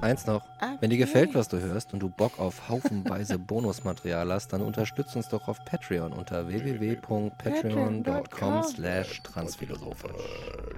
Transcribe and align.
eins 0.00 0.26
noch. 0.26 0.42
Okay. 0.60 0.76
Wenn 0.80 0.90
dir 0.90 0.98
gefällt, 0.98 1.34
was 1.34 1.48
du 1.48 1.60
hörst 1.60 1.92
und 1.92 1.98
du 2.00 2.08
Bock 2.08 2.38
auf 2.38 2.68
haufenweise 2.68 3.38
Bonusmaterial 3.46 4.32
hast, 4.32 4.52
dann 4.52 4.62
unterstützt 4.62 5.16
uns 5.16 5.28
doch 5.28 5.48
auf 5.48 5.64
Patreon 5.64 6.12
unter 6.12 6.46
www.patreon.com 6.48 8.62
slash 8.62 9.22
transphilosophisch. 9.22 10.12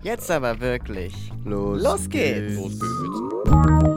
Jetzt 0.02 0.30
aber 0.30 0.60
wirklich. 0.60 1.14
Los, 1.44 1.82
Los 1.82 2.08
geht's. 2.08 2.54
Los 2.54 2.78
geht's. 2.78 3.87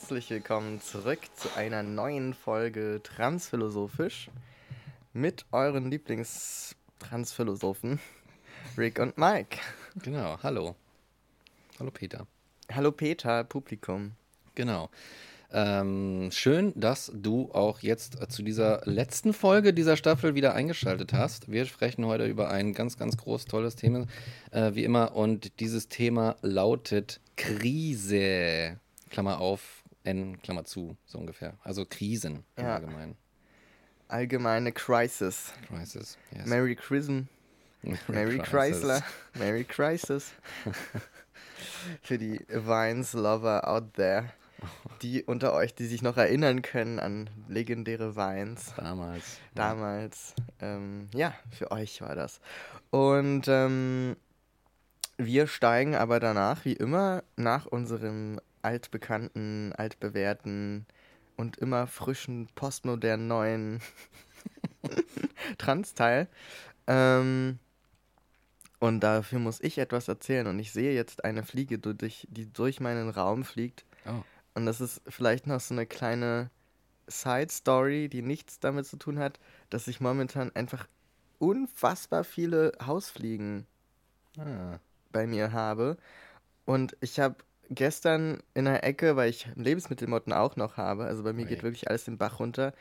Herzlich 0.00 0.30
willkommen 0.30 0.80
zurück 0.80 1.18
zu 1.34 1.48
einer 1.56 1.82
neuen 1.82 2.32
Folge 2.32 3.00
Transphilosophisch 3.02 4.30
mit 5.12 5.44
euren 5.50 5.90
Lieblingstransphilosophen 5.90 7.98
Rick 8.78 9.00
und 9.00 9.18
Mike. 9.18 9.58
Genau, 10.00 10.38
hallo. 10.40 10.76
Hallo 11.80 11.90
Peter. 11.90 12.28
Hallo 12.72 12.92
Peter, 12.92 13.42
Publikum. 13.42 14.12
Genau. 14.54 14.88
Ähm, 15.52 16.28
schön, 16.30 16.72
dass 16.76 17.10
du 17.12 17.50
auch 17.52 17.80
jetzt 17.80 18.18
zu 18.30 18.44
dieser 18.44 18.82
letzten 18.84 19.32
Folge 19.32 19.74
dieser 19.74 19.96
Staffel 19.96 20.36
wieder 20.36 20.54
eingeschaltet 20.54 21.12
hast. 21.12 21.50
Wir 21.50 21.66
sprechen 21.66 22.06
heute 22.06 22.26
über 22.26 22.50
ein 22.50 22.72
ganz, 22.72 22.98
ganz 22.98 23.16
groß, 23.16 23.46
tolles 23.46 23.74
Thema, 23.74 24.06
äh, 24.52 24.74
wie 24.74 24.84
immer. 24.84 25.16
Und 25.16 25.58
dieses 25.58 25.88
Thema 25.88 26.36
lautet 26.40 27.20
Krise. 27.36 28.78
Klammer 29.08 29.40
auf, 29.40 29.77
N, 30.08 30.40
Klammer 30.42 30.64
zu, 30.64 30.96
so 31.04 31.18
ungefähr. 31.18 31.54
Also 31.62 31.84
Krisen 31.84 32.44
im 32.56 32.64
ja. 32.64 32.76
Allgemeinen. 32.76 33.16
Allgemeine 34.08 34.72
Crisis. 34.72 35.52
Crisis, 35.68 36.16
yes. 36.32 36.46
Merry 36.46 36.74
Chrism. 36.74 37.22
Merry, 38.08 38.38
Chrysler. 38.38 39.02
Merry 39.34 39.64
Crisis. 39.64 40.32
Für 42.02 42.18
die 42.18 42.40
Vines-Lover 42.48 43.68
out 43.68 43.94
there. 43.94 44.32
Die 45.02 45.22
unter 45.22 45.52
euch, 45.52 45.74
die 45.74 45.86
sich 45.86 46.02
noch 46.02 46.16
erinnern 46.16 46.62
können 46.62 46.98
an 46.98 47.30
legendäre 47.46 48.16
Vines. 48.16 48.74
Damals. 48.76 49.38
Damals. 49.54 50.34
Ja, 50.60 50.66
ähm, 50.66 51.08
ja 51.14 51.34
für 51.50 51.70
euch 51.70 52.00
war 52.00 52.16
das. 52.16 52.40
Und 52.90 53.46
ähm, 53.46 54.16
wir 55.16 55.46
steigen 55.46 55.94
aber 55.94 56.18
danach, 56.18 56.64
wie 56.64 56.72
immer, 56.72 57.22
nach 57.36 57.66
unserem 57.66 58.40
altbekannten, 58.68 59.72
altbewährten 59.72 60.84
und 61.36 61.56
immer 61.56 61.86
frischen, 61.86 62.48
postmodernen 62.54 63.26
neuen 63.26 63.80
Trans-Teil. 65.58 66.28
Ähm, 66.86 67.58
und 68.78 69.00
dafür 69.00 69.38
muss 69.38 69.60
ich 69.62 69.78
etwas 69.78 70.06
erzählen. 70.08 70.46
Und 70.46 70.58
ich 70.58 70.70
sehe 70.72 70.94
jetzt 70.94 71.24
eine 71.24 71.44
Fliege, 71.44 71.78
durch, 71.78 72.28
die 72.30 72.52
durch 72.52 72.78
meinen 72.78 73.08
Raum 73.08 73.42
fliegt. 73.42 73.86
Oh. 74.04 74.22
Und 74.54 74.66
das 74.66 74.82
ist 74.82 75.00
vielleicht 75.08 75.46
noch 75.46 75.60
so 75.60 75.72
eine 75.72 75.86
kleine 75.86 76.50
Side-Story, 77.06 78.10
die 78.10 78.20
nichts 78.20 78.60
damit 78.60 78.86
zu 78.86 78.98
tun 78.98 79.18
hat, 79.18 79.40
dass 79.70 79.88
ich 79.88 80.00
momentan 80.00 80.54
einfach 80.54 80.86
unfassbar 81.38 82.22
viele 82.22 82.72
Hausfliegen 82.84 83.66
ah. 84.38 84.78
bei 85.10 85.26
mir 85.26 85.52
habe. 85.52 85.96
Und 86.66 86.98
ich 87.00 87.18
habe 87.18 87.36
gestern 87.70 88.42
in 88.54 88.64
der 88.64 88.84
Ecke, 88.84 89.16
weil 89.16 89.30
ich 89.30 89.48
Lebensmittelmotten 89.54 90.32
auch 90.32 90.56
noch 90.56 90.76
habe, 90.76 91.04
also 91.04 91.22
bei 91.22 91.32
mir 91.32 91.42
okay. 91.42 91.54
geht 91.54 91.62
wirklich 91.62 91.88
alles 91.88 92.04
den 92.04 92.18
Bach 92.18 92.40
runter, 92.40 92.72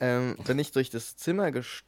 ähm, 0.00 0.36
bin 0.46 0.58
ich 0.58 0.72
durch 0.72 0.90
das 0.90 1.16
Zimmer 1.16 1.52
gest 1.52 1.84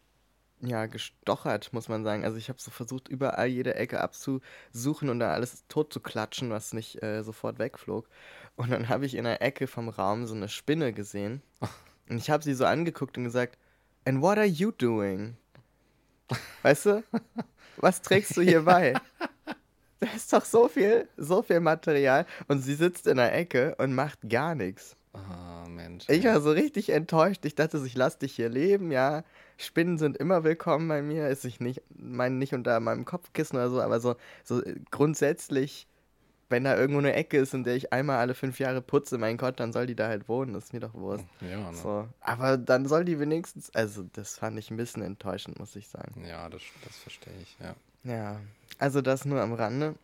ja, 0.60 0.86
gestochert, 0.86 1.72
muss 1.72 1.88
man 1.88 2.04
sagen. 2.04 2.24
Also 2.24 2.38
ich 2.38 2.48
habe 2.48 2.60
so 2.60 2.70
versucht, 2.70 3.08
überall 3.08 3.48
jede 3.48 3.74
Ecke 3.74 4.00
abzusuchen 4.00 5.10
und 5.10 5.18
da 5.18 5.32
alles 5.32 5.64
tot 5.68 5.92
zu 5.92 6.00
klatschen, 6.00 6.50
was 6.50 6.72
nicht 6.72 7.02
äh, 7.02 7.22
sofort 7.22 7.58
wegflog. 7.58 8.08
Und 8.56 8.70
dann 8.70 8.88
habe 8.88 9.04
ich 9.04 9.14
in 9.14 9.24
der 9.24 9.42
Ecke 9.42 9.66
vom 9.66 9.88
Raum 9.88 10.26
so 10.26 10.34
eine 10.34 10.48
Spinne 10.48 10.92
gesehen. 10.92 11.42
Und 12.08 12.18
ich 12.18 12.28
habe 12.28 12.44
sie 12.44 12.52
so 12.52 12.66
angeguckt 12.66 13.16
und 13.16 13.24
gesagt, 13.24 13.56
And 14.04 14.20
what 14.20 14.36
are 14.36 14.46
you 14.46 14.70
doing? 14.70 15.38
Weißt 16.60 16.84
du? 16.84 17.02
Was 17.78 18.02
trägst 18.02 18.36
du 18.36 18.42
hier 18.42 18.62
bei? 18.62 18.92
Da 20.00 20.08
ist 20.14 20.32
doch 20.32 20.44
so 20.44 20.68
viel, 20.68 21.08
so 21.16 21.42
viel 21.42 21.60
Material 21.60 22.26
und 22.48 22.60
sie 22.60 22.74
sitzt 22.74 23.06
in 23.06 23.16
der 23.16 23.34
Ecke 23.34 23.74
und 23.78 23.94
macht 23.94 24.28
gar 24.28 24.54
nichts. 24.54 24.96
Oh, 25.14 25.68
Mensch. 25.68 26.08
Ich 26.08 26.24
war 26.24 26.40
so 26.40 26.50
richtig 26.50 26.90
enttäuscht. 26.90 27.44
Ich 27.44 27.54
dachte, 27.54 27.80
ich 27.84 27.94
lasse 27.94 28.18
dich 28.18 28.34
hier 28.34 28.48
leben, 28.48 28.90
ja. 28.90 29.22
Spinnen 29.56 29.98
sind 29.98 30.16
immer 30.16 30.42
willkommen 30.42 30.88
bei 30.88 31.02
mir. 31.02 31.28
Ist 31.28 31.44
ich 31.44 31.60
nicht, 31.60 31.82
meine 31.96 32.34
nicht 32.34 32.52
unter 32.52 32.80
meinem 32.80 33.04
Kopfkissen 33.04 33.56
oder 33.56 33.70
so, 33.70 33.80
aber 33.80 34.00
so, 34.00 34.16
so 34.42 34.60
grundsätzlich, 34.90 35.86
wenn 36.48 36.64
da 36.64 36.76
irgendwo 36.76 36.98
eine 36.98 37.14
Ecke 37.14 37.38
ist, 37.38 37.54
in 37.54 37.62
der 37.62 37.76
ich 37.76 37.92
einmal 37.92 38.18
alle 38.18 38.34
fünf 38.34 38.58
Jahre 38.58 38.82
putze, 38.82 39.16
mein 39.18 39.36
Gott, 39.36 39.60
dann 39.60 39.72
soll 39.72 39.86
die 39.86 39.94
da 39.94 40.08
halt 40.08 40.28
wohnen. 40.28 40.52
Das 40.52 40.64
ist 40.64 40.72
mir 40.72 40.80
doch 40.80 40.94
Wurst. 40.94 41.24
Ja, 41.40 41.70
ne? 41.70 41.76
so. 41.76 42.08
Aber 42.20 42.58
dann 42.58 42.86
soll 42.86 43.04
die 43.04 43.20
wenigstens, 43.20 43.72
also 43.74 44.02
das 44.12 44.38
fand 44.38 44.58
ich 44.58 44.72
ein 44.72 44.76
bisschen 44.76 45.02
enttäuschend, 45.02 45.60
muss 45.60 45.76
ich 45.76 45.88
sagen. 45.88 46.24
Ja, 46.26 46.48
das, 46.48 46.62
das 46.84 46.96
verstehe 46.96 47.34
ich, 47.40 47.56
ja. 47.60 47.76
Ja, 48.04 48.40
also 48.78 49.00
das 49.00 49.24
nur 49.24 49.40
am 49.40 49.54
Rande. 49.54 49.96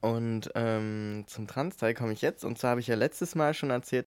Und 0.00 0.50
ähm, 0.54 1.24
zum 1.26 1.46
Trans-Teil 1.46 1.94
komme 1.94 2.12
ich 2.12 2.22
jetzt. 2.22 2.44
Und 2.44 2.58
zwar 2.58 2.72
habe 2.72 2.80
ich 2.80 2.86
ja 2.86 2.94
letztes 2.94 3.34
Mal 3.34 3.54
schon 3.54 3.70
erzählt 3.70 4.06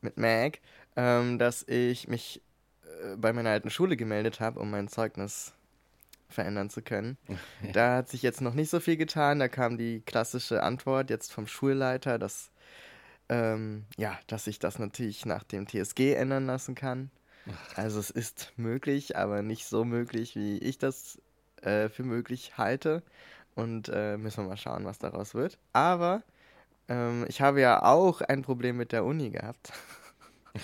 mit 0.00 0.18
Mag, 0.18 0.60
ähm, 0.96 1.38
dass 1.38 1.66
ich 1.66 2.08
mich 2.08 2.42
äh, 2.82 3.16
bei 3.16 3.32
meiner 3.32 3.50
alten 3.50 3.70
Schule 3.70 3.96
gemeldet 3.96 4.40
habe, 4.40 4.60
um 4.60 4.70
mein 4.70 4.88
Zeugnis 4.88 5.54
verändern 6.28 6.70
zu 6.70 6.82
können. 6.82 7.16
Da 7.72 7.96
hat 7.96 8.08
sich 8.10 8.22
jetzt 8.22 8.42
noch 8.42 8.54
nicht 8.54 8.70
so 8.70 8.80
viel 8.80 8.96
getan. 8.96 9.38
Da 9.38 9.48
kam 9.48 9.78
die 9.78 10.02
klassische 10.02 10.62
Antwort 10.62 11.10
jetzt 11.10 11.32
vom 11.32 11.46
Schulleiter, 11.46 12.18
dass, 12.18 12.50
ähm, 13.28 13.86
ja, 13.96 14.18
dass 14.26 14.46
ich 14.46 14.58
das 14.58 14.78
natürlich 14.78 15.24
nach 15.24 15.42
dem 15.42 15.66
TSG 15.66 16.14
ändern 16.14 16.46
lassen 16.46 16.74
kann. 16.74 17.10
Also 17.76 17.98
es 17.98 18.10
ist 18.10 18.52
möglich, 18.56 19.16
aber 19.16 19.42
nicht 19.42 19.66
so 19.66 19.84
möglich, 19.84 20.36
wie 20.36 20.58
ich 20.58 20.78
das 20.78 21.18
äh, 21.64 21.88
für 21.88 22.04
möglich 22.04 22.58
halte. 22.58 23.02
Und 23.54 23.88
äh, 23.88 24.16
müssen 24.16 24.44
wir 24.44 24.50
mal 24.50 24.56
schauen, 24.56 24.84
was 24.84 24.98
daraus 24.98 25.34
wird. 25.34 25.58
Aber 25.72 26.22
ähm, 26.88 27.24
ich 27.28 27.40
habe 27.40 27.60
ja 27.60 27.82
auch 27.82 28.20
ein 28.20 28.42
Problem 28.42 28.76
mit 28.76 28.92
der 28.92 29.04
Uni 29.04 29.30
gehabt. 29.30 29.72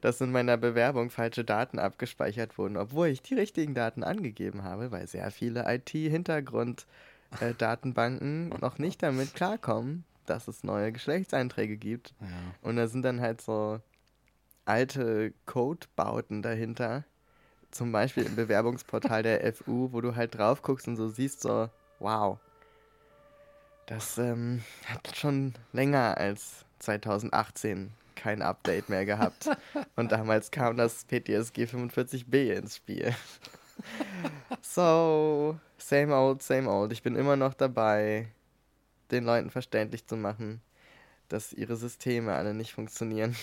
dass 0.00 0.20
in 0.20 0.32
meiner 0.32 0.56
Bewerbung 0.56 1.10
falsche 1.10 1.44
Daten 1.44 1.78
abgespeichert 1.78 2.58
wurden, 2.58 2.76
obwohl 2.76 3.06
ich 3.08 3.22
die 3.22 3.34
richtigen 3.34 3.74
Daten 3.74 4.02
angegeben 4.02 4.64
habe, 4.64 4.90
weil 4.90 5.06
sehr 5.06 5.30
viele 5.30 5.72
IT-Hintergrund-Datenbanken 5.72 8.52
äh, 8.52 8.58
noch 8.60 8.78
nicht 8.78 9.00
damit 9.02 9.34
klarkommen, 9.34 10.04
dass 10.26 10.48
es 10.48 10.64
neue 10.64 10.90
Geschlechtseinträge 10.92 11.76
gibt. 11.76 12.14
Ja. 12.20 12.26
Und 12.62 12.76
da 12.76 12.88
sind 12.88 13.02
dann 13.02 13.20
halt 13.20 13.40
so 13.40 13.80
alte 14.64 15.32
Codebauten 15.46 16.42
dahinter. 16.42 17.04
Zum 17.74 17.90
Beispiel 17.90 18.24
im 18.24 18.36
Bewerbungsportal 18.36 19.24
der 19.24 19.52
FU, 19.52 19.92
wo 19.92 20.00
du 20.00 20.14
halt 20.14 20.38
drauf 20.38 20.62
guckst 20.62 20.86
und 20.86 20.94
so 20.94 21.08
siehst, 21.08 21.40
so, 21.40 21.68
wow. 21.98 22.38
Das 23.86 24.16
ähm, 24.16 24.62
hat 24.86 25.16
schon 25.16 25.54
länger 25.72 26.16
als 26.16 26.64
2018 26.78 27.92
kein 28.14 28.42
Update 28.42 28.88
mehr 28.88 29.04
gehabt. 29.04 29.50
Und 29.96 30.12
damals 30.12 30.50
kam 30.50 30.76
das 30.76 31.04
PTSG 31.04 31.64
45b 31.64 32.52
ins 32.52 32.76
Spiel. 32.76 33.14
so, 34.62 35.58
same 35.76 36.14
old, 36.14 36.42
same 36.42 36.70
old. 36.70 36.92
Ich 36.92 37.02
bin 37.02 37.16
immer 37.16 37.36
noch 37.36 37.54
dabei, 37.54 38.28
den 39.10 39.24
Leuten 39.24 39.50
verständlich 39.50 40.06
zu 40.06 40.16
machen, 40.16 40.62
dass 41.28 41.52
ihre 41.52 41.76
Systeme 41.76 42.34
alle 42.34 42.54
nicht 42.54 42.72
funktionieren. 42.72 43.36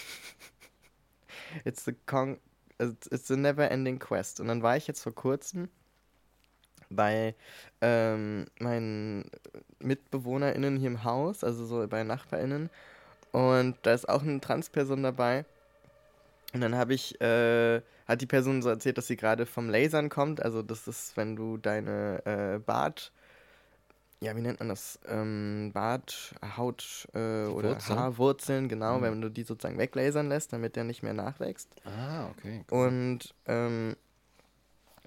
it's 1.65 1.87
a, 1.87 1.91
con 2.05 2.39
it's 2.81 3.31
a 3.31 3.35
never 3.35 3.69
ending 3.69 3.99
quest. 3.99 4.39
Und 4.39 4.47
dann 4.47 4.63
war 4.63 4.77
ich 4.77 4.87
jetzt 4.87 5.01
vor 5.03 5.13
kurzem 5.13 5.69
bei 6.89 7.35
ähm, 7.81 8.45
meinen 8.59 9.29
MitbewohnerInnen 9.79 10.77
hier 10.77 10.87
im 10.87 11.03
Haus, 11.03 11.43
also 11.43 11.65
so 11.65 11.87
bei 11.87 12.03
NachbarInnen. 12.03 12.69
Und 13.31 13.77
da 13.83 13.93
ist 13.93 14.09
auch 14.09 14.23
eine 14.23 14.41
Transperson 14.41 15.03
dabei. 15.03 15.45
Und 16.53 16.61
dann 16.61 16.75
habe 16.75 16.93
ich, 16.93 17.19
äh, 17.21 17.81
hat 18.07 18.19
die 18.19 18.25
Person 18.25 18.61
so 18.61 18.69
erzählt, 18.69 18.97
dass 18.97 19.07
sie 19.07 19.15
gerade 19.15 19.45
vom 19.45 19.69
Lasern 19.69 20.09
kommt. 20.09 20.41
Also 20.41 20.61
das 20.61 20.87
ist, 20.87 21.15
wenn 21.15 21.35
du 21.35 21.57
deine 21.57 22.21
äh, 22.25 22.59
Bart, 22.59 23.13
ja, 24.21 24.35
wie 24.35 24.41
nennt 24.41 24.59
man 24.59 24.69
das? 24.69 24.99
Ähm, 25.07 25.71
Bart, 25.73 26.35
Haut 26.55 27.07
äh, 27.13 27.45
oder 27.45 27.71
Wurzeln? 27.71 27.99
Haarwurzeln, 27.99 28.69
genau, 28.69 28.99
mhm. 28.99 29.01
wenn 29.01 29.21
du 29.21 29.29
die 29.29 29.43
sozusagen 29.43 29.79
weglasern 29.79 30.29
lässt, 30.29 30.53
damit 30.53 30.75
der 30.75 30.83
nicht 30.83 31.01
mehr 31.01 31.13
nachwächst. 31.13 31.69
Ah, 31.85 32.27
okay. 32.29 32.63
Cool. 32.71 32.87
Und, 32.87 33.33
ähm, 33.47 33.95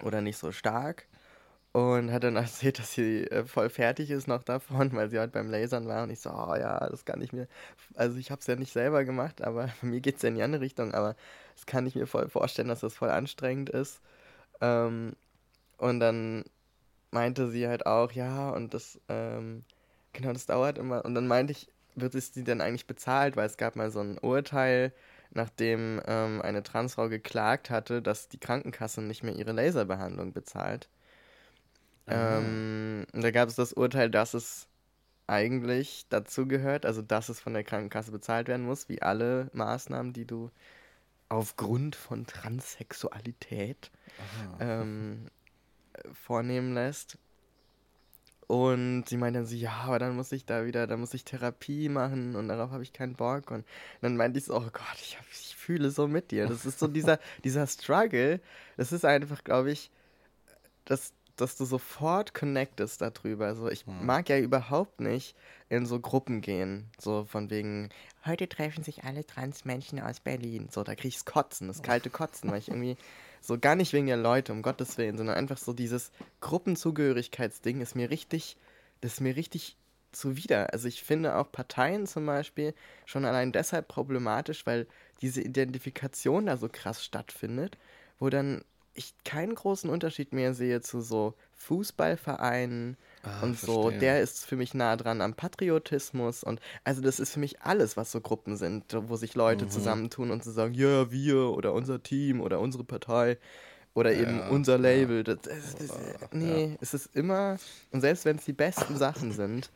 oder 0.03 0.21
nicht 0.21 0.37
so 0.37 0.51
stark 0.51 1.07
und 1.75 2.09
hat 2.13 2.23
dann 2.23 2.35
erzählt, 2.37 2.79
dass 2.79 2.93
sie 2.93 3.23
äh, 3.27 3.45
voll 3.45 3.69
fertig 3.69 4.09
ist 4.09 4.27
noch 4.27 4.43
davon, 4.43 4.93
weil 4.93 5.09
sie 5.09 5.19
halt 5.19 5.33
beim 5.33 5.49
Lasern 5.49 5.87
war 5.87 6.03
und 6.03 6.09
ich 6.09 6.21
so, 6.21 6.29
oh 6.29 6.55
ja, 6.55 6.89
das 6.89 7.03
kann 7.03 7.21
ich 7.21 7.33
mir, 7.33 7.49
also 7.95 8.17
ich 8.17 8.31
habe 8.31 8.39
es 8.39 8.47
ja 8.47 8.55
nicht 8.55 8.71
selber 8.71 9.03
gemacht, 9.03 9.41
aber 9.41 9.69
bei 9.81 9.87
mir 9.87 9.99
geht 9.99 10.15
es 10.15 10.21
ja 10.21 10.29
in 10.29 10.35
die 10.35 10.43
andere 10.43 10.61
Richtung, 10.61 10.93
aber 10.93 11.15
das 11.53 11.65
kann 11.65 11.85
ich 11.85 11.95
mir 11.95 12.07
voll 12.07 12.29
vorstellen, 12.29 12.69
dass 12.69 12.79
das 12.79 12.95
voll 12.95 13.09
anstrengend 13.09 13.69
ist. 13.69 13.99
Ähm, 14.61 15.17
und 15.77 15.99
dann 15.99 16.45
meinte 17.11 17.49
sie 17.49 17.67
halt 17.67 17.85
auch, 17.85 18.11
ja, 18.11 18.49
und 18.49 18.73
das, 18.73 18.99
ähm, 19.09 19.63
genau, 20.13 20.33
das 20.33 20.45
dauert 20.45 20.77
immer. 20.77 21.05
Und 21.05 21.15
dann 21.15 21.27
meinte 21.27 21.51
ich, 21.53 21.69
wird 21.95 22.15
es 22.15 22.31
die 22.31 22.43
denn 22.43 22.61
eigentlich 22.61 22.87
bezahlt, 22.87 23.35
weil 23.37 23.45
es 23.47 23.57
gab 23.57 23.75
mal 23.75 23.91
so 23.91 24.01
ein 24.01 24.17
Urteil, 24.19 24.93
nachdem 25.31 26.01
ähm, 26.07 26.41
eine 26.41 26.63
Transfrau 26.63 27.09
geklagt 27.09 27.69
hatte, 27.69 28.01
dass 28.01 28.29
die 28.29 28.39
Krankenkasse 28.39 29.01
nicht 29.01 29.23
mehr 29.23 29.35
ihre 29.35 29.51
Laserbehandlung 29.53 30.33
bezahlt. 30.33 30.89
Ähm, 32.07 33.05
da 33.13 33.31
gab 33.31 33.49
es 33.49 33.55
das 33.55 33.73
Urteil, 33.73 34.09
dass 34.09 34.33
es 34.33 34.67
eigentlich 35.27 36.05
dazu 36.09 36.47
gehört, 36.47 36.85
also 36.85 37.01
dass 37.01 37.29
es 37.29 37.39
von 37.39 37.53
der 37.53 37.63
Krankenkasse 37.63 38.11
bezahlt 38.11 38.47
werden 38.47 38.65
muss, 38.65 38.89
wie 38.89 39.01
alle 39.01 39.49
Maßnahmen, 39.53 40.13
die 40.13 40.25
du 40.25 40.51
aufgrund 41.29 41.95
von 41.95 42.27
Transsexualität 42.27 43.91
ähm, 44.59 45.29
vornehmen 46.13 46.73
lässt. 46.73 47.17
Und 48.47 49.05
sie 49.07 49.17
meinte 49.17 49.39
dann 49.39 49.47
so, 49.47 49.55
ja, 49.55 49.73
aber 49.85 49.97
dann 49.97 50.15
muss 50.15 50.31
ich 50.31 50.45
da 50.45 50.65
wieder, 50.65 50.85
dann 50.85 50.99
muss 50.99 51.15
ich 51.15 51.23
Therapie 51.23 51.89
machen 51.89 52.35
und 52.35 52.47
darauf 52.47 52.71
habe 52.71 52.83
ich 52.83 52.93
keinen 52.93 53.15
Bock. 53.15 53.49
Und 53.49 53.65
dann 54.01 54.17
meinte 54.17 54.37
ich 54.37 54.45
so, 54.45 54.55
oh 54.55 54.69
Gott, 54.71 54.97
ich, 55.01 55.17
hab, 55.17 55.25
ich 55.31 55.55
fühle 55.55 55.89
so 55.89 56.07
mit 56.07 56.29
dir. 56.31 56.47
Das 56.47 56.65
ist 56.65 56.77
so 56.77 56.87
dieser, 56.87 57.19
dieser 57.43 57.65
Struggle. 57.65 58.39
Das 58.77 58.91
ist 58.91 59.03
einfach, 59.03 59.43
glaube 59.43 59.71
ich, 59.71 59.89
das, 60.85 61.13
dass 61.37 61.57
du 61.57 61.65
sofort 61.65 62.35
connectest 62.35 63.01
darüber. 63.01 63.47
Also 63.47 63.67
ich 63.69 63.87
hm. 63.87 64.05
mag 64.05 64.29
ja 64.29 64.37
überhaupt 64.37 64.99
nicht 64.99 65.35
in 65.69 65.87
so 65.87 65.99
Gruppen 65.99 66.41
gehen. 66.41 66.91
So 66.99 67.25
von 67.25 67.49
wegen, 67.49 67.89
heute 68.27 68.47
treffen 68.47 68.83
sich 68.83 69.05
alle 69.05 69.25
Transmenschen 69.25 69.99
aus 69.99 70.19
Berlin. 70.19 70.69
So, 70.71 70.83
da 70.83 70.93
krieg 70.93 71.13
ich's 71.13 71.25
Kotzen, 71.25 71.67
das 71.67 71.81
kalte 71.81 72.11
Kotzen, 72.11 72.51
weil 72.51 72.59
ich 72.59 72.67
irgendwie 72.69 72.95
so 73.45 73.59
gar 73.59 73.75
nicht 73.75 73.93
wegen 73.93 74.07
der 74.07 74.17
Leute, 74.17 74.51
um 74.51 74.61
Gottes 74.61 74.97
Willen, 74.97 75.17
sondern 75.17 75.35
einfach 75.35 75.57
so 75.57 75.73
dieses 75.73 76.11
Gruppenzugehörigkeitsding 76.41 77.81
ist 77.81 77.95
mir 77.95 78.09
richtig, 78.09 78.57
das 79.01 79.13
ist 79.13 79.21
mir 79.21 79.35
richtig 79.35 79.77
zuwider. 80.11 80.73
Also 80.73 80.87
ich 80.87 81.03
finde 81.03 81.35
auch 81.35 81.51
Parteien 81.51 82.07
zum 82.07 82.25
Beispiel 82.25 82.73
schon 83.05 83.25
allein 83.25 83.51
deshalb 83.51 83.87
problematisch, 83.87 84.65
weil 84.65 84.87
diese 85.21 85.41
Identifikation 85.41 86.47
da 86.47 86.57
so 86.57 86.69
krass 86.69 87.03
stattfindet, 87.03 87.77
wo 88.17 88.29
dann 88.29 88.63
ich 88.93 89.13
keinen 89.25 89.55
großen 89.55 89.89
Unterschied 89.89 90.33
mehr 90.33 90.53
sehe 90.53 90.81
zu 90.81 91.01
so 91.01 91.35
Fußballvereinen 91.53 92.97
ah, 93.25 93.43
und 93.43 93.59
so. 93.59 93.83
Verstehe. 93.83 93.99
Der 93.99 94.21
ist 94.21 94.45
für 94.45 94.55
mich 94.55 94.73
nah 94.73 94.95
dran 94.95 95.21
am 95.21 95.33
Patriotismus 95.33 96.43
und 96.43 96.59
also 96.83 97.01
das 97.01 97.19
ist 97.19 97.33
für 97.33 97.39
mich 97.39 97.61
alles, 97.61 97.97
was 97.97 98.11
so 98.11 98.21
Gruppen 98.21 98.57
sind, 98.57 98.85
wo 99.07 99.15
sich 99.15 99.35
Leute 99.35 99.65
mhm. 99.65 99.69
zusammentun 99.69 100.31
und 100.31 100.43
zu 100.43 100.51
so 100.51 100.55
sagen, 100.55 100.73
ja, 100.73 101.11
wir 101.11 101.49
oder 101.51 101.73
unser 101.73 102.01
Team 102.01 102.41
oder 102.41 102.59
unsere 102.59 102.83
Partei 102.83 103.37
oder 103.93 104.11
ja, 104.11 104.21
eben 104.21 104.41
unser 104.49 104.77
Label. 104.77 105.23
Das, 105.23 105.39
das, 105.41 105.75
das, 105.75 105.97
nee, 106.31 106.65
ja. 106.65 106.77
es 106.81 106.93
ist 106.93 107.15
immer, 107.15 107.57
und 107.91 108.01
selbst 108.01 108.25
wenn 108.25 108.37
es 108.37 108.45
die 108.45 108.53
besten 108.53 108.97
Sachen 108.97 109.31
sind, 109.31 109.71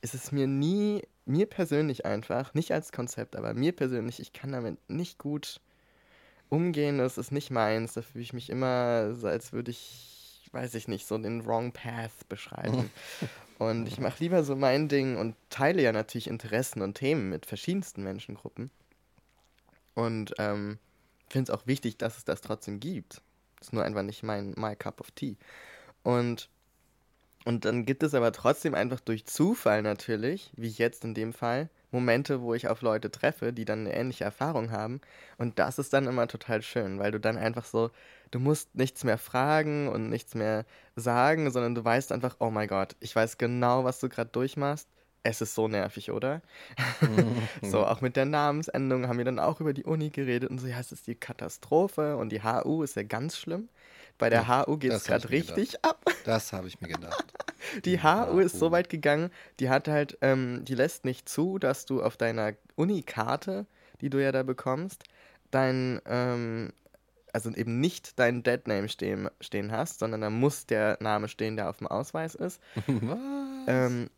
ist 0.00 0.14
es 0.14 0.32
mir 0.32 0.46
nie, 0.46 1.02
mir 1.26 1.46
persönlich 1.46 2.06
einfach, 2.06 2.54
nicht 2.54 2.72
als 2.72 2.92
Konzept, 2.92 3.36
aber 3.36 3.54
mir 3.54 3.72
persönlich, 3.72 4.20
ich 4.20 4.32
kann 4.32 4.52
damit 4.52 4.78
nicht 4.88 5.18
gut 5.18 5.60
umgehen, 6.48 6.98
das 6.98 7.18
ist 7.18 7.32
nicht 7.32 7.50
meins. 7.50 7.94
Da 7.94 8.02
fühle 8.02 8.22
ich 8.22 8.32
mich 8.32 8.50
immer, 8.50 9.14
so 9.14 9.26
als 9.26 9.52
würde 9.52 9.70
ich, 9.70 10.17
weiß 10.52 10.74
ich 10.74 10.88
nicht, 10.88 11.06
so 11.06 11.18
den 11.18 11.46
Wrong 11.46 11.72
Path 11.72 12.28
beschreiten. 12.28 12.90
und 13.58 13.86
ich 13.86 13.98
mache 13.98 14.22
lieber 14.22 14.44
so 14.44 14.56
mein 14.56 14.88
Ding 14.88 15.16
und 15.16 15.36
teile 15.50 15.82
ja 15.82 15.92
natürlich 15.92 16.28
Interessen 16.28 16.82
und 16.82 16.94
Themen 16.94 17.28
mit 17.28 17.46
verschiedensten 17.46 18.02
Menschengruppen. 18.02 18.70
Und 19.94 20.34
ähm, 20.38 20.78
finde 21.28 21.52
es 21.52 21.58
auch 21.58 21.66
wichtig, 21.66 21.96
dass 21.98 22.16
es 22.16 22.24
das 22.24 22.40
trotzdem 22.40 22.80
gibt. 22.80 23.22
Das 23.56 23.68
ist 23.68 23.72
nur 23.72 23.84
einfach 23.84 24.02
nicht 24.02 24.22
mein 24.22 24.54
my 24.56 24.76
cup 24.76 25.00
of 25.00 25.10
tea. 25.10 25.36
Und, 26.02 26.48
und 27.44 27.64
dann 27.64 27.84
gibt 27.84 28.02
es 28.02 28.14
aber 28.14 28.32
trotzdem 28.32 28.74
einfach 28.74 29.00
durch 29.00 29.26
Zufall 29.26 29.82
natürlich, 29.82 30.52
wie 30.56 30.68
jetzt 30.68 31.04
in 31.04 31.14
dem 31.14 31.32
Fall, 31.32 31.68
Momente, 31.90 32.42
wo 32.42 32.54
ich 32.54 32.68
auf 32.68 32.82
Leute 32.82 33.10
treffe, 33.10 33.52
die 33.52 33.64
dann 33.64 33.80
eine 33.80 33.94
ähnliche 33.94 34.24
Erfahrung 34.24 34.70
haben. 34.70 35.00
Und 35.36 35.58
das 35.58 35.78
ist 35.78 35.92
dann 35.92 36.06
immer 36.06 36.28
total 36.28 36.62
schön, 36.62 36.98
weil 36.98 37.10
du 37.10 37.20
dann 37.20 37.36
einfach 37.36 37.64
so, 37.64 37.90
du 38.30 38.38
musst 38.38 38.74
nichts 38.74 39.04
mehr 39.04 39.18
fragen 39.18 39.88
und 39.88 40.08
nichts 40.08 40.34
mehr 40.34 40.64
sagen, 40.96 41.50
sondern 41.50 41.74
du 41.74 41.84
weißt 41.84 42.12
einfach, 42.12 42.36
oh 42.40 42.50
mein 42.50 42.68
Gott, 42.68 42.96
ich 43.00 43.14
weiß 43.14 43.38
genau, 43.38 43.84
was 43.84 44.00
du 44.00 44.08
gerade 44.08 44.30
durchmachst. 44.30 44.88
Es 45.24 45.40
ist 45.40 45.54
so 45.54 45.66
nervig, 45.66 46.10
oder? 46.10 46.42
so, 47.62 47.84
auch 47.84 48.00
mit 48.00 48.16
der 48.16 48.24
Namensendung 48.24 49.08
haben 49.08 49.18
wir 49.18 49.24
dann 49.24 49.40
auch 49.40 49.60
über 49.60 49.72
die 49.72 49.84
Uni 49.84 50.10
geredet 50.10 50.48
und 50.48 50.58
so, 50.58 50.66
ja, 50.66 50.78
es 50.78 50.92
ist 50.92 51.06
die 51.06 51.16
Katastrophe 51.16 52.16
und 52.16 52.30
die 52.30 52.42
HU 52.42 52.82
ist 52.82 52.96
ja 52.96 53.02
ganz 53.02 53.36
schlimm. 53.36 53.68
Bei 54.16 54.30
der 54.30 54.42
ja, 54.42 54.66
HU 54.66 54.76
geht 54.78 54.92
es 54.92 55.04
gerade 55.04 55.28
richtig 55.30 55.72
gedacht. 55.72 55.84
ab. 55.84 56.04
Das 56.24 56.52
habe 56.52 56.68
ich 56.68 56.80
mir 56.80 56.88
gedacht. 56.88 57.32
Die 57.84 58.02
HU 58.02 58.38
ist 58.38 58.58
so 58.58 58.70
weit 58.70 58.88
gegangen, 58.88 59.30
die 59.60 59.68
hat 59.68 59.88
halt, 59.88 60.18
ähm, 60.20 60.64
die 60.64 60.74
lässt 60.74 61.04
nicht 61.04 61.28
zu, 61.28 61.58
dass 61.58 61.86
du 61.86 62.02
auf 62.02 62.16
deiner 62.16 62.54
Unikarte, 62.76 63.66
die 64.00 64.10
du 64.10 64.22
ja 64.22 64.32
da 64.32 64.42
bekommst, 64.42 65.04
dein, 65.50 66.00
ähm, 66.06 66.72
also 67.32 67.50
eben 67.50 67.80
nicht 67.80 68.18
dein 68.18 68.42
Deadname 68.42 68.88
stehen, 68.88 69.28
stehen 69.40 69.72
hast, 69.72 70.00
sondern 70.00 70.20
da 70.20 70.30
muss 70.30 70.66
der 70.66 70.98
Name 71.00 71.28
stehen, 71.28 71.56
der 71.56 71.68
auf 71.70 71.78
dem 71.78 71.86
Ausweis 71.86 72.34
ist. 72.34 72.60
Ähm, 73.70 74.08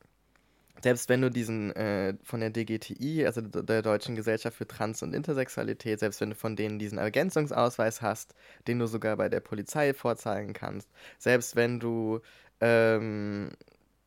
selbst 0.83 1.09
wenn 1.09 1.21
du 1.21 1.31
diesen 1.31 1.75
äh, 1.77 2.15
von 2.23 2.41
der 2.41 2.51
DGTI, 2.51 3.27
also 3.27 3.41
der 3.43 3.83
Deutschen 3.83 4.15
Gesellschaft 4.17 4.57
für 4.57 4.67
Trans- 4.67 5.03
und 5.03 5.15
Intersexualität, 5.15 6.01
selbst 6.01 6.21
wenn 6.21 6.31
du 6.31 6.37
von 6.37 6.57
denen 6.57 6.79
diesen 6.79 6.99
Ergänzungsausweis 6.99 8.01
hast, 8.01 8.35
den 8.67 8.79
du 8.79 8.87
sogar 8.87 9.17
bei 9.17 9.29
der 9.29 9.41
Polizei 9.41 9.93
vorzeigen 9.93 10.53
kannst, 10.53 10.89
selbst 11.19 11.57
wenn 11.57 11.81
du 11.81 12.21
ähm, 12.61 13.51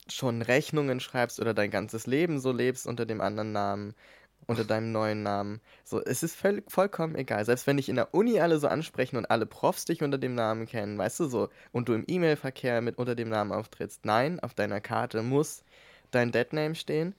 schon 0.07 0.41
Rechnungen 0.41 0.99
schreibst 0.99 1.39
oder 1.39 1.53
dein 1.53 1.71
ganzes 1.71 2.07
Leben 2.07 2.39
so 2.39 2.51
lebst 2.51 2.87
unter 2.87 3.05
dem 3.05 3.21
anderen 3.21 3.51
Namen, 3.51 3.95
unter 4.47 4.65
deinem 4.65 4.91
neuen 4.91 5.23
Namen. 5.23 5.61
So, 5.83 6.03
es 6.03 6.23
ist 6.23 6.35
voll, 6.35 6.63
vollkommen 6.67 7.15
egal. 7.15 7.45
Selbst 7.45 7.67
wenn 7.67 7.77
dich 7.77 7.89
in 7.89 7.95
der 7.95 8.13
Uni 8.13 8.39
alle 8.39 8.59
so 8.59 8.67
ansprechen 8.67 9.17
und 9.17 9.29
alle 9.31 9.45
Profs 9.45 9.85
dich 9.85 10.03
unter 10.03 10.17
dem 10.17 10.35
Namen 10.35 10.65
kennen, 10.65 10.97
weißt 10.97 11.21
du 11.21 11.25
so, 11.25 11.49
und 11.71 11.87
du 11.87 11.93
im 11.93 12.03
E-Mail-Verkehr 12.07 12.81
mit 12.81 12.97
unter 12.97 13.15
dem 13.15 13.29
Namen 13.29 13.51
auftrittst. 13.51 14.05
Nein, 14.05 14.39
auf 14.39 14.53
deiner 14.53 14.81
Karte 14.81 15.23
muss 15.23 15.63
dein 16.11 16.31
Deadname 16.31 16.75
stehen. 16.75 17.15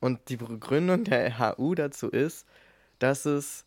Und 0.00 0.28
die 0.28 0.36
Begründung 0.36 1.04
der 1.04 1.38
HU 1.38 1.74
dazu 1.74 2.08
ist, 2.08 2.46
dass 2.98 3.24
es 3.24 3.64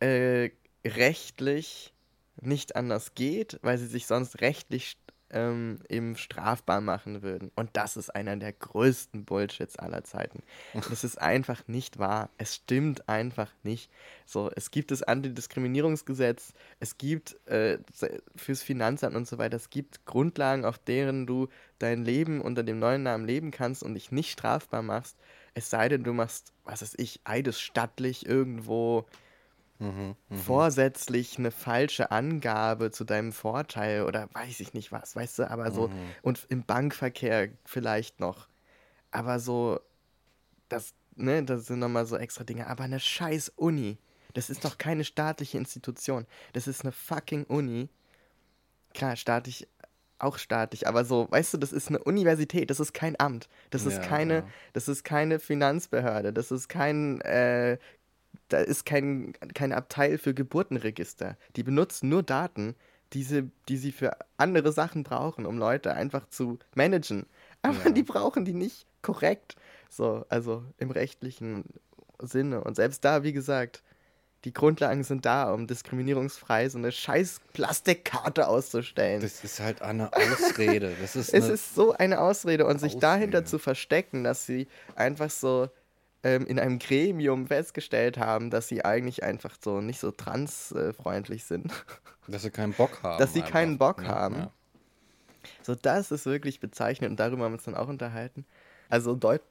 äh, 0.00 0.50
rechtlich 0.84 1.92
nicht 2.40 2.76
anders 2.76 3.14
geht, 3.14 3.58
weil 3.62 3.78
sie 3.78 3.86
sich 3.86 4.06
sonst 4.06 4.40
rechtlich 4.40 4.96
ähm, 5.32 5.78
eben 5.88 6.16
strafbar 6.16 6.80
machen 6.80 7.22
würden. 7.22 7.50
Und 7.54 7.70
das 7.72 7.96
ist 7.96 8.14
einer 8.14 8.36
der 8.36 8.52
größten 8.52 9.24
Bullshits 9.24 9.78
aller 9.78 10.04
Zeiten. 10.04 10.42
Das 10.74 11.04
ist 11.04 11.20
einfach 11.20 11.66
nicht 11.66 11.98
wahr. 11.98 12.30
Es 12.38 12.56
stimmt 12.56 13.08
einfach 13.08 13.50
nicht. 13.62 13.90
So, 14.26 14.50
es 14.54 14.70
gibt 14.70 14.90
das 14.90 15.02
Antidiskriminierungsgesetz, 15.02 16.52
es 16.80 16.98
gibt 16.98 17.36
äh, 17.46 17.78
fürs 18.36 18.62
Finanzamt 18.62 19.16
und 19.16 19.26
so 19.26 19.38
weiter, 19.38 19.56
es 19.56 19.70
gibt 19.70 20.04
Grundlagen, 20.04 20.64
auf 20.64 20.78
deren 20.78 21.26
du 21.26 21.48
dein 21.78 22.04
Leben 22.04 22.40
unter 22.40 22.62
dem 22.62 22.78
neuen 22.78 23.02
Namen 23.02 23.26
leben 23.26 23.50
kannst 23.50 23.82
und 23.82 23.94
dich 23.94 24.12
nicht 24.12 24.30
strafbar 24.30 24.82
machst. 24.82 25.16
Es 25.54 25.68
sei 25.68 25.88
denn, 25.88 26.04
du 26.04 26.12
machst, 26.12 26.52
was 26.64 26.82
weiß 26.82 26.94
ich, 26.96 27.20
eidesstattlich 27.24 28.26
irgendwo 28.26 29.06
mhm, 29.82 30.16
mh. 30.28 30.38
vorsätzlich 30.38 31.38
eine 31.38 31.50
falsche 31.50 32.10
Angabe 32.10 32.90
zu 32.90 33.04
deinem 33.04 33.32
Vorteil 33.32 34.04
oder 34.04 34.28
weiß 34.32 34.60
ich 34.60 34.74
nicht 34.74 34.92
was, 34.92 35.16
weißt 35.16 35.40
du, 35.40 35.50
aber 35.50 35.70
so, 35.70 35.88
mhm. 35.88 35.94
und 36.22 36.46
im 36.48 36.64
Bankverkehr 36.64 37.50
vielleicht 37.64 38.20
noch. 38.20 38.48
Aber 39.10 39.38
so, 39.38 39.80
das, 40.68 40.94
ne, 41.16 41.42
das 41.44 41.66
sind 41.66 41.80
nochmal 41.80 42.06
so 42.06 42.16
extra 42.16 42.44
Dinge, 42.44 42.66
aber 42.66 42.84
eine 42.84 43.00
scheiß 43.00 43.50
Uni. 43.56 43.98
Das 44.34 44.48
ist 44.48 44.64
doch 44.64 44.78
keine 44.78 45.04
staatliche 45.04 45.58
Institution. 45.58 46.26
Das 46.54 46.66
ist 46.66 46.82
eine 46.82 46.92
fucking 46.92 47.44
Uni. 47.44 47.90
Klar, 48.94 49.16
staatlich 49.16 49.68
auch 50.22 50.38
staatlich, 50.38 50.86
aber 50.86 51.04
so, 51.04 51.26
weißt 51.30 51.54
du, 51.54 51.58
das 51.58 51.72
ist 51.72 51.88
eine 51.88 51.98
Universität, 51.98 52.70
das 52.70 52.80
ist 52.80 52.94
kein 52.94 53.18
Amt, 53.18 53.48
das 53.70 53.86
ist 53.86 53.96
ja, 53.96 54.02
keine, 54.02 54.34
ja. 54.34 54.48
das 54.72 54.88
ist 54.88 55.02
keine 55.02 55.40
Finanzbehörde, 55.40 56.32
das 56.32 56.52
ist 56.52 56.68
kein, 56.68 57.20
äh, 57.22 57.78
da 58.48 58.58
ist 58.58 58.84
kein, 58.84 59.32
kein 59.54 59.72
Abteil 59.72 60.18
für 60.18 60.34
Geburtenregister. 60.34 61.36
Die 61.56 61.62
benutzen 61.62 62.08
nur 62.08 62.22
Daten, 62.22 62.74
die 63.12 63.22
sie, 63.22 63.50
die 63.68 63.76
sie 63.76 63.92
für 63.92 64.16
andere 64.36 64.72
Sachen 64.72 65.02
brauchen, 65.02 65.46
um 65.46 65.58
Leute 65.58 65.94
einfach 65.94 66.28
zu 66.28 66.58
managen. 66.74 67.26
Aber 67.62 67.84
ja. 67.84 67.90
die 67.90 68.02
brauchen 68.02 68.44
die 68.44 68.54
nicht 68.54 68.86
korrekt. 69.02 69.56
So, 69.90 70.24
also 70.28 70.64
im 70.78 70.90
rechtlichen 70.90 71.64
Sinne. 72.20 72.62
Und 72.64 72.76
selbst 72.76 73.04
da, 73.04 73.22
wie 73.22 73.32
gesagt, 73.32 73.82
die 74.44 74.52
Grundlagen 74.52 75.04
sind 75.04 75.24
da, 75.24 75.52
um 75.52 75.66
diskriminierungsfrei 75.66 76.68
so 76.68 76.78
eine 76.78 76.90
scheiß 76.90 77.40
Plastikkarte 77.52 78.48
auszustellen. 78.48 79.20
Das 79.20 79.44
ist 79.44 79.60
halt 79.60 79.82
eine 79.82 80.12
Ausrede. 80.12 80.94
Das 81.00 81.14
ist 81.14 81.28
es 81.34 81.48
ist 81.48 81.74
so 81.74 81.92
eine 81.92 82.20
Ausrede 82.20 82.64
und 82.64 82.76
Ausrede. 82.76 82.90
sich 82.92 83.00
dahinter 83.00 83.44
zu 83.44 83.58
verstecken, 83.58 84.24
dass 84.24 84.46
sie 84.46 84.66
einfach 84.96 85.30
so 85.30 85.68
ähm, 86.22 86.46
in 86.46 86.58
einem 86.58 86.78
Gremium 86.78 87.46
festgestellt 87.46 88.18
haben, 88.18 88.50
dass 88.50 88.68
sie 88.68 88.84
eigentlich 88.84 89.22
einfach 89.22 89.56
so 89.62 89.80
nicht 89.80 90.00
so 90.00 90.10
transfreundlich 90.10 91.44
sind. 91.44 91.72
Dass 92.28 92.42
sie 92.42 92.50
keinen 92.50 92.72
Bock 92.72 93.02
haben. 93.02 93.18
Dass 93.18 93.32
sie 93.32 93.40
einfach. 93.40 93.52
keinen 93.52 93.78
Bock 93.78 94.02
ja, 94.02 94.08
haben. 94.08 94.36
Ja. 94.36 94.52
So, 95.62 95.74
das 95.74 96.12
ist 96.12 96.24
wirklich 96.24 96.60
bezeichnend 96.60 97.10
und 97.10 97.16
darüber 97.18 97.44
haben 97.44 97.50
wir 97.50 97.56
uns 97.56 97.64
dann 97.64 97.74
auch 97.74 97.88
unterhalten. 97.88 98.46
Also, 98.88 99.16
deut 99.16 99.42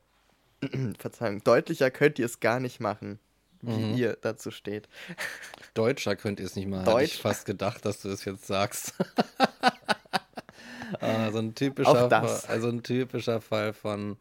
Verzeihung, 0.97 1.43
deutlicher 1.43 1.91
könnt 1.91 2.17
ihr 2.17 2.25
es 2.25 2.39
gar 2.39 2.61
nicht 2.61 2.79
machen 2.79 3.19
wie 3.61 3.71
mhm. 3.71 3.97
ihr 3.97 4.17
dazu 4.21 4.51
steht. 4.51 4.87
Deutscher 5.73 6.15
könnt 6.15 6.39
ihr 6.39 6.45
es 6.45 6.55
nicht 6.55 6.67
mal. 6.67 6.83
Deutsch. 6.83 6.95
Hätte 6.95 7.03
ich 7.03 7.21
fast 7.21 7.45
gedacht, 7.45 7.85
dass 7.85 8.01
du 8.01 8.09
es 8.09 8.25
jetzt 8.25 8.47
sagst. 8.47 8.93
ah, 10.99 11.31
so 11.31 11.39
ein 11.39 11.55
typischer, 11.55 12.09
Fall, 12.09 12.41
also 12.47 12.69
ein 12.69 12.83
typischer 12.83 13.41
Fall 13.41 13.73
von, 13.73 14.17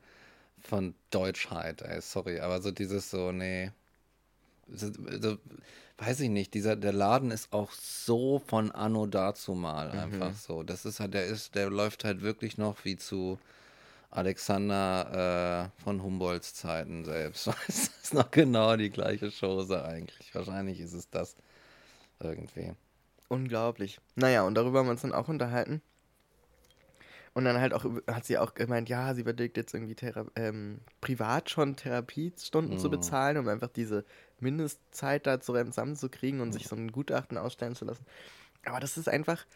von 0.63 0.95
Deutschheit. 1.11 1.83
Ey, 1.83 2.01
sorry, 2.01 2.41
aber 2.41 2.61
so 2.61 2.71
dieses 2.71 3.11
so, 3.11 3.33
nee. 3.33 3.73
So, 4.69 4.91
so, 5.21 5.39
weiß 5.99 6.21
ich 6.21 6.31
nicht, 6.31 6.55
dieser, 6.55 6.77
der 6.77 6.93
Laden 6.93 7.31
ist 7.31 7.53
auch 7.53 7.73
so 7.73 8.39
von 8.47 8.71
Anno 8.71 9.07
dazu 9.07 9.55
mal 9.55 9.93
mhm. 9.93 9.99
einfach 9.99 10.35
so. 10.35 10.63
Das 10.63 10.85
ist 10.85 11.01
halt, 11.01 11.15
der 11.15 11.27
ist, 11.27 11.55
der 11.55 11.71
läuft 11.71 12.05
halt 12.05 12.23
wirklich 12.23 12.59
noch 12.59 12.85
wie 12.85 12.97
zu 12.97 13.39
Alexander 14.11 15.71
äh, 15.79 15.83
von 15.83 16.03
Humboldts 16.03 16.55
Zeiten 16.55 17.05
selbst. 17.05 17.47
Das 17.67 17.91
ist 18.03 18.15
noch 18.15 18.31
genau 18.31 18.77
die 18.77 18.91
gleiche 18.91 19.31
Chose 19.31 19.85
eigentlich. 19.85 20.35
Wahrscheinlich 20.35 20.81
ist 20.81 20.95
es 20.95 21.09
das 21.11 21.37
irgendwie. 22.19 22.73
Unglaublich. 23.29 24.01
Naja, 24.17 24.43
und 24.43 24.55
darüber 24.55 24.81
haben 24.81 24.87
wir 24.87 24.93
uns 24.93 25.03
dann 25.03 25.13
auch 25.13 25.29
unterhalten. 25.29 25.81
Und 27.33 27.45
dann 27.45 27.61
halt 27.61 27.73
auch 27.75 27.85
hat 28.09 28.25
sie 28.25 28.39
auch 28.39 28.55
gemeint, 28.55 28.89
ja, 28.89 29.15
sie 29.15 29.21
überlegt 29.21 29.57
jetzt 29.57 29.73
irgendwie 29.73 29.95
Thera 29.95 30.27
ähm, 30.35 30.81
privat 31.01 31.49
schon 31.49 31.77
Therapiestunden 31.77 32.75
mhm. 32.75 32.81
zu 32.81 32.91
bezahlen, 32.91 33.37
um 33.37 33.47
einfach 33.49 33.69
diese 33.69 34.05
Mindestzeit 34.41 35.27
da 35.27 35.41
zusammenzukriegen 35.41 36.41
und 36.41 36.49
mhm. 36.49 36.53
sich 36.53 36.67
so 36.67 36.75
ein 36.75 36.91
Gutachten 36.91 37.39
ausstellen 37.39 37.77
zu 37.77 37.85
lassen. 37.85 38.05
Aber 38.65 38.81
das 38.81 38.99
ist 38.99 39.09
einfach, 39.09 39.47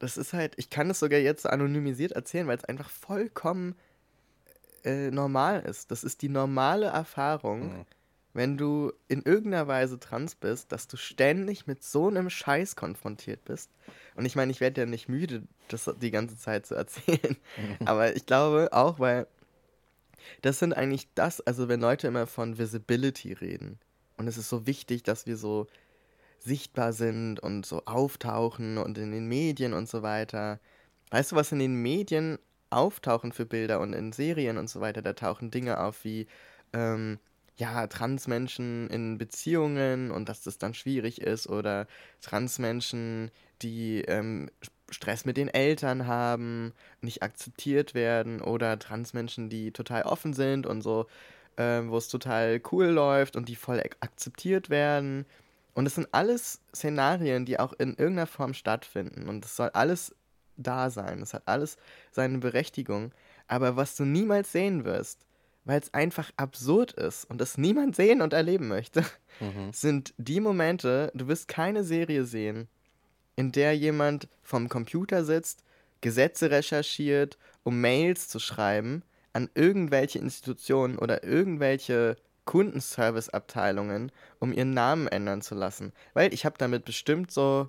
das 0.00 0.16
ist 0.16 0.32
halt, 0.32 0.54
ich 0.56 0.70
kann 0.70 0.90
es 0.90 0.98
sogar 0.98 1.20
jetzt 1.20 1.46
anonymisiert 1.46 2.12
erzählen, 2.12 2.48
weil 2.48 2.58
es 2.58 2.64
einfach 2.64 2.90
vollkommen 2.90 3.76
äh, 4.84 5.10
normal 5.10 5.60
ist. 5.62 5.90
Das 5.90 6.02
ist 6.02 6.20
die 6.22 6.28
normale 6.28 6.86
Erfahrung, 6.86 7.78
mhm. 7.78 7.86
wenn 8.32 8.56
du 8.56 8.92
in 9.06 9.22
irgendeiner 9.22 9.68
Weise 9.68 10.00
trans 10.00 10.34
bist, 10.34 10.72
dass 10.72 10.88
du 10.88 10.96
ständig 10.96 11.66
mit 11.68 11.84
so 11.84 12.08
einem 12.08 12.28
Scheiß 12.28 12.74
konfrontiert 12.74 13.44
bist. 13.44 13.70
Und 14.16 14.26
ich 14.26 14.36
meine, 14.36 14.50
ich 14.50 14.60
werde 14.60 14.82
ja 14.82 14.86
nicht 14.86 15.08
müde, 15.08 15.44
das 15.68 15.90
die 16.00 16.10
ganze 16.10 16.36
Zeit 16.38 16.66
zu 16.66 16.74
erzählen. 16.74 17.36
Mhm. 17.56 17.86
Aber 17.86 18.14
ich 18.14 18.26
glaube 18.26 18.68
auch, 18.72 18.98
weil 18.98 19.26
das 20.42 20.58
sind 20.58 20.72
eigentlich 20.72 21.08
das, 21.14 21.40
also 21.40 21.68
wenn 21.68 21.80
Leute 21.80 22.06
immer 22.06 22.26
von 22.26 22.58
Visibility 22.58 23.32
reden. 23.32 23.78
Und 24.16 24.28
es 24.28 24.38
ist 24.38 24.48
so 24.48 24.66
wichtig, 24.66 25.02
dass 25.02 25.26
wir 25.26 25.36
so 25.36 25.66
sichtbar 26.38 26.92
sind 26.92 27.40
und 27.40 27.66
so 27.66 27.82
auftauchen 27.86 28.78
und 28.78 28.98
in 28.98 29.12
den 29.12 29.26
Medien 29.26 29.72
und 29.72 29.88
so 29.88 30.02
weiter. 30.02 30.60
Weißt 31.10 31.32
du, 31.32 31.36
was 31.36 31.52
in 31.52 31.58
den 31.58 31.74
Medien 31.74 32.38
auftauchen 32.70 33.32
für 33.32 33.46
Bilder 33.46 33.80
und 33.80 33.92
in 33.92 34.12
Serien 34.12 34.58
und 34.58 34.68
so 34.68 34.80
weiter? 34.80 35.02
Da 35.02 35.14
tauchen 35.14 35.50
Dinge 35.50 35.80
auf 35.80 36.04
wie, 36.04 36.26
ähm, 36.72 37.18
ja, 37.56 37.86
Transmenschen 37.86 38.88
in 38.90 39.16
Beziehungen 39.16 40.10
und 40.10 40.28
dass 40.28 40.42
das 40.42 40.58
dann 40.58 40.74
schwierig 40.74 41.20
ist 41.20 41.48
oder 41.48 41.86
Transmenschen, 42.20 43.30
die 43.62 44.00
ähm, 44.02 44.50
Stress 44.90 45.24
mit 45.24 45.36
den 45.36 45.48
Eltern 45.48 46.06
haben, 46.06 46.72
nicht 47.00 47.22
akzeptiert 47.22 47.94
werden 47.94 48.40
oder 48.40 48.78
Transmenschen, 48.78 49.48
die 49.48 49.72
total 49.72 50.02
offen 50.02 50.34
sind 50.34 50.66
und 50.66 50.82
so, 50.82 51.06
äh, 51.56 51.82
wo 51.84 51.96
es 51.96 52.08
total 52.08 52.60
cool 52.72 52.86
läuft 52.86 53.36
und 53.36 53.48
die 53.48 53.56
voll 53.56 53.82
akzeptiert 54.00 54.70
werden. 54.70 55.26
Und 55.74 55.86
es 55.86 55.96
sind 55.96 56.08
alles 56.12 56.60
Szenarien, 56.74 57.44
die 57.44 57.58
auch 57.58 57.72
in 57.72 57.90
irgendeiner 57.90 58.26
Form 58.26 58.54
stattfinden. 58.54 59.28
Und 59.28 59.44
es 59.44 59.56
soll 59.56 59.70
alles 59.70 60.14
da 60.56 60.90
sein. 60.90 61.20
Es 61.20 61.34
hat 61.34 61.42
alles 61.46 61.76
seine 62.12 62.38
Berechtigung. 62.38 63.12
Aber 63.48 63.76
was 63.76 63.96
du 63.96 64.04
niemals 64.04 64.52
sehen 64.52 64.84
wirst, 64.84 65.26
weil 65.64 65.80
es 65.80 65.92
einfach 65.92 66.30
absurd 66.36 66.92
ist 66.92 67.24
und 67.24 67.40
das 67.40 67.58
niemand 67.58 67.96
sehen 67.96 68.22
und 68.22 68.32
erleben 68.32 68.68
möchte, 68.68 69.04
mhm. 69.40 69.72
sind 69.72 70.14
die 70.18 70.40
Momente, 70.40 71.10
du 71.14 71.26
wirst 71.26 71.48
keine 71.48 71.84
Serie 71.84 72.24
sehen, 72.24 72.68
in 73.36 73.52
der 73.52 73.76
jemand 73.76 74.28
vom 74.42 74.68
Computer 74.68 75.24
sitzt, 75.24 75.64
Gesetze 76.00 76.50
recherchiert, 76.50 77.38
um 77.62 77.80
Mails 77.80 78.28
zu 78.28 78.38
schreiben 78.38 79.02
an 79.32 79.50
irgendwelche 79.54 80.18
Institutionen 80.18 80.98
oder 80.98 81.24
irgendwelche 81.24 82.16
Kundenservice-Abteilungen, 82.44 84.12
um 84.38 84.52
ihren 84.52 84.70
Namen 84.70 85.08
ändern 85.08 85.42
zu 85.42 85.54
lassen. 85.54 85.92
Weil 86.12 86.32
ich 86.32 86.44
habe 86.44 86.56
damit 86.58 86.84
bestimmt 86.84 87.30
so, 87.30 87.68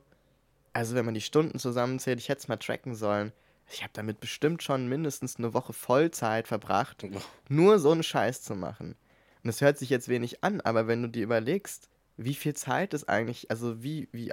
also 0.73 0.95
wenn 0.95 1.05
man 1.05 1.13
die 1.13 1.21
Stunden 1.21 1.57
zusammenzählt, 1.57 2.19
ich 2.19 2.29
hätte 2.29 2.39
es 2.39 2.47
mal 2.47 2.57
tracken 2.57 2.95
sollen. 2.95 3.31
Ich 3.71 3.81
habe 3.81 3.93
damit 3.93 4.19
bestimmt 4.19 4.61
schon 4.61 4.87
mindestens 4.87 5.37
eine 5.37 5.53
Woche 5.53 5.73
Vollzeit 5.73 6.47
verbracht, 6.47 7.03
nur 7.49 7.79
so 7.79 7.91
einen 7.91 8.03
Scheiß 8.03 8.43
zu 8.43 8.53
machen. 8.55 8.95
Und 9.43 9.49
es 9.49 9.61
hört 9.61 9.79
sich 9.79 9.89
jetzt 9.89 10.07
wenig 10.07 10.43
an, 10.43 10.61
aber 10.61 10.87
wenn 10.87 11.01
du 11.01 11.09
dir 11.09 11.23
überlegst, 11.23 11.89
wie 12.17 12.35
viel 12.35 12.53
Zeit 12.53 12.93
ist 12.93 13.09
eigentlich, 13.09 13.49
also 13.49 13.81
wie, 13.81 14.07
wie, 14.11 14.31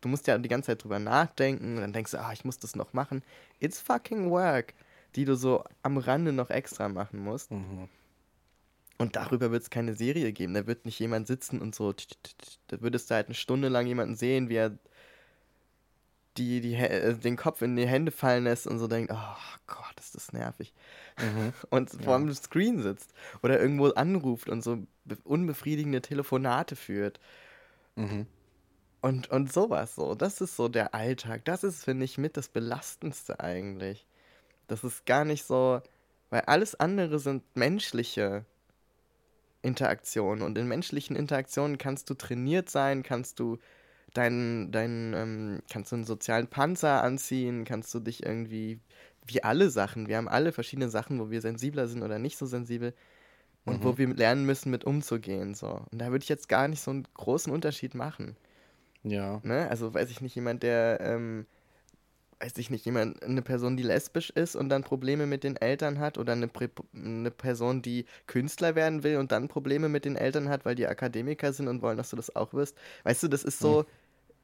du 0.00 0.08
musst 0.08 0.26
ja 0.26 0.38
die 0.38 0.48
ganze 0.48 0.68
Zeit 0.68 0.84
drüber 0.84 0.98
nachdenken, 0.98 1.76
und 1.76 1.80
dann 1.80 1.92
denkst 1.92 2.12
du, 2.12 2.20
ah, 2.20 2.32
ich 2.32 2.44
muss 2.44 2.58
das 2.58 2.76
noch 2.76 2.92
machen. 2.92 3.22
It's 3.60 3.80
fucking 3.80 4.30
work, 4.30 4.74
die 5.14 5.24
du 5.24 5.34
so 5.36 5.64
am 5.82 5.98
Rande 5.98 6.32
noch 6.32 6.50
extra 6.50 6.88
machen 6.88 7.20
musst. 7.20 7.50
Mhm. 7.50 7.88
Und 8.98 9.16
darüber 9.16 9.50
wird 9.50 9.62
es 9.62 9.70
keine 9.70 9.94
Serie 9.94 10.32
geben. 10.32 10.54
Da 10.54 10.66
wird 10.66 10.86
nicht 10.86 10.98
jemand 10.98 11.26
sitzen 11.26 11.60
und 11.60 11.74
so. 11.74 11.94
Da 12.68 12.80
würdest 12.80 13.10
du 13.10 13.14
halt 13.14 13.26
eine 13.26 13.34
Stunde 13.34 13.68
lang 13.68 13.86
jemanden 13.86 14.16
sehen, 14.16 14.48
wie 14.48 14.56
er 14.56 14.78
die, 16.38 16.60
die, 16.60 16.74
äh, 16.74 17.14
den 17.14 17.36
Kopf 17.36 17.62
in 17.62 17.76
die 17.76 17.86
Hände 17.86 18.12
fallen 18.12 18.44
lässt 18.44 18.66
und 18.66 18.78
so 18.78 18.88
denkt, 18.88 19.12
oh 19.12 19.36
Gott, 19.66 19.98
ist 19.98 20.14
das 20.14 20.32
nervig. 20.32 20.72
Mhm. 21.18 21.52
Und 21.70 21.90
vor 21.90 22.18
dem 22.18 22.32
Screen 22.34 22.82
sitzt. 22.82 23.12
Oder 23.42 23.60
irgendwo 23.60 23.88
anruft 23.88 24.48
und 24.48 24.62
so 24.62 24.78
unbefriedigende 25.24 26.02
Telefonate 26.02 26.76
führt. 26.76 27.20
Mhm. 27.96 28.26
Und, 29.06 29.30
und 29.30 29.52
sowas 29.52 29.94
so. 29.94 30.16
Das 30.16 30.40
ist 30.40 30.56
so 30.56 30.66
der 30.68 30.92
Alltag. 30.92 31.44
Das 31.44 31.62
ist, 31.62 31.84
finde 31.84 32.04
ich, 32.04 32.18
mit 32.18 32.36
das 32.36 32.48
Belastendste 32.48 33.38
eigentlich. 33.38 34.04
Das 34.66 34.82
ist 34.82 35.06
gar 35.06 35.24
nicht 35.24 35.44
so, 35.44 35.80
weil 36.30 36.40
alles 36.40 36.74
andere 36.74 37.20
sind 37.20 37.44
menschliche 37.54 38.44
Interaktionen. 39.62 40.42
Und 40.42 40.58
in 40.58 40.66
menschlichen 40.66 41.14
Interaktionen 41.14 41.78
kannst 41.78 42.10
du 42.10 42.14
trainiert 42.14 42.68
sein, 42.68 43.04
kannst 43.04 43.38
du 43.38 43.58
deinen, 44.12 44.72
deinen, 44.72 45.14
ähm, 45.14 45.62
kannst 45.70 45.92
du 45.92 45.96
einen 45.96 46.04
sozialen 46.04 46.48
Panzer 46.48 47.04
anziehen, 47.04 47.64
kannst 47.64 47.94
du 47.94 48.00
dich 48.00 48.26
irgendwie, 48.26 48.80
wie 49.24 49.44
alle 49.44 49.70
Sachen, 49.70 50.08
wir 50.08 50.16
haben 50.16 50.28
alle 50.28 50.50
verschiedene 50.50 50.88
Sachen, 50.88 51.20
wo 51.20 51.30
wir 51.30 51.40
sensibler 51.42 51.86
sind 51.86 52.02
oder 52.02 52.18
nicht 52.18 52.38
so 52.38 52.46
sensibel 52.46 52.92
und 53.66 53.80
mhm. 53.80 53.84
wo 53.84 53.98
wir 53.98 54.08
lernen 54.14 54.46
müssen, 54.46 54.72
mit 54.72 54.82
umzugehen. 54.82 55.54
So. 55.54 55.82
Und 55.92 56.00
da 56.00 56.10
würde 56.10 56.24
ich 56.24 56.28
jetzt 56.28 56.48
gar 56.48 56.66
nicht 56.66 56.80
so 56.80 56.90
einen 56.90 57.06
großen 57.14 57.52
Unterschied 57.52 57.94
machen. 57.94 58.36
Ja. 59.06 59.40
Ne? 59.44 59.68
Also 59.70 59.94
weiß 59.94 60.10
ich 60.10 60.20
nicht, 60.20 60.34
jemand, 60.34 60.62
der 60.62 61.00
ähm, 61.00 61.46
weiß 62.40 62.58
ich 62.58 62.70
nicht, 62.70 62.84
jemand, 62.84 63.22
eine 63.22 63.40
Person, 63.40 63.76
die 63.76 63.82
lesbisch 63.82 64.30
ist 64.30 64.56
und 64.56 64.68
dann 64.68 64.82
Probleme 64.82 65.26
mit 65.26 65.44
den 65.44 65.56
Eltern 65.56 65.98
hat 65.98 66.18
oder 66.18 66.32
eine, 66.32 66.50
eine 66.94 67.30
Person, 67.30 67.82
die 67.82 68.04
Künstler 68.26 68.74
werden 68.74 69.04
will 69.04 69.16
und 69.16 69.32
dann 69.32 69.48
Probleme 69.48 69.88
mit 69.88 70.04
den 70.04 70.16
Eltern 70.16 70.48
hat, 70.48 70.64
weil 70.64 70.74
die 70.74 70.86
Akademiker 70.86 71.52
sind 71.52 71.68
und 71.68 71.82
wollen, 71.82 71.96
dass 71.96 72.10
du 72.10 72.16
das 72.16 72.34
auch 72.34 72.52
wirst. 72.52 72.76
Weißt 73.04 73.22
du, 73.22 73.28
das 73.28 73.44
ist 73.44 73.58
so, 73.58 73.82
mhm. 73.82 73.86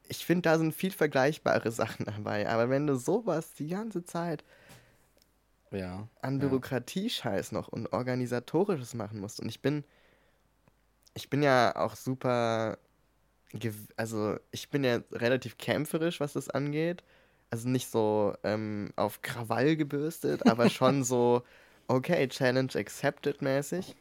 ich 0.09 0.25
finde, 0.25 0.43
da 0.43 0.59
sind 0.59 0.75
viel 0.75 0.93
vergleichbare 0.93 1.71
Sachen 1.71 2.07
dabei. 2.07 2.49
Aber 2.49 2.71
wenn 2.71 2.87
du 2.87 2.95
sowas 2.95 3.53
die 3.55 3.69
ganze 3.69 4.05
Zeit 4.05 4.45
ja, 5.73 6.09
an 6.21 6.39
Bürokratie-Scheiß 6.39 7.53
noch 7.53 7.69
und 7.69 7.93
organisatorisches 7.93 8.95
machen 8.95 9.21
musst 9.21 9.41
und 9.41 9.49
ich 9.49 9.61
bin, 9.61 9.85
ich 11.15 11.29
bin 11.29 11.43
ja 11.43 11.77
auch 11.77 11.97
super, 11.97 12.79
also 13.97 14.37
ich 14.51 14.71
bin 14.71 14.85
ja 14.85 15.01
relativ 15.13 15.59
kämpferisch, 15.59 16.21
was 16.21 16.33
das 16.35 16.49
angeht 16.49 17.03
Also 17.51 17.69
nicht 17.69 17.91
so 17.91 18.35
ähm, 18.45 18.93
auf 18.97 19.21
Krawall 19.23 19.77
gebürstet, 19.77 20.47
aber 20.47 20.71
schon 20.71 21.05
so, 21.05 21.43
okay, 21.89 22.27
Challenge 22.29 22.75
accepted 22.75 23.43
mäßig. 23.43 23.95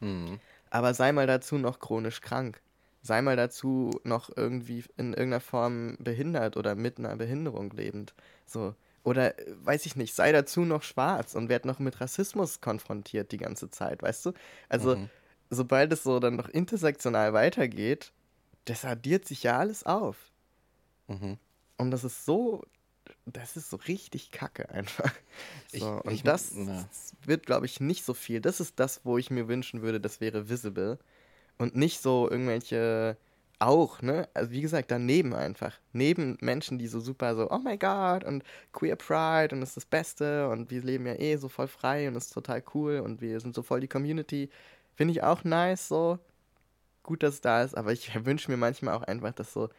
Mhm. 0.00 0.40
Aber 0.70 0.92
sei 0.94 1.12
mal 1.12 1.26
dazu 1.26 1.56
noch 1.56 1.78
chronisch 1.78 2.20
krank. 2.20 2.60
Sei 3.02 3.22
mal 3.22 3.36
dazu 3.36 4.00
noch 4.04 4.36
irgendwie 4.36 4.84
in 4.96 5.14
irgendeiner 5.14 5.40
Form 5.40 5.96
behindert 6.00 6.56
oder 6.56 6.74
mit 6.74 6.98
einer 6.98 7.16
Behinderung 7.16 7.70
lebend. 7.70 8.14
So. 8.46 8.74
Oder 9.04 9.38
äh, 9.38 9.54
weiß 9.62 9.86
ich 9.86 9.96
nicht, 9.96 10.14
sei 10.14 10.32
dazu 10.32 10.62
noch 10.62 10.82
schwarz 10.82 11.34
und 11.34 11.48
werd 11.48 11.64
noch 11.64 11.78
mit 11.78 12.00
Rassismus 12.00 12.60
konfrontiert 12.60 13.32
die 13.32 13.38
ganze 13.38 13.70
Zeit, 13.70 14.02
weißt 14.02 14.26
du? 14.26 14.32
Also, 14.68 14.96
mhm. 14.96 15.08
sobald 15.48 15.92
es 15.92 16.02
so 16.02 16.18
dann 16.18 16.36
noch 16.36 16.48
intersektional 16.48 17.32
weitergeht, 17.32 18.12
das 18.66 18.84
addiert 18.84 19.26
sich 19.26 19.42
ja 19.42 19.58
alles 19.58 19.84
auf. 19.84 20.30
Mhm. 21.08 21.38
Und 21.78 21.90
das 21.90 22.04
ist 22.04 22.24
so, 22.24 22.64
das 23.24 23.56
ist 23.56 23.70
so 23.70 23.76
richtig 23.76 24.30
kacke 24.30 24.68
einfach. 24.70 25.12
So, 25.68 25.76
ich, 25.76 25.82
und 25.82 26.12
ich, 26.12 26.22
das 26.22 26.52
na. 26.54 26.88
wird, 27.22 27.46
glaube 27.46 27.66
ich, 27.66 27.80
nicht 27.80 28.04
so 28.04 28.14
viel. 28.14 28.40
Das 28.40 28.60
ist 28.60 28.78
das, 28.78 29.00
wo 29.04 29.18
ich 29.18 29.30
mir 29.30 29.48
wünschen 29.48 29.82
würde, 29.82 30.00
das 30.00 30.20
wäre 30.20 30.48
visible. 30.48 30.98
Und 31.58 31.76
nicht 31.76 32.00
so 32.00 32.30
irgendwelche 32.30 33.16
auch, 33.58 34.02
ne? 34.02 34.28
Also 34.34 34.50
wie 34.50 34.60
gesagt, 34.60 34.90
daneben 34.90 35.34
einfach. 35.34 35.78
Neben 35.92 36.36
Menschen, 36.40 36.78
die 36.78 36.88
so 36.88 37.00
super 37.00 37.34
so, 37.34 37.50
oh 37.50 37.58
my 37.58 37.78
god, 37.78 38.24
und 38.24 38.44
Queer 38.72 38.96
Pride 38.96 39.54
und 39.54 39.60
das 39.60 39.70
ist 39.70 39.76
das 39.78 39.86
Beste 39.86 40.48
und 40.48 40.70
wir 40.70 40.82
leben 40.82 41.06
ja 41.06 41.14
eh 41.14 41.36
so 41.36 41.48
voll 41.48 41.68
frei 41.68 42.08
und 42.08 42.14
das 42.14 42.26
ist 42.26 42.34
total 42.34 42.62
cool 42.74 43.00
und 43.00 43.20
wir 43.20 43.40
sind 43.40 43.54
so 43.54 43.62
voll 43.62 43.80
die 43.80 43.88
Community. 43.88 44.50
Finde 44.94 45.12
ich 45.12 45.22
auch 45.22 45.44
nice 45.44 45.88
so. 45.88 46.18
Gut, 47.06 47.22
dass 47.22 47.34
es 47.34 47.40
da 47.40 47.62
ist, 47.62 47.76
aber 47.76 47.92
ich 47.92 48.12
wünsche 48.26 48.50
mir 48.50 48.56
manchmal 48.56 48.94
auch 48.94 49.02
einfach, 49.02 49.32
dass 49.32 49.52
so 49.52 49.70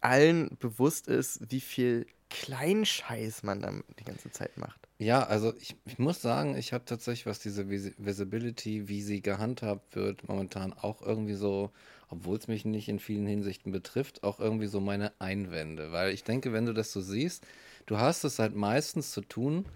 allen 0.00 0.56
bewusst 0.58 1.06
ist, 1.06 1.52
wie 1.52 1.60
viel 1.60 2.06
Kleinscheiß 2.30 3.42
man 3.42 3.60
dann 3.60 3.84
die 4.00 4.04
ganze 4.04 4.30
Zeit 4.30 4.56
macht. 4.56 4.88
Ja, 4.98 5.24
also 5.24 5.52
ich, 5.60 5.76
ich 5.84 5.98
muss 5.98 6.22
sagen, 6.22 6.56
ich 6.56 6.72
habe 6.72 6.86
tatsächlich, 6.86 7.26
was 7.26 7.40
diese 7.40 7.68
Vis 7.68 7.92
Visibility, 7.98 8.88
wie 8.88 9.02
sie 9.02 9.20
gehandhabt 9.20 9.94
wird, 9.94 10.26
momentan 10.26 10.72
auch 10.72 11.02
irgendwie 11.02 11.34
so, 11.34 11.70
obwohl 12.08 12.38
es 12.38 12.48
mich 12.48 12.64
nicht 12.64 12.88
in 12.88 12.98
vielen 12.98 13.26
Hinsichten 13.26 13.70
betrifft, 13.70 14.22
auch 14.22 14.40
irgendwie 14.40 14.68
so 14.68 14.80
meine 14.80 15.12
Einwände. 15.20 15.92
Weil 15.92 16.12
ich 16.12 16.24
denke, 16.24 16.52
wenn 16.54 16.66
du 16.66 16.72
das 16.72 16.92
so 16.92 17.02
siehst, 17.02 17.46
du 17.86 17.98
hast 17.98 18.24
es 18.24 18.38
halt 18.38 18.54
meistens 18.54 19.10
zu 19.10 19.20
tun 19.20 19.66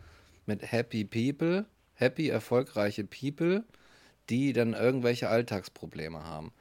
mit 0.47 0.73
Happy 0.73 1.05
People, 1.05 1.67
happy, 1.95 2.29
erfolgreiche 2.29 3.05
People, 3.05 3.65
die 4.31 4.53
dann 4.53 4.75
irgendwelche 4.75 5.29
Alltagsprobleme 5.29 6.25
haben. 6.25 6.53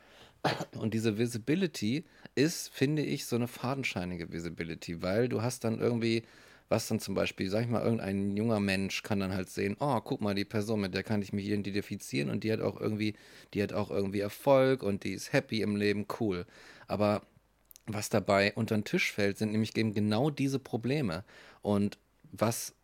Und 0.78 0.94
diese 0.94 1.18
Visibility 1.18 2.06
ist, 2.36 2.70
finde 2.70 3.02
ich, 3.02 3.26
so 3.26 3.36
eine 3.36 3.48
fadenscheinige 3.48 4.32
Visibility, 4.32 5.02
weil 5.02 5.28
du 5.28 5.42
hast 5.42 5.64
dann 5.64 5.80
irgendwie, 5.80 6.24
was 6.70 6.88
dann 6.88 7.00
zum 7.00 7.16
Beispiel, 7.16 7.50
sag 7.50 7.64
ich 7.64 7.70
mal, 7.70 7.82
irgendein 7.82 8.36
junger 8.38 8.60
Mensch 8.60 9.02
kann 9.02 9.20
dann 9.20 9.34
halt 9.34 9.50
sehen, 9.50 9.76
oh, 9.80 10.00
guck 10.02 10.22
mal, 10.22 10.36
die 10.36 10.46
Person, 10.46 10.82
mit 10.82 10.94
der 10.94 11.04
kann 11.04 11.22
ich 11.22 11.34
mich 11.34 11.48
identifizieren 11.48 12.30
und 12.30 12.44
die 12.44 12.52
hat 12.52 12.62
auch 12.62 12.80
irgendwie, 12.80 13.16
die 13.54 13.64
hat 13.64 13.74
auch 13.74 13.90
irgendwie 13.90 14.20
Erfolg 14.20 14.84
und 14.84 15.04
die 15.04 15.14
ist 15.14 15.34
happy 15.34 15.62
im 15.62 15.76
Leben, 15.76 16.06
cool. 16.20 16.46
Aber 16.88 17.24
was 17.88 18.10
dabei 18.10 18.54
unter 18.54 18.78
den 18.78 18.84
Tisch 18.84 19.12
fällt, 19.12 19.38
sind 19.38 19.52
nämlich 19.52 19.76
eben 19.78 19.94
genau 19.94 20.30
diese 20.30 20.60
Probleme. 20.60 21.24
Und 21.62 21.98
was 22.32 22.76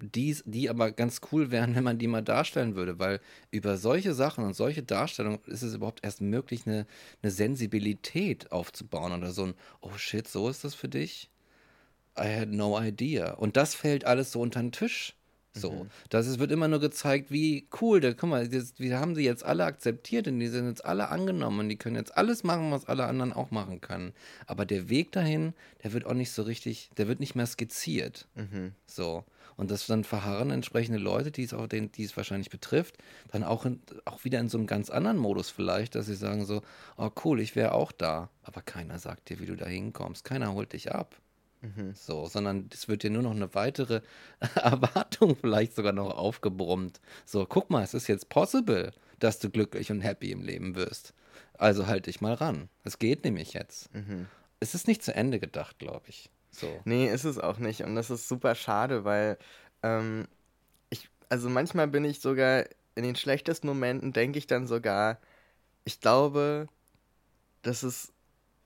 die, 0.00 0.36
die 0.44 0.70
aber 0.70 0.92
ganz 0.92 1.20
cool 1.30 1.50
wären, 1.50 1.74
wenn 1.74 1.84
man 1.84 1.98
die 1.98 2.06
mal 2.06 2.22
darstellen 2.22 2.74
würde, 2.74 2.98
weil 2.98 3.20
über 3.50 3.76
solche 3.76 4.14
Sachen 4.14 4.44
und 4.44 4.54
solche 4.54 4.82
Darstellungen 4.82 5.40
ist 5.46 5.62
es 5.62 5.74
überhaupt 5.74 6.04
erst 6.04 6.20
möglich, 6.20 6.66
eine, 6.66 6.86
eine 7.22 7.32
Sensibilität 7.32 8.52
aufzubauen 8.52 9.12
oder 9.12 9.32
so 9.32 9.44
ein, 9.44 9.54
oh 9.80 9.96
shit, 9.96 10.28
so 10.28 10.48
ist 10.48 10.64
das 10.64 10.74
für 10.74 10.88
dich? 10.88 11.30
I 12.18 12.40
had 12.40 12.48
no 12.48 12.78
idea. 12.78 13.32
Und 13.32 13.56
das 13.56 13.74
fällt 13.74 14.04
alles 14.04 14.32
so 14.32 14.40
unter 14.40 14.60
den 14.60 14.72
Tisch. 14.72 15.14
So. 15.54 15.72
Mhm. 15.72 15.90
Das 16.08 16.26
ist, 16.26 16.38
wird 16.38 16.50
immer 16.50 16.68
nur 16.68 16.80
gezeigt, 16.80 17.30
wie 17.30 17.68
cool, 17.80 18.00
da, 18.00 18.12
guck 18.12 18.30
mal, 18.30 18.48
das, 18.48 18.78
wir 18.78 18.98
haben 18.98 19.14
sie 19.14 19.24
jetzt 19.24 19.44
alle 19.44 19.64
akzeptiert 19.64 20.26
und 20.26 20.38
die 20.40 20.48
sind 20.48 20.66
jetzt 20.66 20.84
alle 20.84 21.08
angenommen 21.10 21.60
und 21.60 21.68
die 21.68 21.76
können 21.76 21.96
jetzt 21.96 22.16
alles 22.16 22.42
machen, 22.42 22.70
was 22.70 22.86
alle 22.86 23.04
anderen 23.04 23.32
auch 23.32 23.50
machen 23.50 23.80
können. 23.80 24.14
Aber 24.46 24.64
der 24.64 24.88
Weg 24.88 25.12
dahin, 25.12 25.52
der 25.82 25.92
wird 25.92 26.06
auch 26.06 26.14
nicht 26.14 26.32
so 26.32 26.42
richtig, 26.42 26.90
der 26.96 27.06
wird 27.08 27.20
nicht 27.20 27.34
mehr 27.34 27.46
skizziert. 27.46 28.28
Mhm. 28.34 28.72
So. 28.86 29.24
Und 29.56 29.70
das 29.70 29.86
dann 29.86 30.04
verharren 30.04 30.50
entsprechende 30.50 30.98
Leute, 30.98 31.30
die 31.30 31.44
es 31.44 31.54
auch 31.54 31.66
den, 31.66 31.92
die 31.92 32.04
es 32.04 32.16
wahrscheinlich 32.16 32.50
betrifft, 32.50 32.98
dann 33.30 33.44
auch, 33.44 33.64
in, 33.64 33.80
auch 34.04 34.24
wieder 34.24 34.40
in 34.40 34.48
so 34.48 34.58
einem 34.58 34.66
ganz 34.66 34.90
anderen 34.90 35.18
Modus 35.18 35.50
vielleicht, 35.50 35.94
dass 35.94 36.06
sie 36.06 36.14
sagen 36.14 36.44
so, 36.44 36.62
oh 36.96 37.10
cool, 37.24 37.40
ich 37.40 37.56
wäre 37.56 37.72
auch 37.72 37.92
da. 37.92 38.30
Aber 38.42 38.62
keiner 38.62 38.98
sagt 38.98 39.28
dir, 39.28 39.40
wie 39.40 39.46
du 39.46 39.56
da 39.56 39.66
hinkommst. 39.66 40.24
Keiner 40.24 40.52
holt 40.54 40.72
dich 40.72 40.92
ab. 40.92 41.16
Mhm. 41.62 41.94
So, 41.94 42.26
sondern 42.26 42.68
es 42.72 42.88
wird 42.88 43.04
dir 43.04 43.10
nur 43.10 43.22
noch 43.22 43.30
eine 43.30 43.54
weitere 43.54 44.02
Erwartung 44.56 45.36
vielleicht 45.36 45.74
sogar 45.74 45.92
noch 45.92 46.10
aufgebrummt. 46.16 47.00
So, 47.24 47.46
guck 47.46 47.70
mal, 47.70 47.82
es 47.82 47.94
ist 47.94 48.08
jetzt 48.08 48.28
possible, 48.28 48.92
dass 49.20 49.38
du 49.38 49.48
glücklich 49.48 49.90
und 49.90 50.00
happy 50.00 50.32
im 50.32 50.42
Leben 50.42 50.74
wirst. 50.74 51.14
Also 51.54 51.86
halt 51.86 52.06
dich 52.06 52.20
mal 52.20 52.34
ran. 52.34 52.68
Es 52.82 52.98
geht 52.98 53.24
nämlich 53.24 53.52
jetzt. 53.52 53.94
Mhm. 53.94 54.26
Es 54.58 54.74
ist 54.74 54.88
nicht 54.88 55.02
zu 55.02 55.14
Ende 55.14 55.38
gedacht, 55.38 55.78
glaube 55.78 56.08
ich. 56.08 56.30
So. 56.52 56.68
Nee, 56.84 57.10
ist 57.10 57.24
es 57.24 57.38
auch 57.38 57.58
nicht. 57.58 57.82
Und 57.82 57.96
das 57.96 58.10
ist 58.10 58.28
super 58.28 58.54
schade, 58.54 59.04
weil 59.04 59.38
ähm, 59.82 60.28
ich, 60.90 61.08
also 61.28 61.48
manchmal 61.48 61.88
bin 61.88 62.04
ich 62.04 62.20
sogar 62.20 62.64
in 62.94 63.02
den 63.02 63.16
schlechtesten 63.16 63.66
Momenten, 63.66 64.12
denke 64.12 64.38
ich 64.38 64.46
dann 64.46 64.66
sogar, 64.66 65.18
ich 65.84 66.00
glaube, 66.00 66.68
das 67.62 67.82
ist 67.82 68.12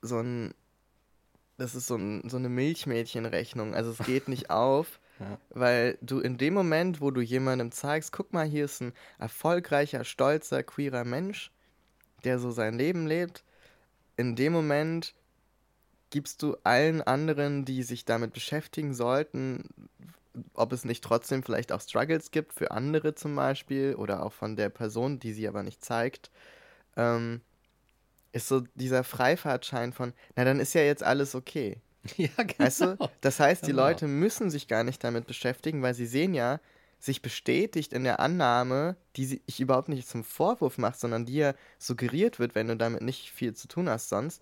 so 0.02 0.18
ein, 0.18 0.52
das 1.58 1.74
ist 1.74 1.86
so, 1.86 1.96
ein, 1.96 2.28
so 2.28 2.36
eine 2.36 2.48
Milchmädchenrechnung. 2.48 3.74
Also 3.74 3.92
es 3.92 3.98
geht 3.98 4.28
nicht 4.28 4.50
auf. 4.50 5.00
Ja. 5.18 5.38
Weil 5.48 5.96
du 6.02 6.20
in 6.20 6.36
dem 6.36 6.52
Moment, 6.52 7.00
wo 7.00 7.10
du 7.10 7.22
jemandem 7.22 7.72
zeigst, 7.72 8.12
guck 8.12 8.34
mal, 8.34 8.44
hier 8.44 8.66
ist 8.66 8.82
ein 8.82 8.92
erfolgreicher, 9.18 10.04
stolzer, 10.04 10.62
queerer 10.62 11.04
Mensch, 11.04 11.52
der 12.24 12.38
so 12.38 12.50
sein 12.50 12.76
Leben 12.76 13.06
lebt, 13.06 13.42
in 14.18 14.36
dem 14.36 14.52
Moment 14.52 15.14
gibst 16.10 16.42
du 16.42 16.56
allen 16.64 17.02
anderen, 17.02 17.64
die 17.64 17.82
sich 17.82 18.04
damit 18.04 18.32
beschäftigen 18.32 18.94
sollten, 18.94 19.68
ob 20.54 20.72
es 20.72 20.84
nicht 20.84 21.02
trotzdem 21.02 21.42
vielleicht 21.42 21.72
auch 21.72 21.80
Struggles 21.80 22.30
gibt 22.30 22.52
für 22.52 22.70
andere 22.70 23.14
zum 23.14 23.34
Beispiel 23.34 23.94
oder 23.94 24.22
auch 24.22 24.32
von 24.32 24.56
der 24.56 24.68
Person, 24.68 25.18
die 25.18 25.32
sie 25.32 25.48
aber 25.48 25.62
nicht 25.62 25.84
zeigt, 25.84 26.30
ähm, 26.96 27.40
ist 28.32 28.48
so 28.48 28.60
dieser 28.74 29.02
Freifahrtschein 29.02 29.92
von, 29.92 30.12
na 30.34 30.44
dann 30.44 30.60
ist 30.60 30.74
ja 30.74 30.82
jetzt 30.82 31.02
alles 31.02 31.34
okay. 31.34 31.80
Ja, 32.16 32.28
genau. 32.36 32.58
Weißt 32.58 32.80
du? 32.82 32.96
Das 33.20 33.40
heißt, 33.40 33.62
die 33.66 33.72
genau. 33.72 33.84
Leute 33.84 34.06
müssen 34.06 34.50
sich 34.50 34.68
gar 34.68 34.84
nicht 34.84 35.02
damit 35.02 35.26
beschäftigen, 35.26 35.82
weil 35.82 35.94
sie 35.94 36.06
sehen 36.06 36.34
ja, 36.34 36.60
sich 37.00 37.20
bestätigt 37.20 37.92
in 37.92 38.04
der 38.04 38.20
Annahme, 38.20 38.96
die 39.16 39.42
ich 39.46 39.60
überhaupt 39.60 39.88
nicht 39.88 40.08
zum 40.08 40.22
Vorwurf 40.22 40.78
mache, 40.78 40.98
sondern 40.98 41.26
die 41.26 41.34
ja 41.36 41.54
suggeriert 41.78 42.38
wird, 42.38 42.54
wenn 42.54 42.68
du 42.68 42.76
damit 42.76 43.02
nicht 43.02 43.30
viel 43.30 43.54
zu 43.54 43.68
tun 43.68 43.88
hast 43.88 44.08
sonst, 44.08 44.40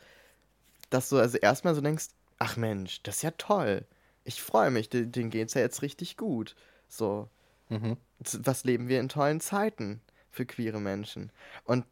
dass 0.95 1.09
du 1.09 1.19
also 1.19 1.39
erstmal 1.39 1.75
so 1.75 1.81
denkst, 1.81 2.07
ach 2.39 2.57
Mensch, 2.57 3.03
das 3.03 3.17
ist 3.17 3.23
ja 3.23 3.33
toll. 3.33 3.85
Ich 4.25 4.43
freue 4.43 4.71
mich, 4.71 4.89
denen, 4.89 5.13
denen 5.13 5.31
geht's 5.31 5.55
ja 5.55 5.61
jetzt 5.61 5.83
richtig 5.83 6.17
gut. 6.17 6.55
So. 6.89 7.29
Mhm. 7.69 7.97
Was 8.19 8.65
leben 8.65 8.89
wir 8.89 9.01
in 9.01 9.09
tollen 9.09 9.41
Zeiten 9.41 10.01
für 10.31 10.47
queere 10.47 10.81
Menschen? 10.81 11.31
Und 11.65 11.85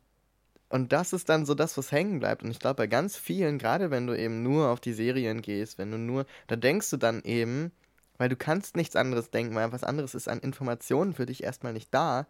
und 0.68 0.94
das 0.94 1.12
ist 1.12 1.28
dann 1.28 1.44
so 1.44 1.54
das, 1.54 1.76
was 1.76 1.92
hängen 1.92 2.18
bleibt. 2.18 2.42
Und 2.42 2.50
ich 2.50 2.58
glaube, 2.58 2.76
bei 2.76 2.86
ganz 2.86 3.14
vielen, 3.14 3.58
gerade 3.58 3.90
wenn 3.90 4.06
du 4.06 4.18
eben 4.18 4.42
nur 4.42 4.70
auf 4.70 4.80
die 4.80 4.94
Serien 4.94 5.42
gehst, 5.42 5.76
wenn 5.76 5.90
du 5.90 5.98
nur, 5.98 6.24
da 6.46 6.56
denkst 6.56 6.88
du 6.88 6.96
dann 6.96 7.20
eben, 7.24 7.72
weil 8.16 8.30
du 8.30 8.36
kannst 8.36 8.74
nichts 8.74 8.96
anderes 8.96 9.30
denken, 9.30 9.54
weil 9.54 9.70
was 9.70 9.84
anderes 9.84 10.14
ist 10.14 10.28
an 10.28 10.40
Informationen 10.40 11.12
für 11.12 11.26
dich 11.26 11.42
erstmal 11.42 11.74
nicht 11.74 11.92
da, 11.92 12.26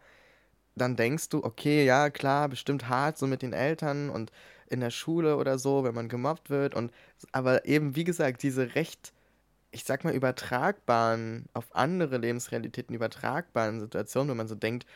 dann 0.75 0.97
denkst 0.97 1.29
du, 1.29 1.45
okay, 1.45 1.85
ja, 1.85 2.11
klar, 2.11 2.49
bestimmt 2.49 2.89
hart 2.89 3.17
so 3.17 3.29
mit 3.29 3.43
den 3.43 3.53
Eltern 3.53 4.11
und 4.11 4.33
in 4.73 4.81
der 4.81 4.91
Schule 4.91 5.37
oder 5.37 5.59
so, 5.59 5.85
wenn 5.85 5.95
man 5.95 6.09
gemobbt 6.09 6.51
wird. 6.51 6.75
Und 6.75 6.93
aber 7.31 7.67
eben, 7.67 7.95
wie 7.95 8.05
gesagt, 8.05 8.43
diese 8.43 8.75
recht, 8.75 9.13
ich 9.71 9.85
sag 9.85 10.05
mal, 10.05 10.15
übertragbaren, 10.15 11.47
auf 11.53 11.75
andere 11.75 12.19
Lebensrealitäten 12.19 12.95
übertragbaren 12.95 13.81
Situationen, 13.81 14.31
wenn 14.31 14.39
man 14.39 14.49
so 14.49 14.55
denkt, 14.55 14.87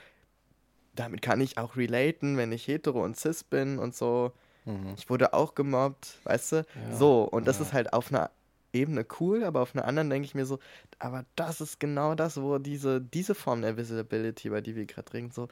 damit 0.95 1.21
kann 1.21 1.41
ich 1.41 1.59
auch 1.59 1.77
relaten, 1.77 2.37
wenn 2.39 2.53
ich 2.53 2.67
hetero 2.67 3.05
und 3.05 3.19
cis 3.19 3.45
bin 3.45 3.79
und 3.79 3.95
so. 3.95 4.33
Mhm. 4.65 4.95
Ich 4.97 5.11
wurde 5.11 5.35
auch 5.35 5.55
gemobbt, 5.55 6.19
weißt 6.25 6.53
du? 6.53 6.57
Ja. 6.57 6.97
So, 6.97 7.23
und 7.25 7.47
das 7.47 7.59
ja. 7.59 7.67
ist 7.67 7.73
halt 7.75 7.93
auf 7.93 8.11
einer 8.11 8.31
Ebene 8.73 9.07
cool, 9.21 9.45
aber 9.45 9.61
auf 9.61 9.75
einer 9.75 9.85
anderen 9.85 10.11
denke 10.11 10.27
ich 10.27 10.35
mir 10.35 10.47
so, 10.47 10.59
aber 10.99 11.25
das 11.37 11.61
ist 11.61 11.81
genau 11.81 12.15
das, 12.15 12.41
wo 12.41 12.59
diese, 12.59 13.01
diese 13.01 13.35
Form 13.35 13.63
der 13.63 13.77
Visibility, 13.77 14.49
über 14.49 14.63
die 14.63 14.75
wir 14.75 14.87
gerade 14.87 15.13
reden, 15.13 15.31
so, 15.31 15.49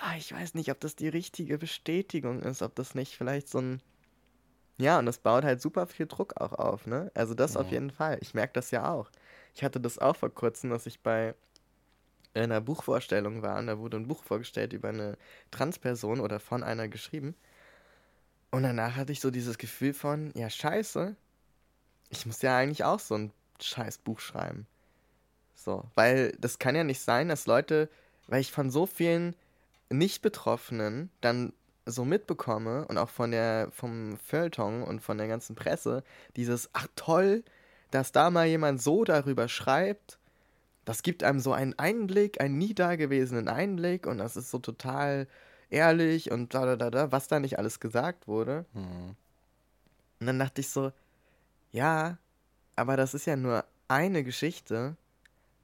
ah, 0.00 0.16
ich 0.16 0.32
weiß 0.32 0.54
nicht, 0.54 0.70
ob 0.70 0.80
das 0.80 0.96
die 0.96 1.08
richtige 1.08 1.58
Bestätigung 1.58 2.40
ist, 2.40 2.62
ob 2.62 2.74
das 2.74 2.94
nicht 2.94 3.16
vielleicht 3.16 3.48
so 3.48 3.58
ein. 3.58 3.82
Ja, 4.78 4.98
und 4.98 5.06
das 5.06 5.18
baut 5.18 5.44
halt 5.44 5.60
super 5.60 5.86
viel 5.86 6.06
Druck 6.06 6.40
auch 6.40 6.52
auf, 6.52 6.86
ne? 6.86 7.10
Also 7.14 7.34
das 7.34 7.54
ja. 7.54 7.60
auf 7.60 7.70
jeden 7.70 7.90
Fall. 7.90 8.18
Ich 8.22 8.32
merke 8.32 8.54
das 8.54 8.70
ja 8.70 8.90
auch. 8.90 9.10
Ich 9.54 9.62
hatte 9.62 9.80
das 9.80 9.98
auch 9.98 10.16
vor 10.16 10.30
kurzem, 10.30 10.70
dass 10.70 10.86
ich 10.86 11.00
bei 11.00 11.34
einer 12.34 12.60
Buchvorstellung 12.60 13.42
war 13.42 13.58
und 13.58 13.66
da 13.66 13.78
wurde 13.78 13.96
ein 13.96 14.06
Buch 14.06 14.22
vorgestellt 14.22 14.72
über 14.72 14.88
eine 14.88 15.18
Transperson 15.50 16.20
oder 16.20 16.40
von 16.40 16.62
einer 16.62 16.88
geschrieben. 16.88 17.34
Und 18.50 18.62
danach 18.62 18.96
hatte 18.96 19.12
ich 19.12 19.20
so 19.20 19.30
dieses 19.30 19.58
Gefühl 19.58 19.94
von, 19.94 20.32
ja, 20.34 20.48
scheiße, 20.48 21.16
ich 22.08 22.26
muss 22.26 22.42
ja 22.42 22.56
eigentlich 22.56 22.84
auch 22.84 23.00
so 23.00 23.16
ein 23.16 23.32
scheiß 23.60 23.98
Buch 23.98 24.20
schreiben. 24.20 24.66
So, 25.54 25.84
weil 25.94 26.32
das 26.38 26.58
kann 26.58 26.74
ja 26.74 26.84
nicht 26.84 27.00
sein, 27.00 27.28
dass 27.28 27.46
Leute, 27.46 27.88
weil 28.28 28.40
ich 28.40 28.50
von 28.50 28.70
so 28.70 28.86
vielen 28.86 29.36
Nicht-Betroffenen 29.90 31.10
dann 31.20 31.52
so 31.86 32.04
mitbekomme 32.04 32.86
und 32.86 32.98
auch 32.98 33.08
von 33.08 33.30
der, 33.30 33.68
vom 33.72 34.16
Feuilleton 34.18 34.82
und 34.82 35.00
von 35.00 35.18
der 35.18 35.28
ganzen 35.28 35.56
Presse, 35.56 36.04
dieses, 36.36 36.70
ach 36.72 36.86
toll, 36.96 37.42
dass 37.90 38.12
da 38.12 38.30
mal 38.30 38.46
jemand 38.46 38.80
so 38.80 39.04
darüber 39.04 39.48
schreibt, 39.48 40.18
das 40.84 41.02
gibt 41.02 41.24
einem 41.24 41.40
so 41.40 41.52
einen 41.52 41.78
Einblick, 41.78 42.40
einen 42.40 42.58
nie 42.58 42.74
dagewesenen 42.74 43.48
Einblick 43.48 44.06
und 44.06 44.18
das 44.18 44.36
ist 44.36 44.50
so 44.50 44.58
total 44.58 45.26
ehrlich 45.68 46.30
und 46.30 46.54
da, 46.54 46.66
da, 46.66 46.76
da, 46.76 46.90
da, 46.90 47.12
was 47.12 47.28
da 47.28 47.40
nicht 47.40 47.58
alles 47.58 47.80
gesagt 47.80 48.28
wurde. 48.28 48.64
Mhm. 48.72 49.16
Und 50.20 50.26
dann 50.26 50.38
dachte 50.38 50.60
ich 50.60 50.68
so, 50.68 50.92
ja, 51.72 52.18
aber 52.76 52.96
das 52.96 53.14
ist 53.14 53.26
ja 53.26 53.36
nur 53.36 53.64
eine 53.88 54.24
Geschichte 54.24 54.96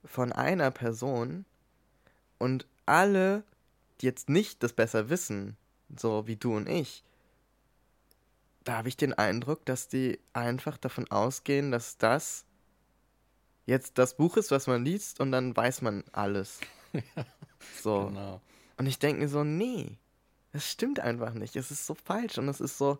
von 0.04 0.32
einer 0.32 0.70
Person 0.70 1.44
und 2.38 2.66
alle, 2.86 3.42
jetzt 4.02 4.28
nicht 4.28 4.62
das 4.62 4.72
besser 4.72 5.08
wissen, 5.10 5.56
so 5.96 6.26
wie 6.26 6.36
du 6.36 6.56
und 6.56 6.68
ich, 6.68 7.04
da 8.64 8.78
habe 8.78 8.88
ich 8.88 8.96
den 8.96 9.14
Eindruck, 9.14 9.64
dass 9.64 9.88
die 9.88 10.18
einfach 10.32 10.76
davon 10.76 11.08
ausgehen, 11.10 11.70
dass 11.70 11.98
das 11.98 12.44
jetzt 13.64 13.98
das 13.98 14.16
Buch 14.16 14.36
ist, 14.36 14.50
was 14.50 14.66
man 14.66 14.84
liest 14.84 15.20
und 15.20 15.30
dann 15.32 15.56
weiß 15.56 15.82
man 15.82 16.04
alles. 16.12 16.60
ja, 16.92 17.02
so. 17.82 18.06
Genau. 18.06 18.40
Und 18.76 18.86
ich 18.86 18.98
denke 18.98 19.22
mir 19.22 19.28
so, 19.28 19.44
nee, 19.44 19.98
das 20.52 20.68
stimmt 20.70 21.00
einfach 21.00 21.34
nicht. 21.34 21.56
Es 21.56 21.70
ist 21.70 21.86
so 21.86 21.94
falsch 21.94 22.38
und 22.38 22.48
es 22.48 22.60
ist 22.60 22.76
so, 22.76 22.98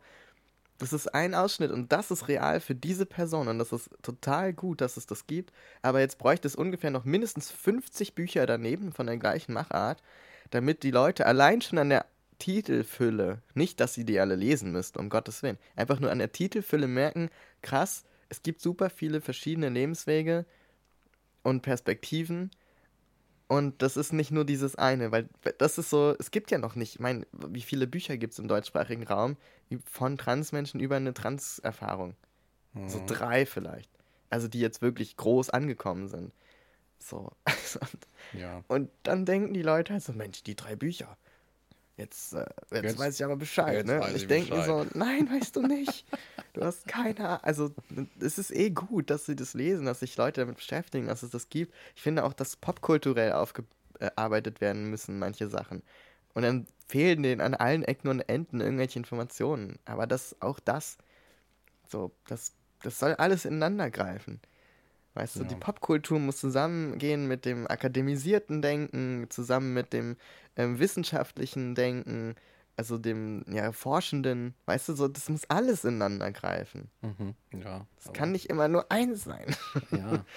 das 0.79 0.93
ist 0.93 1.15
ein 1.15 1.35
Ausschnitt 1.35 1.71
und 1.71 1.91
das 1.93 2.11
ist 2.11 2.29
real 2.29 2.61
für 2.61 2.75
diese 2.75 3.07
Person 3.07 3.49
und 3.49 3.59
das 3.59 3.73
ist 3.73 3.91
total 4.03 4.53
gut, 4.53 4.81
dass 4.81 4.97
es 4.97 5.07
das 5.07 5.27
gibt. 5.27 5.53
Aber 5.83 6.01
jetzt 6.01 6.19
bräuchte 6.19 6.47
es 6.47 6.55
ungefähr 6.57 6.91
noch 6.91 7.05
mindestens 7.05 7.51
50 7.51 8.15
Bücher 8.15 8.47
daneben 8.47 8.93
von 8.93 9.07
der 9.07 9.17
gleichen 9.17 9.53
Machart, 9.53 10.03
damit 10.51 10.83
die 10.83 10.91
Leute 10.91 11.27
allein 11.27 11.61
schon 11.61 11.79
an 11.79 11.91
der 11.91 12.07
Titelfülle, 12.39 13.43
nicht, 13.55 13.81
dass 13.81 13.95
sie 13.95 14.05
die 14.05 14.21
alle 14.21 14.37
lesen 14.37 14.73
müssten, 14.73 14.99
um 14.99 15.09
Gottes 15.09 15.43
Willen, 15.43 15.59
einfach 15.75 16.01
nur 16.01 16.11
an 16.11 16.19
der 16.19 16.33
Titelfülle 16.33 16.87
merken, 16.87 17.31
krass, 17.63 18.05
es 18.29 18.43
gibt 18.43 18.61
super 18.61 18.91
viele 18.91 19.21
verschiedene 19.21 19.69
Lebenswege 19.69 20.45
und 21.43 21.63
Perspektiven 21.63 22.51
und 23.49 23.81
das 23.81 23.97
ist 23.97 24.13
nicht 24.13 24.33
nur 24.33 24.45
dieses 24.45 24.75
eine, 24.77 25.13
weil 25.13 25.29
das 25.59 25.79
ist 25.79 25.91
so, 25.91 26.17
es 26.19 26.31
gibt 26.31 26.51
ja 26.51 26.59
noch 26.59 26.75
nicht, 26.75 26.95
ich 26.95 27.01
meine, 27.01 27.27
wie 27.33 27.63
viele 27.63 27.87
Bücher 27.87 28.17
gibt 28.17 28.33
es 28.33 28.39
im 28.39 28.49
deutschsprachigen 28.49 29.05
Raum 29.05 29.37
von 29.85 30.19
Transmenschen 30.19 30.81
über 30.81 30.97
eine 30.97 31.15
Transerfahrung? 31.15 32.17
Mhm. 32.73 32.89
So 32.89 33.01
drei 33.07 33.47
vielleicht. 33.47 33.91
Also 34.31 34.49
die 34.49 34.59
jetzt 34.59 34.83
wirklich 34.83 35.17
groß 35.17 35.51
angekommen 35.51 36.09
sind. 36.09 36.33
So. 36.99 37.33
und, 37.47 38.09
ja. 38.41 38.63
und 38.69 38.91
dann 39.03 39.25
denken 39.25 39.55
die 39.55 39.63
Leute 39.63 39.93
halt 39.93 40.03
so, 40.03 40.13
Mensch, 40.13 40.43
die 40.43 40.57
drei 40.57 40.77
Bücher. 40.77 41.17
Jetzt, 41.97 42.35
äh, 42.35 42.45
jetzt, 42.73 42.85
jetzt, 42.85 42.99
weiß 42.99 43.15
ich 43.15 43.25
aber 43.25 43.37
Bescheid, 43.37 43.87
ne? 43.87 44.07
ich, 44.11 44.17
ich 44.17 44.27
denke 44.27 44.55
mir 44.55 44.65
so, 44.65 44.87
nein, 44.93 45.31
weißt 45.31 45.57
du 45.57 45.63
nicht. 45.63 46.05
du 46.53 46.63
hast 46.63 46.87
keine 46.87 47.27
Ahnung. 47.27 47.41
Also, 47.43 47.75
es 48.21 48.39
ist 48.39 48.51
eh 48.51 48.69
gut, 48.69 49.09
dass 49.09 49.25
sie 49.25 49.35
das 49.35 49.55
lesen, 49.55 49.87
dass 49.87 50.01
sich 50.01 50.15
Leute 50.17 50.43
damit 50.43 50.57
beschäftigen, 50.57 51.07
dass 51.07 51.23
es 51.23 51.31
das 51.31 51.49
gibt. 51.49 51.75
Ich 51.95 52.03
finde 52.03 52.25
auch, 52.25 52.35
dass 52.35 52.57
popkulturell 52.57 53.33
aufgearbeitet 53.33 54.61
werden 54.61 54.91
müssen, 54.91 55.19
manche 55.19 55.49
Sachen. 55.49 55.83
Und 56.35 56.43
dann 56.43 56.67
fehlen 56.87 57.23
denen 57.23 57.41
an 57.41 57.55
allen 57.55 57.83
Ecken 57.83 58.09
und 58.09 58.21
Enden 58.21 58.61
irgendwelche 58.61 58.99
Informationen. 58.99 59.79
Aber 59.87 60.07
das, 60.07 60.37
auch 60.41 60.61
das, 60.61 60.99
so, 61.89 62.13
das, 62.29 62.53
das 62.83 62.99
soll 62.99 63.15
alles 63.15 63.47
ineinander 63.47 63.91
greifen. 63.91 64.41
Weißt 65.17 65.37
ja. 65.37 65.43
du, 65.43 65.49
die 65.49 65.55
Popkultur 65.55 66.19
muss 66.19 66.37
zusammengehen 66.37 67.27
mit 67.27 67.47
dem 67.47 67.67
akademisierten 67.67 68.61
Denken, 68.61 69.27
zusammen 69.31 69.73
mit 69.73 69.95
dem 69.95 70.17
ähm, 70.57 70.79
wissenschaftlichen 70.79 71.75
Denken, 71.75 72.35
also 72.77 72.99
dem 72.99 73.43
ja, 73.49 73.73
forschenden. 73.73 74.55
Weißt 74.67 74.91
du, 74.91 74.95
so, 74.95 75.09
das 75.09 75.31
muss 75.31 75.49
alles 75.49 75.85
ineinander 75.85 76.31
greifen. 76.33 76.91
Mhm, 77.01 77.35
ja. 77.65 77.87
Es 77.99 78.13
kann 78.13 78.31
nicht 78.31 78.51
immer 78.51 78.69
nur 78.69 78.93
eins 78.93 79.25
sein. 79.25 79.57
ja. 79.91 80.25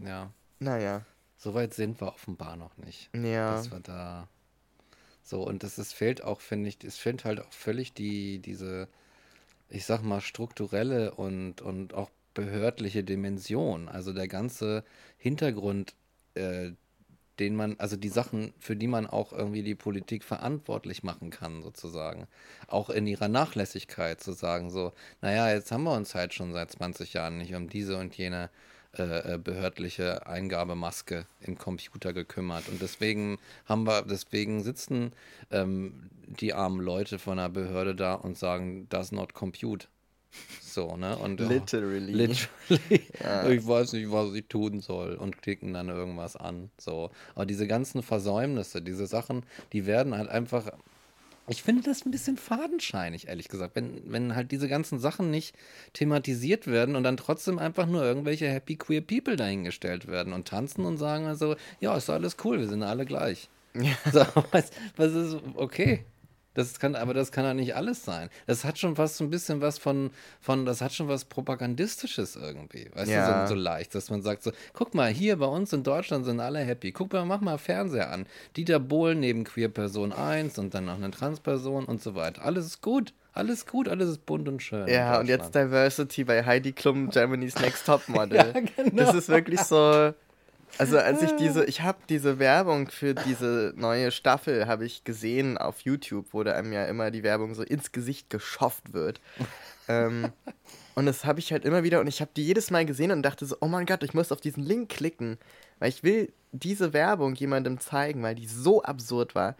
Ja. 0.00 0.30
Naja. 0.60 1.04
Soweit 1.36 1.74
sind 1.74 2.00
wir 2.00 2.06
offenbar 2.06 2.54
noch 2.54 2.76
nicht. 2.76 3.10
Ja. 3.12 3.56
Dass 3.56 3.72
wir 3.72 3.80
da. 3.80 4.28
So, 5.24 5.44
und 5.44 5.64
das 5.64 5.76
ist, 5.76 5.92
fehlt 5.92 6.22
auch, 6.22 6.40
finde 6.40 6.68
ich, 6.68 6.84
es 6.84 6.98
fehlt 6.98 7.24
halt 7.24 7.40
auch 7.40 7.52
völlig 7.52 7.94
die, 7.94 8.38
diese, 8.38 8.86
ich 9.68 9.84
sag 9.84 10.02
mal, 10.04 10.20
strukturelle 10.20 11.12
und, 11.14 11.60
und 11.62 11.94
auch 11.94 12.10
behördliche 12.38 13.02
Dimension. 13.02 13.88
Also 13.88 14.12
der 14.12 14.28
ganze 14.28 14.84
Hintergrund, 15.16 15.96
äh, 16.34 16.70
den 17.40 17.56
man, 17.56 17.74
also 17.78 17.96
die 17.96 18.08
Sachen, 18.08 18.54
für 18.60 18.76
die 18.76 18.86
man 18.86 19.08
auch 19.08 19.32
irgendwie 19.32 19.64
die 19.64 19.74
Politik 19.74 20.22
verantwortlich 20.22 21.02
machen 21.02 21.30
kann, 21.30 21.64
sozusagen. 21.64 22.28
Auch 22.68 22.90
in 22.90 23.08
ihrer 23.08 23.26
Nachlässigkeit 23.26 24.20
zu 24.20 24.32
sagen, 24.32 24.70
so, 24.70 24.92
naja, 25.20 25.52
jetzt 25.52 25.72
haben 25.72 25.82
wir 25.82 25.94
uns 25.94 26.14
halt 26.14 26.32
schon 26.32 26.52
seit 26.52 26.70
20 26.70 27.12
Jahren 27.12 27.38
nicht 27.38 27.56
um 27.56 27.68
diese 27.68 27.96
und 27.96 28.16
jene 28.16 28.50
äh, 28.96 29.34
äh, 29.34 29.38
behördliche 29.38 30.26
Eingabemaske 30.28 31.26
im 31.40 31.58
Computer 31.58 32.12
gekümmert. 32.12 32.68
Und 32.68 32.80
deswegen 32.80 33.38
haben 33.66 33.84
wir, 33.84 34.02
deswegen 34.02 34.62
sitzen 34.62 35.12
ähm, 35.50 36.08
die 36.26 36.54
armen 36.54 36.80
Leute 36.80 37.18
von 37.18 37.38
der 37.38 37.48
Behörde 37.48 37.96
da 37.96 38.14
und 38.14 38.38
sagen, 38.38 38.88
does 38.90 39.10
not 39.10 39.34
compute. 39.34 39.88
So, 40.60 40.96
ne? 40.96 41.16
Und, 41.16 41.40
literally. 41.40 42.12
literally. 42.12 43.02
Ja. 43.22 43.48
Ich 43.48 43.66
weiß 43.66 43.94
nicht, 43.94 44.12
was 44.12 44.32
ich 44.34 44.46
tun 44.46 44.80
soll 44.80 45.14
und 45.14 45.42
klicken 45.42 45.74
dann 45.74 45.88
irgendwas 45.88 46.36
an. 46.36 46.70
So. 46.78 47.10
Aber 47.34 47.46
diese 47.46 47.66
ganzen 47.66 48.02
Versäumnisse, 48.02 48.80
diese 48.82 49.06
Sachen, 49.06 49.44
die 49.72 49.86
werden 49.86 50.16
halt 50.16 50.28
einfach. 50.28 50.70
Ich 51.48 51.62
finde 51.62 51.82
das 51.82 52.04
ein 52.04 52.10
bisschen 52.10 52.36
fadenscheinig, 52.36 53.26
ehrlich 53.26 53.48
gesagt, 53.48 53.74
wenn, 53.74 54.02
wenn 54.04 54.36
halt 54.36 54.52
diese 54.52 54.68
ganzen 54.68 54.98
Sachen 54.98 55.30
nicht 55.30 55.56
thematisiert 55.94 56.66
werden 56.66 56.94
und 56.94 57.04
dann 57.04 57.16
trotzdem 57.16 57.58
einfach 57.58 57.86
nur 57.86 58.02
irgendwelche 58.02 58.48
happy 58.48 58.76
queer 58.76 59.00
people 59.00 59.34
dahingestellt 59.34 60.06
werden 60.08 60.34
und 60.34 60.46
tanzen 60.46 60.84
und 60.84 60.98
sagen 60.98 61.24
also, 61.24 61.56
ja, 61.80 61.96
ist 61.96 62.10
alles 62.10 62.36
cool, 62.44 62.58
wir 62.58 62.68
sind 62.68 62.82
alle 62.82 63.06
gleich. 63.06 63.48
Ja. 63.74 63.96
So, 64.12 64.26
was, 64.52 64.70
was 64.96 65.12
ist 65.14 65.38
okay? 65.54 66.04
Das 66.58 66.80
kann, 66.80 66.96
aber 66.96 67.14
das 67.14 67.30
kann 67.30 67.44
ja 67.44 67.54
nicht 67.54 67.76
alles 67.76 68.04
sein. 68.04 68.30
Das 68.48 68.64
hat 68.64 68.80
schon 68.80 68.98
was 68.98 69.16
so 69.16 69.22
ein 69.22 69.30
bisschen 69.30 69.60
was 69.60 69.78
von, 69.78 70.10
von, 70.40 70.66
das 70.66 70.80
hat 70.80 70.92
schon 70.92 71.06
was 71.06 71.24
Propagandistisches 71.24 72.34
irgendwie. 72.34 72.90
Weißt 72.94 73.08
ja. 73.08 73.42
du, 73.42 73.46
so, 73.46 73.54
so, 73.54 73.60
leicht, 73.60 73.94
dass 73.94 74.10
man 74.10 74.22
sagt 74.22 74.42
so, 74.42 74.50
guck 74.72 74.92
mal, 74.92 75.08
hier 75.08 75.36
bei 75.36 75.46
uns 75.46 75.72
in 75.72 75.84
Deutschland 75.84 76.24
sind 76.24 76.40
alle 76.40 76.58
happy. 76.58 76.90
Guck 76.90 77.12
mal, 77.12 77.24
mach 77.24 77.40
mal 77.40 77.58
Fernseher 77.58 78.10
an. 78.10 78.26
Dieter 78.56 78.80
Bohlen 78.80 79.20
neben 79.20 79.44
Queer 79.44 79.68
Person 79.68 80.12
1 80.12 80.58
und 80.58 80.74
dann 80.74 80.86
noch 80.86 80.96
eine 80.96 81.12
Transperson 81.12 81.84
und 81.84 82.02
so 82.02 82.16
weiter. 82.16 82.44
Alles 82.44 82.66
ist 82.66 82.82
gut. 82.82 83.14
Alles 83.32 83.64
gut, 83.64 83.88
alles 83.88 84.08
ist 84.10 84.26
bunt 84.26 84.48
und 84.48 84.60
schön. 84.60 84.88
Ja, 84.88 85.20
und 85.20 85.28
jetzt 85.28 85.54
Diversity 85.54 86.24
bei 86.24 86.44
Heidi 86.44 86.72
Klum, 86.72 87.10
Germany's 87.10 87.54
Next 87.60 87.86
Top 87.86 88.08
Model. 88.08 88.36
ja, 88.36 88.50
genau. 88.52 88.96
Das 88.96 89.14
ist 89.14 89.28
wirklich 89.28 89.60
so, 89.60 90.12
also 90.78 90.98
als 90.98 91.22
ich 91.22 91.32
diese, 91.32 91.64
ich 91.64 91.82
habe 91.82 91.98
diese 92.08 92.38
Werbung 92.38 92.88
für 92.88 93.14
diese 93.14 93.72
neue 93.76 94.10
Staffel 94.10 94.66
habe 94.66 94.86
ich 94.86 95.04
gesehen 95.04 95.58
auf 95.58 95.80
YouTube, 95.80 96.26
wo 96.32 96.42
da 96.42 96.52
einem 96.52 96.72
ja 96.72 96.84
immer 96.86 97.10
die 97.10 97.22
Werbung 97.22 97.54
so 97.54 97.62
ins 97.62 97.92
Gesicht 97.92 98.30
geschofft 98.30 98.92
wird. 98.92 99.20
ähm, 99.88 100.32
und 100.94 101.06
das 101.06 101.24
habe 101.24 101.40
ich 101.40 101.52
halt 101.52 101.64
immer 101.64 101.82
wieder 101.82 102.00
und 102.00 102.06
ich 102.06 102.20
habe 102.20 102.30
die 102.36 102.46
jedes 102.46 102.70
Mal 102.70 102.86
gesehen 102.86 103.10
und 103.10 103.22
dachte 103.22 103.46
so, 103.46 103.56
oh 103.60 103.68
mein 103.68 103.86
Gott, 103.86 104.02
ich 104.02 104.14
muss 104.14 104.32
auf 104.32 104.40
diesen 104.40 104.64
Link 104.64 104.88
klicken, 104.88 105.38
weil 105.78 105.88
ich 105.90 106.02
will 106.02 106.32
diese 106.52 106.92
Werbung 106.92 107.34
jemandem 107.34 107.80
zeigen, 107.80 108.22
weil 108.22 108.34
die 108.34 108.46
so 108.46 108.82
absurd 108.82 109.34
war. 109.34 109.56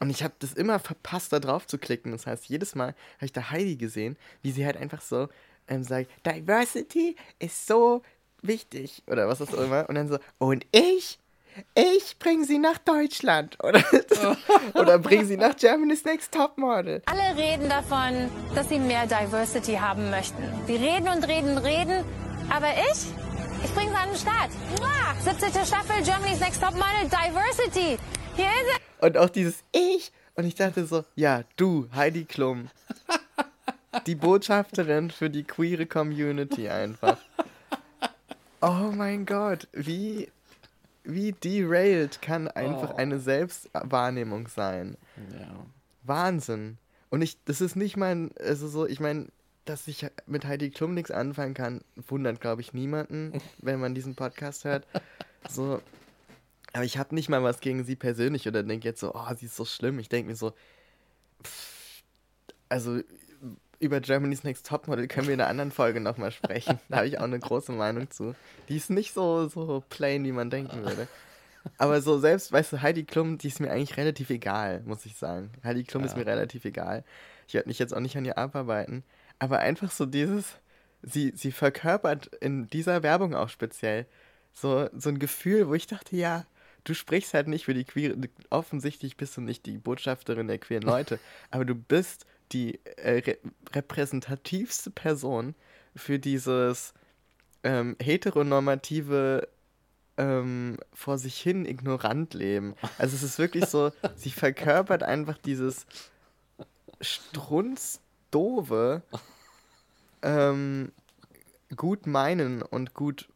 Und 0.00 0.10
ich 0.10 0.22
habe 0.22 0.34
das 0.38 0.52
immer 0.52 0.78
verpasst, 0.78 1.32
da 1.32 1.40
drauf 1.40 1.66
zu 1.66 1.78
klicken. 1.78 2.12
Das 2.12 2.26
heißt, 2.26 2.46
jedes 2.46 2.74
Mal 2.74 2.94
habe 3.16 3.26
ich 3.26 3.32
da 3.32 3.50
Heidi 3.50 3.76
gesehen, 3.76 4.16
wie 4.42 4.52
sie 4.52 4.66
halt 4.66 4.76
einfach 4.76 5.00
so 5.00 5.28
ähm, 5.68 5.82
sagt, 5.82 6.10
Diversity 6.26 7.16
ist 7.38 7.66
so 7.66 8.02
wichtig 8.46 9.02
oder 9.06 9.28
was 9.28 9.40
ist 9.40 9.54
auch 9.54 9.62
immer. 9.62 9.88
Und 9.88 9.94
dann 9.94 10.08
so, 10.08 10.18
und 10.38 10.66
ich, 10.72 11.18
ich 11.74 12.18
bringe 12.18 12.44
sie 12.44 12.58
nach 12.58 12.78
Deutschland 12.78 13.56
oder, 13.62 13.82
oder 14.74 14.98
bringe 14.98 15.24
sie 15.24 15.36
nach 15.36 15.56
Germany's 15.56 16.04
Next 16.04 16.32
Topmodel. 16.32 17.02
Alle 17.06 17.36
reden 17.36 17.68
davon, 17.68 18.30
dass 18.54 18.68
sie 18.68 18.78
mehr 18.78 19.06
Diversity 19.06 19.74
haben 19.74 20.10
möchten. 20.10 20.42
Sie 20.66 20.76
reden 20.76 21.08
und 21.08 21.26
reden 21.26 21.56
und 21.56 21.58
reden, 21.58 22.04
aber 22.50 22.68
ich, 22.92 23.06
ich 23.64 23.74
bringe 23.74 23.90
sie 23.90 23.96
an 23.96 24.08
den 24.08 24.18
Start. 24.18 24.50
17. 25.24 25.64
Staffel 25.64 26.02
Germany's 26.02 26.40
Next 26.40 26.60
Topmodel 26.60 27.04
Diversity. 27.04 27.98
Hier 28.36 28.46
ist 28.46 28.76
es. 28.76 29.06
Und 29.06 29.16
auch 29.16 29.28
dieses 29.28 29.62
Ich. 29.72 30.12
Und 30.34 30.44
ich 30.44 30.54
dachte 30.54 30.84
so, 30.86 31.04
ja, 31.14 31.42
du, 31.56 31.88
Heidi 31.94 32.24
Klum. 32.24 32.68
Die 34.06 34.16
Botschafterin 34.16 35.10
für 35.12 35.30
die 35.30 35.44
queere 35.44 35.86
Community 35.86 36.68
einfach. 36.68 37.18
Oh 38.66 38.90
mein 38.96 39.26
Gott, 39.26 39.68
wie, 39.72 40.30
wie 41.02 41.32
derailed 41.32 42.22
kann 42.22 42.48
einfach 42.48 42.94
oh. 42.94 42.96
eine 42.96 43.18
Selbstwahrnehmung 43.18 44.48
sein. 44.48 44.96
Ja. 45.38 45.66
Wahnsinn. 46.02 46.78
Und 47.10 47.20
ich, 47.20 47.36
das 47.44 47.60
ist 47.60 47.76
nicht 47.76 47.98
mein, 47.98 48.30
also 48.38 48.66
so, 48.66 48.86
ich 48.86 49.00
meine, 49.00 49.26
dass 49.66 49.86
ich 49.86 50.06
mit 50.26 50.46
Heidi 50.46 50.70
Klum 50.70 50.94
nichts 50.94 51.10
anfangen 51.10 51.52
kann, 51.52 51.82
wundert, 52.08 52.40
glaube 52.40 52.62
ich, 52.62 52.72
niemanden, 52.72 53.38
wenn 53.58 53.80
man 53.80 53.94
diesen 53.94 54.14
Podcast 54.14 54.64
hört. 54.64 54.86
So, 55.46 55.82
aber 56.72 56.84
ich 56.84 56.96
habe 56.96 57.14
nicht 57.14 57.28
mal 57.28 57.42
was 57.42 57.60
gegen 57.60 57.84
sie 57.84 57.96
persönlich 57.96 58.48
oder 58.48 58.62
denke 58.62 58.88
jetzt 58.88 59.00
so, 59.00 59.14
oh, 59.14 59.34
sie 59.36 59.46
ist 59.46 59.56
so 59.56 59.66
schlimm. 59.66 59.98
Ich 59.98 60.08
denke 60.08 60.30
mir 60.30 60.36
so, 60.36 60.54
pff, 61.42 62.02
also 62.70 63.00
über 63.78 64.00
Germany's 64.00 64.44
Next 64.44 64.66
Topmodel 64.66 65.08
können 65.08 65.26
wir 65.26 65.34
in 65.34 65.40
einer 65.40 65.50
anderen 65.50 65.70
Folge 65.70 66.00
nochmal 66.00 66.30
sprechen. 66.30 66.78
Da 66.88 66.98
habe 66.98 67.08
ich 67.08 67.18
auch 67.18 67.24
eine 67.24 67.38
große 67.38 67.72
Meinung 67.72 68.10
zu. 68.10 68.34
Die 68.68 68.76
ist 68.76 68.90
nicht 68.90 69.12
so, 69.12 69.48
so 69.48 69.82
plain, 69.88 70.24
wie 70.24 70.32
man 70.32 70.50
denken 70.50 70.82
würde. 70.84 71.08
Aber 71.78 72.00
so 72.02 72.18
selbst, 72.18 72.52
weißt 72.52 72.74
du, 72.74 72.82
Heidi 72.82 73.04
Klum, 73.04 73.38
die 73.38 73.48
ist 73.48 73.60
mir 73.60 73.70
eigentlich 73.70 73.96
relativ 73.96 74.30
egal, 74.30 74.82
muss 74.84 75.06
ich 75.06 75.16
sagen. 75.16 75.50
Heidi 75.62 75.84
Klum 75.84 76.02
ja. 76.02 76.08
ist 76.08 76.16
mir 76.16 76.26
relativ 76.26 76.64
egal. 76.64 77.04
Ich 77.48 77.54
werde 77.54 77.68
mich 77.68 77.78
jetzt 77.78 77.94
auch 77.94 78.00
nicht 78.00 78.16
an 78.16 78.24
ihr 78.24 78.38
abarbeiten. 78.38 79.02
Aber 79.38 79.58
einfach 79.58 79.90
so 79.90 80.06
dieses, 80.06 80.58
sie, 81.02 81.32
sie 81.34 81.52
verkörpert 81.52 82.26
in 82.40 82.66
dieser 82.68 83.02
Werbung 83.02 83.34
auch 83.34 83.48
speziell 83.48 84.06
so, 84.52 84.88
so 84.96 85.08
ein 85.08 85.18
Gefühl, 85.18 85.68
wo 85.68 85.74
ich 85.74 85.86
dachte, 85.86 86.16
ja, 86.16 86.46
du 86.84 86.94
sprichst 86.94 87.34
halt 87.34 87.48
nicht 87.48 87.64
für 87.64 87.74
die 87.74 87.84
queer, 87.84 88.14
offensichtlich 88.50 89.16
bist 89.16 89.36
du 89.36 89.40
nicht 89.40 89.66
die 89.66 89.78
Botschafterin 89.78 90.46
der 90.46 90.58
queeren 90.58 90.84
Leute, 90.84 91.18
aber 91.50 91.64
du 91.64 91.74
bist 91.74 92.26
die 92.54 92.80
äh, 92.96 93.18
re 93.18 93.38
repräsentativste 93.72 94.90
Person 94.90 95.54
für 95.96 96.18
dieses 96.18 96.94
ähm, 97.64 97.96
heteronormative 98.00 99.48
ähm, 100.16 100.78
vor 100.92 101.18
sich 101.18 101.40
hin 101.40 101.66
ignorant 101.66 102.34
leben. 102.34 102.76
Also 102.98 103.16
es 103.16 103.24
ist 103.24 103.38
wirklich 103.38 103.66
so, 103.66 103.90
sie 104.16 104.30
verkörpert 104.30 105.02
einfach 105.02 105.38
dieses 105.38 105.86
strunzdove 107.00 109.02
ähm, 110.22 110.92
gut 111.76 112.06
meinen 112.06 112.62
und 112.62 112.94
gut 112.94 113.28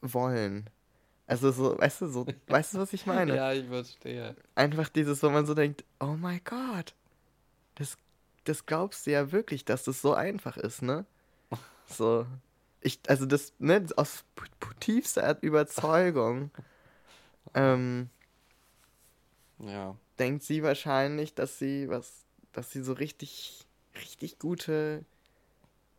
wollen. 0.00 0.70
Also 1.26 1.50
so, 1.52 1.78
weißt 1.78 2.02
du, 2.02 2.08
so, 2.08 2.26
weißt 2.48 2.74
du, 2.74 2.78
was 2.78 2.92
ich 2.92 3.06
meine? 3.06 3.34
ja, 3.34 3.50
ich 3.52 3.66
verstehe. 3.66 4.36
Einfach 4.54 4.90
dieses, 4.90 5.22
wo 5.22 5.30
man 5.30 5.46
so 5.46 5.54
denkt, 5.54 5.82
oh 5.98 6.16
mein 6.18 6.42
Gott, 6.44 6.94
das, 8.44 8.66
glaubst 8.66 9.06
du 9.06 9.12
ja 9.12 9.32
wirklich, 9.32 9.64
dass 9.64 9.84
das 9.84 10.00
so 10.00 10.14
einfach 10.14 10.56
ist, 10.56 10.82
ne? 10.82 11.04
So. 11.86 12.26
Ich, 12.80 13.00
also 13.08 13.26
das, 13.26 13.52
ne, 13.58 13.86
aus 13.96 14.24
tiefster 14.80 15.38
Überzeugung, 15.42 16.50
ähm, 17.54 18.10
ja. 19.58 19.96
denkt 20.18 20.44
sie 20.44 20.62
wahrscheinlich, 20.62 21.34
dass 21.34 21.58
sie 21.58 21.88
was, 21.88 22.24
dass 22.52 22.70
sie 22.70 22.82
so 22.82 22.92
richtig, 22.92 23.66
richtig 23.94 24.38
gute 24.38 25.04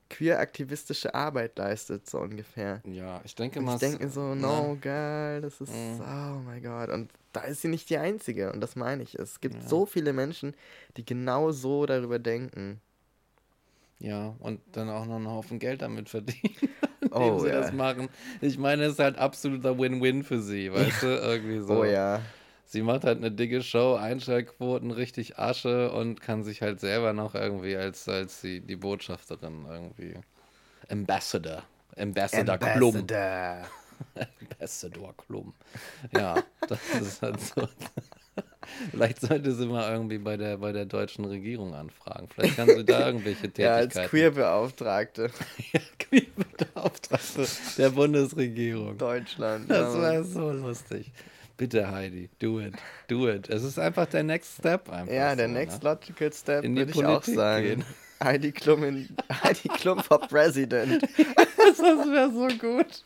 queer-aktivistische 0.10 1.14
Arbeit 1.14 1.58
leistet, 1.58 2.10
so 2.10 2.20
ungefähr. 2.20 2.82
Ja, 2.86 3.22
ich 3.24 3.36
denke 3.36 3.62
mal. 3.62 3.74
Ich 3.74 3.80
denke 3.80 4.10
so, 4.10 4.36
no, 4.36 4.74
ja. 4.74 4.76
geil, 4.76 5.42
das 5.42 5.62
ist, 5.62 5.74
mhm. 5.74 6.02
oh 6.02 6.40
mein 6.46 6.62
Gott. 6.64 6.90
Und 6.90 7.12
da 7.34 7.42
ist 7.42 7.62
sie 7.62 7.68
nicht 7.68 7.90
die 7.90 7.98
Einzige, 7.98 8.52
und 8.52 8.62
das 8.62 8.76
meine 8.76 9.04
ich. 9.04 9.16
Es 9.16 9.42
gibt 9.42 9.56
ja. 9.56 9.68
so 9.68 9.86
viele 9.86 10.14
Menschen, 10.14 10.54
die 10.98 11.06
genau 11.06 11.52
so 11.52 11.86
darüber 11.86 12.20
denken. 12.20 12.80
Ja, 14.00 14.36
und 14.40 14.60
dann 14.74 14.90
auch 14.90 15.06
noch 15.06 15.16
einen 15.16 15.30
Haufen 15.30 15.58
Geld 15.58 15.82
damit 15.82 16.10
verdienen, 16.10 16.56
indem 17.02 17.12
oh, 17.12 17.40
sie 17.40 17.50
ja. 17.50 17.62
das 17.62 17.74
machen. 17.74 18.10
Ich 18.42 18.58
meine, 18.58 18.84
es 18.84 18.94
ist 18.94 19.00
halt 19.00 19.18
absoluter 19.18 19.78
Win-Win 19.78 20.24
für 20.24 20.42
sie, 20.42 20.72
weißt 20.72 21.04
du? 21.04 21.08
Irgendwie 21.08 21.60
so. 21.60 21.82
Oh 21.82 21.84
ja 21.86 22.22
sie 22.66 22.82
macht 22.82 23.04
halt 23.04 23.18
eine 23.18 23.32
dicke 23.32 23.62
Show, 23.64 23.96
Einschaltquoten, 23.96 24.92
richtig 24.92 25.38
Asche 25.38 25.92
und 25.92 26.22
kann 26.22 26.44
sich 26.44 26.62
halt 26.62 26.80
selber 26.80 27.14
noch 27.14 27.36
irgendwie 27.36 27.76
als, 27.76 28.08
als 28.10 28.42
die, 28.42 28.62
die 28.62 28.76
Botschafterin 28.76 29.66
irgendwie. 29.70 30.16
Ambassador. 30.90 31.64
Ambassador, 31.98 32.58
Klum. 32.58 33.08
Ambassador 34.16 35.14
Klum. 35.26 35.54
Ja, 36.12 36.44
das 36.68 36.80
ist 37.02 37.22
halt 37.22 37.40
so. 37.40 37.68
Vielleicht 38.92 39.22
sollte 39.22 39.54
sie 39.54 39.68
mal 39.68 39.92
irgendwie 39.92 40.18
bei 40.18 40.36
der, 40.38 40.58
bei 40.58 40.72
der 40.72 40.86
deutschen 40.86 41.24
Regierung 41.26 41.74
anfragen. 41.74 42.28
Vielleicht 42.34 42.58
kann 42.58 42.68
sie 42.68 42.84
da 42.84 43.08
irgendwelche 43.08 43.44
Tätigkeiten. 43.44 43.62
Ja, 43.62 43.76
als 44.02 44.10
Queerbeauftragte. 44.10 45.30
ja, 45.72 45.80
Queerbeauftragte 46.00 47.48
der 47.78 47.90
Bundesregierung. 47.92 48.98
Deutschland. 48.98 49.70
Das 49.70 49.96
wäre 49.96 50.24
so 50.24 50.52
lustig. 50.52 51.12
Bitte, 51.58 51.90
Heidi, 51.90 52.30
do 52.40 52.60
it. 52.60 52.74
Do 53.08 53.30
it. 53.30 53.50
Es 53.50 53.64
ist 53.64 53.80
einfach 53.80 54.08
der 54.08 54.24
Next 54.24 54.58
Step. 54.60 54.90
Einfach 54.90 55.14
ja, 55.14 55.36
der 55.36 55.48
so, 55.48 55.54
Next 55.54 55.84
ne? 55.84 55.90
Logical 55.90 56.34
Step, 56.34 56.64
würde 56.64 56.92
ich 56.92 57.06
auch 57.06 57.24
sagen. 57.24 57.66
Gehen. 57.66 57.86
Heidi 58.24 58.52
Klum, 58.52 58.84
in, 58.84 59.10
Heidi 59.44 59.70
Klum 59.70 60.00
for 60.00 60.20
President. 60.20 61.02
das 61.58 61.80
wäre 61.80 62.32
so 62.32 62.48
gut. 62.58 63.04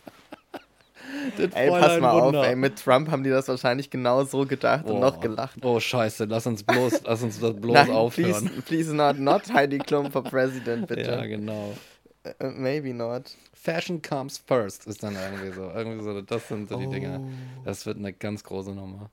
ey, 1.54 1.70
pass 1.70 2.00
mal 2.00 2.22
Wunder. 2.22 2.42
auf, 2.42 2.46
ey, 2.46 2.56
mit 2.56 2.78
Trump 2.84 3.10
haben 3.10 3.24
die 3.24 3.30
das 3.30 3.48
wahrscheinlich 3.48 3.90
genau 3.90 4.24
so 4.24 4.46
gedacht 4.46 4.86
oh. 4.88 4.94
und 4.94 5.00
noch 5.00 5.20
gelacht. 5.20 5.58
Oh, 5.64 5.80
scheiße, 5.80 6.26
lass 6.26 6.46
uns 6.46 6.64
bloß, 6.64 7.02
lass 7.06 7.24
uns 7.24 7.40
das 7.40 7.54
bloß 7.56 7.74
Nein, 7.74 7.92
aufhören. 7.92 8.46
Please, 8.46 8.62
please 8.62 8.96
not, 8.96 9.18
not 9.18 9.52
Heidi 9.52 9.80
Klum 9.80 10.12
for 10.12 10.24
President, 10.24 10.88
bitte. 10.88 11.12
Ja, 11.12 11.26
genau. 11.26 11.74
Uh, 12.26 12.48
maybe 12.52 12.94
not. 12.94 13.36
Fashion 13.54 14.02
comes 14.02 14.38
first 14.38 14.88
ist 14.88 15.04
dann 15.04 15.16
irgendwie 15.16 15.52
so. 15.52 15.70
Irgendwie 15.70 16.04
so, 16.04 16.22
das 16.22 16.48
sind 16.48 16.70
so 16.70 16.78
die 16.78 16.88
oh. 16.88 16.92
Dinge. 16.92 17.32
Das 17.64 17.86
wird 17.86 17.98
eine 17.98 18.14
ganz 18.14 18.44
große 18.44 18.72
Nummer. 18.72 19.10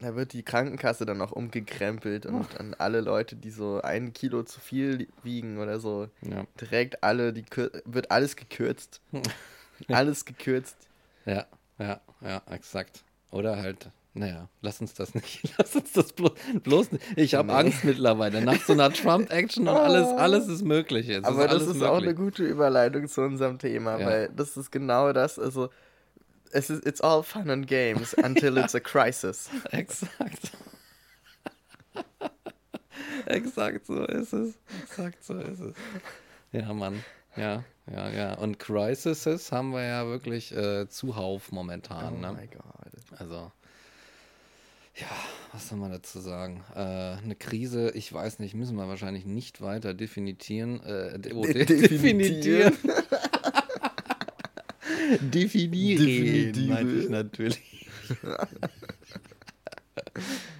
Da 0.00 0.16
wird 0.16 0.32
die 0.32 0.42
Krankenkasse 0.42 1.04
dann 1.04 1.20
auch 1.20 1.30
umgekrempelt 1.30 2.24
und 2.24 2.46
dann 2.56 2.72
alle 2.74 3.02
Leute, 3.02 3.36
die 3.36 3.50
so 3.50 3.82
ein 3.82 4.14
Kilo 4.14 4.42
zu 4.44 4.58
viel 4.58 5.08
wiegen 5.22 5.58
oder 5.58 5.78
so, 5.78 6.08
ja. 6.22 6.46
direkt 6.58 7.04
alle, 7.04 7.34
die 7.34 7.44
wird 7.84 8.10
alles 8.10 8.34
gekürzt. 8.34 9.02
alles 9.88 10.24
gekürzt. 10.24 10.76
Ja, 11.26 11.44
ja, 11.78 12.00
ja, 12.22 12.42
exakt. 12.50 13.04
Oder 13.30 13.58
halt 13.58 13.90
naja, 14.12 14.48
lass 14.60 14.80
uns 14.80 14.94
das 14.94 15.14
nicht. 15.14 15.42
Lass 15.58 15.76
uns 15.76 15.92
das 15.92 16.12
bloß, 16.12 16.32
bloß 16.64 16.92
nicht. 16.92 17.04
Ich 17.16 17.34
habe 17.34 17.48
nee. 17.48 17.54
Angst 17.54 17.84
mittlerweile. 17.84 18.42
Nach 18.42 18.60
so 18.60 18.72
einer 18.72 18.92
Trump-Action 18.92 19.68
und 19.68 19.76
alles, 19.76 20.08
alles 20.08 20.48
ist 20.48 20.62
möglich. 20.62 21.06
Jetzt. 21.06 21.26
Aber 21.26 21.44
ist 21.44 21.52
das 21.52 21.62
ist 21.62 21.68
möglich. 21.74 21.88
auch 21.88 21.98
eine 21.98 22.14
gute 22.14 22.44
Überleitung 22.44 23.06
zu 23.06 23.22
unserem 23.22 23.58
Thema, 23.58 24.00
ja. 24.00 24.06
weil 24.06 24.28
das 24.30 24.56
ist 24.56 24.72
genau 24.72 25.12
das. 25.12 25.38
Also, 25.38 25.70
es 26.50 26.70
ist, 26.70 26.84
it's 26.84 27.00
all 27.00 27.22
fun 27.22 27.50
and 27.50 27.68
games 27.68 28.12
until 28.14 28.58
it's 28.58 28.74
a 28.74 28.80
crisis. 28.80 29.48
Exakt. 29.70 30.50
Exakt 33.26 33.86
so 33.86 34.04
ist 34.06 34.32
es. 34.32 34.58
Exakt 34.82 35.22
so 35.22 35.34
ist 35.34 35.60
es. 35.60 35.76
Ja, 36.50 36.72
Mann. 36.72 37.04
Ja, 37.36 37.62
ja, 37.88 38.08
ja. 38.08 38.34
Und 38.34 38.58
Crises 38.58 39.52
haben 39.52 39.70
wir 39.70 39.84
ja 39.84 40.04
wirklich 40.06 40.50
äh, 40.50 40.88
zuhauf 40.88 41.52
momentan. 41.52 42.14
Oh 42.14 42.20
ne? 42.20 42.32
mein 42.32 42.50
Gott. 42.50 43.20
Also. 43.20 43.52
Ja, 45.00 45.08
was 45.52 45.68
soll 45.68 45.78
man 45.78 45.90
dazu 45.90 46.20
sagen? 46.20 46.62
Äh, 46.74 46.78
eine 46.78 47.34
Krise, 47.34 47.90
ich 47.92 48.12
weiß 48.12 48.38
nicht, 48.38 48.54
müssen 48.54 48.76
wir 48.76 48.86
wahrscheinlich 48.86 49.24
nicht 49.24 49.62
weiter 49.62 49.94
definieren. 49.94 50.80
Äh, 50.80 51.18
de 51.18 51.32
oh, 51.32 51.42
de 51.42 51.64
definieren. 51.64 52.76
Definieren, 55.20 56.68
meinte 56.68 56.94
ich 56.96 57.08
natürlich. 57.08 57.88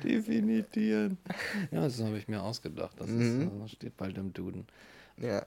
Definieren. 0.03 1.19
Ja, 1.71 1.83
das 1.83 2.01
habe 2.01 2.17
ich 2.19 2.27
mir 2.27 2.43
ausgedacht. 2.43 2.99
Das, 2.99 3.09
mhm. 3.09 3.43
ist, 3.43 3.51
das 3.61 3.71
steht 3.73 3.97
bald 3.97 4.17
im 4.17 4.33
Duden. 4.33 4.67
Ja. 5.19 5.47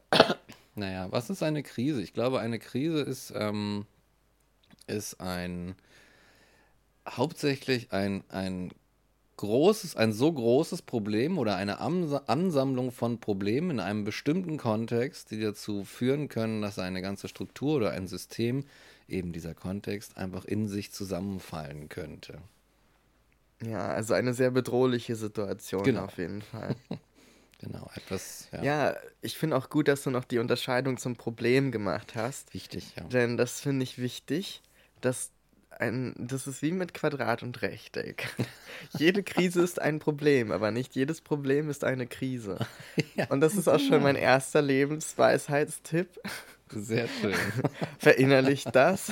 Naja, 0.76 1.12
was 1.12 1.30
ist 1.30 1.44
eine 1.44 1.64
Krise? 1.64 2.02
Ich 2.02 2.14
glaube, 2.14 2.40
eine 2.40 2.60
Krise 2.60 3.00
ist, 3.02 3.34
ähm, 3.36 3.86
ist 4.88 5.20
ein 5.20 5.76
hauptsächlich 7.08 7.92
ein, 7.92 8.24
ein 8.30 8.72
großes, 9.38 9.96
ein 9.96 10.14
so 10.14 10.32
großes 10.32 10.82
Problem 10.84 11.38
oder 11.38 11.56
eine 11.56 11.80
Ansammlung 11.80 12.92
von 12.92 13.20
Problemen 13.20 13.72
in 13.72 13.80
einem 13.80 14.04
bestimmten 14.04 14.58
Kontext, 14.58 15.32
die 15.32 15.40
dazu 15.40 15.84
führen 15.84 16.30
können, 16.30 16.62
dass 16.62 16.80
eine 16.80 17.02
ganze 17.02 17.28
Struktur 17.28 17.78
oder 17.78 17.92
ein 17.92 18.08
System, 18.08 18.66
eben 19.08 19.34
dieser 19.34 19.54
Kontext, 19.54 20.18
einfach 20.18 20.46
in 20.46 20.68
sich 20.68 20.92
zusammenfallen 20.92 21.90
könnte. 21.90 22.40
Ja, 23.66 23.88
also 23.90 24.14
eine 24.14 24.34
sehr 24.34 24.52
bedrohliche 24.52 25.16
Situation 25.16 25.84
genau. 25.84 26.06
auf 26.06 26.18
jeden 26.18 26.42
Fall. 26.42 26.76
genau, 27.60 27.90
etwas. 27.96 28.48
Ja, 28.52 28.64
ja 28.64 28.96
ich 29.22 29.38
finde 29.38 29.58
auch 29.58 29.70
gut, 29.70 29.88
dass 29.88 30.04
du 30.04 30.10
noch 30.10 30.26
die 30.26 30.40
Unterscheidung 30.40 30.98
zum 30.98 31.16
Problem 31.16 31.72
gemacht 31.72 32.16
hast. 32.16 32.54
Wichtig, 32.54 32.96
ja. 32.96 33.04
Denn 33.04 33.38
das 33.38 33.62
finde 33.62 33.84
ich 33.84 33.98
wichtig, 33.98 34.62
dass 35.02 35.32
ein, 35.80 36.14
das 36.18 36.48
ist 36.48 36.62
wie 36.62 36.72
mit 36.72 36.94
Quadrat 36.94 37.44
und 37.44 37.62
Rechteck. 37.62 38.28
Jede 38.98 39.24
Krise 39.24 39.62
ist 39.62 39.82
ein 39.82 40.00
Problem, 40.00 40.52
aber 40.52 40.72
nicht 40.72 40.96
jedes 40.96 41.22
Problem 41.22 41.70
ist 41.70 41.84
eine 41.84 42.08
Krise. 42.08 42.60
ja, 43.16 43.26
und 43.30 43.42
das 43.42 43.56
ist 43.56 43.68
auch 43.68 43.80
schon 43.80 44.04
mein 44.04 44.16
erster 44.16 44.62
Lebensweisheitstipp. 44.62 46.20
Sehr 46.70 47.08
schön. 47.08 47.36
Verinnerlicht 48.00 48.76
das 48.76 49.12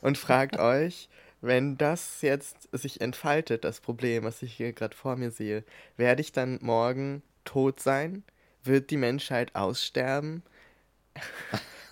und 0.00 0.18
fragt 0.18 0.58
euch, 0.58 1.08
wenn 1.40 1.76
das 1.76 2.22
jetzt 2.22 2.68
sich 2.72 3.00
entfaltet, 3.00 3.64
das 3.64 3.80
Problem, 3.80 4.24
was 4.24 4.42
ich 4.42 4.54
hier 4.54 4.72
gerade 4.72 4.96
vor 4.96 5.16
mir 5.16 5.30
sehe, 5.30 5.64
werde 5.96 6.20
ich 6.20 6.32
dann 6.32 6.58
morgen 6.62 7.22
tot 7.44 7.80
sein? 7.80 8.24
wird 8.68 8.90
die 8.90 8.96
Menschheit 8.96 9.54
aussterben? 9.56 10.42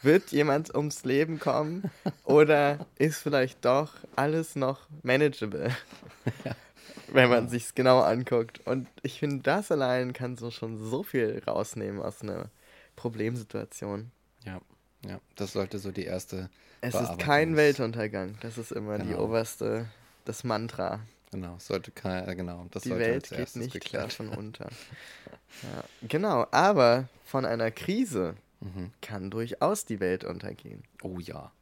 Wird 0.06 0.32
jemand 0.32 0.74
ums 0.74 1.04
Leben 1.04 1.38
kommen? 1.38 1.90
Oder 2.24 2.86
ist 2.96 3.18
vielleicht 3.18 3.64
doch 3.64 3.92
alles 4.14 4.56
noch 4.56 4.88
manageable? 5.02 5.76
Wenn 7.12 7.28
man 7.28 7.48
sich's 7.48 7.74
genau 7.74 8.00
anguckt. 8.00 8.66
Und 8.66 8.88
ich 9.02 9.18
finde, 9.18 9.42
das 9.42 9.70
allein 9.70 10.12
kann 10.12 10.36
so 10.36 10.50
schon 10.50 10.78
so 10.78 11.02
viel 11.02 11.42
rausnehmen 11.46 12.00
aus 12.00 12.22
einer 12.22 12.50
Problemsituation. 12.96 14.10
Ja, 14.44 14.60
ja, 15.06 15.20
das 15.36 15.52
sollte 15.52 15.78
so 15.78 15.92
die 15.92 16.04
erste. 16.04 16.48
Es 16.80 16.94
ist 16.94 17.18
kein 17.18 17.56
Weltuntergang. 17.56 18.38
Das 18.40 18.58
ist 18.58 18.72
immer 18.72 18.98
genau. 18.98 19.08
die 19.08 19.14
oberste, 19.14 19.86
das 20.24 20.44
Mantra. 20.44 21.00
Genau, 21.32 21.56
sollte 21.58 21.90
kein, 21.90 22.28
äh, 22.28 22.34
genau. 22.34 22.66
Das 22.70 22.84
die 22.84 22.90
Welt 22.90 23.30
geht 23.30 23.56
nicht 23.56 23.72
geklärt. 23.72 24.04
davon 24.04 24.28
unter. 24.28 24.70
ja, 25.62 25.84
genau, 26.08 26.46
aber 26.50 27.08
von 27.24 27.44
einer 27.44 27.70
Krise 27.70 28.36
mhm. 28.74 28.92
kann 29.00 29.30
durchaus 29.30 29.84
die 29.84 30.00
Welt 30.00 30.24
untergehen. 30.24 30.82
Oh 31.02 31.18
ja. 31.18 31.52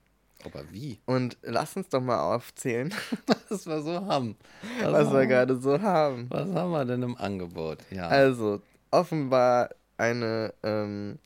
Aber 0.44 0.64
wie? 0.72 0.98
Und 1.06 1.38
lass 1.42 1.76
uns 1.76 1.88
doch 1.88 2.02
mal 2.02 2.34
aufzählen, 2.34 2.92
was 3.48 3.66
wir 3.66 3.80
so 3.82 4.06
haben. 4.06 4.36
Was, 4.82 4.92
was 4.92 5.12
wir 5.12 5.26
gerade 5.26 5.58
so 5.58 5.80
haben. 5.80 6.26
Was 6.28 6.52
haben 6.52 6.70
wir 6.70 6.84
denn 6.84 7.02
im 7.02 7.16
Angebot? 7.16 7.78
Ja. 7.90 8.08
Also, 8.08 8.60
offenbar 8.90 9.70
eine, 9.96 10.52
ähm, 10.62 11.18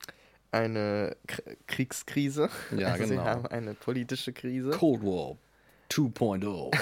eine 0.53 1.17
K 1.27 1.43
Kriegskrise. 1.67 2.49
Ja, 2.77 2.89
also 2.89 3.05
genau. 3.05 3.25
Wir 3.25 3.25
haben 3.25 3.47
eine 3.47 3.75
politische 3.75 4.33
Krise. 4.33 4.71
Cold 4.71 5.03
War 5.03 5.37
2.0. 5.91 6.77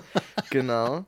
genau. 0.50 1.04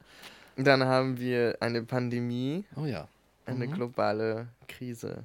Dann 0.56 0.84
haben 0.84 1.18
wir 1.18 1.56
eine 1.60 1.82
Pandemie. 1.82 2.64
Oh 2.76 2.84
ja. 2.84 3.08
Eine 3.46 3.66
mhm. 3.66 3.72
globale 3.72 4.48
Krise. 4.68 5.24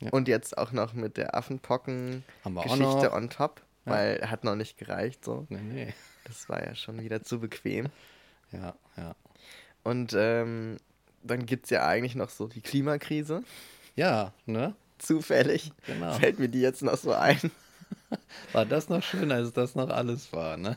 Ja. 0.00 0.10
Und 0.10 0.28
jetzt 0.28 0.58
auch 0.58 0.72
noch 0.72 0.92
mit 0.92 1.16
der 1.16 1.34
Affenpocken-Geschichte 1.34 3.12
on 3.12 3.30
top, 3.30 3.62
ja. 3.86 3.92
weil 3.92 4.30
hat 4.30 4.44
noch 4.44 4.56
nicht 4.56 4.76
gereicht 4.76 5.24
so. 5.24 5.46
Nee, 5.48 5.60
nee. 5.62 5.94
Das 6.24 6.48
war 6.48 6.64
ja 6.64 6.74
schon 6.74 7.00
wieder 7.00 7.22
zu 7.22 7.38
bequem. 7.40 7.86
Ja, 8.52 8.74
ja. 8.96 9.14
Und 9.82 10.14
ähm, 10.16 10.78
dann 11.22 11.46
gibt 11.46 11.64
es 11.64 11.70
ja 11.70 11.86
eigentlich 11.86 12.14
noch 12.14 12.30
so 12.30 12.46
die 12.46 12.60
Klimakrise. 12.60 13.42
Ja, 13.96 14.32
ne? 14.46 14.74
Zufällig. 14.98 15.72
Genau. 15.86 16.12
Fällt 16.14 16.38
mir 16.38 16.48
die 16.48 16.60
jetzt 16.60 16.82
noch 16.82 16.96
so 16.96 17.12
ein. 17.12 17.38
War 18.52 18.64
das 18.64 18.88
noch 18.88 19.02
schön, 19.02 19.32
als 19.32 19.52
das 19.52 19.74
noch 19.74 19.90
alles 19.90 20.32
war, 20.32 20.56
ne? 20.56 20.76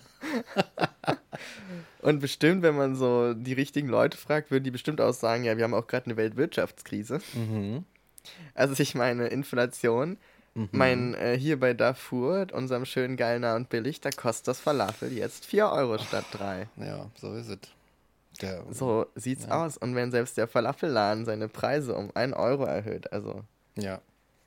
Und 2.01 2.19
bestimmt, 2.19 2.61
wenn 2.63 2.75
man 2.75 2.95
so 2.95 3.33
die 3.33 3.53
richtigen 3.53 3.87
Leute 3.87 4.17
fragt, 4.17 4.51
würden 4.51 4.63
die 4.63 4.71
bestimmt 4.71 5.01
auch 5.01 5.13
sagen, 5.13 5.43
ja, 5.43 5.57
wir 5.57 5.63
haben 5.63 5.73
auch 5.73 5.87
gerade 5.87 6.05
eine 6.05 6.17
Weltwirtschaftskrise. 6.17 7.19
Mhm. 7.33 7.85
Also 8.53 8.81
ich 8.81 8.95
meine, 8.95 9.27
Inflation. 9.27 10.17
Mhm. 10.57 10.69
Mein, 10.71 11.13
äh, 11.13 11.37
hier 11.37 11.59
bei 11.59 11.73
Darfur, 11.75 12.47
unserem 12.51 12.85
schönen 12.85 13.15
Geilner 13.15 13.55
und 13.55 13.69
billig, 13.69 14.01
da 14.01 14.09
kostet 14.09 14.47
das 14.47 14.59
Falafel 14.59 15.13
jetzt 15.13 15.45
4 15.45 15.69
Euro 15.69 15.99
statt 15.99 16.25
3. 16.31 16.67
Ja, 16.77 17.11
so 17.15 17.35
ist 17.35 17.49
es. 17.49 17.59
Der, 18.41 18.63
so 18.71 19.05
sieht's 19.15 19.45
ja. 19.45 19.63
aus. 19.63 19.77
Und 19.77 19.95
wenn 19.95 20.11
selbst 20.11 20.37
der 20.37 20.47
Falafelladen 20.47 21.25
seine 21.25 21.47
Preise 21.47 21.95
um 21.95 22.11
1 22.15 22.35
Euro 22.35 22.65
erhöht, 22.65 23.11
also. 23.11 23.43
Ja. 23.75 24.01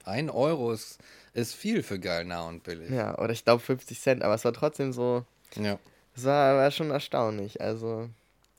1 0.04 0.32
Euro 0.32 0.72
ist, 0.72 0.98
ist 1.34 1.54
viel 1.54 1.82
für 1.82 1.98
geil, 1.98 2.24
nah 2.24 2.42
und 2.48 2.64
billig. 2.64 2.90
Ja, 2.90 3.16
oder 3.18 3.32
ich 3.32 3.44
glaube 3.44 3.62
50 3.62 4.00
Cent, 4.00 4.22
aber 4.22 4.34
es 4.34 4.44
war 4.44 4.52
trotzdem 4.52 4.92
so. 4.92 5.24
Ja. 5.54 5.78
Es 6.16 6.24
war, 6.24 6.56
war 6.56 6.70
schon 6.70 6.90
erstaunlich. 6.90 7.60
Also. 7.60 8.08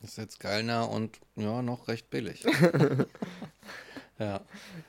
Ist 0.03 0.17
jetzt 0.17 0.39
geil 0.39 0.63
nah 0.63 0.83
und 0.83 1.19
ja, 1.35 1.61
noch 1.61 1.87
recht 1.87 2.09
billig. 2.09 2.45
ja. 4.21 4.41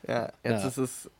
Ja, 0.06 0.32
jetzt 0.44 0.62
ja. 0.62 0.68
ist 0.68 0.76
es 0.76 1.10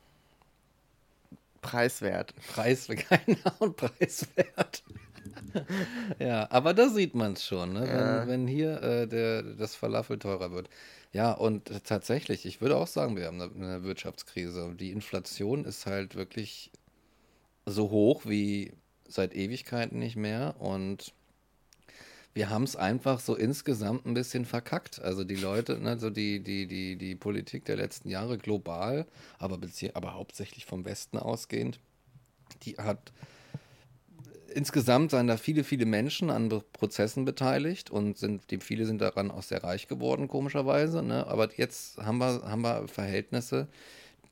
preiswert. 1.61 2.35
Preiswert, 2.53 3.07
und 3.59 3.77
preiswert. 3.77 4.83
ja, 6.19 6.51
aber 6.51 6.75
da 6.75 6.89
sieht 6.89 7.15
man 7.15 7.35
es 7.35 7.45
schon, 7.45 7.73
ne? 7.73 7.87
Ja. 7.87 8.21
wenn, 8.21 8.29
wenn 8.29 8.47
hier 8.47 8.83
äh, 8.83 9.07
der, 9.07 9.43
das 9.43 9.75
Falafel 9.75 10.19
teurer 10.19 10.51
wird. 10.53 10.69
Ja, 11.13 11.33
und 11.33 11.71
tatsächlich, 11.85 12.47
ich 12.47 12.61
würde 12.61 12.77
auch 12.77 12.87
sagen, 12.87 13.17
wir 13.17 13.27
haben 13.27 13.41
eine, 13.41 13.55
eine 13.55 13.85
Wirtschaftskrise. 13.85 14.75
Die 14.75 14.93
Inflation 14.93 15.65
ist 15.65 15.87
halt 15.87 16.17
wirklich 16.17 16.71
so 17.67 17.91
hoch 17.91 18.23
wie 18.25 18.73
seit 19.09 19.35
Ewigkeiten 19.35 19.99
nicht 19.99 20.17
mehr 20.17 20.55
und 20.59 21.13
wir 22.35 22.49
haben 22.49 22.63
es 22.65 22.77
einfach 22.77 23.21
so 23.21 23.35
insgesamt 23.35 24.07
ein 24.07 24.15
bisschen 24.15 24.45
verkackt. 24.45 25.01
Also 25.01 25.25
die 25.25 25.37
Leute, 25.37 25.81
also 25.85 26.11
die, 26.11 26.43
die, 26.43 26.67
die, 26.67 26.97
die 26.97 27.15
Politik 27.15 27.65
der 27.67 27.77
letzten 27.77 28.09
Jahre 28.09 28.39
global, 28.39 29.07
aber, 29.39 29.59
aber 29.95 30.15
hauptsächlich 30.15 30.65
vom 30.65 30.85
Westen 30.85 31.19
ausgehend, 31.19 31.79
die 32.63 32.77
hat 32.77 33.13
insgesamt 34.55 35.11
seien 35.11 35.27
da 35.27 35.37
viele, 35.37 35.65
viele 35.65 35.87
Menschen 35.87 36.31
an 36.31 36.63
Prozessen 36.73 37.25
beteiligt 37.25 37.91
und 37.91 38.19
sind, 38.19 38.51
die 38.51 38.59
viele 38.59 38.87
sind 38.87 39.01
daran 39.01 39.31
auch 39.31 39.43
sehr 39.43 39.65
reich 39.65 39.89
geworden, 39.89 40.29
komischerweise. 40.29 41.03
Ne? 41.03 41.27
Aber 41.27 41.49
jetzt 41.57 41.99
haben 41.99 42.19
wir, 42.19 42.43
haben 42.45 42.63
wir 42.63 42.87
Verhältnisse, 42.89 43.69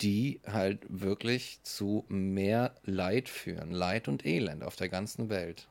die 0.01 0.41
halt 0.47 0.87
wirklich 0.89 1.61
zu 1.63 2.05
mehr 2.09 2.75
Leid 2.85 3.29
führen. 3.29 3.71
Leid 3.71 4.09
und 4.09 4.25
Elend 4.25 4.63
auf 4.63 4.77
der 4.77 4.89
ganzen 4.89 5.29
Welt. 5.29 5.69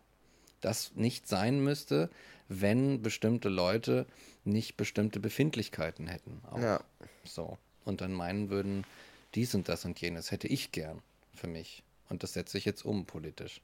Das 0.61 0.91
nicht 0.95 1.27
sein 1.27 1.63
müsste, 1.63 2.09
wenn 2.47 3.01
bestimmte 3.01 3.49
Leute 3.49 4.05
nicht 4.43 4.77
bestimmte 4.77 5.19
Befindlichkeiten 5.19 6.07
hätten. 6.07 6.41
Auch. 6.49 6.59
Ja. 6.59 6.83
So. 7.23 7.57
Und 7.85 8.01
dann 8.01 8.13
meinen 8.13 8.49
würden, 8.49 8.85
dies 9.35 9.55
und 9.55 9.69
das 9.69 9.85
und 9.85 9.99
jenes 10.01 10.31
hätte 10.31 10.47
ich 10.47 10.71
gern 10.71 11.01
für 11.33 11.47
mich. 11.47 11.83
Und 12.09 12.23
das 12.23 12.33
setze 12.33 12.57
ich 12.57 12.65
jetzt 12.65 12.83
um 12.83 13.05
politisch. 13.05 13.61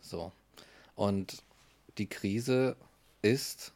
So. 0.00 0.32
Und 0.94 1.42
die 1.98 2.06
Krise 2.06 2.76
ist, 3.22 3.72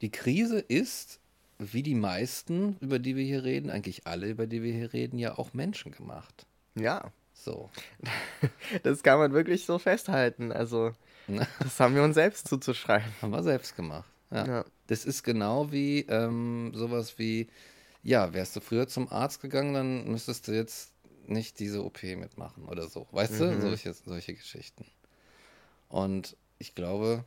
die 0.00 0.10
Krise 0.10 0.60
ist, 0.60 1.18
wie 1.58 1.82
die 1.82 1.94
meisten, 1.94 2.76
über 2.80 2.98
die 2.98 3.16
wir 3.16 3.24
hier 3.24 3.44
reden, 3.44 3.70
eigentlich 3.70 4.06
alle, 4.06 4.28
über 4.28 4.46
die 4.46 4.62
wir 4.62 4.72
hier 4.72 4.92
reden, 4.92 5.18
ja 5.18 5.36
auch 5.36 5.54
menschengemacht. 5.54 6.46
Ja. 6.74 7.12
So. 7.34 7.70
Das 8.82 9.02
kann 9.02 9.18
man 9.18 9.32
wirklich 9.32 9.64
so 9.64 9.78
festhalten. 9.78 10.52
Also, 10.52 10.92
das 11.60 11.78
haben 11.80 11.94
wir 11.94 12.02
uns 12.02 12.14
selbst 12.14 12.48
zuzuschreiben. 12.48 13.12
Haben 13.22 13.30
wir 13.30 13.42
selbst 13.42 13.76
gemacht. 13.76 14.10
Ja. 14.30 14.46
ja. 14.46 14.64
Das 14.86 15.04
ist 15.04 15.22
genau 15.22 15.70
wie 15.72 16.00
ähm, 16.08 16.72
sowas 16.74 17.18
wie, 17.18 17.48
ja, 18.02 18.32
wärst 18.32 18.56
du 18.56 18.60
früher 18.60 18.88
zum 18.88 19.10
Arzt 19.10 19.40
gegangen, 19.40 19.74
dann 19.74 20.08
müsstest 20.08 20.48
du 20.48 20.52
jetzt 20.52 20.92
nicht 21.26 21.58
diese 21.58 21.84
OP 21.84 22.02
mitmachen 22.02 22.64
oder 22.64 22.88
so. 22.88 23.06
Weißt 23.12 23.32
mhm. 23.34 23.38
du? 23.38 23.60
Solche, 23.60 23.92
solche 23.92 24.34
Geschichten. 24.34 24.86
Und 25.88 26.36
ich 26.58 26.74
glaube. 26.74 27.24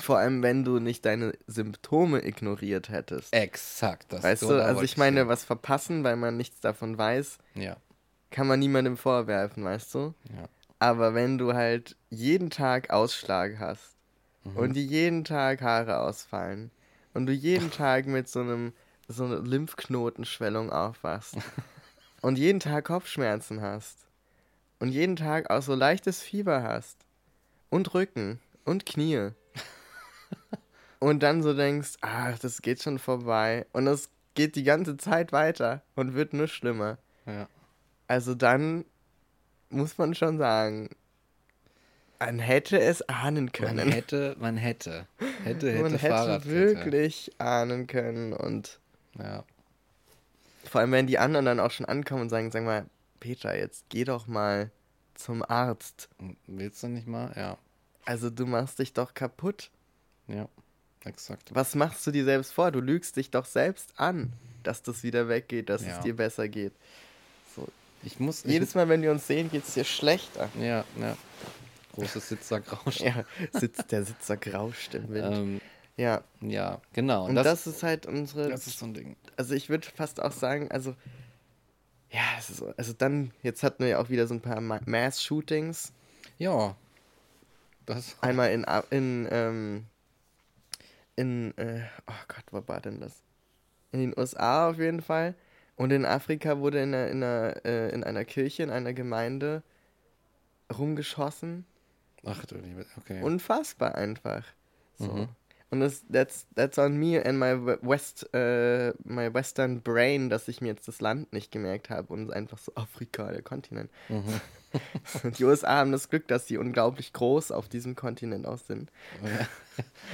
Vor 0.00 0.18
allem, 0.18 0.42
wenn 0.42 0.62
du 0.62 0.78
nicht 0.78 1.04
deine 1.04 1.32
Symptome 1.48 2.24
ignoriert 2.24 2.90
hättest. 2.90 3.34
Exakt. 3.34 4.12
Das 4.12 4.22
weißt 4.22 4.42
du, 4.42 4.62
also 4.62 4.82
ich 4.82 4.96
meine, 4.96 5.26
was 5.26 5.42
verpassen, 5.42 6.04
weil 6.04 6.14
man 6.14 6.36
nichts 6.36 6.60
davon 6.60 6.96
weiß, 6.96 7.38
ja. 7.56 7.76
kann 8.30 8.46
man 8.46 8.60
niemandem 8.60 8.96
vorwerfen, 8.96 9.64
weißt 9.64 9.92
du? 9.94 10.14
Ja. 10.32 10.48
Aber 10.78 11.14
wenn 11.14 11.38
du 11.38 11.54
halt 11.54 11.96
jeden 12.10 12.50
Tag 12.50 12.90
Ausschlag 12.90 13.58
hast 13.58 13.96
mhm. 14.44 14.56
und 14.56 14.74
dir 14.74 14.82
jeden 14.82 15.24
Tag 15.24 15.62
Haare 15.62 16.00
ausfallen 16.00 16.70
und 17.14 17.26
du 17.26 17.32
jeden 17.32 17.70
Tag 17.70 18.06
mit 18.06 18.28
so 18.28 18.40
einem 18.40 18.72
so 19.06 19.24
einer 19.24 19.40
Lymphknotenschwellung 19.40 20.72
aufwachst 20.72 21.36
und 22.22 22.38
jeden 22.38 22.60
Tag 22.60 22.86
Kopfschmerzen 22.86 23.60
hast 23.60 24.06
und 24.78 24.88
jeden 24.88 25.16
Tag 25.16 25.50
auch 25.50 25.62
so 25.62 25.74
leichtes 25.74 26.22
Fieber 26.22 26.62
hast 26.62 26.98
und 27.70 27.92
Rücken 27.94 28.40
und 28.64 28.86
Knie 28.86 29.30
und 31.00 31.22
dann 31.22 31.42
so 31.42 31.54
denkst, 31.54 31.94
ach, 32.00 32.38
das 32.38 32.62
geht 32.62 32.82
schon 32.82 32.98
vorbei 32.98 33.66
und 33.72 33.86
es 33.86 34.08
geht 34.34 34.56
die 34.56 34.64
ganze 34.64 34.96
Zeit 34.96 35.32
weiter 35.32 35.82
und 35.94 36.14
wird 36.14 36.32
nur 36.32 36.48
schlimmer. 36.48 36.98
Ja. 37.26 37.48
Also 38.06 38.34
dann 38.34 38.84
muss 39.74 39.98
man 39.98 40.14
schon 40.14 40.38
sagen, 40.38 40.90
man 42.18 42.38
hätte 42.38 42.80
es 42.80 43.02
ahnen 43.08 43.52
können. 43.52 43.76
Man 43.76 43.92
hätte, 43.92 44.36
man 44.38 44.56
hätte, 44.56 45.06
hätte, 45.42 45.70
hätte 45.72 45.82
man 45.82 45.94
hätte 45.94 46.44
wirklich 46.46 47.32
ahnen 47.38 47.86
können 47.86 48.32
und 48.32 48.80
ja. 49.18 49.44
Vor 50.64 50.80
allem, 50.80 50.92
wenn 50.92 51.06
die 51.06 51.18
anderen 51.18 51.44
dann 51.44 51.60
auch 51.60 51.70
schon 51.70 51.86
ankommen 51.86 52.22
und 52.22 52.30
sagen, 52.30 52.50
sag 52.50 52.64
mal, 52.64 52.86
Peter, 53.20 53.56
jetzt 53.56 53.84
geh 53.90 54.04
doch 54.04 54.26
mal 54.26 54.70
zum 55.14 55.42
Arzt. 55.42 56.08
Willst 56.46 56.82
du 56.82 56.88
nicht 56.88 57.06
mal? 57.06 57.32
Ja. 57.36 57.58
Also 58.04 58.30
du 58.30 58.46
machst 58.46 58.78
dich 58.78 58.92
doch 58.92 59.14
kaputt. 59.14 59.70
Ja, 60.26 60.48
exakt. 61.04 61.54
Was 61.54 61.74
machst 61.74 62.06
du 62.06 62.10
dir 62.10 62.24
selbst 62.24 62.52
vor? 62.52 62.70
Du 62.70 62.80
lügst 62.80 63.16
dich 63.16 63.30
doch 63.30 63.44
selbst 63.44 63.92
an, 63.96 64.32
dass 64.62 64.82
das 64.82 65.02
wieder 65.02 65.28
weggeht, 65.28 65.68
dass 65.68 65.84
ja. 65.84 65.96
es 65.96 66.00
dir 66.00 66.16
besser 66.16 66.48
geht. 66.48 66.72
Ich 68.04 68.20
muss. 68.20 68.44
Jedes 68.44 68.74
Mal, 68.74 68.88
wenn 68.88 69.02
wir 69.02 69.10
uns 69.10 69.26
sehen, 69.26 69.50
geht 69.50 69.64
es 69.64 69.74
dir 69.74 69.84
schlechter. 69.84 70.48
Ja, 70.60 70.84
ja. 71.00 71.16
Großes 71.94 72.28
Sitzsack 72.28 72.64
rauscht. 72.72 73.00
ja, 73.00 73.24
sitzt, 73.52 73.90
der 73.92 74.04
Sitzsack 74.04 74.52
rauscht 74.52 74.94
im 74.94 75.08
Wind. 75.10 75.36
Ähm, 75.36 75.60
Ja. 75.96 76.22
Ja, 76.40 76.80
genau. 76.92 77.26
Und, 77.26 77.36
das, 77.36 77.44
das, 77.44 77.66
ist 77.66 77.82
halt 77.82 78.06
unsere. 78.06 78.48
Das 78.50 78.66
ist 78.66 78.78
so 78.78 78.86
ein 78.86 78.94
Ding. 78.94 79.16
Also 79.36 79.54
ich 79.54 79.68
würde 79.68 79.86
fast 79.86 80.20
auch 80.20 80.32
sagen, 80.32 80.70
also. 80.70 80.94
Ja, 82.10 82.40
so, 82.40 82.72
also 82.76 82.92
dann, 82.92 83.32
jetzt 83.42 83.64
hatten 83.64 83.82
wir 83.82 83.90
ja 83.90 83.98
auch 83.98 84.08
wieder 84.08 84.28
so 84.28 84.34
ein 84.34 84.40
paar 84.40 84.60
Mass-Shootings. 84.60 85.92
Ja. 86.38 86.76
Das 87.86 88.16
Einmal 88.20 88.52
in, 88.52 88.64
in, 88.90 89.28
ähm, 89.30 89.86
in, 91.16 91.56
äh, 91.58 91.82
oh 92.06 92.24
Gott, 92.28 92.44
wo 92.50 92.68
war 92.68 92.80
denn 92.80 93.00
das? 93.00 93.22
In 93.92 94.00
den 94.00 94.18
USA 94.18 94.70
auf 94.70 94.78
jeden 94.78 95.02
Fall. 95.02 95.34
Und 95.76 95.92
in 95.92 96.04
Afrika 96.04 96.58
wurde 96.58 96.80
in 96.80 96.94
einer, 96.94 97.08
in 97.08 97.22
einer, 97.22 97.64
äh, 97.64 97.90
in 97.90 98.04
einer 98.04 98.24
Kirche, 98.24 98.62
in 98.62 98.70
einer 98.70 98.92
Gemeinde 98.92 99.62
rumgeschossen. 100.76 101.66
Ach 102.24 102.44
du 102.46 102.56
Liebe, 102.56 102.86
okay. 102.96 103.22
Unfassbar 103.22 103.96
einfach. 103.96 104.44
So. 104.98 105.12
Mhm. 105.12 105.28
Und 105.74 105.80
das, 105.80 106.04
that's, 106.08 106.46
that's 106.54 106.78
on 106.78 106.96
me 106.96 107.20
and 107.20 107.36
my 107.36 107.56
West, 107.82 108.28
uh, 108.32 108.92
my 109.02 109.34
Western 109.34 109.82
Brain, 109.82 110.30
dass 110.30 110.46
ich 110.46 110.60
mir 110.60 110.68
jetzt 110.68 110.86
das 110.86 111.00
Land 111.00 111.32
nicht 111.32 111.50
gemerkt 111.50 111.90
habe 111.90 112.12
und 112.12 112.32
einfach 112.32 112.58
so 112.58 112.72
Afrika, 112.76 113.32
der 113.32 113.42
Kontinent. 113.42 113.90
Mhm. 114.08 114.40
die 115.36 115.44
USA 115.44 115.78
haben 115.78 115.90
das 115.90 116.08
Glück, 116.10 116.28
dass 116.28 116.46
sie 116.46 116.58
unglaublich 116.58 117.12
groß 117.12 117.50
auf 117.50 117.68
diesem 117.68 117.96
Kontinent 117.96 118.46
auch 118.46 118.58
sind. 118.58 118.92
Ja. 119.24 119.48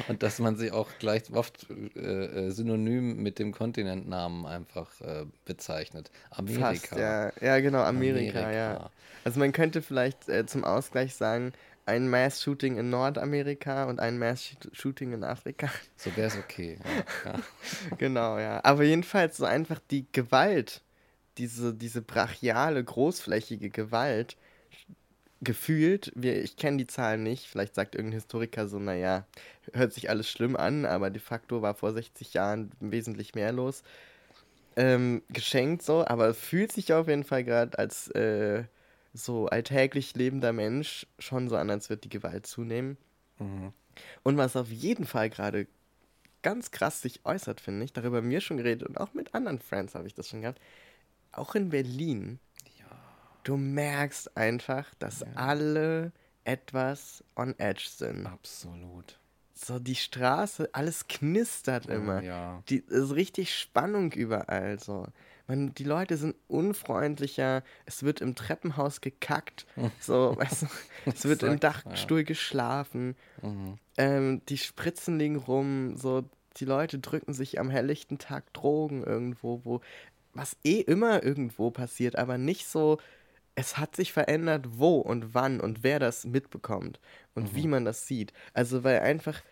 Und 0.09 0.23
dass 0.23 0.39
man 0.39 0.57
sie 0.57 0.71
auch 0.71 0.89
gleich 0.99 1.31
oft 1.31 1.67
äh, 1.95 2.01
äh, 2.01 2.51
synonym 2.51 3.23
mit 3.23 3.39
dem 3.39 3.53
Kontinentnamen 3.53 4.47
einfach 4.47 4.99
äh, 5.03 5.27
bezeichnet. 5.45 6.11
Amerika. 6.31 6.71
Fast, 6.71 6.97
ja. 6.97 7.33
ja, 7.43 7.61
genau, 7.61 7.83
Amerika, 7.83 8.41
Amerika, 8.41 8.53
ja. 8.53 8.91
Also 9.25 9.39
man 9.39 9.53
könnte 9.53 9.83
vielleicht 9.83 10.31
äh, 10.31 10.47
zum 10.47 10.65
Ausgleich 10.65 11.15
sagen, 11.15 11.53
ein 11.91 12.09
Mass-Shooting 12.09 12.79
in 12.79 12.89
Nordamerika 12.89 13.85
und 13.85 13.99
ein 13.99 14.19
Mass-Shooting 14.19 15.13
in 15.13 15.25
Afrika. 15.25 15.69
So 15.97 16.17
wäre 16.17 16.29
es 16.29 16.39
okay. 16.39 16.79
Ja, 16.85 17.33
ja. 17.33 17.39
genau, 17.99 18.39
ja. 18.39 18.61
Aber 18.65 18.85
jedenfalls 18.85 19.37
so 19.37 19.45
einfach 19.45 19.81
die 19.91 20.07
Gewalt, 20.13 20.83
diese, 21.37 21.75
diese 21.75 22.01
brachiale, 22.01 22.83
großflächige 22.83 23.71
Gewalt, 23.71 24.37
gefühlt, 25.41 26.13
wir, 26.15 26.43
ich 26.43 26.57
kenne 26.57 26.77
die 26.77 26.87
Zahlen 26.87 27.23
nicht, 27.23 27.47
vielleicht 27.47 27.75
sagt 27.75 27.95
irgendein 27.95 28.21
Historiker 28.21 28.69
so, 28.69 28.79
naja, 28.79 29.27
hört 29.73 29.93
sich 29.93 30.11
alles 30.11 30.29
schlimm 30.29 30.55
an, 30.55 30.85
aber 30.85 31.11
de 31.11 31.21
facto 31.21 31.61
war 31.61 31.75
vor 31.75 31.93
60 31.93 32.35
Jahren 32.35 32.71
wesentlich 32.79 33.35
mehr 33.35 33.53
los. 33.53 33.83
Ähm, 34.77 35.23
geschenkt 35.31 35.83
so, 35.83 36.07
aber 36.07 36.35
fühlt 36.35 36.71
sich 36.71 36.93
auf 36.93 37.09
jeden 37.09 37.25
Fall 37.25 37.43
gerade 37.43 37.77
als 37.79 38.09
äh, 38.09 38.65
so 39.13 39.47
alltäglich 39.47 40.15
lebender 40.15 40.53
Mensch 40.53 41.07
schon 41.19 41.49
so 41.49 41.57
an, 41.57 41.71
als 41.71 41.91
wird 41.91 42.05
die 42.05 42.09
Gewalt 42.09 42.47
zunehmen. 42.47 42.97
Mhm. 43.39 43.73
Und 44.23 44.37
was 44.37 44.57
auf 44.57 44.69
jeden 44.71 45.07
Fall 45.07 45.31
gerade 45.31 45.67
ganz 46.43 46.71
krass 46.71 47.03
sich 47.03 47.25
äußert, 47.25 47.61
finde 47.61 47.85
ich, 47.85 47.93
darüber 47.93 48.23
mir 48.23 48.41
schon 48.41 48.57
geredet 48.57 48.89
und 48.89 48.99
auch 48.99 49.13
mit 49.15 49.35
anderen 49.35 49.59
Friends 49.59 49.95
habe 49.95 50.07
ich 50.07 50.15
das 50.15 50.29
schon 50.29 50.43
gehabt, 50.43 50.61
auch 51.33 51.55
in 51.55 51.71
Berlin, 51.71 52.39
ja. 52.79 52.87
du 53.45 53.57
merkst 53.57 54.37
einfach, 54.37 54.95
dass 54.99 55.21
ja. 55.21 55.27
alle 55.35 56.13
etwas 56.45 57.23
on 57.37 57.59
edge 57.59 57.87
sind. 57.89 58.27
Absolut. 58.27 59.19
So 59.55 59.79
die 59.79 59.97
Straße, 59.97 60.71
alles 60.73 61.07
knistert 61.07 61.87
oh, 61.89 61.93
immer. 61.93 62.23
Ja. 62.23 62.63
Die 62.69 62.79
ist 62.79 63.15
richtig 63.15 63.55
Spannung 63.55 64.13
überall 64.13 64.79
so. 64.81 65.07
Man, 65.51 65.75
die 65.75 65.83
Leute 65.83 66.17
sind 66.17 66.37
unfreundlicher, 66.47 67.65
es 67.85 68.05
wird 68.05 68.21
im 68.21 68.37
Treppenhaus 68.37 69.01
gekackt, 69.01 69.67
so, 70.01 70.37
weißt 70.37 70.63
du, 70.63 70.67
es 71.07 71.25
wird 71.25 71.43
im 71.43 71.59
Dachstuhl 71.59 72.21
ja. 72.21 72.25
geschlafen, 72.25 73.17
mhm. 73.43 73.79
ähm, 73.99 74.43
die 74.49 74.59
Spritzen 74.59 75.19
liegen 75.19 75.35
rum, 75.35 75.97
so, 75.97 76.23
die 76.59 76.67
Leute 76.67 77.01
drücken 77.01 77.33
sich 77.33 77.59
am 77.59 77.69
helllichten 77.69 78.19
Tag 78.19 78.53
Drogen 78.53 79.03
irgendwo, 79.03 79.63
wo, 79.65 79.81
was 80.35 80.57
eh 80.63 80.83
immer 80.83 81.25
irgendwo 81.25 81.73
passiert, 81.73 82.15
aber 82.15 82.39
nicht 82.39 82.69
so, 82.69 82.99
es 83.57 83.77
hat 83.77 83.97
sich 83.97 84.13
verändert, 84.13 84.79
wo 84.79 84.99
und 85.01 85.35
wann 85.35 85.61
und 85.61 85.83
wer 85.83 85.99
das 85.99 86.25
mitbekommt 86.27 87.01
und 87.35 87.53
mhm. 87.53 87.57
wie 87.57 87.67
man 87.67 87.85
das 87.85 88.07
sieht. 88.07 88.33
Also, 88.55 88.85
weil 88.85 89.01
einfach 89.01 89.43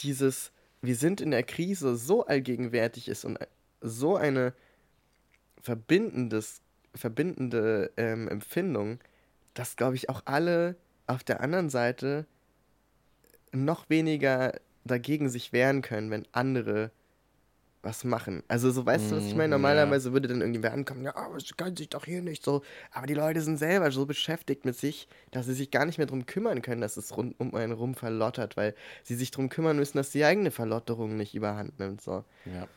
dieses, 0.00 0.52
wir 0.82 0.96
sind 0.96 1.22
in 1.22 1.30
der 1.30 1.44
Krise 1.44 1.96
so 1.96 2.26
allgegenwärtig 2.26 3.08
ist 3.08 3.24
und 3.24 3.38
so 3.80 4.16
eine 4.16 4.52
verbindendes, 5.66 6.60
verbindende 6.94 7.90
ähm, 7.96 8.28
Empfindung, 8.28 9.00
dass, 9.54 9.74
glaube 9.74 9.96
ich, 9.96 10.08
auch 10.08 10.22
alle 10.24 10.76
auf 11.08 11.24
der 11.24 11.40
anderen 11.40 11.70
Seite 11.70 12.24
noch 13.50 13.90
weniger 13.90 14.52
dagegen 14.84 15.28
sich 15.28 15.52
wehren 15.52 15.82
können, 15.82 16.12
wenn 16.12 16.28
andere 16.30 16.92
was 17.82 18.04
machen. 18.04 18.44
Also 18.46 18.70
so 18.70 18.86
weißt 18.86 19.06
mm, 19.06 19.10
du, 19.10 19.16
was 19.16 19.24
ich 19.24 19.34
meine? 19.34 19.48
Mhm, 19.48 19.62
Normalerweise 19.62 20.08
ja. 20.08 20.12
würde 20.12 20.28
dann 20.28 20.40
irgendwer 20.40 20.72
ankommen, 20.72 21.02
ja, 21.02 21.16
aber 21.16 21.36
es 21.36 21.56
kann 21.56 21.74
sich 21.74 21.88
doch 21.88 22.04
hier 22.04 22.22
nicht 22.22 22.44
so. 22.44 22.62
Aber 22.92 23.08
die 23.08 23.14
Leute 23.14 23.40
sind 23.40 23.56
selber 23.56 23.90
so 23.90 24.06
beschäftigt 24.06 24.64
mit 24.64 24.76
sich, 24.76 25.08
dass 25.32 25.46
sie 25.46 25.54
sich 25.54 25.72
gar 25.72 25.84
nicht 25.84 25.98
mehr 25.98 26.06
darum 26.06 26.26
kümmern 26.26 26.62
können, 26.62 26.80
dass 26.80 26.96
es 26.96 27.16
rund 27.16 27.38
um 27.40 27.54
einen 27.56 27.72
rum 27.72 27.94
verlottert, 27.96 28.56
weil 28.56 28.74
sie 29.02 29.16
sich 29.16 29.32
darum 29.32 29.48
kümmern 29.48 29.76
müssen, 29.76 29.96
dass 29.98 30.10
die 30.10 30.24
eigene 30.24 30.52
Verlotterung 30.52 31.16
nicht 31.16 31.34
überhand 31.34 31.78
nimmt. 31.80 32.00
So. 32.00 32.24
Ja. 32.44 32.68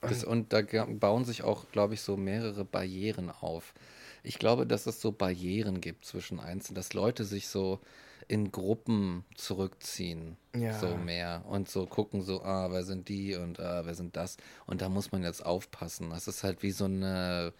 Das, 0.00 0.24
und 0.24 0.52
da 0.52 0.62
bauen 0.62 1.24
sich 1.24 1.42
auch, 1.42 1.70
glaube 1.72 1.94
ich, 1.94 2.02
so 2.02 2.16
mehrere 2.16 2.64
Barrieren 2.64 3.30
auf. 3.30 3.74
Ich 4.22 4.38
glaube, 4.38 4.66
dass 4.66 4.86
es 4.86 5.00
so 5.00 5.12
Barrieren 5.12 5.80
gibt 5.80 6.04
zwischen 6.04 6.40
Einzelnen, 6.40 6.76
dass 6.76 6.92
Leute 6.92 7.24
sich 7.24 7.48
so 7.48 7.80
in 8.26 8.52
Gruppen 8.52 9.24
zurückziehen, 9.34 10.36
ja. 10.54 10.78
so 10.78 10.96
mehr 10.96 11.44
und 11.48 11.68
so 11.68 11.86
gucken, 11.86 12.22
so, 12.22 12.42
ah, 12.42 12.70
wer 12.70 12.84
sind 12.84 13.08
die 13.08 13.34
und 13.34 13.58
ah, 13.58 13.86
wer 13.86 13.94
sind 13.94 14.16
das? 14.16 14.36
Und 14.66 14.82
da 14.82 14.88
muss 14.90 15.12
man 15.12 15.22
jetzt 15.22 15.44
aufpassen. 15.44 16.10
Das 16.10 16.28
ist 16.28 16.44
halt 16.44 16.62
wie 16.62 16.72
so 16.72 16.84
eine 16.84 17.54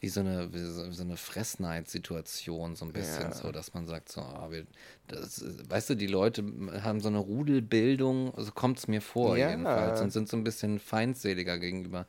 wie 0.00 0.08
so 0.08 0.20
eine, 0.20 0.52
wie 0.52 0.92
so, 0.92 1.02
eine 1.02 1.16
Fressneid-Situation, 1.16 2.76
so 2.76 2.84
ein 2.84 2.92
bisschen 2.92 3.30
ja. 3.30 3.34
so, 3.34 3.50
dass 3.50 3.72
man 3.72 3.86
sagt, 3.86 4.10
so, 4.10 4.20
ah, 4.20 4.48
wir, 4.50 4.66
das, 5.06 5.44
weißt 5.68 5.90
du, 5.90 5.94
die 5.94 6.06
Leute 6.06 6.44
haben 6.82 7.00
so 7.00 7.08
eine 7.08 7.18
Rudelbildung, 7.18 8.32
so 8.36 8.52
kommt 8.52 8.78
es 8.78 8.88
mir 8.88 9.00
vor 9.00 9.36
ja. 9.36 9.50
jedenfalls, 9.50 10.00
und 10.02 10.12
sind 10.12 10.28
so 10.28 10.36
ein 10.36 10.44
bisschen 10.44 10.78
feindseliger 10.80 11.58
gegenüber 11.58 12.06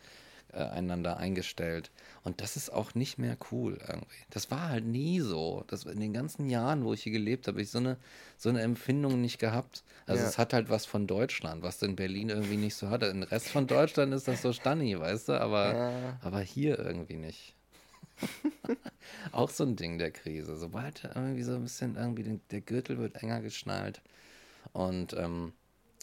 äh, 0.51 0.63
einander 0.63 1.17
eingestellt. 1.17 1.91
Und 2.23 2.41
das 2.41 2.57
ist 2.57 2.71
auch 2.73 2.93
nicht 2.93 3.17
mehr 3.17 3.37
cool 3.51 3.77
irgendwie. 3.87 4.15
Das 4.29 4.51
war 4.51 4.69
halt 4.69 4.85
nie 4.85 5.19
so. 5.21 5.63
Das, 5.67 5.85
in 5.85 5.99
den 5.99 6.13
ganzen 6.13 6.49
Jahren, 6.49 6.83
wo 6.83 6.93
ich 6.93 7.03
hier 7.03 7.11
gelebt 7.13 7.47
habe, 7.47 7.55
habe 7.55 7.61
ich 7.61 7.71
so 7.71 7.77
eine, 7.77 7.97
so 8.37 8.49
eine 8.49 8.61
Empfindung 8.61 9.21
nicht 9.21 9.39
gehabt. 9.39 9.83
Also 10.05 10.23
ja. 10.23 10.29
es 10.29 10.37
hat 10.37 10.53
halt 10.53 10.69
was 10.69 10.85
von 10.85 11.07
Deutschland, 11.07 11.63
was 11.63 11.81
in 11.81 11.95
Berlin 11.95 12.29
irgendwie 12.29 12.57
nicht 12.57 12.75
so 12.75 12.89
hat. 12.89 13.03
Im 13.03 13.23
Rest 13.23 13.49
von 13.49 13.67
Deutschland 13.67 14.13
ist 14.13 14.27
das 14.27 14.41
so 14.41 14.51
Stanni, 14.51 14.99
weißt 14.99 15.29
du, 15.29 15.39
aber, 15.39 16.17
aber 16.21 16.41
hier 16.41 16.79
irgendwie 16.79 17.17
nicht. 17.17 17.56
auch 19.31 19.49
so 19.49 19.63
ein 19.63 19.75
Ding 19.75 19.97
der 19.97 20.11
Krise. 20.11 20.57
Sobald 20.57 21.03
irgendwie 21.15 21.43
so 21.43 21.55
ein 21.55 21.63
bisschen 21.63 21.95
irgendwie 21.95 22.23
den, 22.23 22.41
der 22.51 22.61
Gürtel 22.61 22.97
wird 22.97 23.21
enger 23.21 23.41
geschnallt 23.41 24.01
und 24.73 25.13
ähm, 25.13 25.53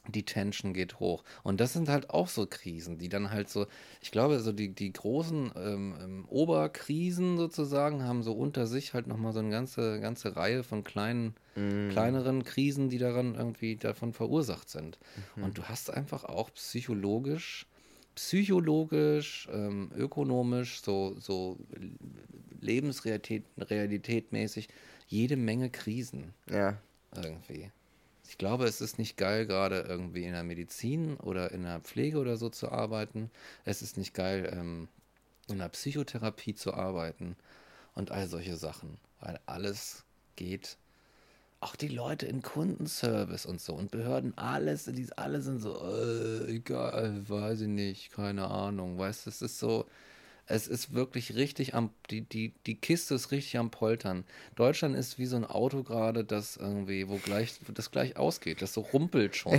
die 0.06 0.24
Tension 0.24 0.74
geht 0.74 1.00
hoch. 1.00 1.24
Und 1.42 1.60
das 1.60 1.72
sind 1.72 1.88
halt 1.88 2.10
auch 2.10 2.28
so 2.28 2.46
Krisen, 2.46 2.98
die 2.98 3.08
dann 3.08 3.30
halt 3.30 3.48
so, 3.48 3.66
ich 4.02 4.10
glaube, 4.10 4.40
so 4.40 4.52
die, 4.52 4.74
die 4.74 4.92
großen 4.92 5.52
ähm, 5.56 5.94
ähm 6.00 6.24
Oberkrisen 6.28 7.38
sozusagen 7.38 8.02
haben 8.02 8.22
so 8.22 8.32
unter 8.32 8.66
sich 8.66 8.92
halt 8.92 9.06
nochmal 9.06 9.32
so 9.32 9.38
eine 9.38 9.50
ganze, 9.50 10.00
ganze 10.00 10.36
Reihe 10.36 10.62
von 10.62 10.84
kleinen, 10.84 11.34
mm. 11.54 11.88
kleineren 11.90 12.44
Krisen, 12.44 12.90
die 12.90 12.98
daran 12.98 13.34
irgendwie 13.34 13.76
davon 13.76 14.12
verursacht 14.12 14.68
sind. 14.68 14.98
Mhm. 15.36 15.44
Und 15.44 15.58
du 15.58 15.64
hast 15.64 15.90
einfach 15.90 16.24
auch 16.24 16.52
psychologisch 16.52 17.66
psychologisch, 18.14 19.48
ähm, 19.52 19.90
ökonomisch, 19.96 20.80
so, 20.80 21.16
so 21.18 21.58
Lebensrealität 22.60 23.44
Realität 23.58 24.32
mäßig 24.32 24.68
jede 25.06 25.36
Menge 25.36 25.70
Krisen. 25.70 26.34
Ja. 26.50 26.78
Irgendwie. 27.14 27.70
Ich 28.28 28.38
glaube, 28.38 28.64
es 28.64 28.80
ist 28.80 28.98
nicht 28.98 29.16
geil, 29.16 29.46
gerade 29.46 29.80
irgendwie 29.80 30.24
in 30.24 30.32
der 30.32 30.44
Medizin 30.44 31.16
oder 31.18 31.52
in 31.52 31.62
der 31.62 31.80
Pflege 31.80 32.18
oder 32.18 32.36
so 32.36 32.48
zu 32.48 32.70
arbeiten. 32.72 33.30
Es 33.64 33.82
ist 33.82 33.96
nicht 33.96 34.14
geil, 34.14 34.50
ähm, 34.52 34.88
in 35.48 35.58
der 35.58 35.68
Psychotherapie 35.68 36.54
zu 36.54 36.74
arbeiten 36.74 37.36
und 37.94 38.10
all 38.10 38.26
solche 38.26 38.56
Sachen. 38.56 38.96
Weil 39.20 39.38
alles 39.46 40.04
geht 40.36 40.78
auch 41.64 41.76
die 41.76 41.88
Leute 41.88 42.26
in 42.26 42.42
Kundenservice 42.42 43.46
und 43.46 43.60
so 43.60 43.72
und 43.72 43.90
Behörden, 43.90 44.36
alles, 44.36 44.84
die 44.84 45.08
alle 45.16 45.40
sind 45.40 45.60
so, 45.60 45.74
äh, 45.82 46.50
egal, 46.50 47.22
weiß 47.26 47.62
ich 47.62 47.68
nicht, 47.68 48.12
keine 48.12 48.50
Ahnung, 48.50 48.98
weißt 48.98 49.24
du, 49.24 49.30
es 49.30 49.40
ist 49.40 49.58
so, 49.58 49.86
es 50.46 50.68
ist 50.68 50.92
wirklich 50.92 51.36
richtig 51.36 51.74
am, 51.74 51.88
die, 52.10 52.20
die, 52.20 52.52
die 52.66 52.74
Kiste 52.74 53.14
ist 53.14 53.30
richtig 53.30 53.56
am 53.56 53.70
Poltern. 53.70 54.24
Deutschland 54.56 54.94
ist 54.94 55.18
wie 55.18 55.24
so 55.24 55.36
ein 55.36 55.46
Auto 55.46 55.82
gerade, 55.82 56.22
das 56.22 56.58
irgendwie, 56.58 57.08
wo 57.08 57.16
gleich, 57.16 57.58
das 57.72 57.90
gleich 57.90 58.18
ausgeht, 58.18 58.60
das 58.60 58.74
so 58.74 58.82
rumpelt 58.82 59.34
schon. 59.34 59.54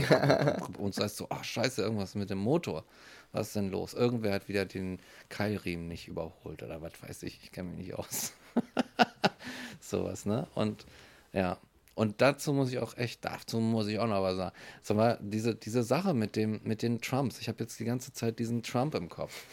und 0.78 0.96
heißt 0.96 1.18
so, 1.18 1.26
ach 1.32 1.44
scheiße, 1.44 1.82
irgendwas 1.82 2.14
mit 2.14 2.30
dem 2.30 2.38
Motor. 2.38 2.86
Was 3.32 3.48
ist 3.48 3.56
denn 3.56 3.72
los? 3.72 3.96
Irgendwer 3.96 4.34
hat 4.34 4.48
wieder 4.48 4.66
den 4.66 5.00
Keilriemen 5.30 5.88
nicht 5.88 6.08
überholt 6.08 6.62
oder 6.62 6.84
was 6.84 6.94
weiß 7.02 7.24
ich, 7.24 7.40
ich 7.42 7.52
kenne 7.52 7.70
mich 7.70 7.88
nicht 7.88 7.96
aus. 7.96 8.34
Sowas, 9.80 10.28
ne? 10.28 10.48
Und 10.54 10.86
ja, 11.34 11.58
Und 11.96 12.22
dazu 12.22 12.54
muss 12.54 12.72
ich 12.72 12.80
auch 12.80 12.98
echt, 12.98 13.24
dazu 13.24 13.60
muss 13.60 13.88
ich 13.88 14.00
auch 14.00 14.08
noch 14.08 14.22
was 14.22 14.36
sagen. 14.36 14.56
Sag 14.84 14.98
mal, 14.98 15.18
diese, 15.22 15.56
diese 15.56 15.84
Sache 15.84 16.14
mit, 16.14 16.36
dem, 16.36 16.60
mit 16.64 16.82
den 16.82 17.02
Trumps, 17.02 17.40
ich 17.40 17.48
habe 17.48 17.64
jetzt 17.64 17.80
die 17.80 17.86
ganze 17.86 18.12
Zeit 18.14 18.38
diesen 18.38 18.64
Trump 18.64 18.96
im 18.96 19.10
Kopf. 19.10 19.46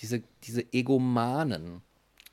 Diese, 0.00 0.22
diese 0.42 0.72
Egomanen. 0.72 1.82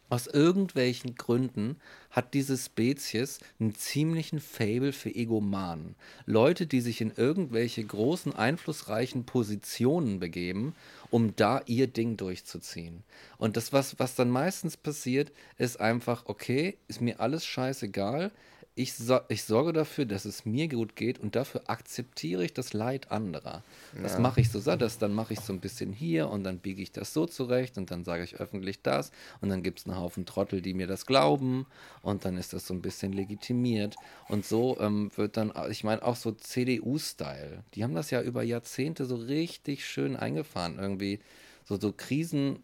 Aus 0.10 0.28
irgendwelchen 0.28 1.16
Gründen 1.16 1.78
hat 2.10 2.34
diese 2.34 2.58
Spezies 2.58 3.40
einen 3.62 3.76
ziemlichen 3.76 4.42
Fable 4.42 4.92
für 4.92 5.16
Egomanen. 5.16 5.96
Leute, 6.26 6.68
die 6.68 6.82
sich 6.82 7.00
in 7.00 7.14
irgendwelche 7.16 7.82
großen, 7.86 8.36
einflussreichen 8.36 9.26
Positionen 9.26 10.20
begeben, 10.20 10.76
um 11.12 11.34
da 11.38 11.62
ihr 11.66 11.88
Ding 11.88 12.18
durchzuziehen. 12.18 13.06
Und 13.38 13.56
das, 13.56 13.72
was, 13.72 14.00
was 14.00 14.16
dann 14.16 14.30
meistens 14.30 14.76
passiert, 14.76 15.32
ist 15.58 15.80
einfach, 15.80 16.26
okay, 16.26 16.78
ist 16.90 17.00
mir 17.00 17.22
alles 17.22 17.46
scheißegal, 17.46 18.34
ich, 18.74 18.94
so, 18.94 19.20
ich 19.28 19.44
sorge 19.44 19.74
dafür, 19.74 20.06
dass 20.06 20.24
es 20.24 20.46
mir 20.46 20.70
gut 20.70 20.96
geht 20.96 21.20
und 21.20 21.36
dafür 21.36 21.64
akzeptiere 21.68 22.46
ich 22.46 22.54
das 22.54 22.72
Leid 22.72 23.12
anderer. 23.12 23.64
Ja. 23.94 24.04
Das 24.04 24.18
mache 24.18 24.40
ich 24.40 24.50
so 24.50 24.60
das, 24.60 24.98
dann 24.98 25.14
mache 25.14 25.34
ich 25.34 25.42
so 25.42 25.52
ein 25.52 25.60
bisschen 25.60 25.92
hier 25.92 26.30
und 26.30 26.46
dann 26.46 26.60
biege 26.60 26.82
ich 26.82 26.92
das 26.92 27.14
so 27.14 27.26
zurecht 27.26 27.78
und 27.78 27.92
dann 27.92 28.06
sage 28.06 28.24
ich 28.24 28.38
öffentlich 28.38 28.82
das 28.82 29.12
und 29.42 29.50
dann 29.50 29.62
gibt 29.62 29.80
es 29.80 29.86
einen 29.86 29.98
Haufen 29.98 30.26
Trottel, 30.26 30.62
die 30.62 30.74
mir 30.74 30.88
das 30.88 31.06
glauben 31.06 31.66
und 32.02 32.24
dann 32.24 32.38
ist 32.38 32.54
das 32.54 32.66
so 32.66 32.74
ein 32.74 32.82
bisschen 32.82 33.12
legitimiert 33.12 33.96
und 34.30 34.46
so 34.46 34.80
ähm, 34.80 35.12
wird 35.16 35.36
dann, 35.36 35.52
ich 35.70 35.84
meine 35.84 36.04
auch 36.04 36.16
so 36.16 36.32
CDU-Style, 36.32 37.64
die 37.74 37.84
haben 37.84 37.94
das 37.94 38.10
ja 38.10 38.22
über 38.22 38.42
Jahrzehnte 38.42 39.04
so 39.06 39.16
richtig 39.16 39.86
schön 39.86 40.16
eingefahren, 40.16 40.80
irgendwie 40.80 41.20
so, 41.66 41.78
so 41.78 41.92
Krisen 41.92 42.60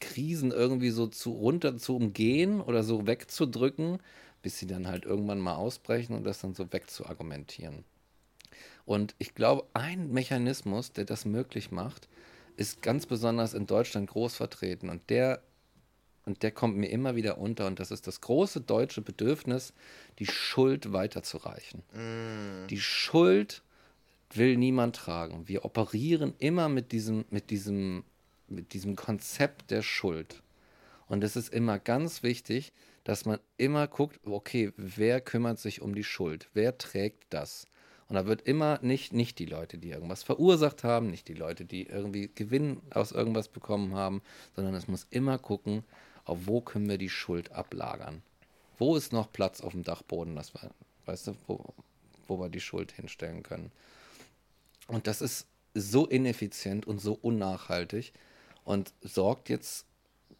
Krisen 0.00 0.52
irgendwie 0.52 0.90
so 0.90 1.08
zu 1.08 1.32
runter 1.32 1.76
zu 1.76 1.96
umgehen 1.96 2.60
oder 2.60 2.82
so 2.82 3.06
wegzudrücken, 3.06 3.98
bis 4.42 4.58
sie 4.58 4.66
dann 4.66 4.88
halt 4.88 5.04
irgendwann 5.04 5.40
mal 5.40 5.56
ausbrechen 5.56 6.14
und 6.16 6.24
das 6.24 6.40
dann 6.40 6.54
so 6.54 6.72
wegzuargumentieren. 6.72 7.84
Und 8.84 9.14
ich 9.18 9.34
glaube, 9.34 9.66
ein 9.74 10.12
Mechanismus, 10.12 10.92
der 10.92 11.04
das 11.04 11.24
möglich 11.24 11.70
macht, 11.70 12.08
ist 12.56 12.82
ganz 12.82 13.06
besonders 13.06 13.54
in 13.54 13.66
Deutschland 13.66 14.10
groß 14.10 14.34
vertreten 14.34 14.88
und 14.88 15.10
der 15.10 15.42
und 16.24 16.42
der 16.42 16.50
kommt 16.50 16.76
mir 16.76 16.90
immer 16.90 17.16
wieder 17.16 17.38
unter 17.38 17.66
und 17.66 17.80
das 17.80 17.90
ist 17.90 18.06
das 18.06 18.20
große 18.20 18.60
deutsche 18.60 19.00
Bedürfnis, 19.00 19.72
die 20.18 20.26
Schuld 20.26 20.92
weiterzureichen. 20.92 21.82
Mm. 21.94 22.66
Die 22.68 22.80
Schuld 22.80 23.62
will 24.34 24.58
niemand 24.58 24.96
tragen. 24.96 25.48
Wir 25.48 25.64
operieren 25.64 26.34
immer 26.38 26.68
mit 26.68 26.92
diesem, 26.92 27.24
mit 27.30 27.48
diesem, 27.48 28.04
mit 28.46 28.74
diesem 28.74 28.94
Konzept 28.94 29.70
der 29.70 29.80
Schuld. 29.80 30.42
Und 31.06 31.24
es 31.24 31.34
ist 31.34 31.52
immer 31.52 31.78
ganz 31.78 32.22
wichtig, 32.22 32.72
dass 33.08 33.24
man 33.24 33.38
immer 33.56 33.86
guckt, 33.86 34.20
okay, 34.26 34.70
wer 34.76 35.22
kümmert 35.22 35.58
sich 35.58 35.80
um 35.80 35.94
die 35.94 36.04
Schuld? 36.04 36.50
Wer 36.52 36.76
trägt 36.76 37.24
das? 37.30 37.66
Und 38.06 38.16
da 38.16 38.26
wird 38.26 38.42
immer 38.42 38.80
nicht, 38.82 39.14
nicht 39.14 39.38
die 39.38 39.46
Leute, 39.46 39.78
die 39.78 39.88
irgendwas 39.88 40.22
verursacht 40.22 40.84
haben, 40.84 41.10
nicht 41.10 41.26
die 41.26 41.32
Leute, 41.32 41.64
die 41.64 41.84
irgendwie 41.84 42.30
Gewinn 42.34 42.82
aus 42.90 43.12
irgendwas 43.12 43.48
bekommen 43.48 43.94
haben, 43.94 44.20
sondern 44.54 44.74
es 44.74 44.88
muss 44.88 45.06
immer 45.08 45.38
gucken, 45.38 45.84
auf 46.26 46.40
wo 46.46 46.60
können 46.60 46.86
wir 46.86 46.98
die 46.98 47.08
Schuld 47.08 47.50
ablagern? 47.50 48.22
Wo 48.76 48.94
ist 48.94 49.14
noch 49.14 49.32
Platz 49.32 49.62
auf 49.62 49.72
dem 49.72 49.84
Dachboden, 49.84 50.36
dass 50.36 50.52
wir, 50.52 50.70
weißt 51.06 51.28
du, 51.28 51.34
wo, 51.46 51.64
wo 52.26 52.38
wir 52.38 52.50
die 52.50 52.60
Schuld 52.60 52.92
hinstellen 52.92 53.42
können? 53.42 53.72
Und 54.86 55.06
das 55.06 55.22
ist 55.22 55.46
so 55.72 56.04
ineffizient 56.06 56.86
und 56.86 56.98
so 56.98 57.14
unnachhaltig 57.14 58.12
und 58.64 58.92
sorgt 59.00 59.48
jetzt, 59.48 59.86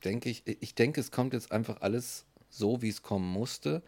denke 0.05 0.29
ich, 0.29 0.43
ich 0.45 0.75
denke, 0.75 1.01
es 1.01 1.11
kommt 1.11 1.33
jetzt 1.33 1.51
einfach 1.51 1.81
alles 1.81 2.27
so, 2.49 2.83
wie 2.83 2.89
es 2.89 3.03
kommen 3.03 3.31
musste. 3.31 3.83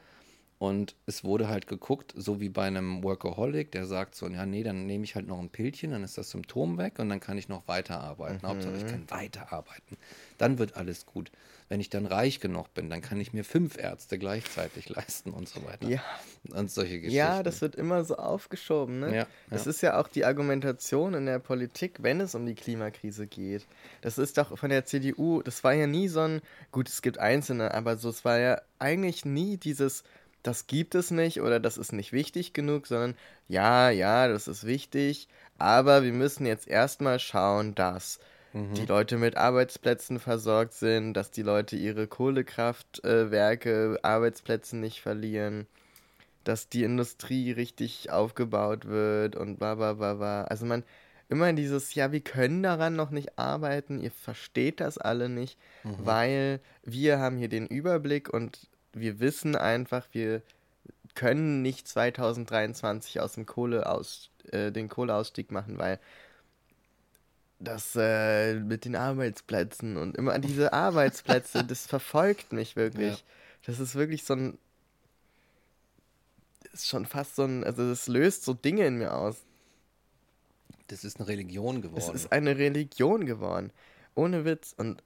Und 0.61 0.95
es 1.07 1.25
wurde 1.25 1.49
halt 1.49 1.67
geguckt, 1.67 2.13
so 2.15 2.39
wie 2.39 2.51
bei 2.51 2.65
einem 2.65 3.03
Workaholic, 3.03 3.73
der 3.73 3.87
sagt 3.87 4.15
so, 4.15 4.29
ja, 4.29 4.45
nee, 4.45 4.63
dann 4.63 4.85
nehme 4.85 5.05
ich 5.05 5.15
halt 5.15 5.27
noch 5.27 5.39
ein 5.39 5.49
Pillchen, 5.49 5.93
dann 5.93 6.05
ist 6.05 6.19
das 6.19 6.29
Symptom 6.29 6.77
weg 6.77 6.99
und 6.99 7.09
dann 7.09 7.19
kann 7.19 7.39
ich 7.39 7.49
noch 7.49 7.67
weiterarbeiten. 7.67 8.41
Mhm. 8.43 8.47
Hauptsache, 8.47 8.77
ich 8.77 8.87
kann 8.87 9.09
weiterarbeiten. 9.09 9.97
Dann 10.37 10.59
wird 10.59 10.77
alles 10.77 11.07
gut. 11.07 11.33
Wenn 11.71 11.81
ich 11.81 11.89
dann 11.89 12.05
reich 12.05 12.41
genug 12.41 12.75
bin, 12.75 12.91
dann 12.91 13.01
kann 13.01 13.19
ich 13.21 13.33
mir 13.33 13.43
fünf 13.43 13.79
Ärzte 13.79 14.19
gleichzeitig 14.19 14.89
leisten 14.91 15.31
und 15.31 15.49
so 15.49 15.65
weiter. 15.65 15.89
Ja. 15.89 16.03
Und 16.51 16.71
solche 16.71 16.97
Geschichten. 16.97 17.17
Ja, 17.17 17.43
das 17.43 17.63
wird 17.63 17.75
immer 17.75 18.05
so 18.05 18.17
aufgeschoben, 18.17 19.01
ne? 19.01 19.17
Ja, 19.17 19.27
das 19.49 19.65
ja. 19.65 19.71
ist 19.71 19.81
ja 19.81 19.99
auch 19.99 20.09
die 20.09 20.27
Argumentation 20.27 21.15
in 21.15 21.25
der 21.25 21.39
Politik, 21.39 22.03
wenn 22.03 22.21
es 22.21 22.35
um 22.35 22.45
die 22.45 22.55
Klimakrise 22.55 23.27
geht. 23.27 23.67
Das 24.03 24.19
ist 24.19 24.37
doch 24.37 24.59
von 24.59 24.69
der 24.69 24.85
CDU, 24.85 25.41
das 25.41 25.65
war 25.65 25.73
ja 25.73 25.87
nie 25.87 26.09
so 26.09 26.21
ein, 26.21 26.43
gut, 26.71 26.91
es 26.91 27.01
gibt 27.01 27.17
Einzelne, 27.17 27.73
aber 27.73 27.97
so, 27.97 28.11
es 28.11 28.27
war 28.27 28.39
ja 28.39 28.61
eigentlich 28.79 29.25
nie 29.25 29.57
dieses 29.57 30.05
das 30.43 30.67
gibt 30.67 30.95
es 30.95 31.11
nicht 31.11 31.41
oder 31.41 31.61
das 31.61 31.79
ist 31.79 31.93
nicht 31.93 32.13
wichtig 32.13 32.53
genug, 32.53 32.87
sondern 32.87 33.15
ja, 33.49 33.91
ja, 33.91 34.29
das 34.29 34.49
ist 34.49 34.67
wichtig, 34.67 35.29
aber 35.59 36.03
wir 36.03 36.13
müssen 36.13 36.47
jetzt 36.47 36.69
erstmal 36.69 37.19
schauen, 37.19 37.75
dass 37.75 38.19
mhm. 38.53 38.75
die 38.75 38.87
Leute 38.87 39.19
mit 39.19 39.37
Arbeitsplätzen 39.37 40.19
versorgt 40.19 40.75
sind, 40.75 41.15
dass 41.15 41.31
die 41.31 41.43
Leute 41.43 41.77
ihre 41.77 42.07
Kohlekraftwerke, 42.07 43.95
äh, 43.97 44.07
Arbeitsplätze 44.07 44.77
nicht 44.77 45.01
verlieren, 45.01 45.67
dass 46.45 46.69
die 46.69 46.85
Industrie 46.85 47.53
richtig 47.53 48.11
aufgebaut 48.11 48.87
wird 48.87 49.37
und 49.37 49.59
bla 49.59 49.75
bla 49.75 49.93
bla 49.93 50.15
bla. 50.15 50.45
Also 50.45 50.65
man, 50.65 50.85
immer 51.29 51.53
dieses, 51.53 51.95
ja, 51.95 52.13
wir 52.13 52.21
können 52.21 52.63
daran 52.63 52.97
noch 52.97 53.11
nicht 53.11 53.39
arbeiten, 53.39 54.01
ihr 54.01 54.11
versteht 54.11 54.81
das 54.81 54.99
alle 54.99 55.29
nicht, 55.29 55.59
mhm. 55.85 55.95
weil 55.99 56.61
wir 56.83 57.19
haben 57.19 57.37
hier 57.37 57.49
den 57.49 57.67
Überblick 57.67 58.33
und 58.33 58.70
wir 58.93 59.21
wissen 59.21 59.57
einfach, 59.57 60.07
wir 60.13 60.43
können 61.15 61.63
nicht 61.63 61.89
2023 61.89 63.21
aus 63.21 63.35
dem 63.35 63.47
Kohleaus, 63.47 64.31
äh, 64.51 64.71
den 64.73 64.89
Kohleausstieg 64.89 65.51
machen, 65.51 65.79
weil 65.79 65.99
das 67.61 67.95
äh, 67.95 68.55
mit 68.55 68.85
den 68.85 68.97
Arbeitsplätzen 68.97 69.97
und 69.97 70.17
immer 70.17 70.39
diese 70.39 70.73
Arbeitsplätze, 70.73 71.65
das 71.69 71.87
verfolgt 71.87 72.53
mich 72.53 72.75
wirklich. 72.75 73.19
Ja. 73.19 73.25
Das 73.67 73.79
ist 73.79 73.95
wirklich 73.95 74.25
so 74.25 74.35
ein. 74.35 74.59
Ist 76.73 76.89
schon 76.89 77.05
fast 77.05 77.37
so 77.37 77.45
ein. 77.45 77.63
Also, 77.65 77.89
das 77.89 78.09
löst 78.09 78.45
so 78.45 78.55
Dinge 78.55 78.87
in 78.87 78.97
mir 78.97 79.15
aus. 79.15 79.37
Das 80.87 81.05
ist 81.05 81.19
eine 81.19 81.29
Religion 81.29 81.83
geworden. 81.83 82.01
Es 82.01 82.09
ist 82.09 82.33
eine 82.33 82.57
Religion 82.57 83.27
geworden. 83.27 83.71
Ohne 84.15 84.45
Witz. 84.45 84.75
Und 84.77 85.03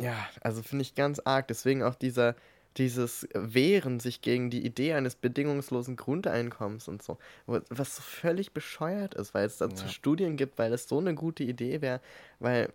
ja, 0.00 0.16
also 0.40 0.62
finde 0.62 0.82
ich 0.82 0.94
ganz 0.94 1.20
arg. 1.20 1.46
Deswegen 1.48 1.82
auch 1.82 1.94
dieser, 1.94 2.34
dieses 2.76 3.28
Wehren 3.34 4.00
sich 4.00 4.20
gegen 4.20 4.50
die 4.50 4.64
Idee 4.64 4.94
eines 4.94 5.14
bedingungslosen 5.14 5.96
Grundeinkommens 5.96 6.88
und 6.88 7.02
so, 7.02 7.18
was 7.46 7.96
so 7.96 8.02
völlig 8.02 8.52
bescheuert 8.52 9.14
ist, 9.14 9.34
weil 9.34 9.46
es 9.46 9.58
dazu 9.58 9.84
ja. 9.84 9.90
Studien 9.90 10.36
gibt, 10.36 10.58
weil 10.58 10.72
es 10.72 10.88
so 10.88 10.98
eine 10.98 11.14
gute 11.14 11.44
Idee 11.44 11.80
wäre, 11.80 12.00
weil 12.40 12.72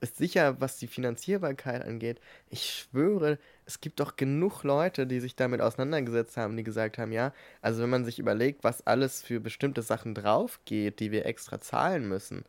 es 0.00 0.16
sicher, 0.16 0.60
was 0.60 0.78
die 0.78 0.86
Finanzierbarkeit 0.86 1.84
angeht, 1.84 2.20
ich 2.50 2.62
schwöre, 2.62 3.38
es 3.64 3.80
gibt 3.80 4.00
doch 4.00 4.16
genug 4.16 4.62
Leute, 4.62 5.06
die 5.06 5.20
sich 5.20 5.34
damit 5.34 5.60
auseinandergesetzt 5.60 6.36
haben, 6.36 6.56
die 6.56 6.62
gesagt 6.62 6.98
haben, 6.98 7.12
ja, 7.12 7.32
also 7.62 7.82
wenn 7.82 7.90
man 7.90 8.04
sich 8.04 8.18
überlegt, 8.18 8.64
was 8.64 8.86
alles 8.86 9.22
für 9.22 9.40
bestimmte 9.40 9.82
Sachen 9.82 10.14
drauf 10.14 10.60
geht, 10.64 11.00
die 11.00 11.10
wir 11.10 11.26
extra 11.26 11.60
zahlen 11.60 12.08
müssen 12.08 12.44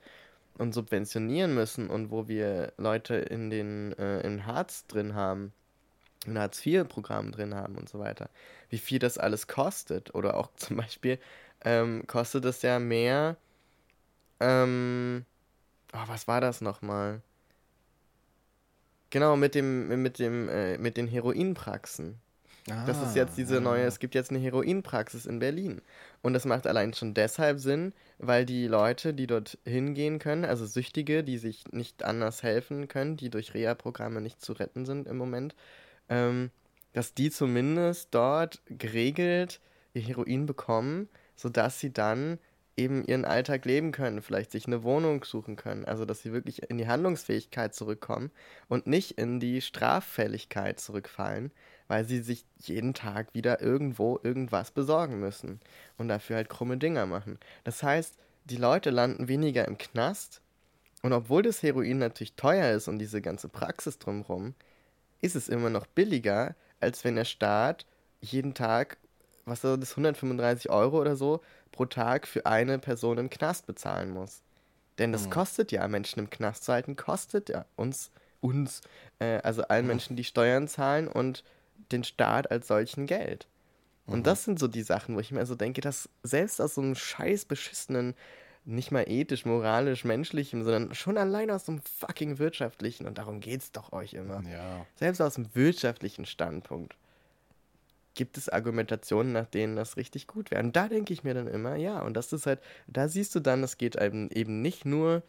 und 0.57 0.73
subventionieren 0.73 1.55
müssen 1.55 1.89
und 1.89 2.11
wo 2.11 2.27
wir 2.27 2.73
Leute 2.77 3.15
in 3.15 3.49
den 3.49 3.93
äh, 3.97 4.21
in 4.21 4.45
Harz 4.45 4.85
drin 4.87 5.15
haben, 5.15 5.53
ein 6.25 6.37
Hartz-IV-Programm 6.37 7.31
drin 7.31 7.55
haben 7.55 7.75
und 7.75 7.89
so 7.89 7.99
weiter. 7.99 8.29
Wie 8.69 8.77
viel 8.77 8.99
das 8.99 9.17
alles 9.17 9.47
kostet. 9.47 10.13
Oder 10.15 10.37
auch 10.37 10.49
zum 10.55 10.77
Beispiel 10.77 11.19
ähm, 11.63 12.03
kostet 12.07 12.45
es 12.45 12.61
ja 12.61 12.79
mehr. 12.79 13.37
Ähm, 14.39 15.25
oh, 15.93 16.07
was 16.07 16.27
war 16.27 16.41
das 16.41 16.61
nochmal? 16.61 17.21
Genau, 19.09 19.35
mit 19.35 19.55
dem, 19.55 20.01
mit 20.01 20.19
dem, 20.19 20.47
äh, 20.49 20.77
mit 20.77 20.97
den 20.97 21.07
Heroinpraxen. 21.07 22.19
Ah, 22.69 22.85
das 22.85 23.01
ist 23.01 23.15
jetzt 23.15 23.37
diese 23.37 23.61
neue, 23.61 23.83
es 23.85 23.99
gibt 23.99 24.13
jetzt 24.13 24.29
eine 24.29 24.39
Heroinpraxis 24.39 25.25
in 25.25 25.39
Berlin. 25.39 25.81
Und 26.21 26.33
das 26.33 26.45
macht 26.45 26.67
allein 26.67 26.93
schon 26.93 27.13
deshalb 27.15 27.59
Sinn, 27.59 27.93
weil 28.19 28.45
die 28.45 28.67
Leute, 28.67 29.13
die 29.13 29.25
dort 29.25 29.57
hingehen 29.65 30.19
können, 30.19 30.45
also 30.45 30.65
Süchtige, 30.65 31.23
die 31.23 31.37
sich 31.37 31.63
nicht 31.71 32.03
anders 32.03 32.43
helfen 32.43 32.87
können, 32.87 33.17
die 33.17 33.29
durch 33.29 33.53
Reha-Programme 33.53 34.21
nicht 34.21 34.41
zu 34.41 34.53
retten 34.53 34.85
sind 34.85 35.07
im 35.07 35.17
Moment, 35.17 35.55
ähm, 36.09 36.51
dass 36.93 37.13
die 37.13 37.29
zumindest 37.31 38.09
dort 38.11 38.61
geregelt 38.65 39.61
ihr 39.93 40.01
Heroin 40.01 40.45
bekommen, 40.45 41.09
sodass 41.35 41.79
sie 41.79 41.93
dann 41.93 42.39
eben 42.79 43.03
ihren 43.03 43.25
Alltag 43.25 43.65
leben 43.65 43.91
können, 43.91 44.21
vielleicht 44.21 44.51
sich 44.51 44.65
eine 44.65 44.83
Wohnung 44.83 45.23
suchen 45.23 45.55
können, 45.55 45.85
also 45.85 46.05
dass 46.05 46.21
sie 46.21 46.31
wirklich 46.31 46.69
in 46.69 46.77
die 46.77 46.87
Handlungsfähigkeit 46.87 47.75
zurückkommen 47.75 48.31
und 48.69 48.87
nicht 48.87 49.17
in 49.17 49.39
die 49.39 49.61
Straffälligkeit 49.61 50.79
zurückfallen, 50.79 51.51
weil 51.87 52.05
sie 52.05 52.21
sich 52.21 52.45
jeden 52.57 52.93
Tag 52.93 53.33
wieder 53.33 53.61
irgendwo 53.61 54.19
irgendwas 54.23 54.71
besorgen 54.71 55.19
müssen 55.19 55.59
und 55.97 56.07
dafür 56.07 56.37
halt 56.37 56.49
krumme 56.49 56.77
Dinger 56.77 57.05
machen. 57.05 57.37
Das 57.65 57.83
heißt, 57.83 58.17
die 58.45 58.57
Leute 58.57 58.91
landen 58.91 59.27
weniger 59.27 59.67
im 59.67 59.77
Knast 59.77 60.41
und 61.01 61.11
obwohl 61.11 61.43
das 61.43 61.61
Heroin 61.61 61.97
natürlich 61.97 62.35
teuer 62.35 62.71
ist 62.73 62.87
und 62.87 62.99
diese 62.99 63.21
ganze 63.21 63.49
Praxis 63.49 63.99
drumherum, 63.99 64.55
ist 65.21 65.35
es 65.35 65.49
immer 65.49 65.69
noch 65.69 65.85
billiger, 65.87 66.55
als 66.79 67.03
wenn 67.03 67.15
der 67.15 67.25
Staat 67.25 67.85
jeden 68.21 68.53
Tag, 68.53 68.97
was 69.45 69.61
soll 69.61 69.77
das, 69.77 69.91
135 69.91 70.69
Euro 70.69 70.99
oder 70.99 71.15
so 71.15 71.41
pro 71.71 71.85
Tag 71.85 72.27
für 72.27 72.45
eine 72.45 72.79
Person 72.79 73.17
im 73.17 73.29
Knast 73.29 73.65
bezahlen 73.65 74.11
muss. 74.11 74.41
Denn 74.97 75.11
das 75.11 75.27
mhm. 75.27 75.31
kostet 75.31 75.71
ja 75.71 75.87
Menschen 75.87 76.19
im 76.19 76.29
Knast 76.29 76.65
zu 76.65 76.73
halten, 76.73 76.95
kostet 76.95 77.49
ja 77.49 77.65
uns, 77.75 78.11
uns, 78.41 78.81
äh, 79.19 79.39
also 79.43 79.63
allen 79.63 79.85
mhm. 79.85 79.89
Menschen, 79.89 80.15
die 80.15 80.23
Steuern 80.23 80.67
zahlen 80.67 81.07
und 81.07 81.43
den 81.91 82.03
Staat 82.03 82.51
als 82.51 82.67
solchen 82.67 83.07
Geld. 83.07 83.47
Und 84.05 84.19
mhm. 84.19 84.23
das 84.23 84.43
sind 84.43 84.59
so 84.59 84.67
die 84.67 84.81
Sachen, 84.81 85.15
wo 85.15 85.19
ich 85.19 85.31
mir 85.31 85.45
so 85.45 85.55
denke, 85.55 85.81
dass 85.81 86.09
selbst 86.23 86.59
aus 86.59 86.75
so 86.75 86.81
einem 86.81 86.95
scheiß 86.95 87.45
beschissenen, 87.45 88.15
nicht 88.65 88.91
mal 88.91 89.09
ethisch, 89.09 89.45
moralisch, 89.45 90.05
menschlichem, 90.05 90.63
sondern 90.63 90.93
schon 90.93 91.17
allein 91.17 91.49
aus 91.49 91.65
dem 91.65 91.81
fucking 91.81 92.39
wirtschaftlichen, 92.39 93.07
und 93.07 93.17
darum 93.17 93.39
geht's 93.39 93.71
doch 93.71 93.91
euch 93.91 94.13
immer. 94.13 94.43
Ja. 94.49 94.85
Selbst 94.95 95.21
aus 95.21 95.35
dem 95.35 95.53
wirtschaftlichen 95.55 96.25
Standpunkt 96.25 96.95
gibt 98.15 98.37
es 98.37 98.49
Argumentationen, 98.49 99.31
nach 99.31 99.45
denen 99.45 99.75
das 99.75 99.95
richtig 99.95 100.27
gut 100.27 100.51
wäre. 100.51 100.61
Und 100.61 100.75
da 100.75 100.87
denke 100.87 101.13
ich 101.13 101.23
mir 101.23 101.33
dann 101.33 101.47
immer, 101.47 101.75
ja, 101.75 102.01
und 102.01 102.15
das 102.15 102.33
ist 102.33 102.45
halt, 102.45 102.59
da 102.87 103.07
siehst 103.07 103.33
du 103.33 103.39
dann, 103.39 103.63
es 103.63 103.77
geht 103.77 103.95
eben, 103.95 104.29
eben 104.31 104.61
nicht 104.61 104.85
nur 104.85 105.23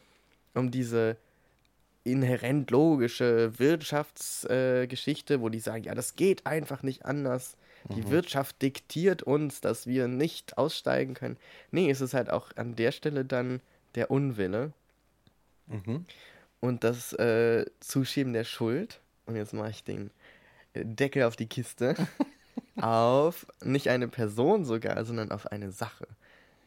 um 0.55 0.71
diese 0.71 1.17
inhärent 2.03 2.71
logische 2.71 3.59
Wirtschaftsgeschichte, 3.59 5.35
äh, 5.35 5.41
wo 5.41 5.49
die 5.49 5.61
sagen, 5.61 5.85
ja, 5.85 5.95
das 5.95 6.17
geht 6.17 6.47
einfach 6.47 6.83
nicht 6.83 7.05
anders. 7.05 7.57
Die 7.89 8.03
mhm. 8.03 8.11
Wirtschaft 8.11 8.61
diktiert 8.63 9.23
uns, 9.23 9.61
dass 9.61 9.87
wir 9.87 10.07
nicht 10.07 10.59
aussteigen 10.59 11.15
können. 11.15 11.37
Nee, 11.71 11.91
es 11.91 12.01
ist 12.01 12.15
halt 12.15 12.31
auch 12.31 12.55
an 12.57 12.77
der 12.77 12.93
Stelle 12.93 13.25
dann 13.25 13.61
der 13.95 14.11
Unwille 14.11 14.73
mhm. 15.67 16.05
und 16.61 16.85
das 16.85 17.13
äh, 17.15 17.65
Zuschieben 17.81 18.33
der 18.33 18.45
Schuld. 18.45 19.01
Und 19.27 19.37
jetzt 19.37 19.55
mache 19.55 19.71
ich 19.71 19.85
den 19.85 20.11
Deckel 20.75 21.25
auf 21.25 21.37
die 21.37 21.47
Kiste. 21.47 21.95
auf 22.77 23.47
nicht 23.63 23.89
eine 23.89 24.09
Person 24.09 24.65
sogar, 24.65 25.05
sondern 25.05 25.33
auf 25.33 25.47
eine 25.47 25.73
Sache. 25.73 26.07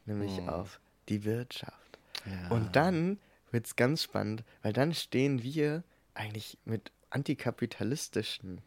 Nämlich 0.05 0.39
mhm. 0.39 0.49
auf 0.49 0.79
die 1.09 1.23
Wirtschaft. 1.23 1.99
Ja. 2.25 2.49
Und 2.49 2.75
dann 2.75 3.19
wird 3.51 3.67
es 3.67 3.75
ganz 3.75 4.03
spannend, 4.03 4.43
weil 4.61 4.73
dann 4.73 4.93
stehen 4.93 5.43
wir 5.43 5.83
eigentlich 6.13 6.57
mit 6.65 6.91
antikapitalistischen 7.09 8.61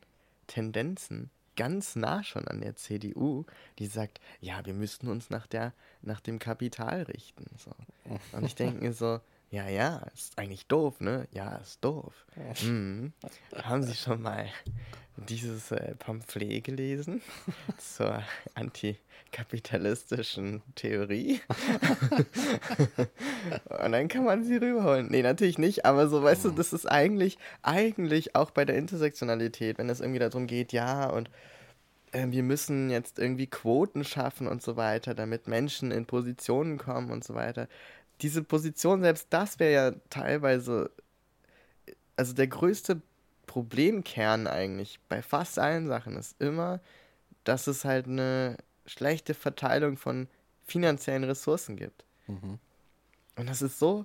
Tendenzen 0.46 1.30
ganz 1.56 1.96
nah 1.96 2.22
schon 2.22 2.46
an 2.48 2.60
der 2.60 2.76
CDU, 2.76 3.44
die 3.78 3.86
sagt, 3.86 4.20
ja, 4.40 4.64
wir 4.64 4.74
müssten 4.74 5.08
uns 5.08 5.30
nach, 5.30 5.46
der, 5.46 5.72
nach 6.02 6.20
dem 6.20 6.38
Kapital 6.38 7.02
richten. 7.02 7.46
So. 7.58 7.72
Und 8.32 8.44
ich 8.44 8.54
denke 8.54 8.84
mir 8.84 8.92
so, 8.92 9.20
ja, 9.50 9.68
ja, 9.68 9.98
ist 10.14 10.38
eigentlich 10.38 10.66
doof, 10.66 11.00
ne? 11.00 11.28
Ja, 11.32 11.56
ist 11.56 11.84
doof. 11.84 12.26
Hm. 12.60 13.12
Haben 13.54 13.82
Sie 13.82 13.94
schon 13.94 14.20
mal 14.22 14.46
dieses 15.26 15.70
äh, 15.72 15.94
Pamphlet 15.96 16.64
gelesen 16.64 17.20
zur 17.78 18.22
antikapitalistischen 18.54 20.62
Theorie? 20.74 21.40
Und 23.82 23.92
dann 23.92 24.08
kann 24.08 24.24
man 24.24 24.44
sie 24.44 24.56
rüberholen. 24.56 25.08
Nee, 25.10 25.22
natürlich 25.22 25.58
nicht, 25.58 25.84
aber 25.84 26.08
so, 26.08 26.22
weißt 26.22 26.46
du, 26.46 26.50
das 26.50 26.72
ist 26.72 26.86
eigentlich, 26.86 27.36
eigentlich 27.62 28.34
auch 28.34 28.50
bei 28.50 28.64
der 28.64 28.76
Intersektionalität, 28.76 29.76
wenn 29.78 29.90
es 29.90 30.00
irgendwie 30.00 30.20
darum 30.20 30.46
geht, 30.46 30.72
ja, 30.72 31.10
und 31.10 31.28
äh, 32.12 32.26
wir 32.28 32.42
müssen 32.42 32.88
jetzt 32.90 33.18
irgendwie 33.18 33.46
Quoten 33.46 34.04
schaffen 34.04 34.46
und 34.46 34.62
so 34.62 34.76
weiter, 34.76 35.14
damit 35.14 35.48
Menschen 35.48 35.90
in 35.90 36.06
Positionen 36.06 36.78
kommen 36.78 37.10
und 37.10 37.24
so 37.24 37.34
weiter 37.34 37.68
diese 38.22 38.42
Position, 38.42 39.02
selbst 39.02 39.26
das 39.30 39.58
wäre 39.58 39.72
ja 39.72 39.92
teilweise, 40.10 40.90
also 42.16 42.32
der 42.32 42.46
größte 42.46 43.00
Problemkern 43.56 44.46
eigentlich 44.46 45.00
bei 45.08 45.22
fast 45.22 45.58
allen 45.58 45.86
Sachen 45.86 46.14
ist 46.18 46.38
immer, 46.42 46.78
dass 47.44 47.68
es 47.68 47.86
halt 47.86 48.06
eine 48.06 48.58
schlechte 48.84 49.32
Verteilung 49.32 49.96
von 49.96 50.28
finanziellen 50.66 51.24
Ressourcen 51.24 51.74
gibt. 51.74 52.04
Mhm. 52.26 52.58
Und 53.36 53.48
das 53.48 53.62
ist 53.62 53.78
so 53.78 54.04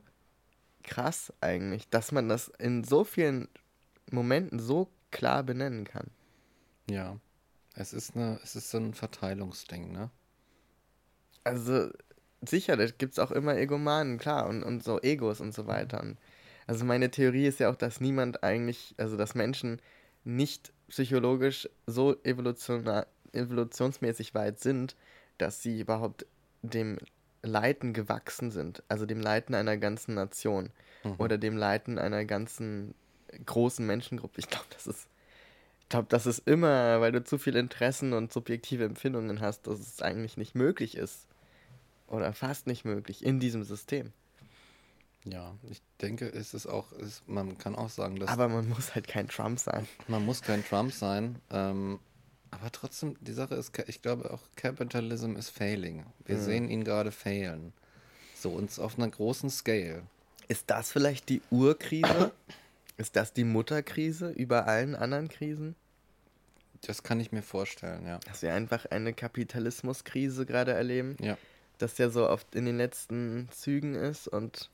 krass 0.84 1.34
eigentlich, 1.42 1.90
dass 1.90 2.14
man 2.14 2.30
das 2.30 2.48
in 2.60 2.86
so 2.86 3.04
vielen 3.04 3.50
Momenten 4.10 4.58
so 4.58 4.88
klar 5.12 5.44
benennen 5.44 5.84
kann. 5.84 6.10
Ja, 6.90 7.18
es 7.76 7.92
ist 7.92 8.16
eine, 8.16 8.40
es 8.46 8.56
ist 8.56 8.70
so 8.70 8.78
ein 8.78 8.94
Verteilungsding, 8.94 9.92
ne? 9.92 10.12
Also 11.44 11.90
sicher, 12.40 12.78
da 12.78 12.86
gibt 12.86 13.16
es 13.16 13.20
auch 13.20 13.32
immer 13.32 13.58
Egomanen, 13.58 14.18
klar, 14.18 14.48
und, 14.48 14.64
und 14.64 14.82
so 14.82 15.02
Egos 15.02 15.42
und 15.42 15.54
so 15.54 15.68
weiter. 15.68 16.00
Und 16.00 16.18
also 16.72 16.86
meine 16.86 17.12
Theorie 17.12 17.48
ist 17.48 17.60
ja 17.60 17.70
auch, 17.70 17.76
dass 17.76 18.00
niemand 18.00 18.44
eigentlich, 18.44 18.96
also 18.96 19.18
dass 19.18 19.36
Menschen 19.36 19.82
nicht 20.24 20.72
psychologisch 20.88 21.68
so 21.86 22.16
evolutionsmäßig 22.24 24.34
weit 24.34 24.62
sind, 24.62 24.96
dass 25.38 25.62
sie 25.62 25.82
überhaupt 25.82 26.26
dem 26.62 26.98
Leiten 27.44 27.92
gewachsen 27.92 28.52
sind, 28.52 28.84
also 28.88 29.06
dem 29.06 29.20
Leiten 29.20 29.54
einer 29.54 29.76
ganzen 29.76 30.16
Nation 30.16 30.70
mhm. 31.04 31.16
oder 31.18 31.38
dem 31.38 31.58
Leiten 31.58 32.00
einer 32.00 32.24
ganzen 32.24 32.96
großen 33.46 33.86
Menschengruppe. 33.86 34.40
Ich 34.40 34.48
glaube, 34.48 34.68
das 34.74 34.88
ist, 34.88 35.10
ich 35.82 35.90
glaube, 35.90 36.08
das 36.08 36.26
ist 36.26 36.48
immer, 36.48 37.02
weil 37.02 37.12
du 37.12 37.22
zu 37.22 37.38
viele 37.38 37.60
Interessen 37.60 38.14
und 38.14 38.32
subjektive 38.32 38.86
Empfindungen 38.86 39.42
hast, 39.42 39.68
dass 39.68 39.78
es 39.78 40.02
eigentlich 40.02 40.38
nicht 40.38 40.56
möglich 40.56 40.96
ist, 40.96 41.28
oder 42.08 42.32
fast 42.32 42.66
nicht 42.66 42.86
möglich 42.86 43.26
in 43.26 43.42
diesem 43.42 43.66
System. 43.66 44.14
Ja, 45.26 45.56
ich 45.70 45.82
denke, 46.02 46.28
es 46.28 46.54
ist 46.54 46.68
auch, 46.68 46.92
es, 46.94 47.22
man 47.28 47.58
kann 47.58 47.76
auch 47.76 47.90
sagen, 47.90 48.20
dass. 48.20 48.30
Aber 48.30 48.48
man 48.48 48.68
muss 48.70 48.96
halt 48.96 49.08
kein 49.08 49.28
Trump 49.28 49.60
sein. 49.60 49.88
Man 50.08 50.26
muss 50.26 50.42
kein 50.42 50.66
Trump 50.66 50.94
sein. 50.94 51.38
Ähm, 51.50 52.00
aber 52.52 52.72
trotzdem, 52.72 53.16
die 53.22 53.34
Sache 53.34 53.56
ist, 53.56 53.72
ich 53.88 54.02
glaube 54.02 54.32
auch, 54.32 54.42
Capitalism 54.56 55.36
is 55.36 55.50
failing. 55.50 56.06
Wir 56.26 56.38
mhm. 56.38 56.42
sehen 56.42 56.70
ihn 56.70 56.84
gerade 56.84 57.12
failen. 57.12 57.74
So, 58.36 58.50
uns 58.50 58.80
auf 58.80 58.98
einer 58.98 59.10
großen 59.10 59.50
Scale. 59.50 60.04
Ist 60.48 60.70
das 60.70 60.92
vielleicht 60.92 61.30
die 61.30 61.42
Urkrise? 61.50 62.32
ist 62.98 63.16
das 63.16 63.34
die 63.34 63.46
Mutterkrise 63.46 64.32
über 64.32 64.68
allen 64.68 64.96
anderen 64.96 65.30
Krisen? 65.30 65.76
Das 66.82 67.04
kann 67.04 67.20
ich 67.20 67.32
mir 67.32 67.44
vorstellen, 67.44 68.06
ja. 68.06 68.20
Dass 68.28 68.42
wir 68.42 68.54
einfach 68.54 68.88
eine 68.88 69.14
Kapitalismuskrise 69.14 70.46
gerade 70.46 70.74
erleben. 70.74 71.16
Ja 71.22 71.38
dass 71.82 71.96
der 71.96 72.12
so 72.12 72.28
oft 72.30 72.56
in 72.56 72.66
den 72.66 72.78
letzten 72.78 73.50
Zügen 73.52 73.96
ist 73.96 74.28
und. 74.28 74.70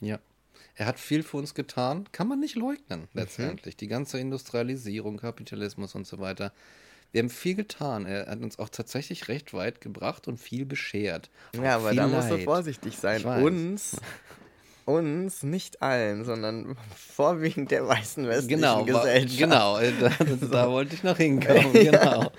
Ja. 0.00 0.18
Er 0.74 0.86
hat 0.86 0.98
viel 0.98 1.22
für 1.22 1.36
uns 1.36 1.54
getan, 1.54 2.08
kann 2.12 2.28
man 2.28 2.40
nicht 2.40 2.56
leugnen, 2.56 3.02
mhm. 3.02 3.08
letztendlich. 3.12 3.74
Mhm. 3.76 3.78
Die 3.78 3.88
ganze 3.88 4.18
Industrialisierung, 4.18 5.18
Kapitalismus 5.18 5.94
und 5.94 6.06
so 6.06 6.18
weiter. 6.18 6.52
Wir 7.12 7.20
haben 7.20 7.30
viel 7.30 7.54
getan. 7.54 8.06
Er 8.06 8.26
hat 8.26 8.40
uns 8.40 8.58
auch 8.58 8.70
tatsächlich 8.70 9.28
recht 9.28 9.52
weit 9.52 9.80
gebracht 9.82 10.28
und 10.28 10.38
viel 10.38 10.64
beschert. 10.64 11.28
Ja, 11.54 11.76
aber 11.76 11.94
da 11.94 12.06
musst 12.08 12.30
du 12.30 12.38
vorsichtig 12.38 12.96
sein. 12.96 13.22
Uns 13.24 13.96
uns, 14.84 15.42
nicht 15.42 15.82
allen, 15.82 16.24
sondern 16.24 16.76
vorwiegend 16.96 17.70
der 17.70 17.86
weißen 17.86 18.26
westlichen 18.26 18.60
genau, 18.60 18.84
Gesellschaft. 18.84 19.38
Genau, 19.38 19.78
äh, 19.78 19.92
da, 20.00 20.10
da 20.50 20.70
wollte 20.70 20.94
ich 20.94 21.02
noch 21.02 21.16
hinkommen, 21.16 21.72
genau. 21.72 22.30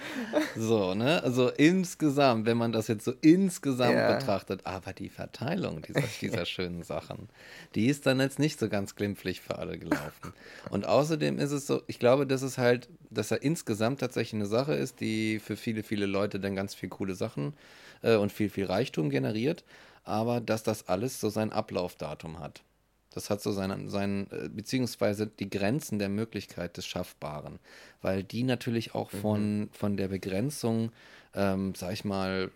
So, 0.56 0.94
ne? 0.94 1.24
Also 1.24 1.50
insgesamt, 1.50 2.46
wenn 2.46 2.58
man 2.58 2.72
das 2.72 2.88
jetzt 2.88 3.06
so 3.06 3.14
insgesamt 3.22 3.96
ja. 3.96 4.16
betrachtet, 4.16 4.62
aber 4.66 4.94
die 4.94 5.10
Verteilung 5.10 5.82
dieser, 5.82 6.04
dieser 6.22 6.46
schönen 6.46 6.84
Sachen, 6.84 7.30
die 7.76 7.88
ist 7.88 8.06
dann 8.06 8.20
jetzt 8.20 8.40
nicht 8.40 8.60
so 8.60 8.70
ganz 8.70 8.96
glimpflich 8.96 9.42
für 9.42 9.58
alle 9.58 9.78
gelaufen. 9.78 10.34
Und 10.70 10.86
außerdem 10.86 11.40
ist 11.40 11.52
es 11.52 11.68
so, 11.68 11.82
ich 11.88 12.00
glaube, 12.00 12.28
dass 12.28 12.42
es 12.42 12.58
halt, 12.58 12.90
dass 13.10 13.32
er 13.32 13.42
insgesamt 13.42 14.00
tatsächlich 14.00 14.42
eine 14.42 14.46
Sache 14.46 14.74
ist, 14.74 15.00
die 15.00 15.40
für 15.40 15.56
viele, 15.56 15.84
viele 15.84 16.06
Leute 16.06 16.40
dann 16.40 16.56
ganz 16.56 16.76
viel 16.76 16.90
coole 16.90 17.16
Sachen 17.16 17.54
äh, 18.02 18.16
und 18.16 18.32
viel, 18.32 18.50
viel 18.50 18.66
Reichtum 18.66 19.10
generiert 19.10 19.64
aber 20.04 20.42
dass 20.42 20.64
das 20.64 20.88
alles 20.88 21.20
so 21.20 21.30
sein 21.30 21.52
Ablaufdatum 21.52 22.40
hat. 22.40 22.64
Das 23.12 23.30
hat 23.30 23.42
so 23.42 23.52
sein, 23.52 23.90
sein, 23.90 24.28
äh, 24.32 24.50
beziehungsweise 24.50 25.28
die 25.28 25.50
Grenzen 25.50 26.00
der 26.00 26.10
Möglichkeit 26.10 26.78
des 26.78 26.86
Schaffbaren, 26.86 27.60
weil 28.02 28.24
die 28.24 28.44
natürlich 28.44 28.96
auch 28.96 29.14
mhm. 29.14 29.18
von, 29.18 29.70
von 29.72 29.98
der 29.98 30.08
Begrenzung, 30.08 30.92
ähm, 31.36 31.76
sag 31.76 31.94
ich 31.94 32.06
mal, 32.06 32.52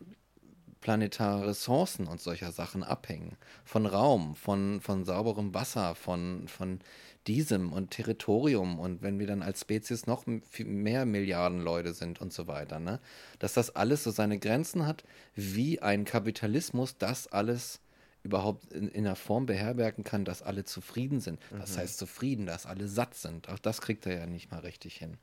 planetare 0.81 1.47
Ressourcen 1.47 2.07
und 2.07 2.21
solcher 2.21 2.51
Sachen 2.51 2.83
abhängen. 2.83 3.37
Von 3.65 3.85
Raum, 3.85 4.35
von, 4.35 4.81
von 4.81 5.05
sauberem 5.05 5.53
Wasser, 5.53 5.95
von, 5.95 6.47
von 6.47 6.79
diesem 7.27 7.73
und 7.73 7.91
Territorium 7.91 8.79
und 8.79 9.01
wenn 9.01 9.19
wir 9.19 9.27
dann 9.27 9.41
als 9.41 9.61
Spezies 9.61 10.07
noch 10.07 10.25
mehr 10.57 11.05
Milliarden 11.05 11.61
Leute 11.61 11.93
sind 11.93 12.21
und 12.21 12.33
so 12.33 12.47
weiter, 12.47 12.79
ne? 12.79 12.99
dass 13.39 13.53
das 13.53 13.75
alles 13.75 14.03
so 14.03 14.11
seine 14.11 14.39
Grenzen 14.39 14.85
hat, 14.85 15.03
wie 15.35 15.81
ein 15.81 16.05
Kapitalismus 16.05 16.97
das 16.97 17.27
alles 17.27 17.79
überhaupt 18.23 18.71
in, 18.73 18.89
in 18.89 19.05
einer 19.05 19.15
Form 19.15 19.45
beherbergen 19.45 20.03
kann, 20.03 20.25
dass 20.25 20.41
alle 20.41 20.65
zufrieden 20.65 21.21
sind. 21.21 21.39
Mhm. 21.51 21.59
Was 21.59 21.77
heißt 21.77 21.97
zufrieden, 21.97 22.45
dass 22.45 22.65
alle 22.65 22.87
satt 22.87 23.15
sind? 23.15 23.49
Auch 23.49 23.59
das 23.59 23.81
kriegt 23.81 24.05
er 24.05 24.17
ja 24.17 24.25
nicht 24.25 24.51
mal 24.51 24.59
richtig 24.59 24.97
hin. 24.97 25.17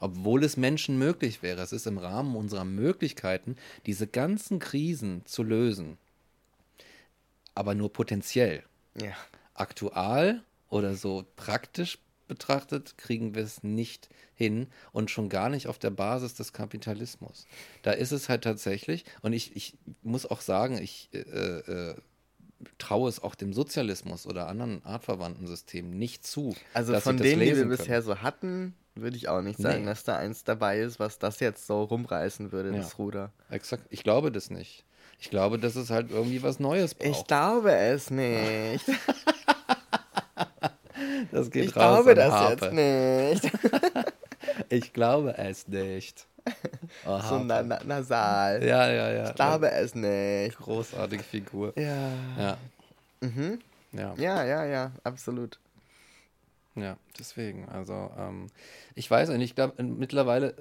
Obwohl 0.00 0.42
es 0.42 0.56
Menschen 0.56 0.98
möglich 0.98 1.42
wäre, 1.42 1.62
es 1.62 1.72
ist 1.72 1.86
im 1.86 1.98
Rahmen 1.98 2.34
unserer 2.34 2.64
Möglichkeiten, 2.64 3.56
diese 3.86 4.06
ganzen 4.06 4.58
Krisen 4.58 5.24
zu 5.26 5.42
lösen. 5.42 5.96
Aber 7.54 7.74
nur 7.74 7.92
potenziell. 7.92 8.64
Ja. 9.00 9.14
Aktual 9.54 10.42
oder 10.72 10.94
so 10.94 11.24
praktisch 11.36 11.98
betrachtet, 12.28 12.96
kriegen 12.96 13.34
wir 13.34 13.42
es 13.42 13.62
nicht 13.62 14.08
hin 14.34 14.68
und 14.92 15.10
schon 15.10 15.28
gar 15.28 15.50
nicht 15.50 15.66
auf 15.66 15.78
der 15.78 15.90
Basis 15.90 16.34
des 16.34 16.54
Kapitalismus. 16.54 17.46
Da 17.82 17.92
ist 17.92 18.10
es 18.10 18.30
halt 18.30 18.42
tatsächlich, 18.42 19.04
und 19.20 19.34
ich, 19.34 19.54
ich 19.54 19.76
muss 20.02 20.24
auch 20.24 20.40
sagen, 20.40 20.78
ich 20.78 21.10
äh, 21.12 21.18
äh, 21.18 21.94
traue 22.78 23.10
es 23.10 23.22
auch 23.22 23.34
dem 23.34 23.52
Sozialismus 23.52 24.26
oder 24.26 24.48
anderen 24.48 24.82
artverwandten 24.84 25.46
Systemen 25.46 25.98
nicht 25.98 26.26
zu. 26.26 26.56
Also 26.72 26.98
von 27.00 27.18
denen, 27.18 27.40
die 27.40 27.46
wir 27.48 27.54
können. 27.56 27.68
bisher 27.68 28.00
so 28.00 28.20
hatten, 28.22 28.74
würde 28.94 29.18
ich 29.18 29.28
auch 29.28 29.42
nicht 29.42 29.58
sagen, 29.58 29.80
nee. 29.80 29.86
dass 29.86 30.04
da 30.04 30.16
eins 30.16 30.42
dabei 30.44 30.80
ist, 30.80 31.00
was 31.00 31.18
das 31.18 31.38
jetzt 31.40 31.66
so 31.66 31.82
rumreißen 31.82 32.50
würde, 32.50 32.70
ja. 32.70 32.76
das 32.76 32.98
Ruder. 32.98 33.30
Exakt. 33.50 33.84
Ich 33.90 34.04
glaube 34.04 34.32
das 34.32 34.48
nicht. 34.48 34.84
Ich 35.18 35.28
glaube, 35.28 35.58
dass 35.58 35.76
es 35.76 35.90
halt 35.90 36.10
irgendwie 36.10 36.42
was 36.42 36.60
Neues 36.60 36.94
braucht. 36.94 37.08
Ich 37.08 37.26
glaube 37.26 37.72
es 37.72 38.10
nicht. 38.10 38.86
das 41.32 41.50
geht 41.50 41.64
ich 41.64 41.76
raus. 41.76 42.06
Ich 42.06 42.14
glaube 42.14 42.14
das 42.14 42.32
Harpe. 42.32 42.64
jetzt 42.66 43.42
nicht. 43.42 43.52
ich 44.68 44.92
glaube 44.92 45.36
es 45.36 45.66
nicht. 45.68 46.26
Oh, 47.06 47.20
so 47.20 47.38
na, 47.38 47.62
na, 47.62 47.78
nasal. 47.84 48.62
Ja, 48.62 48.90
ja, 48.90 49.10
ja. 49.12 49.28
Ich 49.28 49.34
glaube 49.34 49.66
ja. 49.66 49.72
es 49.72 49.94
nicht. 49.94 50.58
Großartige 50.58 51.22
Figur. 51.22 51.72
Ja. 51.78 52.12
Ja. 52.36 52.58
Mhm. 53.20 53.60
Ja. 53.92 54.14
ja, 54.16 54.44
ja, 54.44 54.64
ja, 54.66 54.92
absolut. 55.02 55.58
Ja, 56.74 56.96
deswegen. 57.18 57.68
Also, 57.68 58.10
ähm, 58.18 58.48
ich 58.94 59.10
weiß 59.10 59.30
nicht, 59.30 59.42
ich 59.42 59.54
glaube, 59.54 59.82
mittlerweile, 59.82 60.54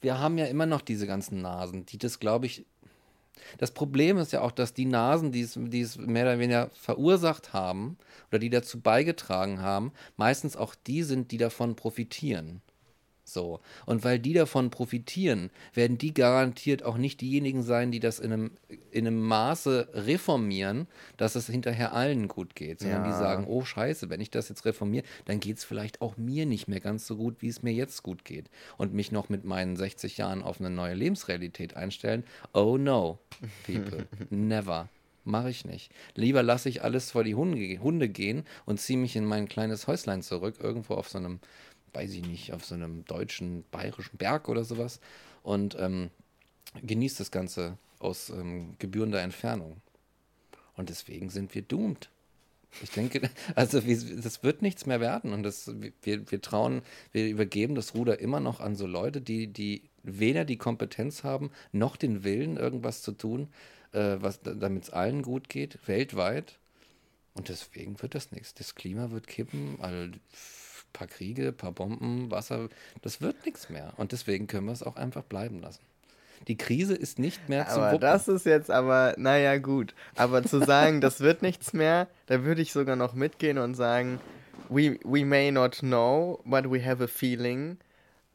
wir 0.00 0.18
haben 0.18 0.38
ja 0.38 0.46
immer 0.46 0.66
noch 0.66 0.80
diese 0.80 1.06
ganzen 1.06 1.42
Nasen, 1.42 1.84
die 1.86 1.98
das, 1.98 2.20
glaube 2.20 2.46
ich, 2.46 2.64
das 3.58 3.72
Problem 3.72 4.18
ist 4.18 4.32
ja 4.32 4.40
auch, 4.40 4.52
dass 4.52 4.74
die 4.74 4.86
Nasen, 4.86 5.32
die 5.32 5.42
es, 5.42 5.54
die 5.56 5.80
es 5.80 5.96
mehr 5.96 6.24
oder 6.24 6.38
weniger 6.38 6.70
verursacht 6.74 7.52
haben 7.52 7.96
oder 8.30 8.38
die 8.38 8.50
dazu 8.50 8.80
beigetragen 8.80 9.60
haben, 9.60 9.92
meistens 10.16 10.56
auch 10.56 10.74
die 10.74 11.02
sind, 11.02 11.30
die 11.30 11.38
davon 11.38 11.76
profitieren. 11.76 12.62
So. 13.32 13.60
Und 13.86 14.04
weil 14.04 14.18
die 14.18 14.32
davon 14.32 14.70
profitieren, 14.70 15.50
werden 15.74 15.98
die 15.98 16.14
garantiert 16.14 16.82
auch 16.84 16.96
nicht 16.96 17.20
diejenigen 17.20 17.62
sein, 17.62 17.90
die 17.90 18.00
das 18.00 18.18
in 18.18 18.32
einem, 18.32 18.50
in 18.90 19.06
einem 19.06 19.20
Maße 19.20 19.88
reformieren, 19.92 20.86
dass 21.16 21.34
es 21.34 21.46
hinterher 21.46 21.92
allen 21.94 22.28
gut 22.28 22.54
geht, 22.54 22.80
sondern 22.80 23.04
ja. 23.04 23.10
die 23.10 23.18
sagen, 23.18 23.46
oh 23.48 23.64
scheiße, 23.64 24.10
wenn 24.10 24.20
ich 24.20 24.30
das 24.30 24.48
jetzt 24.48 24.64
reformiere, 24.64 25.04
dann 25.24 25.40
geht 25.40 25.58
es 25.58 25.64
vielleicht 25.64 26.00
auch 26.00 26.16
mir 26.16 26.46
nicht 26.46 26.68
mehr 26.68 26.80
ganz 26.80 27.06
so 27.06 27.16
gut, 27.16 27.36
wie 27.40 27.48
es 27.48 27.62
mir 27.62 27.72
jetzt 27.72 28.02
gut 28.02 28.24
geht. 28.24 28.50
Und 28.76 28.94
mich 28.94 29.12
noch 29.12 29.28
mit 29.28 29.44
meinen 29.44 29.76
60 29.76 30.16
Jahren 30.16 30.42
auf 30.42 30.60
eine 30.60 30.70
neue 30.70 30.94
Lebensrealität 30.94 31.76
einstellen, 31.76 32.24
oh 32.52 32.76
no, 32.76 33.18
people, 33.66 34.06
never. 34.30 34.88
Mache 35.24 35.50
ich 35.50 35.66
nicht. 35.66 35.92
Lieber 36.14 36.42
lasse 36.42 36.70
ich 36.70 36.82
alles 36.82 37.10
vor 37.10 37.24
die 37.24 37.34
Hunde, 37.34 37.78
Hunde 37.82 38.08
gehen 38.08 38.44
und 38.64 38.80
ziehe 38.80 38.98
mich 38.98 39.16
in 39.16 39.26
mein 39.26 39.48
kleines 39.48 39.86
Häuslein 39.86 40.22
zurück, 40.22 40.56
irgendwo 40.60 40.94
auf 40.94 41.10
so 41.10 41.18
einem 41.18 41.40
weiß 41.92 42.12
ich 42.12 42.26
nicht, 42.26 42.52
auf 42.52 42.64
so 42.64 42.74
einem 42.74 43.04
deutschen, 43.04 43.64
bayerischen 43.70 44.16
Berg 44.16 44.48
oder 44.48 44.64
sowas 44.64 45.00
und 45.42 45.76
ähm, 45.78 46.10
genießt 46.82 47.20
das 47.20 47.30
Ganze 47.30 47.78
aus 47.98 48.30
ähm, 48.30 48.74
gebührender 48.78 49.20
Entfernung. 49.20 49.76
Und 50.76 50.88
deswegen 50.88 51.30
sind 51.30 51.54
wir 51.54 51.62
doomed. 51.62 52.08
Ich 52.82 52.90
denke, 52.90 53.28
also 53.54 53.80
das 53.80 54.42
wird 54.42 54.62
nichts 54.62 54.86
mehr 54.86 55.00
werden 55.00 55.32
und 55.32 55.42
das, 55.42 55.70
wir, 56.02 56.30
wir 56.30 56.40
trauen, 56.40 56.82
wir 57.12 57.28
übergeben 57.28 57.74
das 57.74 57.94
Ruder 57.94 58.20
immer 58.20 58.40
noch 58.40 58.60
an 58.60 58.76
so 58.76 58.86
Leute, 58.86 59.20
die, 59.20 59.48
die 59.48 59.82
weder 60.02 60.44
die 60.44 60.56
Kompetenz 60.56 61.24
haben, 61.24 61.50
noch 61.72 61.96
den 61.96 62.24
Willen, 62.24 62.56
irgendwas 62.56 63.02
zu 63.02 63.12
tun, 63.12 63.48
äh, 63.92 64.16
damit 64.42 64.84
es 64.84 64.90
allen 64.90 65.22
gut 65.22 65.48
geht, 65.48 65.78
weltweit. 65.86 66.58
Und 67.34 67.48
deswegen 67.48 68.00
wird 68.02 68.14
das 68.14 68.32
nichts. 68.32 68.54
Das 68.54 68.74
Klima 68.74 69.10
wird 69.10 69.26
kippen, 69.26 69.76
also 69.80 70.12
paar 70.92 71.06
Kriege, 71.06 71.52
paar 71.52 71.72
Bomben, 71.72 72.30
Wasser, 72.30 72.68
das 73.02 73.20
wird 73.20 73.44
nichts 73.44 73.68
mehr. 73.70 73.92
Und 73.96 74.12
deswegen 74.12 74.46
können 74.46 74.66
wir 74.66 74.72
es 74.72 74.82
auch 74.82 74.96
einfach 74.96 75.22
bleiben 75.22 75.60
lassen. 75.60 75.80
Die 76.48 76.56
Krise 76.56 76.94
ist 76.94 77.18
nicht 77.18 77.48
mehr 77.48 77.68
zu 77.68 77.80
Aber 77.80 77.98
das 77.98 78.26
ist 78.26 78.46
jetzt 78.46 78.70
aber, 78.70 79.14
naja, 79.18 79.58
gut. 79.58 79.94
Aber 80.16 80.42
zu 80.42 80.64
sagen, 80.64 81.00
das 81.00 81.20
wird 81.20 81.42
nichts 81.42 81.72
mehr, 81.72 82.08
da 82.26 82.44
würde 82.44 82.62
ich 82.62 82.72
sogar 82.72 82.96
noch 82.96 83.14
mitgehen 83.14 83.58
und 83.58 83.74
sagen, 83.74 84.20
we, 84.70 84.98
we 85.04 85.24
may 85.24 85.50
not 85.50 85.80
know, 85.80 86.40
but 86.44 86.70
we 86.70 86.84
have 86.84 87.02
a 87.02 87.06
feeling. 87.06 87.76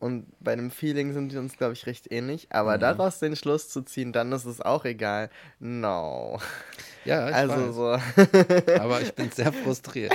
Und 0.06 0.28
bei 0.40 0.56
dem 0.56 0.70
Feeling 0.70 1.14
sind 1.14 1.34
wir 1.34 1.40
uns, 1.40 1.58
glaube 1.58 1.74
ich, 1.74 1.88
recht 1.88 2.12
ähnlich. 2.12 2.46
Aber 2.52 2.76
mhm. 2.76 2.82
daraus 2.82 3.18
den 3.18 3.36
Schluss 3.36 3.70
zu 3.70 3.82
ziehen, 3.82 4.14
dann 4.14 4.32
ist 4.34 4.46
es 4.46 4.62
auch 4.62 4.86
egal. 4.86 5.32
No. 5.60 6.38
Ja, 7.06 7.28
ich 7.28 7.36
also 7.36 7.56
weiß. 7.56 8.06
so. 8.16 8.74
Aber 8.80 9.02
ich 9.02 9.16
bin 9.16 9.32
sehr 9.32 9.52
frustriert. 9.52 10.14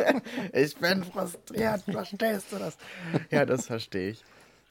ich 0.52 0.76
bin 0.76 1.02
frustriert, 1.04 1.80
verstehst 1.80 2.52
du 2.52 2.58
das? 2.58 2.76
Ja, 3.30 3.46
das 3.46 3.64
verstehe 3.64 4.10
ich. 4.10 4.22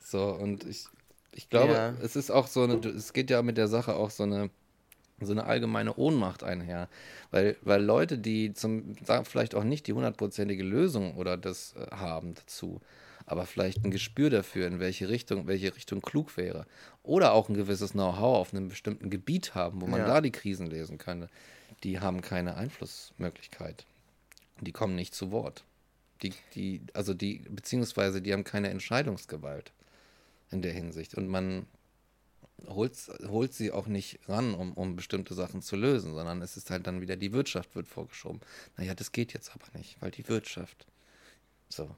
So, 0.04 0.28
und 0.28 0.64
ich, 0.68 0.86
ich 1.32 1.50
glaube, 1.50 1.74
ja. 1.74 1.94
es 2.04 2.16
ist 2.16 2.30
auch 2.30 2.46
so 2.46 2.62
eine, 2.62 2.76
es 2.76 3.14
geht 3.14 3.32
ja 3.32 3.42
mit 3.42 3.58
der 3.58 3.68
Sache 3.68 3.96
auch 3.96 4.12
so 4.12 4.22
eine, 4.22 4.52
so 5.20 5.32
eine 5.32 5.46
allgemeine 5.46 5.96
Ohnmacht 5.96 6.44
einher. 6.44 6.88
Weil, 7.32 7.56
weil 7.64 7.84
Leute, 7.84 8.20
die 8.20 8.54
zum, 8.54 8.96
vielleicht 9.24 9.56
auch 9.56 9.64
nicht 9.64 9.88
die 9.88 9.94
hundertprozentige 9.94 10.62
Lösung 10.62 11.16
oder 11.16 11.36
das 11.36 11.74
äh, 11.74 11.96
haben 11.96 12.36
dazu, 12.36 12.80
aber 13.32 13.46
vielleicht 13.46 13.84
ein 13.86 13.92
Gespür 13.92 14.30
dafür, 14.30 14.68
in 14.68 14.80
welche 14.80 15.08
Richtung, 15.08 15.48
welche 15.48 15.74
Richtung 15.74 16.02
klug 16.02 16.36
wäre. 16.36 16.66
Oder 17.02 17.32
auch 17.32 17.48
ein 17.48 17.56
gewisses 17.56 17.94
Know-how 17.94 18.38
auf 18.38 18.54
einem 18.54 18.68
bestimmten 18.68 19.10
Gebiet 19.10 19.56
haben, 19.56 19.82
wo 19.82 19.88
man 19.88 20.02
ja. 20.02 20.08
da 20.08 20.22
die 20.22 20.32
Krisen 20.32 20.68
lesen 20.68 20.98
könnte. 20.98 21.30
Die 21.84 22.02
haben 22.02 22.22
keine 22.22 22.58
Einflussmöglichkeit. 22.58 23.86
Die 24.60 24.74
kommen 24.74 24.96
nicht 24.96 25.16
zu 25.16 25.32
Wort. 25.32 25.64
Die, 26.24 26.34
die, 26.56 26.82
also 26.94 27.14
die, 27.14 27.40
beziehungsweise 27.50 28.22
die 28.22 28.34
haben 28.34 28.44
keine 28.44 28.70
Entscheidungsgewalt 28.70 29.72
in 30.52 30.62
der 30.62 30.74
Hinsicht. 30.74 31.16
Und 31.16 31.30
man 31.30 31.66
holt, 32.68 32.98
holt 33.28 33.54
sie 33.54 33.72
auch 33.72 33.88
nicht 33.88 34.20
ran, 34.28 34.54
um, 34.54 34.74
um 34.74 34.98
bestimmte 34.98 35.36
Sachen 35.36 35.62
zu 35.62 35.78
lösen, 35.78 36.14
sondern 36.14 36.42
es 36.42 36.58
ist 36.58 36.70
halt 36.70 36.86
dann 36.86 37.00
wieder 37.00 37.16
die 37.16 37.32
Wirtschaft 37.32 37.76
wird 37.78 37.88
vorgeschoben. 37.88 38.42
Naja, 38.76 38.94
das 38.94 39.14
geht 39.14 39.34
jetzt 39.34 39.56
aber 39.56 39.78
nicht, 39.78 40.02
weil 40.02 40.12
die 40.12 40.28
Wirtschaft. 40.28 40.86
So, 41.70 41.96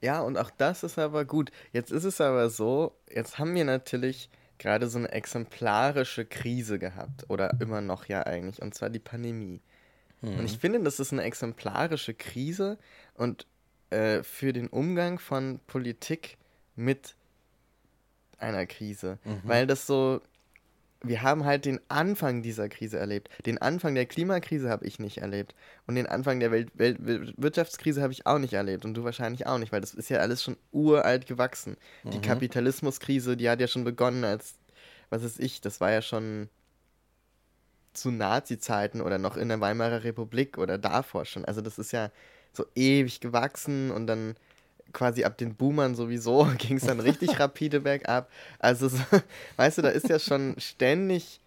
ja, 0.00 0.20
und 0.20 0.38
auch 0.38 0.50
das 0.50 0.82
ist 0.82 0.98
aber 0.98 1.24
gut. 1.24 1.50
Jetzt 1.72 1.90
ist 1.90 2.04
es 2.04 2.20
aber 2.20 2.50
so, 2.50 2.96
jetzt 3.10 3.38
haben 3.38 3.54
wir 3.54 3.64
natürlich 3.64 4.30
gerade 4.58 4.88
so 4.88 4.98
eine 4.98 5.10
exemplarische 5.10 6.24
Krise 6.24 6.78
gehabt. 6.78 7.28
Oder 7.28 7.60
immer 7.60 7.80
noch 7.80 8.06
ja 8.06 8.22
eigentlich. 8.22 8.62
Und 8.62 8.74
zwar 8.74 8.90
die 8.90 9.00
Pandemie. 9.00 9.60
Mhm. 10.20 10.38
Und 10.38 10.44
ich 10.44 10.58
finde, 10.58 10.80
das 10.80 11.00
ist 11.00 11.12
eine 11.12 11.24
exemplarische 11.24 12.14
Krise 12.14 12.78
und 13.14 13.46
äh, 13.90 14.22
für 14.22 14.52
den 14.52 14.68
Umgang 14.68 15.18
von 15.18 15.60
Politik 15.66 16.38
mit 16.76 17.16
einer 18.38 18.66
Krise. 18.66 19.18
Mhm. 19.24 19.40
Weil 19.42 19.66
das 19.66 19.86
so, 19.86 20.20
wir 21.02 21.22
haben 21.22 21.44
halt 21.44 21.64
den 21.64 21.80
Anfang 21.88 22.42
dieser 22.42 22.68
Krise 22.68 22.98
erlebt. 22.98 23.28
Den 23.46 23.58
Anfang 23.58 23.94
der 23.94 24.06
Klimakrise 24.06 24.68
habe 24.68 24.86
ich 24.86 24.98
nicht 24.98 25.18
erlebt. 25.18 25.54
Und 25.86 25.94
den 25.94 26.06
Anfang 26.06 26.40
der 26.40 26.50
Welt 26.50 26.70
Welt 26.74 26.98
Wirtschaftskrise 27.36 28.02
habe 28.02 28.12
ich 28.12 28.26
auch 28.26 28.38
nicht 28.38 28.52
erlebt. 28.52 28.84
Und 28.84 28.94
du 28.94 29.04
wahrscheinlich 29.04 29.46
auch 29.46 29.58
nicht, 29.58 29.72
weil 29.72 29.80
das 29.80 29.94
ist 29.94 30.08
ja 30.08 30.18
alles 30.18 30.42
schon 30.42 30.56
uralt 30.70 31.26
gewachsen. 31.26 31.76
Mhm. 32.04 32.10
Die 32.10 32.20
Kapitalismuskrise, 32.20 33.36
die 33.36 33.48
hat 33.48 33.60
ja 33.60 33.66
schon 33.66 33.84
begonnen 33.84 34.24
als, 34.24 34.54
was 35.10 35.22
ist 35.22 35.40
ich, 35.40 35.60
das 35.60 35.80
war 35.80 35.90
ja 35.90 36.02
schon 36.02 36.48
zu 37.92 38.10
Nazi-Zeiten 38.10 39.00
oder 39.00 39.18
noch 39.18 39.36
in 39.36 39.48
der 39.48 39.60
Weimarer 39.60 40.04
Republik 40.04 40.58
oder 40.58 40.78
davor 40.78 41.24
schon. 41.24 41.44
Also 41.44 41.60
das 41.60 41.78
ist 41.78 41.92
ja 41.92 42.10
so 42.52 42.64
ewig 42.74 43.20
gewachsen 43.20 43.90
und 43.90 44.06
dann 44.06 44.34
quasi 44.92 45.24
ab 45.24 45.38
den 45.38 45.54
Boomern 45.54 45.94
sowieso 45.94 46.48
ging 46.58 46.76
es 46.76 46.86
dann 46.86 47.00
richtig 47.00 47.38
rapide 47.38 47.80
bergab. 47.80 48.30
Also, 48.58 48.88
so, 48.88 48.98
weißt 49.56 49.78
du, 49.78 49.82
da 49.82 49.88
ist 49.88 50.08
ja 50.08 50.18
schon 50.18 50.54
ständig, 50.58 51.40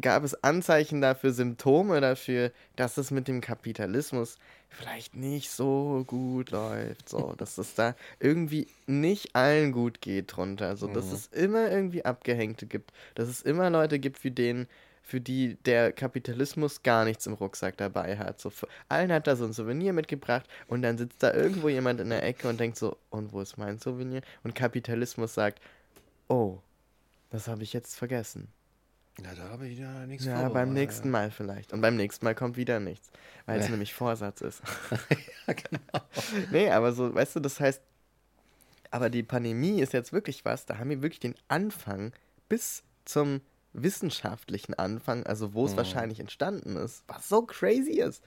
gab 0.00 0.24
es 0.24 0.42
Anzeichen 0.42 1.00
dafür, 1.00 1.32
Symptome 1.32 2.00
dafür, 2.00 2.52
dass 2.76 2.98
es 2.98 3.10
mit 3.10 3.28
dem 3.28 3.40
Kapitalismus 3.40 4.36
vielleicht 4.68 5.16
nicht 5.16 5.50
so 5.50 6.04
gut 6.06 6.50
läuft. 6.50 7.08
So, 7.08 7.34
dass 7.36 7.58
es 7.58 7.74
da 7.74 7.94
irgendwie 8.20 8.68
nicht 8.86 9.34
allen 9.34 9.72
gut 9.72 10.00
geht 10.00 10.36
drunter. 10.36 10.68
Also, 10.68 10.86
dass 10.88 11.06
mhm. 11.06 11.14
es 11.14 11.26
immer 11.28 11.70
irgendwie 11.70 12.04
Abgehängte 12.04 12.66
gibt. 12.66 12.92
Dass 13.14 13.28
es 13.28 13.42
immer 13.42 13.70
Leute 13.70 13.98
gibt, 13.98 14.18
für 14.18 14.30
denen 14.30 14.68
für 15.08 15.22
die 15.22 15.54
der 15.64 15.90
Kapitalismus 15.90 16.82
gar 16.82 17.06
nichts 17.06 17.26
im 17.26 17.32
Rucksack 17.32 17.78
dabei 17.78 18.18
hat. 18.18 18.38
So 18.38 18.52
allen 18.90 19.10
hat 19.10 19.26
er 19.26 19.36
so 19.36 19.46
ein 19.46 19.54
Souvenir 19.54 19.94
mitgebracht 19.94 20.46
und 20.66 20.82
dann 20.82 20.98
sitzt 20.98 21.22
da 21.22 21.32
irgendwo 21.32 21.70
jemand 21.70 21.98
in 22.00 22.10
der 22.10 22.22
Ecke 22.22 22.46
und 22.46 22.60
denkt 22.60 22.76
so, 22.76 22.98
und 23.08 23.32
wo 23.32 23.40
ist 23.40 23.56
mein 23.56 23.78
Souvenir? 23.78 24.20
Und 24.44 24.54
Kapitalismus 24.54 25.32
sagt, 25.32 25.62
oh, 26.28 26.58
das 27.30 27.48
habe 27.48 27.62
ich 27.62 27.72
jetzt 27.72 27.96
vergessen. 27.96 28.48
Ja, 29.24 29.34
da 29.34 29.48
habe 29.48 29.66
ich 29.66 29.78
ja 29.78 30.04
nichts 30.04 30.26
Ja, 30.26 30.46
beim 30.50 30.74
nächsten 30.74 31.08
Mal 31.08 31.30
vielleicht. 31.30 31.72
Und 31.72 31.80
beim 31.80 31.96
nächsten 31.96 32.26
Mal 32.26 32.34
kommt 32.34 32.58
wieder 32.58 32.78
nichts, 32.78 33.10
weil 33.46 33.60
es 33.60 33.70
nämlich 33.70 33.94
Vorsatz 33.94 34.42
ist. 34.42 34.60
ja, 35.46 35.54
genau. 35.54 36.04
nee, 36.52 36.70
aber 36.70 36.92
so, 36.92 37.14
weißt 37.14 37.36
du, 37.36 37.40
das 37.40 37.58
heißt, 37.58 37.80
aber 38.90 39.08
die 39.08 39.22
Pandemie 39.22 39.80
ist 39.80 39.94
jetzt 39.94 40.12
wirklich 40.12 40.44
was, 40.44 40.66
da 40.66 40.76
haben 40.76 40.90
wir 40.90 41.00
wirklich 41.00 41.20
den 41.20 41.34
Anfang 41.48 42.12
bis 42.50 42.82
zum 43.06 43.40
wissenschaftlichen 43.82 44.74
Anfang, 44.74 45.24
also 45.26 45.54
wo 45.54 45.66
es 45.66 45.72
mhm. 45.72 45.78
wahrscheinlich 45.78 46.20
entstanden 46.20 46.76
ist, 46.76 47.04
was 47.06 47.28
so 47.28 47.42
crazy 47.42 48.00
ist. 48.00 48.22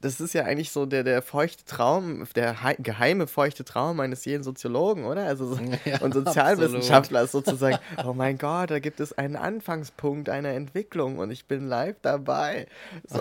das 0.00 0.20
ist 0.20 0.34
ja 0.34 0.44
eigentlich 0.44 0.70
so 0.70 0.84
der, 0.84 1.02
der 1.02 1.22
feuchte 1.22 1.64
Traum, 1.64 2.26
der 2.34 2.56
geheime 2.78 3.26
feuchte 3.26 3.64
Traum 3.64 4.00
eines 4.00 4.24
jeden 4.24 4.42
Soziologen, 4.42 5.04
oder? 5.04 5.24
Also 5.24 5.54
so, 5.54 5.60
ja, 5.84 6.00
und 6.00 6.12
Sozialwissenschaftler 6.12 7.26
sozusagen, 7.26 7.78
oh 8.04 8.12
mein 8.12 8.36
Gott, 8.36 8.70
da 8.70 8.80
gibt 8.80 9.00
es 9.00 9.16
einen 9.16 9.36
Anfangspunkt 9.36 10.28
einer 10.28 10.50
Entwicklung 10.50 11.18
und 11.18 11.30
ich 11.30 11.46
bin 11.46 11.66
live 11.68 11.96
dabei. 12.02 12.66
So, 13.06 13.20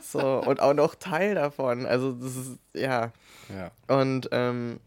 so 0.00 0.42
und 0.42 0.60
auch 0.60 0.74
noch 0.74 0.94
Teil 0.94 1.34
davon. 1.34 1.86
Also 1.86 2.12
das 2.12 2.36
ist, 2.36 2.58
ja. 2.74 3.12
ja. 3.48 3.70
Und, 3.94 4.28
ähm, 4.32 4.80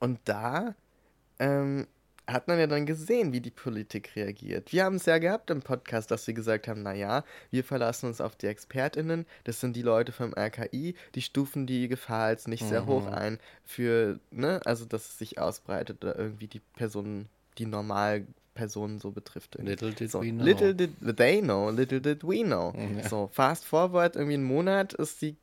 und 0.00 0.18
da 0.24 0.74
ähm, 1.42 1.86
hat 2.26 2.48
man 2.48 2.58
ja 2.58 2.66
dann 2.66 2.86
gesehen, 2.86 3.32
wie 3.32 3.40
die 3.40 3.50
Politik 3.50 4.14
reagiert. 4.14 4.72
Wir 4.72 4.84
haben 4.84 4.96
es 4.96 5.06
ja 5.06 5.18
gehabt 5.18 5.50
im 5.50 5.60
Podcast, 5.60 6.10
dass 6.10 6.24
sie 6.24 6.34
gesagt 6.34 6.68
haben, 6.68 6.82
naja, 6.82 7.24
wir 7.50 7.64
verlassen 7.64 8.06
uns 8.06 8.20
auf 8.20 8.36
die 8.36 8.46
ExpertInnen, 8.46 9.26
das 9.44 9.60
sind 9.60 9.74
die 9.74 9.82
Leute 9.82 10.12
vom 10.12 10.32
RKI, 10.32 10.94
die 11.14 11.22
stufen 11.22 11.66
die 11.66 11.88
Gefahr 11.88 12.24
als 12.26 12.46
nicht 12.46 12.64
sehr 12.64 12.82
mhm. 12.82 12.86
hoch 12.86 13.06
ein 13.06 13.38
für, 13.64 14.20
ne, 14.30 14.60
also 14.64 14.84
dass 14.84 15.08
es 15.08 15.18
sich 15.18 15.38
ausbreitet 15.38 16.04
oder 16.04 16.16
irgendwie 16.16 16.46
die 16.46 16.60
Personen, 16.76 17.28
die 17.58 17.66
normal 17.66 18.26
Personen 18.54 18.98
so 18.98 19.10
betrifft. 19.10 19.56
Irgendwie. 19.56 19.70
Little 19.70 19.92
did 19.92 20.10
so, 20.10 20.22
we 20.22 20.30
know. 20.30 20.44
Little 20.44 20.74
did 20.74 21.16
they 21.16 21.40
know, 21.40 21.70
little 21.70 22.00
did 22.00 22.22
we 22.22 22.42
know. 22.42 22.72
Ja. 22.76 23.08
So, 23.08 23.30
fast 23.32 23.64
forward, 23.64 24.16
irgendwie 24.16 24.34
einen 24.34 24.44
Monat 24.44 24.92
ist 24.94 25.22
die 25.22 25.36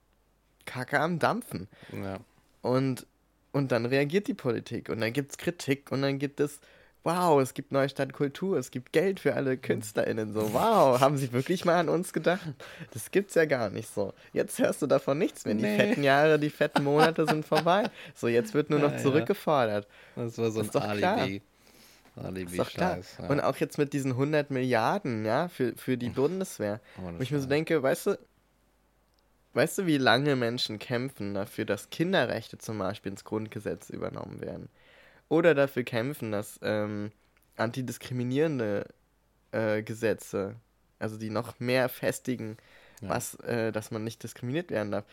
Kacke 0.66 1.00
am 1.00 1.20
Dampfen. 1.20 1.68
Ja. 1.92 2.20
Und 2.62 3.08
und 3.52 3.72
dann 3.72 3.86
reagiert 3.86 4.28
die 4.28 4.34
Politik 4.34 4.90
und 4.90 5.02
dann 5.02 5.14
gibt 5.14 5.32
es 5.32 5.38
Kritik 5.38 5.92
und 5.92 6.02
dann 6.02 6.20
gibt 6.20 6.40
es, 6.40 6.60
wow, 7.04 7.42
es 7.42 7.54
gibt 7.54 7.72
Neustadt 7.72 8.14
Kultur, 8.14 8.58
es 8.58 8.72
gibt 8.72 8.92
Geld 8.92 9.20
für 9.20 9.34
alle 9.34 9.58
KünstlerInnen. 9.58 10.34
So, 10.34 10.54
wow, 10.54 11.00
haben 11.00 11.18
sie 11.18 11.32
wirklich 11.32 11.66
mal 11.66 11.76
an 11.76 11.90
uns 11.90 12.14
gedacht? 12.14 12.48
Das 12.92 13.12
gibt's 13.12 13.36
ja 13.36 13.46
gar 13.46 13.70
nicht 13.70 13.94
so. 13.94 14.14
Jetzt 14.34 14.60
hörst 14.60 14.82
du 14.82 14.88
davon 14.88 15.18
nichts 15.18 15.46
mehr. 15.46 15.56
Nee. 15.56 15.78
Die 15.78 15.84
fetten 15.84 16.04
Jahre, 16.04 16.40
die 16.40 16.50
fetten 16.50 16.84
Monate 16.84 17.26
sind 17.26 17.46
vorbei. 17.46 17.90
So, 18.16 18.28
jetzt 18.28 18.54
wird 18.54 18.70
nur 18.70 18.80
noch 18.80 18.92
ja, 18.92 18.98
zurückgefordert. 18.98 19.88
Das 20.16 20.38
war 20.38 20.52
so 20.52 20.62
ein 20.62 20.70
Alibi. 20.76 21.42
Alibi 22.16 22.52
ist 22.52 22.60
doch 22.60 22.70
klar. 22.70 22.98
Ja. 22.98 23.28
Und 23.28 23.40
auch 23.40 23.56
jetzt 23.58 23.78
mit 23.78 23.94
diesen 23.94 24.12
100 24.12 24.52
Milliarden, 24.52 25.26
ja, 25.26 25.48
für, 25.48 25.74
für 25.76 25.98
die 25.98 26.10
Bundeswehr. 26.10 26.82
Oh, 26.98 27.12
Wo 27.18 27.22
ich 27.22 27.32
mir 27.32 27.40
so 27.40 27.48
denke, 27.48 27.82
weißt 27.82 28.08
du, 28.08 28.20
Weißt 29.60 29.78
du, 29.78 29.86
wie 29.88 29.98
lange 29.98 30.38
Menschen 30.38 30.80
kämpfen 30.80 31.34
dafür, 31.34 31.66
dass 31.66 31.90
Kinderrechte 31.90 32.58
zum 32.60 32.78
Beispiel 32.78 33.12
ins 33.12 33.26
Grundgesetz 33.26 33.90
übernommen 33.90 34.40
werden? 34.40 34.70
Oder 35.28 35.54
dafür 35.54 35.84
kämpfen, 35.84 36.32
dass 36.32 36.62
ähm, 36.64 37.12
antidiskriminierende 37.58 38.86
äh, 39.52 39.84
Gesetze, 39.84 40.56
also 40.98 41.18
die 41.18 41.30
noch 41.30 41.60
mehr 41.60 41.90
festigen, 41.90 42.56
ja. 43.02 43.10
was, 43.10 43.36
äh, 43.42 43.74
dass 43.74 43.92
man 43.92 44.06
nicht 44.06 44.24
diskriminiert 44.24 44.72
werden 44.72 44.92
darf, 44.94 45.04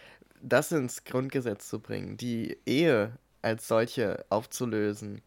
das 0.41 0.71
ins 0.71 1.03
Grundgesetz 1.03 1.69
zu 1.69 1.81
bringen, 1.81 2.17
die 2.17 2.57
Ehe 2.67 3.19
als 3.43 3.67
solche 3.67 4.27
aufzulösen 4.29 5.23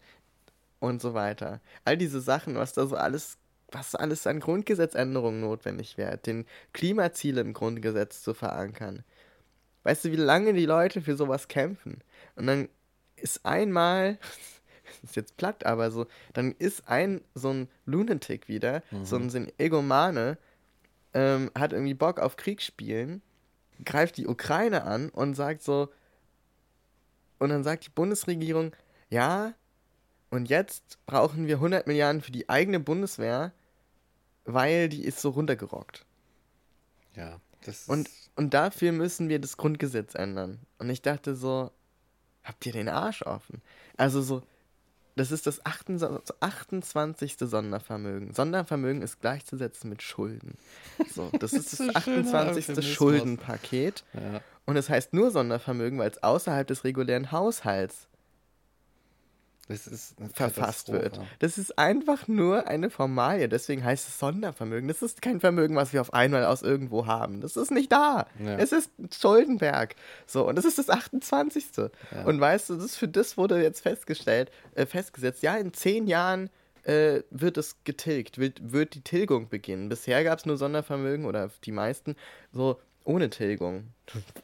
und 0.79 1.01
so 1.01 1.13
weiter. 1.13 1.59
All 1.83 1.97
diese 1.97 2.21
Sachen, 2.21 2.55
was 2.55 2.71
da 2.71 2.87
so 2.87 2.95
alles 2.95 3.37
was 3.71 3.95
alles 3.95 4.27
an 4.27 4.39
Grundgesetzänderungen 4.39 5.41
notwendig 5.41 5.97
wäre, 5.97 6.17
den 6.17 6.45
Klimaziele 6.73 7.41
im 7.41 7.53
Grundgesetz 7.53 8.21
zu 8.21 8.33
verankern. 8.33 9.03
Weißt 9.83 10.05
du, 10.05 10.11
wie 10.11 10.17
lange 10.17 10.53
die 10.53 10.65
Leute 10.65 11.01
für 11.01 11.15
sowas 11.15 11.47
kämpfen? 11.47 12.01
Und 12.35 12.47
dann 12.47 12.69
ist 13.15 13.45
einmal, 13.45 14.17
das 15.01 15.11
ist 15.11 15.15
jetzt 15.15 15.37
platt, 15.37 15.65
aber 15.65 15.91
so, 15.91 16.07
dann 16.33 16.53
ist 16.57 16.87
ein 16.87 17.21
so 17.33 17.49
ein 17.51 17.69
Lunatic 17.85 18.47
wieder, 18.47 18.83
mhm. 18.91 19.05
so, 19.05 19.15
ein, 19.15 19.29
so 19.29 19.37
ein 19.37 19.51
Egomane, 19.57 20.37
ähm, 21.13 21.51
hat 21.57 21.73
irgendwie 21.73 21.93
Bock 21.93 22.19
auf 22.19 22.35
Krieg 22.37 22.61
spielen, 22.61 23.21
greift 23.83 24.17
die 24.17 24.27
Ukraine 24.27 24.83
an 24.83 25.09
und 25.09 25.35
sagt 25.35 25.63
so, 25.63 25.89
und 27.39 27.49
dann 27.49 27.63
sagt 27.63 27.85
die 27.85 27.91
Bundesregierung, 27.91 28.75
ja, 29.09 29.53
und 30.29 30.49
jetzt 30.49 30.99
brauchen 31.05 31.47
wir 31.47 31.55
100 31.55 31.87
Milliarden 31.87 32.21
für 32.21 32.31
die 32.31 32.49
eigene 32.49 32.79
Bundeswehr, 32.79 33.53
weil 34.45 34.89
die 34.89 35.03
ist 35.03 35.21
so 35.21 35.29
runtergerockt. 35.29 36.05
Ja, 37.15 37.39
das 37.63 37.81
ist. 37.81 37.89
Und, 37.89 38.09
und 38.35 38.53
dafür 38.53 38.91
müssen 38.91 39.29
wir 39.29 39.39
das 39.39 39.57
Grundgesetz 39.57 40.15
ändern. 40.15 40.59
Und 40.77 40.89
ich 40.89 41.01
dachte 41.01 41.35
so, 41.35 41.71
habt 42.43 42.65
ihr 42.65 42.73
den 42.73 42.89
Arsch 42.89 43.21
offen? 43.23 43.61
Also 43.97 44.21
so, 44.21 44.43
das 45.15 45.31
ist 45.31 45.47
das 45.47 45.61
28. 45.65 47.37
Sondervermögen. 47.39 48.33
Sondervermögen 48.33 49.01
ist 49.01 49.19
gleichzusetzen 49.19 49.89
mit 49.89 50.01
Schulden. 50.01 50.57
So, 51.13 51.29
das, 51.39 51.51
das 51.51 51.73
ist 51.73 51.79
das 51.79 51.95
28. 51.95 52.93
Schuldenpaket. 52.93 54.05
Ja. 54.13 54.41
Und 54.65 54.77
es 54.77 54.87
heißt 54.87 55.13
nur 55.13 55.31
Sondervermögen, 55.31 55.99
weil 55.99 56.09
es 56.09 56.23
außerhalb 56.23 56.65
des 56.65 56.85
regulären 56.85 57.33
Haushalts 57.33 58.07
verfasst 60.33 60.91
wird. 60.91 61.19
Das 61.39 61.57
ist 61.57 61.77
einfach 61.77 62.27
nur 62.27 62.67
eine 62.67 62.89
Formalie. 62.89 63.47
Deswegen 63.47 63.83
heißt 63.83 64.07
es 64.07 64.19
Sondervermögen. 64.19 64.87
Das 64.87 65.01
ist 65.01 65.21
kein 65.21 65.39
Vermögen, 65.39 65.75
was 65.75 65.93
wir 65.93 66.01
auf 66.01 66.13
einmal 66.13 66.45
aus 66.45 66.61
irgendwo 66.61 67.05
haben. 67.05 67.41
Das 67.41 67.55
ist 67.55 67.71
nicht 67.71 67.91
da. 67.91 68.27
Ja. 68.43 68.57
Es 68.57 68.71
ist 68.71 68.91
Schuldenberg. 69.13 69.95
So, 70.25 70.47
und 70.47 70.55
das 70.55 70.65
ist 70.65 70.79
das 70.79 70.89
28. 70.89 71.65
Ja. 71.77 72.25
Und 72.25 72.39
weißt 72.39 72.69
du, 72.69 72.75
das 72.75 72.95
für 72.95 73.07
das 73.07 73.37
wurde 73.37 73.61
jetzt 73.61 73.81
festgestellt, 73.81 74.51
äh, 74.75 74.85
festgesetzt, 74.85 75.43
ja, 75.43 75.55
in 75.57 75.73
zehn 75.73 76.07
Jahren 76.07 76.49
äh, 76.83 77.23
wird 77.29 77.57
es 77.57 77.77
getilgt, 77.83 78.37
wird, 78.37 78.71
wird 78.71 78.95
die 78.95 79.01
Tilgung 79.01 79.49
beginnen. 79.49 79.89
Bisher 79.89 80.23
gab 80.23 80.39
es 80.39 80.45
nur 80.45 80.57
Sondervermögen 80.57 81.25
oder 81.25 81.49
die 81.63 81.71
meisten 81.71 82.15
so 82.51 82.79
ohne 83.09 83.31
Tilgung. 83.31 83.87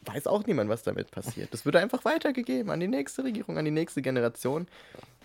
Weiß 0.05 0.25
auch 0.25 0.45
niemand, 0.47 0.71
was 0.71 0.81
damit 0.81 1.11
passiert. 1.11 1.53
Das 1.53 1.65
wird 1.65 1.75
einfach 1.75 2.03
weitergegeben 2.03 2.71
an 2.71 2.79
die 2.79 2.87
nächste 2.87 3.23
Regierung, 3.23 3.59
an 3.59 3.65
die 3.65 3.71
nächste 3.71 4.01
Generation. 4.01 4.67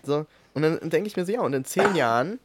So, 0.03 0.27
und 0.53 0.61
dann 0.61 0.89
denke 0.91 1.07
ich 1.07 1.17
mir 1.17 1.25
so, 1.25 1.31
ja, 1.31 1.41
und 1.41 1.53
in 1.53 1.65
zehn 1.65 1.95
Jahren, 1.95 2.39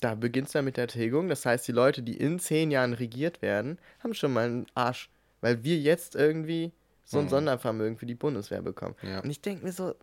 da 0.00 0.14
beginnt 0.14 0.46
es 0.46 0.52
dann 0.52 0.64
mit 0.64 0.76
der 0.76 0.86
Tilgung. 0.86 1.28
Das 1.28 1.44
heißt, 1.44 1.66
die 1.66 1.72
Leute, 1.72 2.02
die 2.02 2.16
in 2.16 2.38
zehn 2.38 2.70
Jahren 2.70 2.92
regiert 2.92 3.42
werden, 3.42 3.78
haben 4.02 4.14
schon 4.14 4.32
mal 4.32 4.46
einen 4.46 4.66
Arsch. 4.74 5.10
Weil 5.40 5.64
wir 5.64 5.76
jetzt 5.76 6.14
irgendwie 6.14 6.70
so 7.04 7.18
ein 7.18 7.24
mhm. 7.24 7.30
Sondervermögen 7.30 7.98
für 7.98 8.06
die 8.06 8.14
Bundeswehr 8.14 8.62
bekommen. 8.62 8.94
Ja. 9.02 9.20
Und 9.20 9.30
ich 9.30 9.40
denke 9.40 9.64
mir 9.64 9.72
so, 9.72 9.96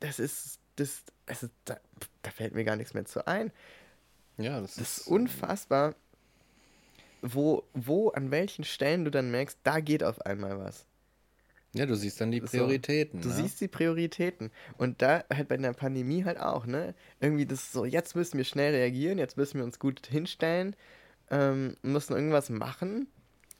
das 0.00 0.18
ist, 0.18 0.58
das, 0.76 1.02
also, 1.26 1.48
da, 1.66 1.76
da, 2.22 2.30
fällt 2.30 2.54
mir 2.54 2.64
gar 2.64 2.76
nichts 2.76 2.94
mehr 2.94 3.04
zu 3.04 3.26
ein. 3.26 3.52
Ja, 4.38 4.58
das, 4.58 4.76
das 4.76 4.88
ist, 4.88 4.98
ist 4.98 5.06
unfassbar, 5.08 5.94
wo, 7.22 7.64
wo, 7.72 8.10
an 8.10 8.30
welchen 8.30 8.64
Stellen 8.64 9.04
du 9.04 9.10
dann 9.10 9.30
merkst, 9.30 9.58
da 9.62 9.80
geht 9.80 10.04
auf 10.04 10.20
einmal 10.26 10.58
was. 10.58 10.84
Ja, 11.74 11.86
du 11.86 11.96
siehst 11.96 12.20
dann 12.20 12.30
die 12.30 12.40
Prioritäten. 12.40 13.22
So, 13.22 13.30
du 13.30 13.34
ne? 13.34 13.42
siehst 13.42 13.60
die 13.60 13.68
Prioritäten. 13.68 14.50
Und 14.76 15.00
da 15.00 15.24
halt 15.32 15.48
bei 15.48 15.56
der 15.56 15.72
Pandemie 15.72 16.24
halt 16.24 16.38
auch, 16.38 16.66
ne? 16.66 16.94
Irgendwie 17.20 17.46
das 17.46 17.72
so, 17.72 17.86
jetzt 17.86 18.14
müssen 18.14 18.36
wir 18.36 18.44
schnell 18.44 18.74
reagieren, 18.74 19.16
jetzt 19.16 19.38
müssen 19.38 19.58
wir 19.58 19.64
uns 19.64 19.78
gut 19.78 20.06
hinstellen, 20.06 20.76
ähm, 21.30 21.76
müssen 21.80 22.14
irgendwas 22.14 22.50
machen. 22.50 23.08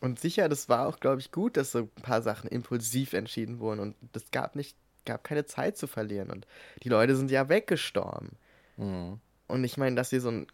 Und 0.01 0.21
sicher, 0.21 0.49
das 0.49 0.69
war 0.69 0.89
auch, 0.89 1.01
glaube 1.01 1.21
ich, 1.21 1.31
gut, 1.31 1.57
dass 1.57 1.73
so 1.73 1.79
ein 1.79 2.03
paar 2.03 2.21
Sachen 2.21 2.51
impulsiv 2.51 3.13
entschieden 3.15 3.61
wurden 3.61 3.81
und 3.81 3.95
es 4.13 4.31
gab 4.31 4.57
nicht, 4.57 4.77
gab 5.07 5.25
keine 5.25 5.47
Zeit 5.47 5.79
zu 5.79 5.87
verlieren. 5.87 6.31
Und 6.31 6.47
die 6.83 6.89
Leute 6.89 7.17
sind 7.17 7.31
ja 7.31 7.49
weggestorben. 7.49 8.31
Mhm. 8.77 9.21
Und 9.47 9.65
ich 9.65 9.77
meine, 9.77 9.97
dass 9.97 10.13
wir 10.13 10.21
so 10.21 10.31
ein, 10.31 10.49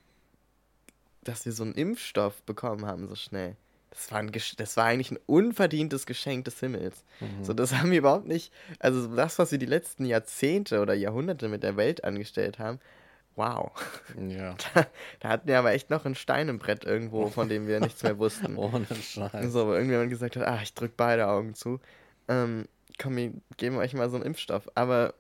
dass 1.23 1.45
wir 1.45 1.53
so 1.53 1.65
einen 1.65 1.75
Impfstoff 1.75 2.43
bekommen 2.43 2.87
haben 2.87 3.07
so 3.07 3.15
schnell 3.15 3.57
das 3.91 4.13
war, 4.13 4.19
ein, 4.19 4.31
das 4.33 4.77
war 4.77 4.85
eigentlich 4.85 5.11
ein 5.11 5.19
unverdientes 5.27 6.07
Geschenk 6.07 6.45
des 6.45 6.61
Himmels. 6.61 7.05
Mhm. 7.21 7.45
So, 7.45 7.53
das 7.53 7.75
haben 7.75 7.91
wir 7.91 7.99
überhaupt 7.99 8.27
nicht, 8.27 8.53
also 8.79 9.15
das, 9.15 9.39
was 9.39 9.51
wir 9.51 9.59
die 9.59 9.67
letzten 9.67 10.05
Jahrzehnte 10.05 10.81
oder 10.81 10.95
Jahrhunderte 10.95 11.49
mit 11.49 11.63
der 11.63 11.77
Welt 11.77 12.05
angestellt 12.05 12.59
haben, 12.59 12.79
wow. 13.35 13.73
Ja. 14.29 14.55
Da, 14.75 14.87
da, 15.21 15.29
hatten 15.31 15.49
wir 15.49 15.59
aber 15.59 15.73
echt 15.73 15.91
noch 15.91 16.05
ein 16.05 16.15
Stein 16.15 16.49
im 16.49 16.59
Brett 16.59 16.85
irgendwo, 16.85 17.29
von 17.29 17.49
dem 17.49 17.67
wir 17.67 17.81
nichts 17.81 18.03
mehr 18.03 18.19
wussten. 18.19 18.57
Ohne 18.57 18.87
Scheiß. 18.87 19.53
So, 19.53 19.67
wo 19.67 19.73
irgendjemand 19.73 20.11
gesagt 20.11 20.37
hat, 20.37 20.47
ah, 20.47 20.61
ich 20.63 20.75
drück 20.75 20.97
beide 20.97 21.29
Augen 21.29 21.55
zu. 21.55 21.81
Ähm, 22.29 22.67
komm, 23.01 23.17
wir 23.17 23.33
geben 23.57 23.77
euch 23.77 23.95
mal 23.95 24.11
so 24.11 24.17
einen 24.17 24.27
Impfstoff. 24.27 24.69
Aber, 24.75 25.15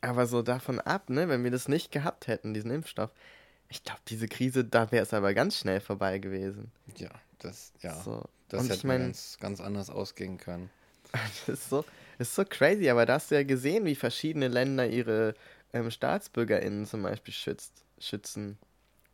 aber 0.00 0.26
so 0.26 0.42
davon 0.42 0.80
ab, 0.80 1.10
ne, 1.10 1.28
wenn 1.28 1.44
wir 1.44 1.50
das 1.50 1.68
nicht 1.68 1.92
gehabt 1.92 2.26
hätten, 2.26 2.54
diesen 2.54 2.70
Impfstoff, 2.70 3.10
ich 3.68 3.82
glaube, 3.82 4.00
diese 4.08 4.28
Krise, 4.28 4.64
da 4.64 4.90
wäre 4.92 5.02
es 5.02 5.12
aber 5.12 5.34
ganz 5.34 5.58
schnell 5.58 5.80
vorbei 5.80 6.18
gewesen. 6.18 6.70
Ja, 6.96 7.10
das, 7.38 7.72
ja. 7.80 8.00
So. 8.02 8.24
Das 8.48 8.60
Und 8.60 8.66
hätte 8.66 8.78
ich 8.78 8.84
mein, 8.84 9.00
ganz, 9.00 9.38
ganz 9.40 9.60
anders 9.60 9.90
ausgehen 9.90 10.38
können. 10.38 10.70
das 11.12 11.48
ist 11.48 11.70
so, 11.70 11.84
ist 12.18 12.34
so 12.34 12.44
crazy, 12.44 12.88
aber 12.88 13.06
da 13.06 13.14
hast 13.14 13.30
du 13.30 13.34
ja 13.34 13.42
gesehen, 13.42 13.84
wie 13.84 13.94
verschiedene 13.94 14.48
Länder 14.48 14.86
ihre 14.86 15.34
ähm, 15.72 15.90
StaatsbürgerInnen 15.90 16.86
zum 16.86 17.02
Beispiel 17.02 17.34
schützt, 17.34 17.72
schützen. 17.98 18.58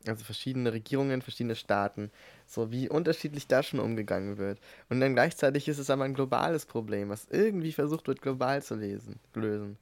Also 0.06 0.24
verschiedene 0.24 0.72
Regierungen, 0.72 1.20
verschiedene 1.20 1.56
Staaten. 1.56 2.10
So 2.46 2.70
wie 2.70 2.88
unterschiedlich 2.88 3.46
da 3.46 3.62
schon 3.62 3.80
umgegangen 3.80 4.38
wird. 4.38 4.58
Und 4.88 5.00
dann 5.00 5.14
gleichzeitig 5.14 5.68
ist 5.68 5.78
es 5.78 5.90
aber 5.90 6.04
ein 6.04 6.14
globales 6.14 6.64
Problem, 6.64 7.10
was 7.10 7.26
irgendwie 7.30 7.72
versucht 7.72 8.08
wird, 8.08 8.22
global 8.22 8.62
zu 8.62 8.76
lesen, 8.76 9.20
lösen. 9.34 9.76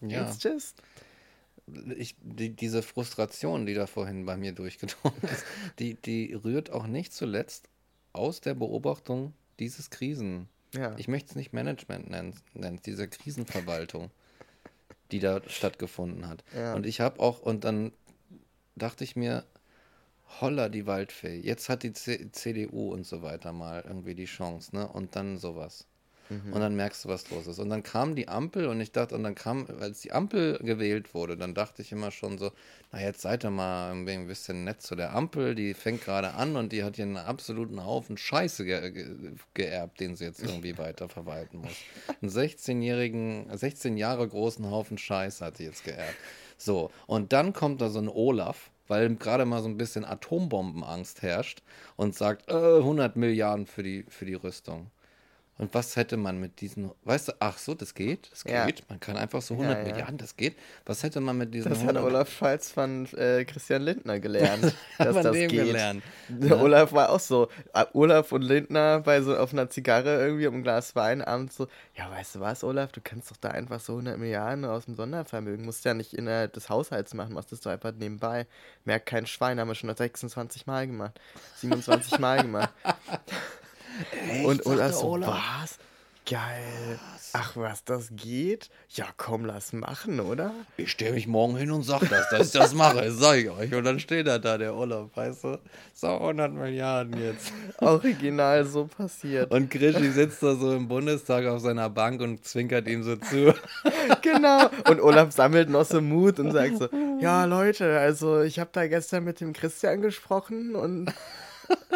Ja. 0.00 0.28
It's 0.28 0.42
just 0.42 0.82
ich, 1.96 2.16
die, 2.20 2.50
diese 2.50 2.82
Frustration, 2.82 3.66
die 3.66 3.74
da 3.74 3.86
vorhin 3.86 4.24
bei 4.26 4.36
mir 4.36 4.52
durchgedrungen 4.52 5.20
ist, 5.22 5.44
die, 5.78 5.94
die 5.94 6.34
rührt 6.34 6.70
auch 6.70 6.86
nicht 6.86 7.12
zuletzt 7.12 7.68
aus 8.12 8.40
der 8.40 8.54
Beobachtung 8.54 9.32
dieses 9.58 9.90
Krisen. 9.90 10.48
Ja. 10.74 10.94
Ich 10.96 11.08
möchte 11.08 11.30
es 11.30 11.36
nicht 11.36 11.52
Management 11.52 12.10
nennen, 12.10 12.34
nennen 12.54 12.80
diese 12.84 13.08
Krisenverwaltung, 13.08 14.10
die 15.10 15.18
da 15.18 15.40
stattgefunden 15.48 16.28
hat. 16.28 16.44
Ja. 16.54 16.74
Und 16.74 16.86
ich 16.86 17.00
habe 17.00 17.20
auch, 17.20 17.40
und 17.40 17.64
dann 17.64 17.92
dachte 18.74 19.04
ich 19.04 19.16
mir, 19.16 19.44
holla 20.40 20.68
die 20.68 20.86
Waldfee, 20.86 21.38
jetzt 21.38 21.68
hat 21.68 21.82
die 21.82 21.92
C 21.92 22.30
CDU 22.32 22.92
und 22.92 23.06
so 23.06 23.22
weiter 23.22 23.52
mal 23.52 23.82
irgendwie 23.86 24.14
die 24.14 24.24
Chance, 24.26 24.74
ne? 24.74 24.88
Und 24.88 25.16
dann 25.16 25.38
sowas. 25.38 25.86
Mhm. 26.28 26.52
Und 26.52 26.60
dann 26.60 26.76
merkst 26.76 27.04
du, 27.04 27.08
was 27.08 27.30
los 27.30 27.46
ist. 27.46 27.58
Und 27.58 27.70
dann 27.70 27.82
kam 27.82 28.14
die 28.14 28.28
Ampel 28.28 28.66
und 28.66 28.80
ich 28.80 28.92
dachte, 28.92 29.14
und 29.14 29.22
dann 29.22 29.34
kam, 29.34 29.66
als 29.80 30.00
die 30.00 30.12
Ampel 30.12 30.58
gewählt 30.58 31.14
wurde, 31.14 31.36
dann 31.36 31.54
dachte 31.54 31.82
ich 31.82 31.92
immer 31.92 32.10
schon 32.10 32.38
so, 32.38 32.52
na 32.92 33.00
jetzt 33.00 33.20
seid 33.20 33.44
ihr 33.44 33.50
mal 33.50 33.92
ein 33.92 34.26
bisschen 34.26 34.64
nett 34.64 34.82
zu 34.82 34.96
der 34.96 35.14
Ampel, 35.14 35.54
die 35.54 35.74
fängt 35.74 36.04
gerade 36.04 36.34
an 36.34 36.56
und 36.56 36.72
die 36.72 36.84
hat 36.84 36.96
hier 36.96 37.04
einen 37.04 37.16
absoluten 37.16 37.84
Haufen 37.84 38.16
Scheiße 38.16 38.64
ge 38.64 38.90
ge 38.90 39.32
geerbt, 39.54 40.00
den 40.00 40.16
sie 40.16 40.24
jetzt 40.24 40.42
irgendwie 40.42 40.76
weiter 40.78 41.08
verwalten 41.08 41.58
muss. 41.58 41.76
Einen 42.20 42.30
16-jährigen, 42.30 43.56
16 43.56 43.96
Jahre 43.96 44.26
großen 44.26 44.70
Haufen 44.70 44.98
Scheiße 44.98 45.44
hat 45.44 45.56
sie 45.58 45.64
jetzt 45.64 45.84
geerbt. 45.84 46.16
So, 46.58 46.90
und 47.06 47.32
dann 47.32 47.52
kommt 47.52 47.80
da 47.80 47.90
so 47.90 47.98
ein 47.98 48.08
Olaf, 48.08 48.70
weil 48.88 49.14
gerade 49.16 49.44
mal 49.44 49.62
so 49.62 49.68
ein 49.68 49.76
bisschen 49.76 50.04
Atombombenangst 50.04 51.22
herrscht 51.22 51.62
und 51.96 52.14
sagt, 52.14 52.48
äh, 52.48 52.78
100 52.78 53.16
Milliarden 53.16 53.66
für 53.66 53.82
die, 53.82 54.04
für 54.08 54.24
die 54.24 54.34
Rüstung. 54.34 54.90
Und 55.58 55.72
was 55.72 55.96
hätte 55.96 56.18
man 56.18 56.38
mit 56.38 56.60
diesen, 56.60 56.90
weißt 57.04 57.28
du, 57.28 57.32
ach 57.40 57.56
so, 57.56 57.74
das 57.74 57.94
geht, 57.94 58.30
das 58.30 58.44
geht, 58.44 58.52
ja. 58.54 58.66
man 58.90 59.00
kann 59.00 59.16
einfach 59.16 59.40
so 59.40 59.54
100 59.54 59.72
ja, 59.72 59.82
ja. 59.82 59.90
Milliarden, 59.90 60.18
das 60.18 60.36
geht. 60.36 60.54
Was 60.84 61.02
hätte 61.02 61.20
man 61.20 61.38
mit 61.38 61.54
diesen 61.54 61.70
Das 61.70 61.78
100 61.78 61.96
hat 61.96 62.04
Olaf 62.04 62.30
Scholz 62.30 62.70
von 62.70 63.06
äh, 63.14 63.42
Christian 63.46 63.80
Lindner 63.80 64.20
gelernt, 64.20 64.74
dass 64.98 65.22
das 65.22 65.32
geht. 65.32 65.50
Gelernt. 65.50 66.02
Ne? 66.28 66.54
Olaf 66.58 66.92
war 66.92 67.08
auch 67.08 67.20
so, 67.20 67.48
äh, 67.72 67.86
Olaf 67.94 68.32
und 68.32 68.42
Lindner 68.42 69.00
bei 69.00 69.22
so 69.22 69.34
auf 69.34 69.54
einer 69.54 69.70
Zigarre 69.70 70.20
irgendwie 70.20 70.46
um 70.46 70.56
ein 70.56 70.62
Glas 70.62 70.94
Wein 70.94 71.22
abends 71.22 71.56
so, 71.56 71.68
ja, 71.94 72.10
weißt 72.10 72.34
du 72.34 72.40
was, 72.40 72.62
Olaf, 72.62 72.92
du 72.92 73.00
kannst 73.02 73.30
doch 73.30 73.38
da 73.38 73.48
einfach 73.48 73.80
so 73.80 73.94
100 73.94 74.18
Milliarden 74.18 74.66
aus 74.66 74.84
dem 74.84 74.94
Sondervermögen, 74.94 75.64
musst 75.64 75.86
ja 75.86 75.94
nicht 75.94 76.12
innerhalb 76.12 76.52
des 76.52 76.68
Haushalts 76.68 77.14
machen, 77.14 77.32
machst 77.32 77.50
das 77.50 77.60
doch 77.60 77.70
einfach 77.70 77.92
nebenbei. 77.92 78.46
Merkt 78.84 79.06
kein 79.06 79.26
Schwein, 79.26 79.58
haben 79.58 79.68
wir 79.68 79.74
schon 79.74 79.94
26 79.94 80.66
Mal 80.66 80.86
gemacht, 80.86 81.18
27 81.56 82.18
Mal 82.18 82.42
gemacht. 82.42 82.74
Echt? 84.30 84.44
Und 84.44 84.66
Olaf 84.66 84.92
so, 84.92 85.20
was? 85.20 85.78
Geil. 86.28 86.98
Was? 87.12 87.30
Ach, 87.34 87.56
was 87.56 87.84
das 87.84 88.08
geht? 88.16 88.68
Ja, 88.88 89.04
komm, 89.16 89.44
lass 89.44 89.72
machen, 89.72 90.18
oder? 90.18 90.52
Ich 90.76 90.90
stelle 90.90 91.12
mich 91.12 91.28
morgen 91.28 91.56
hin 91.56 91.70
und 91.70 91.84
sag 91.84 92.00
das, 92.08 92.30
dass 92.30 92.46
ich 92.48 92.52
das 92.52 92.74
mache, 92.74 93.10
sag 93.12 93.36
ich 93.36 93.50
euch. 93.50 93.72
Und 93.72 93.84
dann 93.84 94.00
steht 94.00 94.26
er 94.26 94.40
da, 94.40 94.58
der 94.58 94.74
Olaf, 94.74 95.10
weißt 95.14 95.44
du? 95.44 95.58
So 95.94 96.08
100 96.08 96.52
Milliarden 96.52 97.22
jetzt. 97.22 97.52
Original 97.78 98.64
so 98.64 98.86
passiert. 98.86 99.52
Und 99.52 99.70
Krischi 99.70 100.10
sitzt 100.10 100.42
da 100.42 100.56
so 100.56 100.74
im 100.74 100.88
Bundestag 100.88 101.46
auf 101.46 101.60
seiner 101.60 101.90
Bank 101.90 102.20
und 102.20 102.44
zwinkert 102.44 102.88
ihm 102.88 103.04
so 103.04 103.14
zu. 103.16 103.54
genau. 104.22 104.68
Und 104.88 105.00
Olaf 105.00 105.32
sammelt 105.32 105.68
noch 105.68 105.84
so 105.84 106.00
Mut 106.00 106.40
und 106.40 106.50
sagt 106.50 106.78
so, 106.78 106.88
ja, 107.20 107.44
Leute, 107.44 107.98
also 107.98 108.40
ich 108.40 108.58
habe 108.58 108.70
da 108.72 108.88
gestern 108.88 109.22
mit 109.22 109.40
dem 109.40 109.52
Christian 109.52 110.00
gesprochen 110.00 110.74
und 110.74 111.12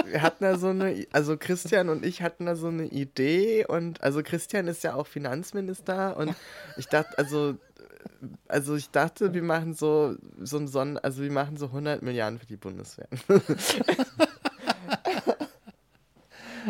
wir 0.04 0.22
hatten 0.22 0.44
da 0.44 0.58
so 0.58 0.68
eine, 0.68 1.06
also 1.12 1.36
Christian 1.36 1.88
und 1.88 2.04
ich 2.04 2.22
hatten 2.22 2.46
da 2.46 2.56
so 2.56 2.68
eine 2.68 2.86
Idee 2.86 3.66
und 3.66 4.02
also 4.02 4.22
Christian 4.22 4.68
ist 4.68 4.84
ja 4.84 4.94
auch 4.94 5.06
Finanzminister 5.06 6.16
und 6.16 6.34
ich 6.76 6.86
dachte, 6.86 7.16
also 7.18 7.56
also 8.48 8.76
ich 8.76 8.90
dachte, 8.90 9.34
wir 9.34 9.42
machen 9.42 9.74
so 9.74 10.16
so 10.40 10.58
ein 10.58 10.68
Sonnen, 10.68 10.98
also 10.98 11.22
wir 11.22 11.30
machen 11.30 11.56
so 11.56 11.66
100 11.66 12.02
Milliarden 12.02 12.38
für 12.38 12.46
die 12.46 12.56
Bundeswehr. 12.56 13.08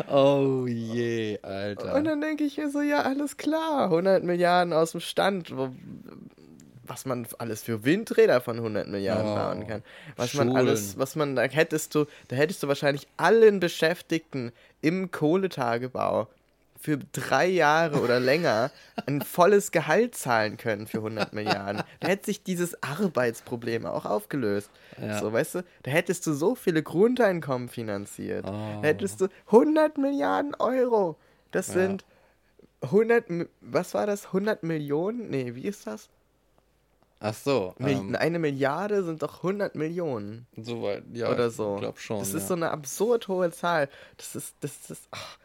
oh 0.09 0.65
je, 0.67 1.39
Alter. 1.41 1.95
Und 1.95 2.05
dann 2.05 2.21
denke 2.21 2.43
ich 2.43 2.57
mir 2.57 2.69
so, 2.69 2.81
ja, 2.81 3.01
alles 3.01 3.37
klar, 3.37 3.85
100 3.85 4.23
Milliarden 4.23 4.73
aus 4.73 4.91
dem 4.91 4.99
Stand. 4.99 5.53
Was 6.83 7.05
man 7.05 7.27
alles 7.37 7.63
für 7.63 7.85
Windräder 7.85 8.41
von 8.41 8.57
100 8.57 8.87
Milliarden 8.87 9.31
oh, 9.31 9.35
bauen 9.35 9.67
kann. 9.67 9.83
Was 10.15 10.31
Schulen. 10.31 10.47
man 10.47 10.57
alles, 10.57 10.97
was 10.97 11.15
man, 11.15 11.35
da 11.35 11.43
hättest 11.43 11.93
du, 11.93 12.05
da 12.27 12.35
hättest 12.35 12.63
du 12.63 12.67
wahrscheinlich 12.67 13.07
allen 13.17 13.59
Beschäftigten 13.59 14.51
im 14.81 15.11
Kohletagebau 15.11 16.27
für 16.81 16.97
drei 17.11 17.45
Jahre 17.45 18.01
oder 18.01 18.19
länger 18.19 18.71
ein 19.05 19.21
volles 19.21 19.71
Gehalt 19.71 20.15
zahlen 20.15 20.57
können 20.57 20.87
für 20.87 20.97
100 20.97 21.33
Milliarden. 21.33 21.83
Da 21.99 22.07
hätte 22.07 22.25
sich 22.25 22.43
dieses 22.43 22.81
Arbeitsproblem 22.81 23.85
auch 23.85 24.05
aufgelöst. 24.05 24.71
Ja. 24.99 25.19
So, 25.19 25.31
weißt 25.31 25.55
du, 25.55 25.63
da 25.83 25.91
hättest 25.91 26.25
du 26.25 26.33
so 26.33 26.55
viele 26.55 26.81
Grundeinkommen 26.81 27.69
finanziert. 27.69 28.45
Oh. 28.47 28.51
Da 28.81 28.87
hättest 28.87 29.21
du 29.21 29.27
100 29.47 29.97
Milliarden 29.97 30.55
Euro. 30.55 31.17
Das 31.51 31.67
ja. 31.67 31.73
sind 31.73 32.05
100, 32.81 33.25
was 33.61 33.93
war 33.93 34.07
das? 34.07 34.27
100 34.27 34.63
Millionen? 34.63 35.29
Nee, 35.29 35.53
wie 35.53 35.65
ist 35.65 35.85
das? 35.85 36.09
Ach 37.23 37.35
so. 37.35 37.75
Ähm, 37.79 38.15
eine 38.15 38.39
Milliarde 38.39 39.03
sind 39.03 39.21
doch 39.21 39.43
100 39.43 39.75
Millionen. 39.75 40.47
Soweit, 40.57 41.03
ja. 41.13 41.31
Oder 41.31 41.51
so. 41.51 41.75
Ich 41.75 41.81
glaube 41.81 41.99
schon. 41.99 42.17
Das 42.17 42.31
ja. 42.31 42.39
ist 42.39 42.47
so 42.47 42.55
eine 42.55 42.71
absurd 42.71 43.27
hohe 43.27 43.51
Zahl. 43.51 43.89
Das 44.17 44.35
ist, 44.35 44.55
das 44.61 44.89
ist. 44.89 45.03
Ach. 45.11 45.37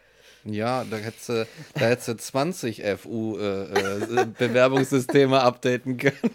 Ja, 0.44 0.84
da 0.84 0.96
hättest 0.96 1.28
du, 1.28 1.46
da 1.74 1.80
hättest 1.80 2.08
du 2.08 2.16
20 2.16 2.82
FU-Bewerbungssysteme 2.98 5.36
äh, 5.36 5.38
äh, 5.38 5.42
updaten 5.42 5.98
können. 5.98 6.30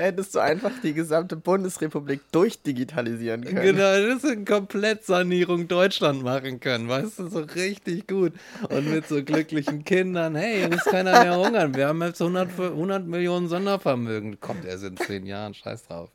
Da 0.00 0.06
hättest 0.06 0.34
du 0.34 0.38
einfach 0.38 0.72
die 0.82 0.94
gesamte 0.94 1.36
Bundesrepublik 1.36 2.22
durchdigitalisieren 2.32 3.44
können. 3.44 3.60
Genau, 3.60 4.08
das 4.08 4.24
ist 4.24 4.30
eine 4.30 4.46
Komplettsanierung 4.46 5.68
Deutschland 5.68 6.22
machen 6.22 6.58
können, 6.58 6.88
weißt 6.88 7.18
du, 7.18 7.28
so 7.28 7.40
richtig 7.40 8.08
gut. 8.08 8.32
Und 8.70 8.90
mit 8.90 9.06
so 9.06 9.22
glücklichen 9.22 9.84
Kindern, 9.84 10.36
hey, 10.36 10.66
muss 10.70 10.84
keiner 10.84 11.22
mehr 11.22 11.36
hungern. 11.36 11.74
Wir 11.74 11.88
haben 11.88 12.00
jetzt 12.00 12.22
100, 12.22 12.48
100 12.58 13.06
Millionen 13.06 13.48
Sondervermögen. 13.48 14.40
Kommt 14.40 14.64
erst 14.64 14.84
in 14.84 14.96
zehn 14.96 15.26
Jahren, 15.26 15.52
scheiß 15.52 15.88
drauf. 15.88 16.08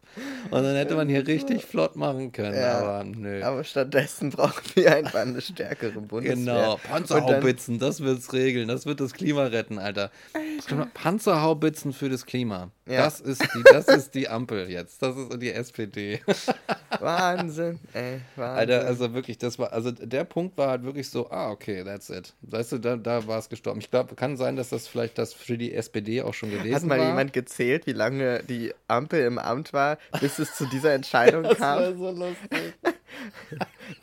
Und 0.51 0.63
dann 0.63 0.75
hätte 0.75 0.95
man 0.95 1.09
hier 1.09 1.25
richtig 1.25 1.65
flott 1.65 1.95
machen 1.95 2.31
können, 2.31 2.55
ja, 2.55 2.79
aber 2.79 3.03
nö. 3.03 3.43
Aber 3.43 3.63
stattdessen 3.63 4.29
brauchen 4.29 4.63
wir 4.75 4.95
einfach 4.95 5.19
eine 5.19 5.41
stärkere 5.41 5.99
Bundeswehr. 5.99 6.35
Genau, 6.35 6.77
Panzerhaubitzen, 6.77 7.79
das 7.79 8.01
wird's 8.01 8.31
regeln, 8.33 8.67
das 8.67 8.85
wird 8.85 8.99
das 8.99 9.13
Klima 9.13 9.45
retten, 9.45 9.79
Alter. 9.79 10.11
Alter. 10.33 10.87
Panzerhaubitzen 10.93 11.93
für 11.93 12.09
das 12.09 12.25
Klima. 12.25 12.71
Ja. 12.87 13.05
Das, 13.05 13.19
ist 13.19 13.41
die, 13.41 13.63
das 13.63 13.87
ist 13.87 14.13
die 14.13 14.27
Ampel 14.29 14.69
jetzt. 14.69 15.01
Das 15.01 15.17
ist 15.17 15.41
die 15.41 15.51
SPD. 15.51 16.21
Wahnsinn, 16.99 17.79
ey. 17.93 18.21
Wahnsinn. 18.35 18.57
Alter, 18.57 18.85
also 18.85 19.13
wirklich, 19.13 19.37
das 19.39 19.57
war, 19.57 19.73
also 19.73 19.91
der 19.91 20.23
Punkt 20.23 20.57
war 20.57 20.69
halt 20.69 20.83
wirklich 20.83 21.09
so, 21.09 21.29
ah, 21.31 21.49
okay, 21.49 21.83
that's 21.83 22.09
it. 22.09 22.33
Weißt 22.41 22.73
du, 22.73 22.77
da, 22.77 22.95
da 22.95 23.25
war 23.27 23.39
es 23.39 23.49
gestorben. 23.49 23.79
Ich 23.79 23.89
glaube, 23.89 24.15
kann 24.15 24.37
sein, 24.37 24.55
dass 24.55 24.69
das 24.69 24.87
vielleicht 24.87 25.17
das 25.17 25.33
für 25.33 25.57
die 25.57 25.73
SPD 25.73 26.21
auch 26.21 26.33
schon 26.33 26.51
gewesen 26.51 26.71
war. 26.71 26.75
Hat 26.75 26.83
mal 26.85 26.99
war. 26.99 27.07
jemand 27.07 27.33
gezählt, 27.33 27.87
wie 27.87 27.93
lange 27.93 28.43
die 28.43 28.73
Ampel 28.87 29.21
im 29.25 29.39
Amt 29.39 29.73
war, 29.73 29.97
bis 30.19 30.39
es 30.39 30.55
zu 30.55 30.65
dieser 30.67 30.93
Entscheidung 30.99 31.43
das 31.43 31.57
kam? 31.57 31.79
Das 31.79 31.99
war 31.99 32.13
so 32.13 32.25
lustig. 32.25 32.73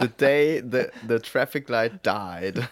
the 0.00 0.08
day 0.08 0.62
the, 0.62 0.86
the 1.08 1.18
traffic 1.18 1.68
light 1.68 2.04
died. 2.04 2.58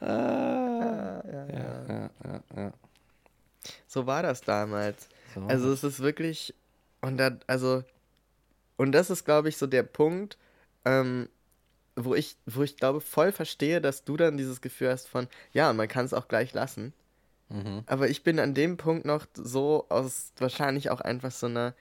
Ah, 0.00 1.22
ja, 1.24 1.46
ja, 1.46 1.86
ja, 1.88 2.10
ja, 2.56 2.72
So 3.86 4.06
war 4.06 4.22
das 4.22 4.42
damals. 4.42 5.08
So. 5.34 5.40
Also 5.46 5.72
es 5.72 5.82
ist 5.82 6.00
wirklich 6.00 6.54
und 7.00 7.16
da, 7.16 7.38
also 7.46 7.84
und 8.76 8.92
das 8.92 9.08
ist 9.08 9.24
glaube 9.24 9.48
ich 9.48 9.56
so 9.56 9.66
der 9.66 9.82
Punkt, 9.82 10.36
ähm, 10.84 11.28
wo 11.96 12.14
ich 12.14 12.36
wo 12.46 12.62
ich 12.62 12.76
glaube 12.76 13.00
voll 13.00 13.32
verstehe, 13.32 13.80
dass 13.80 14.04
du 14.04 14.16
dann 14.16 14.36
dieses 14.36 14.60
Gefühl 14.60 14.90
hast 14.90 15.08
von 15.08 15.26
ja 15.52 15.72
man 15.72 15.88
kann 15.88 16.04
es 16.04 16.12
auch 16.12 16.28
gleich 16.28 16.52
lassen. 16.52 16.92
Mhm. 17.48 17.82
Aber 17.86 18.08
ich 18.08 18.22
bin 18.22 18.38
an 18.38 18.54
dem 18.54 18.76
Punkt 18.76 19.04
noch 19.04 19.26
so 19.34 19.86
aus 19.88 20.32
wahrscheinlich 20.38 20.90
auch 20.90 21.00
einfach 21.00 21.30
so 21.30 21.46
einer 21.46 21.74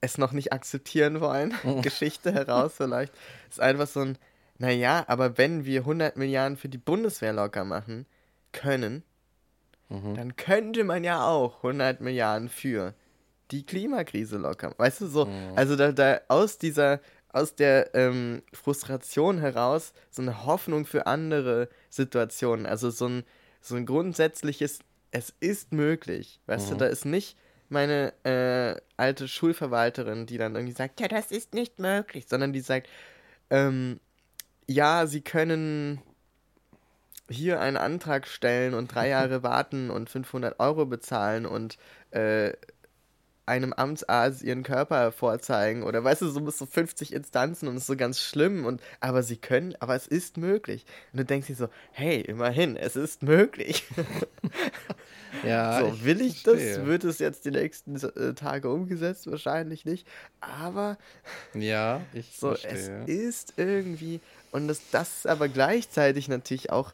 es 0.00 0.18
noch 0.18 0.32
nicht 0.32 0.52
akzeptieren 0.52 1.20
wollen 1.20 1.54
Geschichte 1.82 2.32
heraus 2.32 2.74
vielleicht 2.76 3.14
ist 3.48 3.60
einfach 3.60 3.86
so 3.86 4.00
ein 4.00 4.18
naja, 4.58 5.04
aber 5.08 5.36
wenn 5.36 5.64
wir 5.64 5.80
100 5.80 6.16
Milliarden 6.16 6.56
für 6.56 6.68
die 6.68 6.78
Bundeswehr 6.78 7.32
locker 7.32 7.64
machen 7.64 8.06
können, 8.52 9.02
mhm. 9.88 10.14
dann 10.14 10.36
könnte 10.36 10.84
man 10.84 11.02
ja 11.02 11.26
auch 11.26 11.56
100 11.64 12.00
Milliarden 12.00 12.48
für 12.48 12.94
die 13.50 13.66
Klimakrise 13.66 14.38
locker 14.38 14.68
machen. 14.68 14.78
Weißt 14.78 15.00
du, 15.00 15.06
so, 15.06 15.26
mhm. 15.26 15.52
also 15.56 15.74
da, 15.76 15.92
da 15.92 16.20
aus 16.28 16.58
dieser, 16.58 17.00
aus 17.30 17.56
der 17.56 17.94
ähm, 17.94 18.42
Frustration 18.52 19.38
heraus 19.38 19.92
so 20.10 20.22
eine 20.22 20.46
Hoffnung 20.46 20.86
für 20.86 21.06
andere 21.06 21.68
Situationen, 21.90 22.64
also 22.64 22.90
so 22.90 23.08
ein, 23.08 23.24
so 23.64 23.76
ein 23.76 23.86
grundsätzliches, 23.86 24.80
es 25.10 25.32
ist 25.40 25.72
möglich, 25.72 26.40
weißt 26.46 26.66
mhm. 26.66 26.70
du, 26.72 26.76
da 26.78 26.86
ist 26.86 27.04
nicht 27.04 27.36
meine 27.68 28.12
äh, 28.24 28.80
alte 28.96 29.26
Schulverwalterin, 29.26 30.26
die 30.26 30.36
dann 30.36 30.54
irgendwie 30.54 30.74
sagt, 30.74 31.00
ja, 31.00 31.08
das 31.08 31.30
ist 31.30 31.54
nicht 31.54 31.78
möglich, 31.78 32.26
sondern 32.28 32.52
die 32.52 32.60
sagt, 32.60 32.88
ähm, 33.50 34.00
ja, 34.66 35.06
sie 35.06 35.22
können, 35.22 36.02
hier 37.30 37.60
einen 37.60 37.78
Antrag 37.78 38.26
stellen 38.26 38.74
und 38.74 38.94
drei 38.94 39.08
Jahre 39.10 39.42
warten 39.42 39.90
und 39.90 40.10
500 40.10 40.60
Euro 40.60 40.84
bezahlen 40.84 41.46
und 41.46 41.78
äh, 42.10 42.52
einem 43.46 43.72
Amtsarzt 43.72 44.42
ihren 44.42 44.62
Körper 44.62 45.12
vorzeigen 45.12 45.82
oder 45.82 46.02
weißt 46.02 46.22
du, 46.22 46.28
so 46.28 46.40
bis 46.40 46.58
so 46.58 46.66
50 46.66 47.12
Instanzen 47.12 47.68
und 47.68 47.76
es 47.76 47.82
ist 47.82 47.86
so 47.88 47.96
ganz 47.96 48.20
schlimm 48.20 48.64
und 48.64 48.80
aber 49.00 49.22
sie 49.22 49.36
können, 49.36 49.74
aber 49.80 49.94
es 49.94 50.06
ist 50.06 50.36
möglich. 50.36 50.86
Und 51.12 51.18
du 51.18 51.24
denkst 51.24 51.48
dir 51.48 51.56
so, 51.56 51.68
hey, 51.92 52.20
immerhin, 52.20 52.76
es 52.76 52.96
ist 52.96 53.22
möglich. 53.22 53.84
ja. 55.44 55.80
So, 55.80 56.04
will 56.04 56.20
ich, 56.20 56.36
ich 56.36 56.42
das? 56.44 56.84
Wird 56.84 57.04
es 57.04 57.18
jetzt 57.18 57.44
die 57.44 57.50
nächsten 57.50 57.96
äh, 57.96 58.34
Tage 58.34 58.70
umgesetzt? 58.70 59.30
Wahrscheinlich 59.30 59.84
nicht. 59.84 60.06
Aber 60.40 60.96
ja, 61.52 62.00
ich 62.12 62.36
so, 62.38 62.54
verstehe. 62.54 63.04
es 63.06 63.08
ist 63.08 63.54
irgendwie 63.56 64.20
und 64.54 64.68
das, 64.68 64.80
das 64.92 65.08
ist 65.16 65.26
aber 65.26 65.48
gleichzeitig 65.48 66.28
natürlich 66.28 66.70
auch 66.70 66.92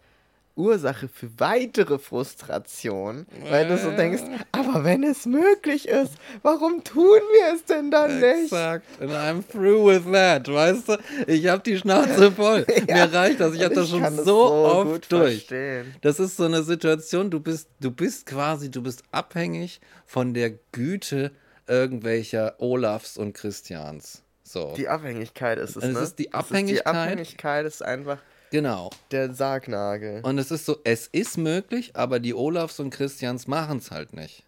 Ursache 0.61 1.09
für 1.09 1.29
weitere 1.39 1.99
Frustration, 1.99 3.27
weil 3.49 3.67
du 3.67 3.79
so 3.79 3.91
denkst, 3.91 4.23
aber 4.53 4.85
wenn 4.85 5.03
es 5.03 5.27
möglich 5.27 5.89
ist, 5.89 6.13
warum 6.43 6.85
tun 6.85 7.05
wir 7.05 7.55
es 7.55 7.65
denn 7.65 7.91
dann 7.91 8.21
nicht? 8.21 8.45
Exakt. 8.45 8.87
And 9.01 9.11
I'm 9.13 9.43
through 9.51 9.87
with 9.87 10.13
that, 10.13 10.47
weißt 10.47 10.89
du? 10.89 10.99
Ich 11.27 11.47
habe 11.47 11.63
die 11.63 11.79
Schnauze 11.79 12.31
voll. 12.37 12.67
ja. 12.89 13.07
Mir 13.07 13.13
reicht 13.13 13.41
das. 13.41 13.55
Ich 13.55 13.65
habe 13.65 13.75
das 13.75 13.89
schon 13.89 14.05
so, 14.17 14.25
so 14.25 14.47
oft 14.47 15.11
durch. 15.11 15.47
Verstehen. 15.47 15.95
Das 16.03 16.21
ist 16.21 16.37
so 16.37 16.45
eine 16.45 16.63
Situation, 16.63 17.31
du 17.31 17.41
bist, 17.41 17.69
du 17.81 17.91
bist 17.91 18.27
quasi, 18.27 18.71
du 18.71 18.83
bist 18.83 19.03
abhängig 19.11 19.81
von 20.07 20.35
der 20.35 20.51
Güte 20.73 21.33
irgendwelcher 21.67 22.55
Olafs 22.59 23.17
und 23.17 23.33
Christians. 23.33 24.23
So. 24.43 24.75
Die 24.77 24.89
Abhängigkeit 24.89 25.59
ist 25.59 25.77
es, 25.77 25.85
es 25.85 25.95
ne? 25.95 26.01
Ist 26.01 26.19
die 26.19 26.33
Abhängigkeit. 26.35 26.77
Ist 26.77 26.83
die 26.83 26.87
Abhängigkeit 26.87 27.67
ist 27.67 27.83
einfach 27.85 28.19
Genau. 28.51 28.91
Der 29.11 29.33
Sargnagel. 29.33 30.21
Und 30.23 30.39
es 30.39 30.51
ist 30.51 30.67
so, 30.67 30.79
es 30.85 31.07
ist 31.07 31.39
möglich, 31.39 31.93
aber 31.95 32.19
die 32.19 32.35
Olafs 32.35 32.81
und 32.81 32.91
Christians 32.91 33.47
machen 33.47 33.79
es 33.79 33.91
halt 33.91 34.13
nicht. 34.13 34.45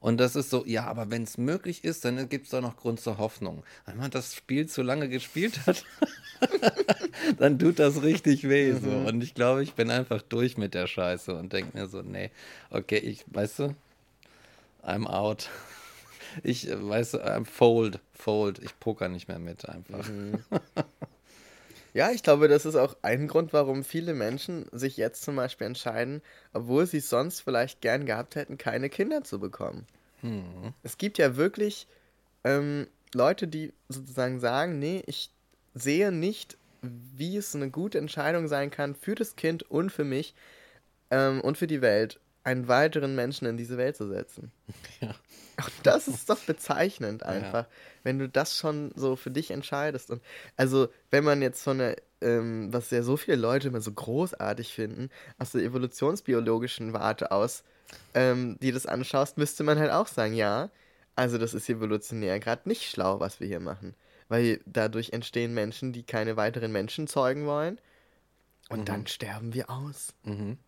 Und 0.00 0.18
das 0.18 0.36
ist 0.36 0.50
so, 0.50 0.64
ja, 0.64 0.84
aber 0.86 1.10
wenn 1.10 1.24
es 1.24 1.38
möglich 1.38 1.82
ist, 1.84 2.04
dann 2.04 2.28
gibt 2.28 2.44
es 2.44 2.50
da 2.50 2.60
noch 2.60 2.76
Grund 2.76 3.00
zur 3.00 3.18
Hoffnung. 3.18 3.64
Wenn 3.84 3.96
man 3.96 4.10
das 4.10 4.34
Spiel 4.34 4.68
zu 4.68 4.82
lange 4.82 5.08
gespielt 5.08 5.66
hat, 5.66 5.84
dann 7.38 7.58
tut 7.58 7.80
das 7.80 8.02
richtig 8.02 8.48
weh. 8.48 8.72
So. 8.72 8.90
Mhm. 8.90 9.06
Und 9.06 9.22
ich 9.22 9.34
glaube, 9.34 9.62
ich 9.62 9.74
bin 9.74 9.90
einfach 9.90 10.22
durch 10.22 10.56
mit 10.56 10.74
der 10.74 10.86
Scheiße 10.86 11.34
und 11.34 11.52
denke 11.52 11.76
mir 11.76 11.88
so, 11.88 12.02
nee, 12.02 12.30
okay, 12.70 12.98
ich, 12.98 13.24
weißt 13.26 13.58
du, 13.60 13.74
I'm 14.84 15.06
out. 15.06 15.48
Ich, 16.44 16.68
weißt 16.70 17.14
du, 17.14 17.18
I'm 17.18 17.44
fold, 17.44 17.98
fold. 18.14 18.60
Ich 18.60 18.78
poker 18.78 19.08
nicht 19.08 19.26
mehr 19.26 19.40
mit 19.40 19.68
einfach. 19.68 20.06
Mhm. 20.08 20.38
Ja, 21.94 22.10
ich 22.10 22.22
glaube, 22.22 22.48
das 22.48 22.66
ist 22.66 22.76
auch 22.76 22.96
ein 23.02 23.28
Grund, 23.28 23.52
warum 23.52 23.82
viele 23.82 24.14
Menschen 24.14 24.66
sich 24.72 24.96
jetzt 24.96 25.22
zum 25.22 25.36
Beispiel 25.36 25.66
entscheiden, 25.66 26.22
obwohl 26.52 26.86
sie 26.86 26.98
es 26.98 27.08
sonst 27.08 27.40
vielleicht 27.40 27.80
gern 27.80 28.06
gehabt 28.06 28.34
hätten, 28.36 28.58
keine 28.58 28.88
Kinder 28.88 29.24
zu 29.24 29.40
bekommen. 29.40 29.86
Hm. 30.20 30.74
Es 30.82 30.98
gibt 30.98 31.18
ja 31.18 31.36
wirklich 31.36 31.86
ähm, 32.44 32.86
Leute, 33.14 33.48
die 33.48 33.72
sozusagen 33.88 34.40
sagen, 34.40 34.78
nee, 34.78 35.02
ich 35.06 35.30
sehe 35.74 36.12
nicht, 36.12 36.56
wie 36.82 37.36
es 37.36 37.54
eine 37.54 37.70
gute 37.70 37.98
Entscheidung 37.98 38.48
sein 38.48 38.70
kann 38.70 38.94
für 38.94 39.14
das 39.14 39.36
Kind 39.36 39.68
und 39.70 39.90
für 39.90 40.04
mich 40.04 40.34
ähm, 41.10 41.40
und 41.40 41.58
für 41.58 41.66
die 41.66 41.82
Welt, 41.82 42.20
einen 42.48 42.66
weiteren 42.66 43.14
Menschen 43.14 43.46
in 43.46 43.58
diese 43.58 43.76
Welt 43.76 43.96
zu 43.96 44.08
setzen. 44.08 44.50
Ja. 45.00 45.14
Und 45.64 45.72
das 45.82 46.06
ist 46.06 46.30
doch 46.30 46.38
bezeichnend 46.38 47.24
einfach, 47.24 47.64
ja. 47.64 47.68
wenn 48.04 48.20
du 48.20 48.28
das 48.28 48.56
schon 48.56 48.92
so 48.94 49.16
für 49.16 49.32
dich 49.32 49.50
entscheidest. 49.50 50.10
Und 50.10 50.22
also, 50.56 50.88
wenn 51.10 51.24
man 51.24 51.42
jetzt 51.42 51.62
von 51.62 51.78
der, 51.78 51.96
ähm, 52.20 52.72
was 52.72 52.90
ja 52.90 53.02
so 53.02 53.16
viele 53.16 53.36
Leute 53.36 53.68
immer 53.68 53.80
so 53.80 53.90
großartig 53.90 54.72
finden, 54.72 55.10
aus 55.36 55.50
der 55.50 55.62
evolutionsbiologischen 55.62 56.92
Warte 56.92 57.32
aus, 57.32 57.64
ähm, 58.14 58.56
die 58.62 58.70
das 58.70 58.86
anschaust, 58.86 59.36
müsste 59.36 59.64
man 59.64 59.80
halt 59.80 59.90
auch 59.90 60.06
sagen, 60.06 60.34
ja, 60.34 60.70
also 61.16 61.38
das 61.38 61.54
ist 61.54 61.68
evolutionär 61.68 62.38
gerade 62.38 62.68
nicht 62.68 62.88
schlau, 62.88 63.18
was 63.18 63.40
wir 63.40 63.48
hier 63.48 63.60
machen. 63.60 63.96
Weil 64.28 64.60
dadurch 64.64 65.10
entstehen 65.10 65.54
Menschen, 65.54 65.92
die 65.92 66.04
keine 66.04 66.36
weiteren 66.36 66.70
Menschen 66.70 67.08
zeugen 67.08 67.46
wollen. 67.46 67.80
Und 68.68 68.80
mhm. 68.80 68.84
dann 68.84 69.06
sterben 69.08 69.54
wir 69.54 69.70
aus. 69.70 70.14
Mhm. 70.22 70.58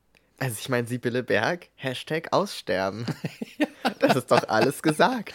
Also 0.40 0.56
ich 0.58 0.70
meine, 0.70 0.88
Sibylle 0.88 1.22
Berg, 1.22 1.68
Hashtag 1.76 2.32
Aussterben. 2.32 3.06
Das 3.98 4.16
ist 4.16 4.30
doch 4.30 4.48
alles 4.48 4.82
gesagt. 4.82 5.34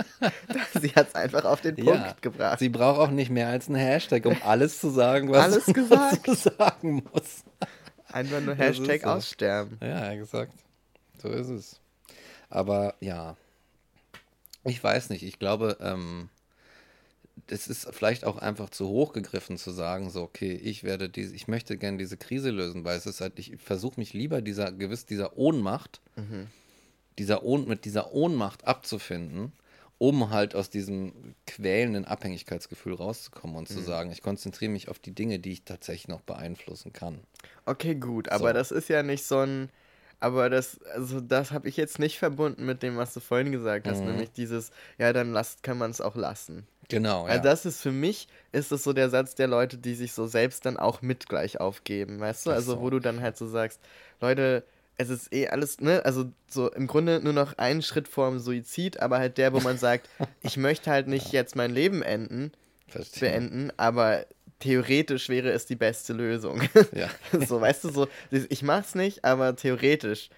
Sie 0.80 0.88
hat 0.90 1.08
es 1.08 1.14
einfach 1.14 1.44
auf 1.44 1.60
den 1.60 1.74
Punkt 1.76 1.90
ja, 1.90 2.16
gebracht. 2.20 2.58
Sie 2.58 2.68
braucht 2.68 2.98
auch 3.00 3.10
nicht 3.10 3.30
mehr 3.30 3.48
als 3.48 3.68
einen 3.68 3.76
Hashtag, 3.76 4.26
um 4.26 4.36
alles 4.42 4.78
zu 4.78 4.90
sagen, 4.90 5.30
was, 5.30 5.44
alles 5.44 5.66
gesagt. 5.74 6.26
sie 6.26 6.34
sagen 6.34 7.02
muss. 7.12 7.44
Einfach 8.10 8.40
nur 8.40 8.54
Hashtag 8.54 9.02
so. 9.02 9.08
Aussterben. 9.08 9.78
Ja, 9.82 10.14
gesagt. 10.14 10.52
So 11.20 11.28
ist 11.28 11.48
es. 11.48 11.80
Aber 12.50 12.94
ja, 13.00 13.36
ich 14.64 14.82
weiß 14.82 15.10
nicht. 15.10 15.22
Ich 15.22 15.38
glaube, 15.38 15.78
ähm, 15.80 16.28
das 17.48 17.66
ist 17.66 17.88
vielleicht 17.92 18.24
auch 18.24 18.36
einfach 18.36 18.70
zu 18.70 18.88
hoch 18.88 19.12
gegriffen 19.12 19.56
zu 19.56 19.70
sagen, 19.70 20.10
so, 20.10 20.22
okay, 20.22 20.52
ich 20.52 20.84
werde 20.84 21.08
diese, 21.08 21.34
ich 21.34 21.48
möchte 21.48 21.76
gerne 21.76 21.98
diese 21.98 22.16
Krise 22.16 22.50
lösen, 22.50 22.84
weil 22.84 22.96
es 22.96 23.06
ist 23.06 23.20
halt, 23.20 23.38
ich 23.38 23.56
versuche 23.56 23.98
mich 23.98 24.12
lieber 24.12 24.42
dieser 24.42 24.70
gewiss 24.70 25.06
dieser 25.06 25.36
Ohnmacht, 25.36 26.00
mhm. 26.16 26.46
dieser 27.18 27.42
Ohn, 27.42 27.66
mit 27.66 27.86
dieser 27.86 28.12
Ohnmacht 28.12 28.66
abzufinden, 28.66 29.52
um 29.96 30.30
halt 30.30 30.54
aus 30.54 30.68
diesem 30.68 31.34
quälenden 31.46 32.04
Abhängigkeitsgefühl 32.04 32.94
rauszukommen 32.94 33.56
und 33.56 33.70
mhm. 33.70 33.74
zu 33.74 33.80
sagen, 33.80 34.12
ich 34.12 34.22
konzentriere 34.22 34.70
mich 34.70 34.88
auf 34.88 34.98
die 34.98 35.14
Dinge, 35.14 35.38
die 35.38 35.52
ich 35.52 35.64
tatsächlich 35.64 36.08
noch 36.08 36.20
beeinflussen 36.20 36.92
kann. 36.92 37.18
Okay, 37.64 37.94
gut, 37.94 38.28
aber 38.28 38.48
so. 38.48 38.54
das 38.54 38.70
ist 38.70 38.88
ja 38.90 39.02
nicht 39.02 39.24
so 39.24 39.38
ein, 39.38 39.70
aber 40.20 40.50
das, 40.50 40.80
also 40.94 41.20
das 41.20 41.52
habe 41.52 41.68
ich 41.68 41.76
jetzt 41.76 41.98
nicht 41.98 42.18
verbunden 42.18 42.66
mit 42.66 42.82
dem, 42.82 42.96
was 42.96 43.14
du 43.14 43.20
vorhin 43.20 43.52
gesagt 43.52 43.86
hast, 43.86 44.00
mhm. 44.00 44.06
nämlich 44.06 44.32
dieses, 44.32 44.70
ja, 44.98 45.12
dann 45.12 45.32
lasst, 45.32 45.62
kann 45.62 45.78
man 45.78 45.90
es 45.90 46.00
auch 46.00 46.16
lassen. 46.16 46.66
Genau, 46.88 47.26
ja. 47.26 47.32
Also 47.32 47.42
das 47.42 47.66
ist 47.66 47.82
für 47.82 47.92
mich, 47.92 48.28
ist 48.52 48.72
das 48.72 48.82
so 48.82 48.92
der 48.92 49.10
Satz 49.10 49.34
der 49.34 49.46
Leute, 49.46 49.76
die 49.76 49.94
sich 49.94 50.12
so 50.12 50.26
selbst 50.26 50.64
dann 50.66 50.76
auch 50.76 51.02
mit 51.02 51.28
gleich 51.28 51.60
aufgeben, 51.60 52.18
weißt 52.18 52.46
du? 52.46 52.50
Also 52.50 52.72
so. 52.72 52.80
wo 52.80 52.90
du 52.90 52.98
dann 52.98 53.20
halt 53.20 53.36
so 53.36 53.46
sagst, 53.46 53.80
Leute, 54.20 54.64
es 54.96 55.10
ist 55.10 55.32
eh 55.32 55.48
alles, 55.48 55.80
ne? 55.80 56.04
Also 56.04 56.26
so 56.48 56.70
im 56.72 56.86
Grunde 56.86 57.20
nur 57.20 57.34
noch 57.34 57.56
einen 57.58 57.82
Schritt 57.82 58.08
vorm 58.08 58.38
Suizid, 58.40 59.00
aber 59.00 59.18
halt 59.18 59.38
der, 59.38 59.52
wo 59.52 59.60
man 59.60 59.78
sagt, 59.78 60.08
ich 60.42 60.56
möchte 60.56 60.90
halt 60.90 61.06
nicht 61.06 61.30
jetzt 61.30 61.54
mein 61.56 61.70
Leben 61.70 62.02
enden, 62.02 62.52
Verstehe. 62.88 63.30
beenden, 63.30 63.70
aber 63.76 64.26
theoretisch 64.58 65.28
wäre 65.28 65.50
es 65.50 65.66
die 65.66 65.76
beste 65.76 66.12
Lösung. 66.12 66.62
Ja. 66.92 67.08
so, 67.46 67.60
weißt 67.60 67.84
du, 67.84 67.90
so, 67.90 68.08
ich 68.30 68.62
mach's 68.62 68.94
nicht, 68.94 69.24
aber 69.24 69.56
theoretisch. 69.56 70.30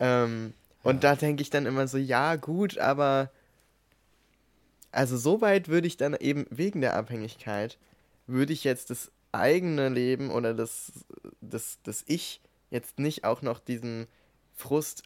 Ähm, 0.00 0.52
ja. 0.82 0.90
Und 0.90 1.04
da 1.04 1.14
denke 1.14 1.42
ich 1.42 1.50
dann 1.50 1.66
immer 1.66 1.88
so, 1.88 1.98
ja, 1.98 2.36
gut, 2.36 2.78
aber 2.78 3.30
also 4.92 5.16
so 5.16 5.40
weit 5.40 5.68
würde 5.68 5.86
ich 5.86 5.96
dann 5.96 6.14
eben 6.14 6.46
wegen 6.50 6.80
der 6.80 6.96
Abhängigkeit, 6.96 7.76
würde 8.26 8.52
ich 8.52 8.64
jetzt 8.64 8.90
das 8.90 9.10
eigene 9.32 9.88
Leben 9.88 10.30
oder 10.30 10.54
das, 10.54 10.92
das, 11.40 11.78
das 11.82 12.04
Ich 12.06 12.40
jetzt 12.70 12.98
nicht 12.98 13.24
auch 13.24 13.42
noch 13.42 13.58
diesen 13.58 14.06
Frust 14.54 15.02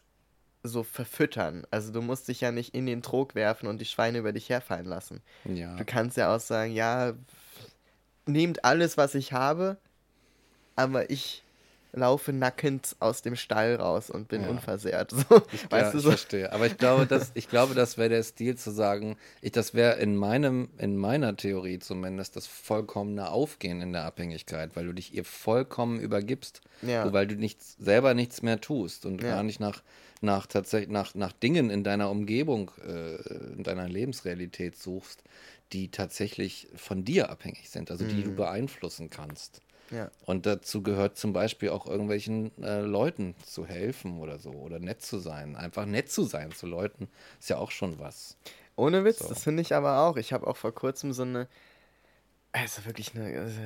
so 0.63 0.83
verfüttern. 0.83 1.65
Also 1.71 1.91
du 1.91 2.01
musst 2.01 2.27
dich 2.27 2.41
ja 2.41 2.51
nicht 2.51 2.73
in 2.73 2.85
den 2.85 3.01
Trog 3.01 3.35
werfen 3.35 3.67
und 3.67 3.81
die 3.81 3.85
Schweine 3.85 4.19
über 4.19 4.31
dich 4.31 4.49
herfallen 4.49 4.85
lassen. 4.85 5.21
Ja. 5.45 5.75
Du 5.75 5.85
kannst 5.85 6.17
ja 6.17 6.33
auch 6.33 6.39
sagen, 6.39 6.71
ja, 6.71 7.13
nehmt 8.25 8.63
alles, 8.65 8.97
was 8.97 9.15
ich 9.15 9.33
habe, 9.33 9.77
aber 10.75 11.09
ich 11.09 11.43
laufe 11.93 12.31
nackend 12.31 12.95
aus 12.99 13.21
dem 13.21 13.35
Stall 13.35 13.75
raus 13.75 14.09
und 14.09 14.27
bin 14.27 14.43
ja. 14.43 14.49
unversehrt. 14.49 15.11
So, 15.29 15.41
ich, 15.51 15.69
weißt 15.69 15.87
ja, 15.87 15.91
du 15.91 15.99
so? 15.99 16.09
ich 16.09 16.15
verstehe. 16.15 16.51
Aber 16.51 16.65
ich 16.65 16.77
glaube, 16.77 17.05
das, 17.05 17.31
ich 17.33 17.49
glaube, 17.49 17.75
das 17.75 17.97
wäre 17.97 18.09
der 18.09 18.23
Stil 18.23 18.55
zu 18.55 18.71
sagen, 18.71 19.17
ich, 19.41 19.51
das 19.51 19.73
wäre 19.73 19.99
in 19.99 20.15
meinem, 20.15 20.69
in 20.77 20.97
meiner 20.97 21.35
Theorie 21.35 21.79
zumindest 21.79 22.35
das 22.35 22.47
vollkommene 22.47 23.29
Aufgehen 23.29 23.81
in 23.81 23.93
der 23.93 24.05
Abhängigkeit, 24.05 24.75
weil 24.75 24.85
du 24.85 24.93
dich 24.93 25.13
ihr 25.13 25.25
vollkommen 25.25 25.99
übergibst, 25.99 26.61
ja. 26.81 27.11
weil 27.11 27.27
du 27.27 27.35
nichts, 27.35 27.75
selber 27.77 28.13
nichts 28.13 28.41
mehr 28.41 28.59
tust 28.61 29.05
und 29.05 29.17
gar 29.17 29.43
nicht 29.43 29.59
nach, 29.59 29.83
nach 30.21 30.47
tatsächlich 30.47 30.89
nach, 30.89 31.13
nach 31.13 31.33
Dingen 31.33 31.69
in 31.69 31.83
deiner 31.83 32.09
Umgebung, 32.09 32.71
äh, 32.87 33.15
in 33.57 33.63
deiner 33.63 33.87
Lebensrealität 33.87 34.77
suchst, 34.77 35.23
die 35.73 35.91
tatsächlich 35.91 36.67
von 36.75 37.03
dir 37.03 37.29
abhängig 37.29 37.69
sind, 37.69 37.91
also 37.91 38.05
die 38.05 38.15
mhm. 38.15 38.23
du 38.23 38.35
beeinflussen 38.35 39.09
kannst. 39.09 39.61
Ja. 39.91 40.09
Und 40.25 40.45
dazu 40.45 40.81
gehört 40.83 41.17
zum 41.17 41.33
Beispiel 41.33 41.69
auch 41.69 41.85
irgendwelchen 41.85 42.51
äh, 42.63 42.79
Leuten 42.79 43.35
zu 43.45 43.65
helfen 43.65 44.19
oder 44.19 44.39
so 44.39 44.51
oder 44.51 44.79
nett 44.79 45.01
zu 45.01 45.19
sein. 45.19 45.55
Einfach 45.57 45.85
nett 45.85 46.09
zu 46.09 46.23
sein 46.23 46.51
zu 46.51 46.65
Leuten 46.65 47.09
ist 47.39 47.49
ja 47.49 47.57
auch 47.57 47.71
schon 47.71 47.99
was. 47.99 48.37
Ohne 48.77 49.03
Witz, 49.03 49.19
so. 49.19 49.27
das 49.27 49.43
finde 49.43 49.61
ich 49.61 49.75
aber 49.75 49.99
auch. 49.99 50.15
Ich 50.15 50.31
habe 50.31 50.47
auch 50.47 50.55
vor 50.55 50.73
kurzem 50.73 51.11
so 51.11 51.23
eine, 51.23 51.47
also 52.53 52.85
wirklich 52.85 53.13
eine, 53.15 53.39
also 53.39 53.59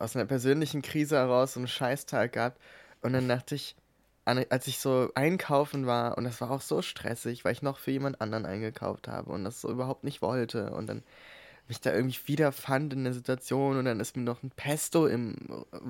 aus 0.00 0.16
einer 0.16 0.26
persönlichen 0.26 0.82
Krise 0.82 1.16
heraus 1.16 1.54
so 1.54 1.60
einen 1.60 1.68
Scheißtag 1.68 2.32
gehabt. 2.32 2.60
Und 3.00 3.12
dann 3.12 3.28
dachte 3.28 3.54
ich, 3.54 3.76
als 4.24 4.66
ich 4.66 4.78
so 4.78 5.10
einkaufen 5.14 5.86
war, 5.86 6.18
und 6.18 6.24
das 6.24 6.40
war 6.40 6.50
auch 6.50 6.60
so 6.60 6.82
stressig, 6.82 7.44
weil 7.44 7.52
ich 7.52 7.62
noch 7.62 7.78
für 7.78 7.92
jemand 7.92 8.20
anderen 8.20 8.44
eingekauft 8.44 9.08
habe 9.08 9.30
und 9.30 9.44
das 9.44 9.60
so 9.60 9.70
überhaupt 9.70 10.04
nicht 10.04 10.20
wollte. 10.22 10.72
Und 10.72 10.88
dann 10.88 11.02
mich 11.68 11.80
da 11.80 11.92
irgendwie 11.92 12.18
wiederfand 12.26 12.92
in 12.94 13.04
der 13.04 13.12
Situation 13.12 13.78
und 13.78 13.84
dann 13.84 14.00
ist 14.00 14.16
mir 14.16 14.22
noch 14.22 14.42
ein 14.42 14.50
Pesto 14.50 15.06
im 15.06 15.36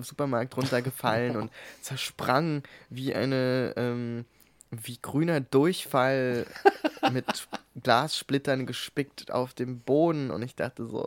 Supermarkt 0.01 0.57
runtergefallen 0.57 1.37
und 1.37 1.51
zersprang 1.83 2.63
wie 2.91 3.15
eine, 3.15 3.75
ähm, 3.77 4.25
wie 4.71 4.99
grüner 5.01 5.41
Durchfall 5.41 6.47
mit 7.13 7.49
Glassplittern 7.81 8.67
gespickt 8.67 9.31
auf 9.31 9.55
dem 9.55 9.81
Boden 9.81 10.31
und 10.31 10.43
ich 10.43 10.57
dachte 10.57 10.87
so, 10.87 11.07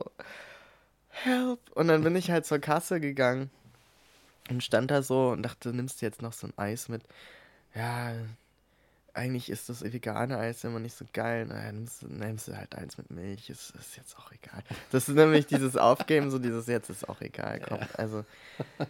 help. 1.10 1.60
Und 1.72 1.90
dann 1.90 2.04
bin 2.04 2.16
ich 2.16 2.32
halt 2.32 2.46
zur 2.46 2.60
Kasse 2.60 3.00
gegangen 3.00 3.52
und 4.50 4.64
stand 4.64 4.90
da 4.90 5.02
so 5.02 5.30
und 5.30 5.44
dachte, 5.44 5.74
nimmst 5.74 6.02
du 6.02 6.06
jetzt 6.06 6.22
noch 6.22 6.34
so 6.34 6.48
ein 6.48 6.54
Eis 6.58 6.88
mit? 6.88 7.04
Ja, 7.76 8.14
eigentlich 9.14 9.50
ist 9.50 9.70
das 9.70 9.84
vegane 9.84 10.38
Eis 10.38 10.64
immer 10.64 10.80
nicht 10.80 10.96
so 10.96 11.06
geil. 11.12 11.46
Naja, 11.46 11.72
nimmst, 11.72 12.04
nimmst 12.04 12.48
du 12.48 12.56
halt 12.56 12.76
eins 12.76 12.98
mit 12.98 13.12
Milch, 13.12 13.50
ist, 13.50 13.74
ist 13.76 13.98
jetzt 13.98 14.18
auch 14.18 14.32
egal. 14.32 14.64
Das 14.92 15.10
ist 15.10 15.16
nämlich 15.16 15.48
dieses 15.48 15.76
Aufgeben, 15.78 16.32
so 16.32 16.40
dieses 16.40 16.68
jetzt 16.68 16.90
ist 16.90 17.08
auch 17.10 17.22
egal. 17.22 17.60
Komm, 17.60 17.80
ja. 17.80 17.88
Also 17.98 18.26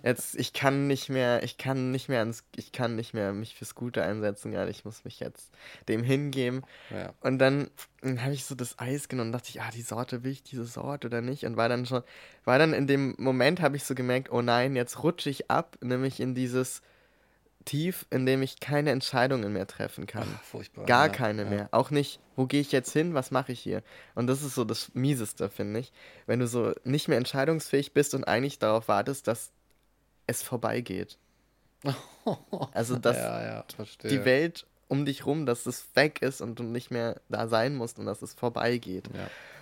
jetzt, 0.03 0.35
ich 0.35 0.53
kann 0.53 0.88
nicht 0.88 1.10
mehr, 1.10 1.43
ich 1.43 1.57
kann 1.57 1.91
nicht 1.91 2.10
mehr 2.10 2.19
ans, 2.19 2.43
ich 2.56 2.72
kann 2.72 2.95
nicht 2.95 3.14
mehr 3.14 3.34
mich 3.34 3.56
fürs 3.56 3.76
Gute 3.76 4.03
einsetzen, 4.03 4.52
ja, 4.52 4.68
ich 4.68 4.85
muss 4.85 5.03
mich 5.03 5.19
jetzt 5.19 5.52
dem 5.88 6.03
hingeben. 6.03 6.61
Ja. 6.89 7.14
Und 7.22 7.39
dann, 7.39 7.69
dann 8.02 8.23
habe 8.23 8.34
ich 8.34 8.45
so 8.45 8.56
das 8.56 8.77
Eis 8.80 9.10
genommen 9.10 9.30
und 9.30 9.34
dachte 9.34 9.49
ich, 9.49 9.61
ah, 9.61 9.72
die 9.73 9.81
Sorte, 9.81 10.23
will 10.23 10.31
ich 10.31 10.43
diese 10.43 10.65
Sorte 10.65 11.07
oder 11.07 11.22
nicht? 11.22 11.45
Und 11.45 11.57
war 11.57 11.69
dann 11.69 11.85
schon, 11.85 12.03
war 12.45 12.60
dann 12.60 12.73
in 12.73 12.88
dem 12.88 13.15
Moment, 13.18 13.61
habe 13.61 13.76
ich 13.76 13.84
so 13.84 13.95
gemerkt, 13.95 14.31
oh 14.31 14.41
nein, 14.41 14.76
jetzt 14.76 15.03
rutsche 15.03 15.30
ich 15.30 15.49
ab, 15.49 15.77
nämlich 15.81 16.19
in 16.19 16.35
dieses 16.35 16.81
tief, 17.65 18.05
in 18.09 18.25
dem 18.25 18.41
ich 18.41 18.59
keine 18.59 18.91
Entscheidungen 18.91 19.53
mehr 19.53 19.67
treffen 19.67 20.07
kann. 20.07 20.27
Ach, 20.35 20.43
furchtbar. 20.43 20.85
Gar 20.85 21.07
ja, 21.07 21.11
keine 21.11 21.43
ja. 21.43 21.49
mehr. 21.49 21.69
Auch 21.71 21.91
nicht, 21.91 22.19
wo 22.35 22.45
gehe 22.45 22.61
ich 22.61 22.71
jetzt 22.71 22.91
hin, 22.91 23.13
was 23.13 23.31
mache 23.31 23.51
ich 23.51 23.59
hier? 23.59 23.83
Und 24.15 24.27
das 24.27 24.41
ist 24.41 24.55
so 24.55 24.63
das 24.63 24.93
Mieseste, 24.93 25.49
finde 25.49 25.79
ich. 25.81 25.91
Wenn 26.25 26.39
du 26.39 26.47
so 26.47 26.73
nicht 26.83 27.07
mehr 27.07 27.17
entscheidungsfähig 27.17 27.93
bist 27.93 28.13
und 28.13 28.23
eigentlich 28.25 28.59
darauf 28.59 28.88
wartest, 28.88 29.27
dass 29.27 29.51
es 30.27 30.41
vorbeigeht. 30.41 31.17
also, 32.73 32.97
dass 32.97 33.17
ja, 33.17 33.65
die 34.03 34.25
Welt 34.25 34.67
um 34.88 35.05
dich 35.05 35.25
rum, 35.25 35.45
dass 35.45 35.65
es 35.65 35.88
weg 35.95 36.21
ist 36.21 36.41
und 36.41 36.59
du 36.59 36.63
nicht 36.63 36.91
mehr 36.91 37.21
da 37.29 37.47
sein 37.47 37.75
musst 37.75 37.97
und 37.97 38.05
dass 38.05 38.21
es 38.21 38.33
vorbeigeht. 38.33 39.09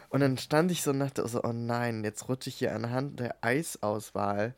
Und 0.10 0.22
dann 0.22 0.38
stand 0.38 0.72
ich 0.72 0.82
so 0.82 0.90
und 0.90 1.00
dachte 1.00 1.26
so, 1.28 1.44
oh 1.44 1.54
nein, 1.54 2.04
jetzt 2.04 2.28
rutsche 2.28 2.50
ich 2.50 2.56
hier 2.56 2.74
anhand 2.74 3.20
der 3.20 3.36
Eisauswahl 3.42 4.56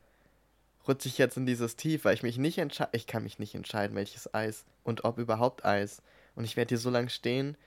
rutsche 0.87 1.07
ich 1.07 1.17
jetzt 1.17 1.37
in 1.37 1.45
dieses 1.45 1.75
Tief, 1.75 2.05
weil 2.05 2.13
ich 2.13 2.23
mich 2.23 2.37
nicht 2.37 2.57
entscheide. 2.57 2.91
Ich 2.93 3.07
kann 3.07 3.23
mich 3.23 3.39
nicht 3.39 3.55
entscheiden, 3.55 3.95
welches 3.95 4.33
Eis 4.33 4.65
und 4.83 5.03
ob 5.03 5.17
überhaupt 5.17 5.65
Eis. 5.65 6.01
Und 6.35 6.43
ich 6.43 6.57
werde 6.57 6.69
hier 6.69 6.77
so 6.77 6.89
lange 6.89 7.09
stehen, 7.09 7.57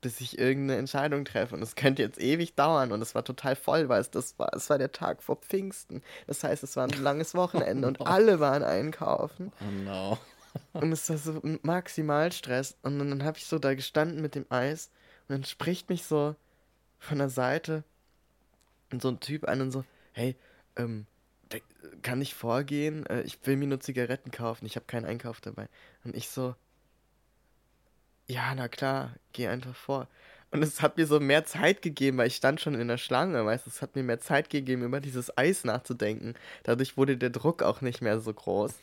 bis 0.00 0.20
ich 0.20 0.38
irgendeine 0.38 0.78
Entscheidung 0.78 1.24
treffe. 1.24 1.54
Und 1.54 1.62
es 1.62 1.74
könnte 1.74 2.02
jetzt 2.02 2.20
ewig 2.20 2.54
dauern. 2.54 2.92
Und 2.92 3.02
es 3.02 3.14
war 3.14 3.24
total 3.24 3.56
voll, 3.56 3.88
weil 3.88 4.00
es 4.00 4.10
das 4.10 4.38
war, 4.38 4.54
es 4.54 4.70
war 4.70 4.78
der 4.78 4.92
Tag 4.92 5.22
vor 5.22 5.36
Pfingsten. 5.36 6.02
Das 6.26 6.44
heißt, 6.44 6.62
es 6.62 6.76
war 6.76 6.84
ein 6.84 7.02
langes 7.02 7.34
Wochenende 7.36 7.88
oh 7.88 7.90
no. 7.90 7.98
und 7.98 8.06
alle 8.06 8.40
waren 8.40 8.62
einkaufen. 8.62 9.52
Oh 9.60 9.70
no. 9.84 10.18
und 10.72 10.92
es 10.92 11.10
war 11.10 11.18
so 11.18 11.40
maximal 11.62 12.32
Stress. 12.32 12.76
Und 12.82 12.98
dann, 12.98 13.10
dann 13.10 13.24
habe 13.24 13.38
ich 13.38 13.46
so 13.46 13.58
da 13.58 13.74
gestanden 13.74 14.22
mit 14.22 14.34
dem 14.34 14.46
Eis 14.48 14.90
und 15.28 15.34
dann 15.34 15.44
spricht 15.44 15.88
mich 15.90 16.04
so 16.04 16.36
von 16.98 17.18
der 17.18 17.28
Seite 17.28 17.84
so 19.00 19.08
ein 19.08 19.20
Typ 19.20 19.48
an 19.48 19.60
und 19.60 19.70
so, 19.72 19.84
hey, 20.12 20.36
ähm, 20.76 21.06
kann 22.02 22.20
ich 22.20 22.34
vorgehen? 22.34 23.06
Äh, 23.06 23.22
ich 23.22 23.38
will 23.44 23.56
mir 23.56 23.66
nur 23.66 23.80
Zigaretten 23.80 24.30
kaufen, 24.30 24.66
ich 24.66 24.76
habe 24.76 24.86
keinen 24.86 25.06
Einkauf 25.06 25.40
dabei. 25.40 25.68
Und 26.04 26.16
ich 26.16 26.28
so, 26.28 26.54
ja, 28.26 28.54
na 28.54 28.68
klar, 28.68 29.14
geh 29.32 29.48
einfach 29.48 29.74
vor. 29.74 30.08
Und 30.50 30.62
es 30.62 30.80
hat 30.80 30.96
mir 30.96 31.06
so 31.06 31.20
mehr 31.20 31.44
Zeit 31.44 31.82
gegeben, 31.82 32.18
weil 32.18 32.28
ich 32.28 32.36
stand 32.36 32.60
schon 32.60 32.74
in 32.74 32.88
der 32.88 32.98
Schlange, 32.98 33.44
weißt 33.44 33.66
du, 33.66 33.70
es 33.70 33.82
hat 33.82 33.96
mir 33.96 34.02
mehr 34.02 34.20
Zeit 34.20 34.48
gegeben, 34.50 34.82
über 34.84 35.00
dieses 35.00 35.36
Eis 35.36 35.64
nachzudenken. 35.64 36.34
Dadurch 36.62 36.96
wurde 36.96 37.16
der 37.16 37.30
Druck 37.30 37.62
auch 37.62 37.80
nicht 37.80 38.00
mehr 38.00 38.20
so 38.20 38.32
groß. 38.32 38.82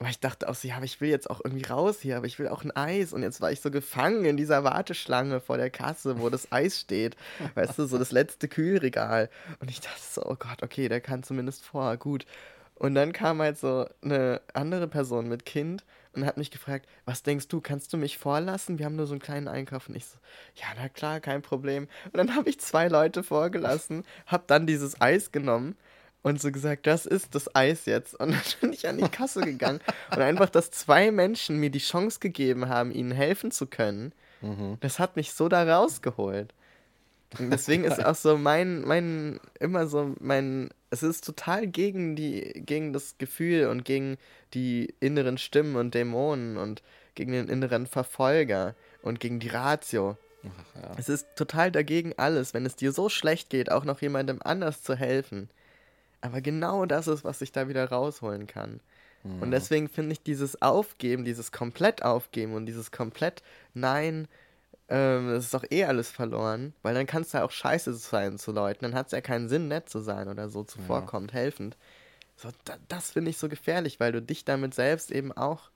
Weil 0.00 0.10
ich 0.10 0.20
dachte 0.20 0.48
auch 0.48 0.54
so, 0.54 0.66
ja, 0.66 0.76
aber 0.76 0.84
ich 0.84 1.00
will 1.00 1.08
jetzt 1.08 1.30
auch 1.30 1.40
irgendwie 1.44 1.64
raus 1.64 2.00
hier, 2.00 2.16
aber 2.16 2.26
ich 2.26 2.38
will 2.38 2.48
auch 2.48 2.64
ein 2.64 2.74
Eis. 2.76 3.12
Und 3.12 3.22
jetzt 3.22 3.40
war 3.40 3.52
ich 3.52 3.60
so 3.60 3.70
gefangen 3.70 4.24
in 4.24 4.36
dieser 4.36 4.64
Warteschlange 4.64 5.40
vor 5.40 5.56
der 5.56 5.70
Kasse, 5.70 6.20
wo 6.20 6.30
das 6.30 6.50
Eis 6.50 6.80
steht. 6.80 7.16
Weißt 7.54 7.78
du, 7.78 7.86
so 7.86 7.96
das 7.96 8.10
letzte 8.10 8.48
Kühlregal. 8.48 9.30
Und 9.60 9.70
ich 9.70 9.80
dachte 9.80 10.00
so, 10.02 10.22
oh 10.24 10.36
Gott, 10.36 10.62
okay, 10.62 10.88
der 10.88 11.00
kann 11.00 11.22
zumindest 11.22 11.64
vor, 11.64 11.96
gut. 11.96 12.26
Und 12.74 12.96
dann 12.96 13.12
kam 13.12 13.40
halt 13.40 13.56
so 13.56 13.86
eine 14.02 14.40
andere 14.52 14.88
Person 14.88 15.28
mit 15.28 15.46
Kind 15.46 15.84
und 16.12 16.26
hat 16.26 16.36
mich 16.36 16.50
gefragt, 16.50 16.88
was 17.04 17.22
denkst 17.22 17.46
du, 17.48 17.60
kannst 17.60 17.92
du 17.92 17.96
mich 17.96 18.18
vorlassen? 18.18 18.78
Wir 18.78 18.86
haben 18.86 18.96
nur 18.96 19.06
so 19.06 19.14
einen 19.14 19.22
kleinen 19.22 19.46
Einkauf. 19.46 19.88
Und 19.88 19.94
ich 19.94 20.06
so, 20.06 20.18
ja, 20.56 20.66
na 20.76 20.88
klar, 20.88 21.20
kein 21.20 21.42
Problem. 21.42 21.88
Und 22.06 22.16
dann 22.16 22.34
habe 22.34 22.50
ich 22.50 22.58
zwei 22.58 22.88
Leute 22.88 23.22
vorgelassen, 23.22 24.04
habe 24.26 24.44
dann 24.48 24.66
dieses 24.66 25.00
Eis 25.00 25.30
genommen 25.30 25.76
und 26.24 26.40
so 26.40 26.50
gesagt, 26.50 26.86
das 26.86 27.04
ist 27.04 27.34
das 27.34 27.54
Eis 27.54 27.84
jetzt. 27.84 28.18
Und 28.18 28.32
dann 28.32 28.42
bin 28.60 28.72
ich 28.72 28.88
an 28.88 28.96
die 28.96 29.08
Kasse 29.08 29.42
gegangen 29.42 29.80
und 30.10 30.18
einfach, 30.18 30.48
dass 30.48 30.70
zwei 30.70 31.12
Menschen 31.12 31.60
mir 31.60 31.68
die 31.68 31.78
Chance 31.78 32.18
gegeben 32.18 32.68
haben, 32.68 32.90
ihnen 32.90 33.12
helfen 33.12 33.50
zu 33.50 33.66
können, 33.66 34.12
mhm. 34.40 34.78
das 34.80 34.98
hat 34.98 35.16
mich 35.16 35.34
so 35.34 35.48
da 35.50 35.62
rausgeholt. 35.62 36.54
Und 37.38 37.50
deswegen 37.50 37.84
ist 37.84 38.02
auch 38.04 38.14
so 38.14 38.38
mein, 38.38 38.80
mein, 38.82 39.38
immer 39.60 39.86
so 39.86 40.14
mein, 40.18 40.70
es 40.88 41.02
ist 41.02 41.26
total 41.26 41.66
gegen 41.66 42.16
die, 42.16 42.54
gegen 42.56 42.94
das 42.94 43.18
Gefühl 43.18 43.66
und 43.66 43.84
gegen 43.84 44.16
die 44.54 44.94
inneren 45.00 45.36
Stimmen 45.36 45.76
und 45.76 45.94
Dämonen 45.94 46.56
und 46.56 46.82
gegen 47.14 47.32
den 47.32 47.48
inneren 47.50 47.86
Verfolger 47.86 48.74
und 49.02 49.20
gegen 49.20 49.40
die 49.40 49.48
Ratio. 49.48 50.16
Ach, 50.42 50.82
ja. 50.82 50.90
Es 50.96 51.10
ist 51.10 51.26
total 51.36 51.70
dagegen 51.70 52.14
alles, 52.16 52.54
wenn 52.54 52.64
es 52.64 52.76
dir 52.76 52.92
so 52.92 53.10
schlecht 53.10 53.50
geht, 53.50 53.70
auch 53.70 53.84
noch 53.84 54.00
jemandem 54.00 54.40
anders 54.42 54.82
zu 54.82 54.96
helfen. 54.96 55.50
Aber 56.24 56.40
genau 56.40 56.86
das 56.86 57.06
ist, 57.06 57.22
was 57.22 57.42
ich 57.42 57.52
da 57.52 57.68
wieder 57.68 57.90
rausholen 57.90 58.46
kann. 58.46 58.80
Mhm. 59.24 59.42
Und 59.42 59.50
deswegen 59.50 59.90
finde 59.90 60.12
ich 60.12 60.22
dieses 60.22 60.62
Aufgeben, 60.62 61.26
dieses 61.26 61.52
komplett 61.52 62.02
Aufgeben 62.02 62.54
und 62.54 62.64
dieses 62.64 62.90
komplett 62.90 63.42
Nein, 63.74 64.26
ähm, 64.88 65.28
das 65.28 65.44
ist 65.44 65.52
doch 65.52 65.64
eh 65.70 65.84
alles 65.84 66.10
verloren, 66.10 66.72
weil 66.80 66.94
dann 66.94 67.06
kannst 67.06 67.34
du 67.34 67.38
ja 67.38 67.44
auch 67.44 67.50
scheiße 67.50 67.92
sein 67.92 68.38
zu 68.38 68.52
Leuten, 68.52 68.86
dann 68.86 68.94
hat 68.94 69.06
es 69.06 69.12
ja 69.12 69.20
keinen 69.20 69.50
Sinn, 69.50 69.68
nett 69.68 69.90
zu 69.90 70.00
sein 70.00 70.28
oder 70.28 70.48
so 70.48 70.64
zuvorkommt, 70.64 71.32
ja. 71.32 71.40
helfend. 71.40 71.76
So, 72.36 72.48
da, 72.64 72.76
das 72.88 73.10
finde 73.10 73.30
ich 73.30 73.36
so 73.36 73.50
gefährlich, 73.50 74.00
weil 74.00 74.12
du 74.12 74.22
dich 74.22 74.46
damit 74.46 74.72
selbst 74.72 75.10
eben 75.10 75.30
auch 75.30 75.68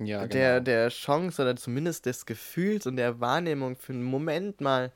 ja, 0.00 0.22
genau. 0.22 0.32
der, 0.32 0.60
der 0.60 0.88
Chance 0.88 1.42
oder 1.42 1.54
zumindest 1.54 2.06
des 2.06 2.26
Gefühls 2.26 2.88
und 2.88 2.96
der 2.96 3.20
Wahrnehmung 3.20 3.76
für 3.76 3.92
einen 3.92 4.02
Moment 4.02 4.60
mal 4.60 4.90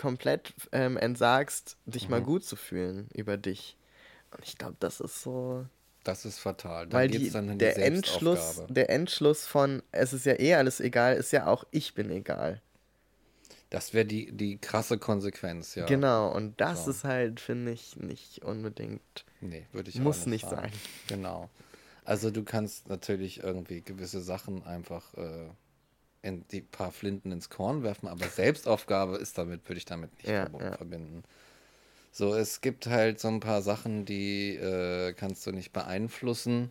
komplett 0.00 0.54
ähm, 0.72 0.96
entsagst, 0.96 1.76
dich 1.84 2.04
mhm. 2.04 2.10
mal 2.10 2.22
gut 2.22 2.44
zu 2.44 2.56
fühlen 2.56 3.08
über 3.12 3.36
dich. 3.36 3.76
Und 4.30 4.44
ich 4.44 4.56
glaube, 4.56 4.76
das 4.80 5.00
ist 5.00 5.22
so. 5.22 5.66
Das 6.04 6.24
ist 6.24 6.38
fatal. 6.38 6.86
Da 6.86 6.96
weil 6.96 7.08
die, 7.08 7.30
die 7.30 7.58
der 7.58 7.76
Endschluss, 7.76 8.62
der 8.70 8.88
Endschluss 8.88 9.44
von 9.44 9.82
es 9.92 10.14
ist 10.14 10.24
ja 10.24 10.40
eh 10.40 10.54
alles 10.54 10.80
egal, 10.80 11.16
ist 11.16 11.32
ja 11.32 11.46
auch 11.46 11.64
ich 11.70 11.92
bin 11.94 12.10
egal. 12.10 12.62
Das 13.68 13.92
wäre 13.92 14.06
die, 14.06 14.32
die 14.32 14.58
krasse 14.58 14.98
Konsequenz, 14.98 15.74
ja. 15.74 15.86
Genau, 15.86 16.34
und 16.34 16.60
das 16.60 16.86
so. 16.86 16.90
ist 16.90 17.04
halt, 17.04 17.38
finde 17.38 17.70
ich, 17.70 17.96
nicht 17.96 18.42
unbedingt. 18.42 19.24
Nee, 19.40 19.66
würde 19.72 19.90
ich 19.90 20.00
Muss 20.00 20.26
nicht, 20.26 20.44
nicht 20.44 20.48
sein. 20.50 20.72
Genau. 21.06 21.50
Also 22.04 22.30
du 22.30 22.42
kannst 22.42 22.88
natürlich 22.88 23.42
irgendwie 23.42 23.82
gewisse 23.82 24.20
Sachen 24.22 24.64
einfach 24.64 25.14
äh, 25.14 25.50
in 26.22 26.46
die 26.48 26.60
paar 26.60 26.92
Flinten 26.92 27.32
ins 27.32 27.48
Korn 27.48 27.82
werfen, 27.82 28.08
aber 28.08 28.26
Selbstaufgabe 28.26 29.16
ist 29.16 29.38
damit, 29.38 29.68
würde 29.68 29.78
ich 29.78 29.84
damit 29.84 30.12
nicht 30.18 30.28
ja, 30.28 30.48
ja. 30.58 30.76
verbinden. 30.76 31.24
So, 32.12 32.34
es 32.34 32.60
gibt 32.60 32.86
halt 32.86 33.20
so 33.20 33.28
ein 33.28 33.40
paar 33.40 33.62
Sachen, 33.62 34.04
die 34.04 34.56
äh, 34.56 35.12
kannst 35.12 35.46
du 35.46 35.52
nicht 35.52 35.72
beeinflussen. 35.72 36.70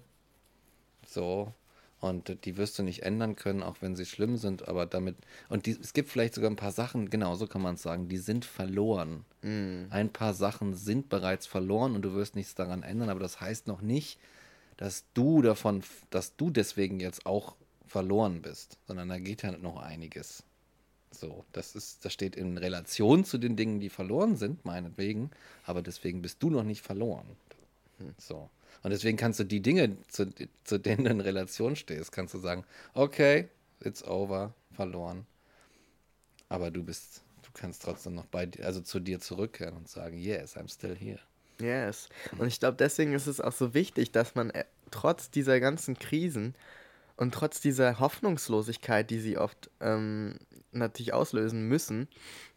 So. 1.07 1.53
Und 2.01 2.45
die 2.45 2.55
wirst 2.55 2.79
du 2.79 2.83
nicht 2.83 3.03
ändern 3.03 3.35
können, 3.35 3.61
auch 3.61 3.77
wenn 3.81 3.95
sie 3.97 4.05
schlimm 4.05 4.37
sind, 4.37 4.69
aber 4.69 4.85
damit. 4.85 5.17
Und 5.49 5.65
die, 5.65 5.71
es 5.71 5.91
gibt 5.91 6.09
vielleicht 6.09 6.33
sogar 6.33 6.49
ein 6.49 6.55
paar 6.55 6.71
Sachen, 6.71 7.09
genau 7.09 7.35
so 7.35 7.45
kann 7.45 7.61
man 7.61 7.75
es 7.75 7.81
sagen, 7.81 8.07
die 8.07 8.17
sind 8.17 8.45
verloren. 8.45 9.25
Mm. 9.41 9.85
Ein 9.89 10.09
paar 10.09 10.33
Sachen 10.33 10.75
sind 10.75 11.09
bereits 11.09 11.45
verloren 11.45 11.95
und 11.95 12.03
du 12.03 12.13
wirst 12.13 12.35
nichts 12.35 12.55
daran 12.55 12.83
ändern, 12.83 13.09
aber 13.09 13.19
das 13.19 13.41
heißt 13.41 13.67
noch 13.67 13.81
nicht, 13.81 14.17
dass 14.77 15.03
du 15.13 15.41
davon, 15.41 15.83
dass 16.09 16.37
du 16.37 16.49
deswegen 16.49 17.01
jetzt 17.01 17.25
auch 17.25 17.57
verloren 17.89 18.41
bist, 18.41 18.77
sondern 18.87 19.09
da 19.09 19.19
geht 19.19 19.41
ja 19.41 19.51
noch 19.51 19.77
einiges. 19.77 20.43
So, 21.11 21.43
das 21.53 21.75
ist, 21.75 22.05
das 22.05 22.13
steht 22.13 22.35
in 22.35 22.57
Relation 22.57 23.25
zu 23.25 23.37
den 23.39 23.55
Dingen, 23.55 23.79
die 23.79 23.89
verloren 23.89 24.35
sind, 24.35 24.63
meinetwegen, 24.63 25.31
aber 25.65 25.81
deswegen 25.81 26.21
bist 26.21 26.41
du 26.43 26.51
noch 26.51 26.63
nicht 26.63 26.83
verloren. 26.85 27.25
Hm. 27.97 28.13
So. 28.17 28.49
Und 28.83 28.91
deswegen 28.91 29.17
kannst 29.17 29.39
du 29.39 29.43
die 29.43 29.61
Dinge, 29.61 29.97
zu, 30.07 30.27
zu 30.63 30.77
denen 30.77 31.05
du 31.05 31.09
in 31.09 31.21
Relation 31.21 31.75
stehst, 31.75 32.11
kannst 32.11 32.33
du 32.33 32.37
sagen, 32.37 32.63
okay, 32.93 33.49
it's 33.81 34.03
over, 34.03 34.53
verloren. 34.71 35.25
Aber 36.47 36.71
du 36.71 36.83
bist, 36.83 37.23
du 37.41 37.49
kannst 37.53 37.81
trotzdem 37.81 38.13
noch 38.13 38.25
bei 38.25 38.45
dir, 38.45 38.65
also 38.65 38.81
zu 38.81 38.99
dir 38.99 39.19
zurückkehren 39.19 39.75
und 39.75 39.89
sagen, 39.89 40.17
yes, 40.17 40.55
I'm 40.55 40.71
still 40.71 40.95
here. 40.95 41.19
Yes. 41.59 42.07
Und 42.37 42.47
ich 42.47 42.59
glaube, 42.59 42.77
deswegen 42.77 43.13
ist 43.13 43.27
es 43.27 43.41
auch 43.41 43.51
so 43.51 43.73
wichtig, 43.73 44.11
dass 44.11 44.35
man 44.35 44.49
äh, 44.51 44.63
trotz 44.91 45.29
dieser 45.29 45.59
ganzen 45.59 45.97
Krisen 45.99 46.55
und 47.19 47.33
trotz 47.33 47.59
dieser 47.59 47.99
Hoffnungslosigkeit, 47.99 49.09
die 49.09 49.19
sie 49.19 49.37
oft 49.37 49.69
ähm, 49.81 50.39
natürlich 50.71 51.11
auslösen 51.11 51.67
müssen. 51.67 52.07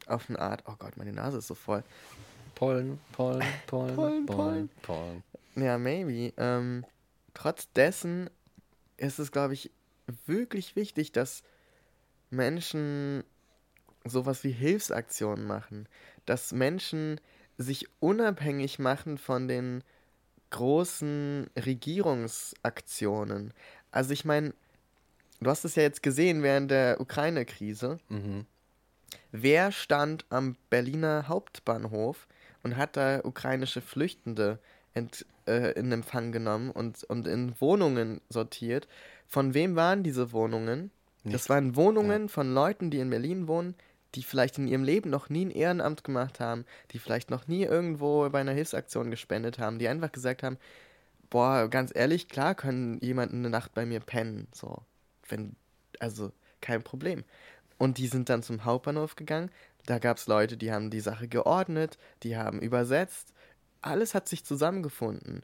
Auf 0.07 0.31
eine 0.31 0.39
Art, 0.39 0.63
oh 0.67 0.75
Gott, 0.79 0.97
meine 0.97 1.13
Nase 1.13 1.39
ist 1.39 1.49
so 1.49 1.57
voll. 1.57 1.83
Pollen, 2.55 3.01
Pollen, 3.11 3.43
Pollen, 3.67 3.97
Pollen, 3.97 4.27
Pollen. 4.27 4.71
Pollen. 4.83 5.25
Ja, 5.57 5.79
maybe. 5.79 6.33
Ähm, 6.37 6.85
trotz 7.35 7.73
dessen 7.73 8.31
ist 8.99 9.19
es, 9.19 9.33
glaube 9.33 9.55
ich, 9.55 9.73
wirklich 10.27 10.77
wichtig, 10.77 11.11
dass 11.11 11.43
Menschen 12.31 13.25
sowas 14.05 14.45
wie 14.45 14.53
Hilfsaktionen 14.53 15.45
machen. 15.45 15.89
Dass 16.25 16.53
Menschen 16.53 17.21
sich 17.59 17.89
unabhängig 17.99 18.79
machen 18.79 19.19
von 19.19 19.49
den 19.49 19.83
großen 20.51 21.51
Regierungsaktionen. 21.57 23.53
Also 23.93 24.12
ich 24.12 24.24
meine, 24.24 24.52
du 25.40 25.48
hast 25.48 25.64
es 25.64 25.77
ja 25.77 25.82
jetzt 25.85 26.02
gesehen 26.02 26.43
während 26.43 26.70
der 26.70 27.01
Ukraine-Krise. 27.01 28.01
Mhm. 28.09 28.47
Wer 29.31 29.70
stand 29.70 30.24
am 30.31 30.56
Berliner 30.70 31.28
Hauptbahnhof 31.28 32.27
und 32.62 32.77
hat 32.77 32.97
da 32.97 33.20
ukrainische 33.23 33.81
Flüchtende 33.81 34.59
ent, 34.94 35.27
äh, 35.47 35.73
in 35.73 35.93
Empfang 35.93 36.32
genommen 36.32 36.70
und, 36.70 37.05
und 37.05 37.27
in 37.27 37.55
Wohnungen 37.60 38.20
sortiert? 38.28 38.89
Von 39.28 39.55
wem 39.55 39.77
waren 39.77 40.02
diese 40.02 40.32
Wohnungen? 40.32 40.90
Nicht. 41.24 41.35
Das 41.35 41.48
waren 41.48 41.77
Wohnungen 41.77 42.23
ja. 42.23 42.28
von 42.28 42.52
Leuten, 42.52 42.90
die 42.90 42.98
in 42.98 43.10
Berlin 43.10 43.47
wohnen, 43.47 43.74
die 44.14 44.23
vielleicht 44.23 44.59
in 44.59 44.69
ihrem 44.69 44.85
Leben 44.85 45.10
noch 45.10 45.28
nie 45.28 45.44
ein 45.44 45.51
Ehrenamt 45.51 46.05
gemacht 46.05 46.40
haben, 46.40 46.64
die 46.90 46.98
vielleicht 46.98 47.31
noch 47.31 47.47
nie 47.47 47.62
irgendwo 47.62 48.28
bei 48.28 48.40
einer 48.40 48.52
Hilfsaktion 48.52 49.10
gespendet 49.10 49.59
haben, 49.59 49.78
die 49.78 49.89
einfach 49.89 50.12
gesagt 50.12 50.43
haben, 50.43 50.59
boah, 51.33 51.67
ganz 51.69 51.93
ehrlich, 51.95 52.29
klar 52.29 52.55
können 52.55 52.99
jemand 53.01 53.33
eine 53.33 53.49
Nacht 53.49 53.73
bei 53.73 53.87
mir 53.87 54.01
pennen, 54.01 54.49
so, 54.53 54.83
wenn, 55.29 55.57
also 55.99 56.31
kein 56.61 56.83
Problem. 56.83 57.25
Und 57.79 57.97
die 57.97 58.07
sind 58.07 58.29
dann 58.29 58.43
zum 58.43 58.67
Hauptbahnhof 58.67 59.17
gegangen, 59.17 59.51
da 59.87 59.99
gab 59.99 60.19
es 60.19 60.27
Leute, 60.27 60.59
die 60.59 60.71
haben 60.71 60.91
die 60.91 61.01
Sache 61.01 61.29
geordnet, 61.29 61.97
die 62.23 62.37
haben 62.37 62.61
übersetzt, 62.61 63.33
alles 63.81 64.15
hat 64.15 64.29
sich 64.29 64.45
zusammengefunden. 64.45 65.43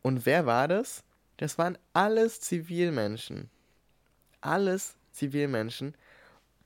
Und 0.00 0.24
wer 0.24 0.46
war 0.46 0.66
das? 0.66 1.04
Das 1.36 1.58
waren 1.58 1.76
alles 1.92 2.40
Zivilmenschen. 2.40 3.50
Alles 4.40 4.96
Zivilmenschen, 5.12 5.94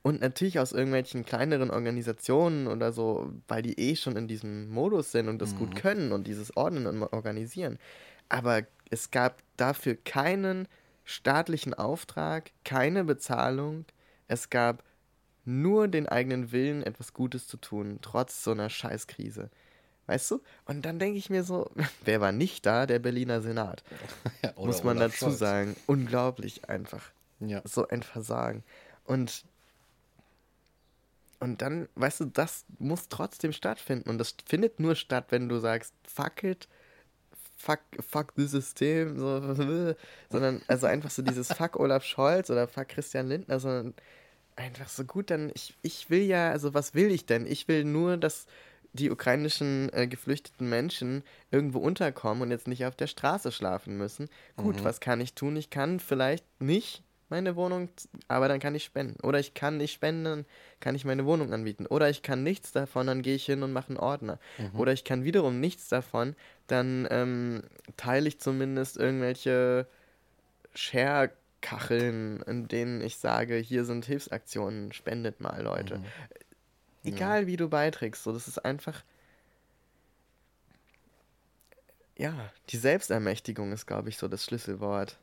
und 0.03 0.21
natürlich 0.21 0.59
aus 0.59 0.73
irgendwelchen 0.73 1.25
kleineren 1.25 1.71
Organisationen 1.71 2.67
oder 2.67 2.93
so, 2.93 3.33
weil 3.47 3.63
die 3.63 3.79
eh 3.79 3.95
schon 3.95 4.17
in 4.17 4.27
diesem 4.27 4.69
Modus 4.69 5.13
sind 5.13 5.29
und 5.29 5.41
das 5.41 5.55
mhm. 5.55 5.59
gut 5.59 5.77
können 5.77 6.13
und 6.13 6.27
dieses 6.27 6.57
Ordnen 6.57 6.87
und 6.87 7.03
Organisieren. 7.05 7.79
Aber 8.33 8.63
es 8.91 9.11
gab 9.11 9.43
dafür 9.59 9.95
keinen 9.95 10.67
staatlichen 11.05 11.75
Auftrag, 11.75 12.51
keine 12.65 13.05
Bezahlung. 13.05 13.85
Es 14.27 14.49
gab 14.49 14.83
nur 15.45 15.87
den 15.87 16.09
eigenen 16.09 16.51
Willen, 16.51 16.83
etwas 16.83 17.13
Gutes 17.13 17.47
zu 17.47 17.59
tun, 17.59 17.99
trotz 18.01 18.43
so 18.43 18.53
einer 18.53 18.71
Scheißkrise. 18.71 19.51
Weißt 20.07 20.31
du? 20.31 20.41
Und 20.65 20.87
dann 20.87 20.99
denke 20.99 21.19
ich 21.19 21.29
mir 21.29 21.45
so, 21.45 21.71
wer 22.07 22.23
war 22.23 22.33
nicht 22.33 22.65
da? 22.65 22.87
Der 22.87 23.01
Berliner 23.01 23.43
Senat. 23.43 23.85
ja, 24.43 24.55
Muss 24.57 24.83
man 24.83 24.97
dazu 24.97 25.27
Scholz. 25.27 25.39
sagen. 25.39 25.77
Unglaublich 25.87 26.71
einfach. 26.71 27.11
Ja. 27.41 27.61
So 27.65 27.87
ein 27.89 28.03
Versagen. 28.03 28.65
Und 29.05 29.45
und 31.39 31.61
dann, 31.61 31.89
weißt 31.97 32.21
du, 32.21 32.25
das 32.27 32.65
muss 32.79 33.09
trotzdem 33.09 33.53
stattfinden. 33.53 34.09
Und 34.09 34.19
das 34.19 34.37
findet 34.47 34.79
nur 34.79 34.95
statt, 34.95 35.27
wenn 35.31 35.49
du 35.49 35.59
sagst, 35.59 35.93
fuck 36.07 36.45
it, 36.45 36.69
fuck, 37.63 37.81
fuck 38.01 38.35
das 38.35 38.51
System, 38.51 39.19
so, 39.19 39.55
sondern 40.31 40.63
also 40.67 40.87
einfach 40.87 41.11
so 41.11 41.23
dieses 41.23 41.49
fuck 41.53 41.79
Olaf 41.79 42.05
Scholz 42.05 42.51
oder 42.51 42.67
fuck 42.67 42.89
Christian 42.89 43.29
Lindner, 43.29 43.61
sondern 43.61 43.95
einfach 44.57 44.89
so 44.89 45.05
gut, 45.05 45.31
dann, 45.31 45.51
ich, 45.55 45.75
ich 45.83 46.11
will 46.11 46.23
ja, 46.23 46.51
also 46.51 46.75
was 46.75 46.95
will 46.95 47.11
ich 47.11 47.27
denn? 47.27 47.47
Ich 47.47 47.69
will 47.69 47.85
nur, 47.85 48.17
dass 48.17 48.47
die 48.93 49.11
ukrainischen 49.11 49.91
äh, 49.95 50.07
geflüchteten 50.07 50.69
Menschen 50.69 51.23
irgendwo 51.51 51.79
unterkommen 51.79 52.43
und 52.43 52.51
jetzt 52.51 52.69
nicht 52.69 52.85
auf 52.85 52.95
der 52.95 53.07
Straße 53.07 53.51
schlafen 53.51 53.97
müssen. 53.97 54.29
Gut, 54.57 54.81
mhm. 54.81 54.85
was 54.85 55.01
kann 55.01 55.21
ich 55.21 55.35
tun? 55.35 55.57
Ich 55.57 55.71
kann 55.71 55.99
vielleicht 55.99 56.45
nicht 56.61 57.03
meine 57.33 57.57
Wohnung, 57.57 57.89
aber 58.29 58.47
dann 58.47 58.61
kann 58.61 58.75
ich 58.75 58.85
spenden. 58.85 59.19
Oder 59.23 59.41
ich 59.41 59.55
kann 59.55 59.79
nicht 59.79 59.95
spenden, 59.95 60.45
kann 60.81 60.95
ich 60.95 61.07
meine 61.07 61.25
Wohnung 61.25 61.51
anbieten. 61.55 61.87
Oder 61.87 62.11
ich 62.11 62.21
kann 62.21 62.43
nichts 62.43 62.73
davon, 62.73 63.07
dann 63.07 63.23
gehe 63.23 63.35
ich 63.35 63.47
hin 63.47 63.63
und 63.63 63.73
mache 63.73 63.89
einen 63.89 63.97
Ordner. 63.97 64.39
Mhm. 64.59 64.79
Oder 64.79 64.93
ich 64.93 65.03
kann 65.03 65.25
wiederum 65.25 65.59
nichts 65.59 65.89
davon, 65.89 66.37
dann 66.67 67.09
ähm, 67.11 67.63
teile 67.97 68.29
ich 68.29 68.39
zumindest 68.39 68.99
irgendwelche 68.99 69.87
Share-Kacheln, 70.75 72.43
in 72.43 72.69
denen 72.69 73.01
ich 73.01 73.17
sage, 73.17 73.57
hier 73.57 73.87
sind 73.87 74.05
Hilfsaktionen, 74.05 74.93
spendet 74.93 75.41
mal, 75.41 75.63
Leute. 75.63 75.99
Mhm. 75.99 76.05
Egal 77.05 77.43
ja. 77.43 77.47
wie 77.47 77.57
du 77.57 77.71
beiträgst, 77.71 78.25
so 78.25 78.33
das 78.33 78.47
ist 78.47 78.63
einfach. 78.63 79.03
Ja, 82.19 82.53
die 82.69 82.77
Selbstermächtigung 82.77 83.73
ist, 83.73 83.87
glaube 83.87 84.11
ich, 84.11 84.19
so 84.19 84.29
das 84.29 84.45
Schlüsselwort. 84.45 85.17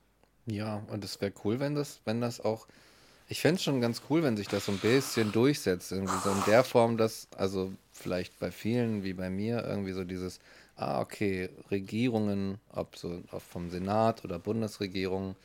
Ja, 0.52 0.84
und 0.92 1.04
es 1.04 1.20
wäre 1.22 1.34
cool, 1.44 1.60
wenn 1.60 1.76
das, 1.76 2.00
wenn 2.06 2.22
das 2.22 2.42
auch. 2.42 2.68
Ich 3.28 3.42
fände 3.42 3.58
es 3.58 3.64
schon 3.64 3.80
ganz 3.80 4.02
cool, 4.10 4.24
wenn 4.24 4.36
sich 4.36 4.48
das 4.48 4.66
so 4.66 4.72
ein 4.72 4.80
bisschen 4.80 5.32
durchsetzt. 5.32 5.92
Irgendwie 5.92 6.18
so 6.24 6.32
in 6.32 6.44
der 6.48 6.64
Form, 6.64 6.98
dass, 6.98 7.28
also 7.38 7.72
vielleicht 7.92 8.40
bei 8.40 8.52
vielen 8.52 9.04
wie 9.04 9.14
bei 9.14 9.30
mir, 9.30 9.64
irgendwie 9.64 9.92
so 9.92 10.04
dieses, 10.04 10.40
ah, 10.76 11.00
okay, 11.00 11.50
Regierungen, 11.70 12.58
ob 12.74 12.96
so 12.96 13.22
ob 13.32 13.42
vom 13.42 13.70
Senat 13.70 14.26
oder 14.26 14.40
Bundesregierung, 14.40 15.36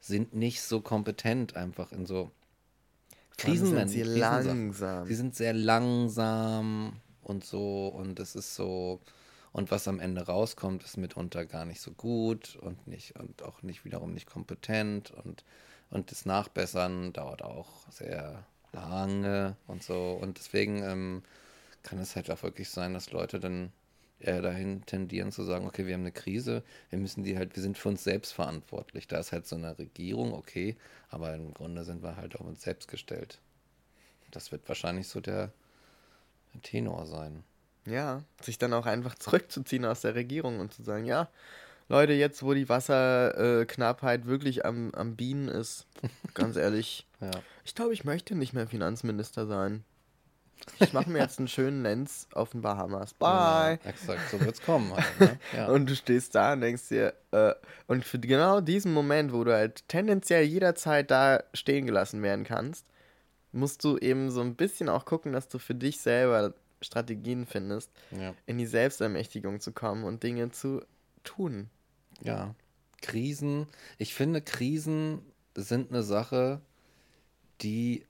sind 0.00 0.34
nicht 0.34 0.62
so 0.62 0.80
kompetent 0.80 1.56
einfach 1.56 1.92
in 1.92 2.06
so 2.06 2.30
Krisen. 3.36 3.66
Sind 3.66 3.88
sie 3.88 4.02
langsam. 4.02 5.06
Sie 5.06 5.14
sind 5.14 5.34
sehr 5.34 5.52
langsam 5.52 6.94
und 7.22 7.44
so 7.44 7.88
und 7.88 8.20
es 8.20 8.36
ist 8.36 8.54
so 8.54 9.00
und 9.54 9.70
was 9.70 9.86
am 9.86 10.00
Ende 10.00 10.22
rauskommt, 10.22 10.82
ist 10.82 10.96
mitunter 10.96 11.46
gar 11.46 11.64
nicht 11.64 11.80
so 11.80 11.92
gut 11.92 12.56
und 12.56 12.88
nicht 12.88 13.16
und 13.20 13.40
auch 13.44 13.62
nicht 13.62 13.84
wiederum 13.84 14.12
nicht 14.12 14.26
kompetent 14.26 15.12
und, 15.12 15.44
und 15.90 16.10
das 16.10 16.26
Nachbessern 16.26 17.12
dauert 17.12 17.42
auch 17.42 17.88
sehr 17.88 18.44
lange 18.72 19.56
und 19.68 19.84
so. 19.84 20.18
Und 20.20 20.38
deswegen 20.38 20.82
ähm, 20.82 21.22
kann 21.84 22.00
es 22.00 22.16
halt 22.16 22.32
auch 22.32 22.42
wirklich 22.42 22.68
sein, 22.68 22.94
dass 22.94 23.12
Leute 23.12 23.38
dann 23.38 23.72
eher 24.18 24.42
dahin 24.42 24.84
tendieren 24.86 25.30
zu 25.30 25.44
sagen, 25.44 25.66
okay, 25.66 25.86
wir 25.86 25.94
haben 25.94 26.00
eine 26.00 26.10
Krise, 26.10 26.64
wir 26.90 26.98
müssen 26.98 27.22
die 27.22 27.38
halt, 27.38 27.54
wir 27.54 27.62
sind 27.62 27.78
für 27.78 27.90
uns 27.90 28.02
selbst 28.02 28.32
verantwortlich. 28.32 29.06
Da 29.06 29.20
ist 29.20 29.30
halt 29.30 29.46
so 29.46 29.54
eine 29.54 29.78
Regierung, 29.78 30.34
okay, 30.34 30.76
aber 31.10 31.32
im 31.32 31.54
Grunde 31.54 31.84
sind 31.84 32.02
wir 32.02 32.16
halt 32.16 32.34
auf 32.34 32.44
uns 32.44 32.62
selbst 32.62 32.88
gestellt. 32.88 33.38
Das 34.32 34.50
wird 34.50 34.66
wahrscheinlich 34.66 35.06
so 35.06 35.20
der, 35.20 35.52
der 36.54 36.62
Tenor 36.62 37.06
sein. 37.06 37.44
Ja, 37.86 38.22
sich 38.42 38.58
dann 38.58 38.72
auch 38.72 38.86
einfach 38.86 39.14
zurückzuziehen 39.14 39.84
aus 39.84 40.00
der 40.00 40.14
Regierung 40.14 40.60
und 40.60 40.72
zu 40.72 40.82
sagen, 40.82 41.04
ja, 41.04 41.28
Leute, 41.88 42.14
jetzt 42.14 42.42
wo 42.42 42.54
die 42.54 42.68
Wasserknappheit 42.68 44.26
wirklich 44.26 44.64
am, 44.64 44.90
am 44.94 45.16
Bienen 45.16 45.48
ist, 45.48 45.86
ganz 46.34 46.56
ehrlich, 46.56 47.06
ja. 47.20 47.30
ich 47.64 47.74
glaube, 47.74 47.92
ich 47.92 48.04
möchte 48.04 48.34
nicht 48.34 48.54
mehr 48.54 48.66
Finanzminister 48.66 49.46
sein. 49.46 49.84
Ich 50.80 50.92
mache 50.94 51.10
mir 51.10 51.18
jetzt 51.18 51.38
einen 51.38 51.48
schönen 51.48 51.82
Lenz 51.82 52.26
auf 52.32 52.50
den 52.50 52.62
Bahamas. 52.62 53.12
Bye. 53.14 53.78
Ja, 53.84 53.90
exakt, 53.90 54.30
so 54.30 54.40
wird's 54.40 54.62
kommen. 54.62 54.92
Halt, 54.94 55.20
ne? 55.20 55.38
ja. 55.56 55.68
und 55.68 55.90
du 55.90 55.94
stehst 55.94 56.34
da 56.34 56.54
und 56.54 56.62
denkst 56.62 56.88
dir, 56.88 57.12
äh, 57.32 57.54
und 57.86 58.04
für 58.04 58.18
genau 58.18 58.60
diesen 58.60 58.92
Moment, 58.94 59.32
wo 59.32 59.44
du 59.44 59.52
halt 59.52 59.86
tendenziell 59.88 60.44
jederzeit 60.44 61.10
da 61.10 61.42
stehen 61.52 61.86
gelassen 61.86 62.22
werden 62.22 62.44
kannst, 62.44 62.86
musst 63.52 63.84
du 63.84 63.98
eben 63.98 64.30
so 64.30 64.40
ein 64.40 64.56
bisschen 64.56 64.88
auch 64.88 65.04
gucken, 65.04 65.32
dass 65.32 65.48
du 65.48 65.58
für 65.58 65.74
dich 65.74 66.00
selber 66.00 66.54
Strategien 66.84 67.46
findest, 67.46 67.90
ja. 68.10 68.34
in 68.46 68.58
die 68.58 68.66
Selbstermächtigung 68.66 69.60
zu 69.60 69.72
kommen 69.72 70.04
und 70.04 70.22
Dinge 70.22 70.50
zu 70.50 70.82
tun. 71.24 71.68
Ja, 72.22 72.54
Krisen. 73.02 73.66
Ich 73.98 74.14
finde, 74.14 74.40
Krisen 74.40 75.20
sind 75.54 75.90
eine 75.90 76.02
Sache, 76.02 76.60
die 77.60 78.04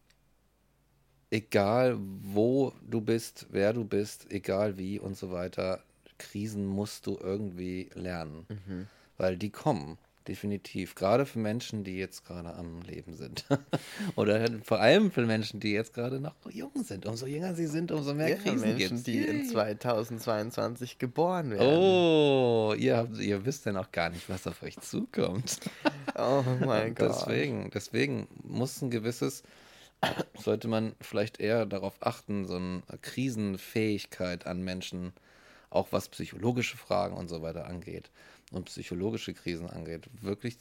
egal 1.34 1.98
wo 1.98 2.72
du 2.88 3.00
bist, 3.00 3.46
wer 3.50 3.72
du 3.72 3.84
bist, 3.84 4.30
egal 4.30 4.78
wie 4.78 5.00
und 5.00 5.16
so 5.16 5.32
weiter, 5.32 5.82
Krisen 6.16 6.64
musst 6.64 7.06
du 7.06 7.18
irgendwie 7.20 7.90
lernen. 7.94 8.46
Mhm. 8.48 8.86
Weil 9.16 9.36
die 9.36 9.50
kommen. 9.50 9.98
Definitiv. 10.26 10.94
Gerade 10.94 11.26
für 11.26 11.38
Menschen, 11.38 11.84
die 11.84 11.98
jetzt 11.98 12.24
gerade 12.24 12.54
am 12.54 12.80
Leben 12.80 13.12
sind. 13.12 13.44
Oder 14.16 14.48
vor 14.62 14.80
allem 14.80 15.10
für 15.10 15.26
Menschen, 15.26 15.60
die 15.60 15.72
jetzt 15.72 15.92
gerade 15.92 16.18
noch 16.18 16.34
jung 16.50 16.72
sind. 16.82 17.04
Umso 17.04 17.26
jünger 17.26 17.54
sie 17.54 17.66
sind, 17.66 17.92
umso 17.92 18.14
mehr 18.14 18.30
ja, 18.30 18.36
Krisen 18.36 18.60
Menschen, 18.60 18.88
gibt's. 18.96 19.02
die 19.02 19.18
in 19.18 19.44
2022 19.44 20.98
geboren 20.98 21.50
werden. 21.50 21.68
Oh, 21.68 22.74
ihr, 22.78 22.96
habt, 22.96 23.18
ihr 23.18 23.44
wisst 23.44 23.66
ja 23.66 23.72
noch 23.72 23.92
gar 23.92 24.08
nicht, 24.08 24.30
was 24.30 24.46
auf 24.46 24.62
euch 24.62 24.78
zukommt. 24.80 25.60
oh 26.16 26.42
mein 26.64 26.94
Gott. 26.94 27.10
Deswegen, 27.10 27.70
deswegen 27.74 28.26
muss 28.44 28.80
ein 28.80 28.90
gewisses, 28.90 29.42
sollte 30.38 30.68
man 30.68 30.94
vielleicht 31.02 31.38
eher 31.38 31.66
darauf 31.66 31.96
achten, 32.00 32.46
so 32.46 32.56
eine 32.56 32.82
Krisenfähigkeit 33.02 34.46
an 34.46 34.62
Menschen, 34.62 35.12
auch 35.68 35.88
was 35.90 36.08
psychologische 36.08 36.78
Fragen 36.78 37.14
und 37.14 37.28
so 37.28 37.42
weiter 37.42 37.66
angeht 37.66 38.10
und 38.54 38.66
psychologische 38.66 39.34
Krisen 39.34 39.68
angeht, 39.68 40.08
wirklich 40.20 40.58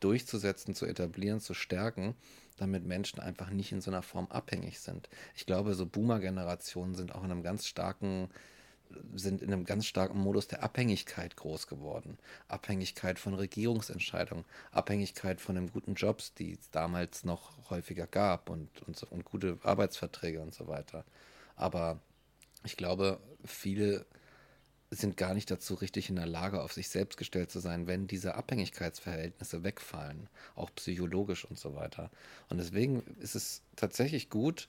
durchzusetzen, 0.00 0.74
zu 0.74 0.86
etablieren, 0.86 1.40
zu 1.40 1.54
stärken, 1.54 2.14
damit 2.56 2.84
Menschen 2.84 3.20
einfach 3.20 3.50
nicht 3.50 3.72
in 3.72 3.80
so 3.80 3.90
einer 3.90 4.02
Form 4.02 4.26
abhängig 4.26 4.80
sind. 4.80 5.08
Ich 5.34 5.46
glaube, 5.46 5.74
so 5.74 5.86
Boomer-Generationen 5.86 6.94
sind 6.94 7.14
auch 7.14 7.24
in 7.24 7.30
einem 7.30 7.42
ganz 7.42 7.66
starken 7.66 8.28
sind 9.14 9.42
in 9.42 9.52
einem 9.52 9.64
ganz 9.64 9.86
starken 9.86 10.18
Modus 10.18 10.48
der 10.48 10.62
Abhängigkeit 10.62 11.36
groß 11.36 11.66
geworden. 11.66 12.18
Abhängigkeit 12.48 13.18
von 13.18 13.34
Regierungsentscheidungen, 13.34 14.44
Abhängigkeit 14.70 15.40
von 15.40 15.56
den 15.56 15.72
guten 15.72 15.94
Jobs, 15.94 16.34
die 16.34 16.52
es 16.52 16.70
damals 16.70 17.24
noch 17.24 17.50
häufiger 17.70 18.06
gab 18.06 18.48
und, 18.48 18.68
und, 18.86 19.02
und 19.04 19.24
gute 19.24 19.58
Arbeitsverträge 19.62 20.40
und 20.40 20.54
so 20.54 20.68
weiter. 20.68 21.04
Aber 21.56 22.00
ich 22.64 22.76
glaube, 22.76 23.20
viele 23.44 24.06
sind 24.96 25.16
gar 25.16 25.34
nicht 25.34 25.50
dazu 25.50 25.74
richtig 25.74 26.10
in 26.10 26.16
der 26.16 26.26
Lage, 26.26 26.62
auf 26.62 26.72
sich 26.72 26.88
selbst 26.88 27.16
gestellt 27.16 27.50
zu 27.50 27.60
sein, 27.60 27.86
wenn 27.86 28.06
diese 28.06 28.34
Abhängigkeitsverhältnisse 28.34 29.64
wegfallen, 29.64 30.28
auch 30.54 30.70
psychologisch 30.74 31.44
und 31.44 31.58
so 31.58 31.74
weiter. 31.74 32.10
Und 32.48 32.58
deswegen 32.58 33.02
ist 33.20 33.34
es 33.34 33.62
tatsächlich 33.76 34.30
gut, 34.30 34.68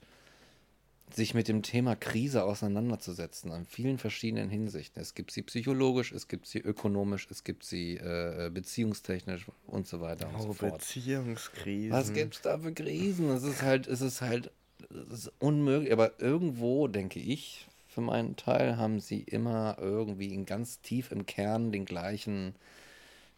sich 1.14 1.32
mit 1.32 1.48
dem 1.48 1.62
Thema 1.62 1.96
Krise 1.96 2.44
auseinanderzusetzen, 2.44 3.50
an 3.50 3.64
vielen 3.64 3.98
verschiedenen 3.98 4.50
Hinsichten. 4.50 5.00
Es 5.00 5.14
gibt 5.14 5.30
sie 5.30 5.42
psychologisch, 5.42 6.12
es 6.12 6.28
gibt 6.28 6.46
sie 6.46 6.58
ökonomisch, 6.58 7.26
es 7.30 7.44
gibt 7.44 7.64
sie 7.64 7.96
äh, 7.96 8.50
beziehungstechnisch 8.52 9.46
und 9.66 9.86
so 9.86 10.02
weiter 10.02 10.28
und 10.28 10.36
oh, 10.36 10.42
so 10.42 10.52
fort. 10.52 10.78
Beziehungskrisen. 10.78 11.92
Was 11.92 12.12
gibt 12.12 12.34
es 12.34 12.42
da 12.42 12.58
für 12.58 12.72
Krisen? 12.72 13.30
Es 13.30 13.42
ist 13.42 13.62
halt, 13.62 13.86
es 13.86 14.02
ist 14.02 14.20
halt 14.20 14.50
es 14.90 15.26
ist 15.26 15.32
unmöglich, 15.38 15.92
aber 15.92 16.20
irgendwo, 16.20 16.88
denke 16.88 17.20
ich, 17.20 17.66
für 17.98 18.02
meinen 18.02 18.36
Teil 18.36 18.76
haben 18.76 19.00
sie 19.00 19.22
immer 19.22 19.76
irgendwie 19.80 20.32
in 20.32 20.46
ganz 20.46 20.80
tief 20.82 21.10
im 21.10 21.26
Kern 21.26 21.72
den 21.72 21.84
gleichen, 21.84 22.54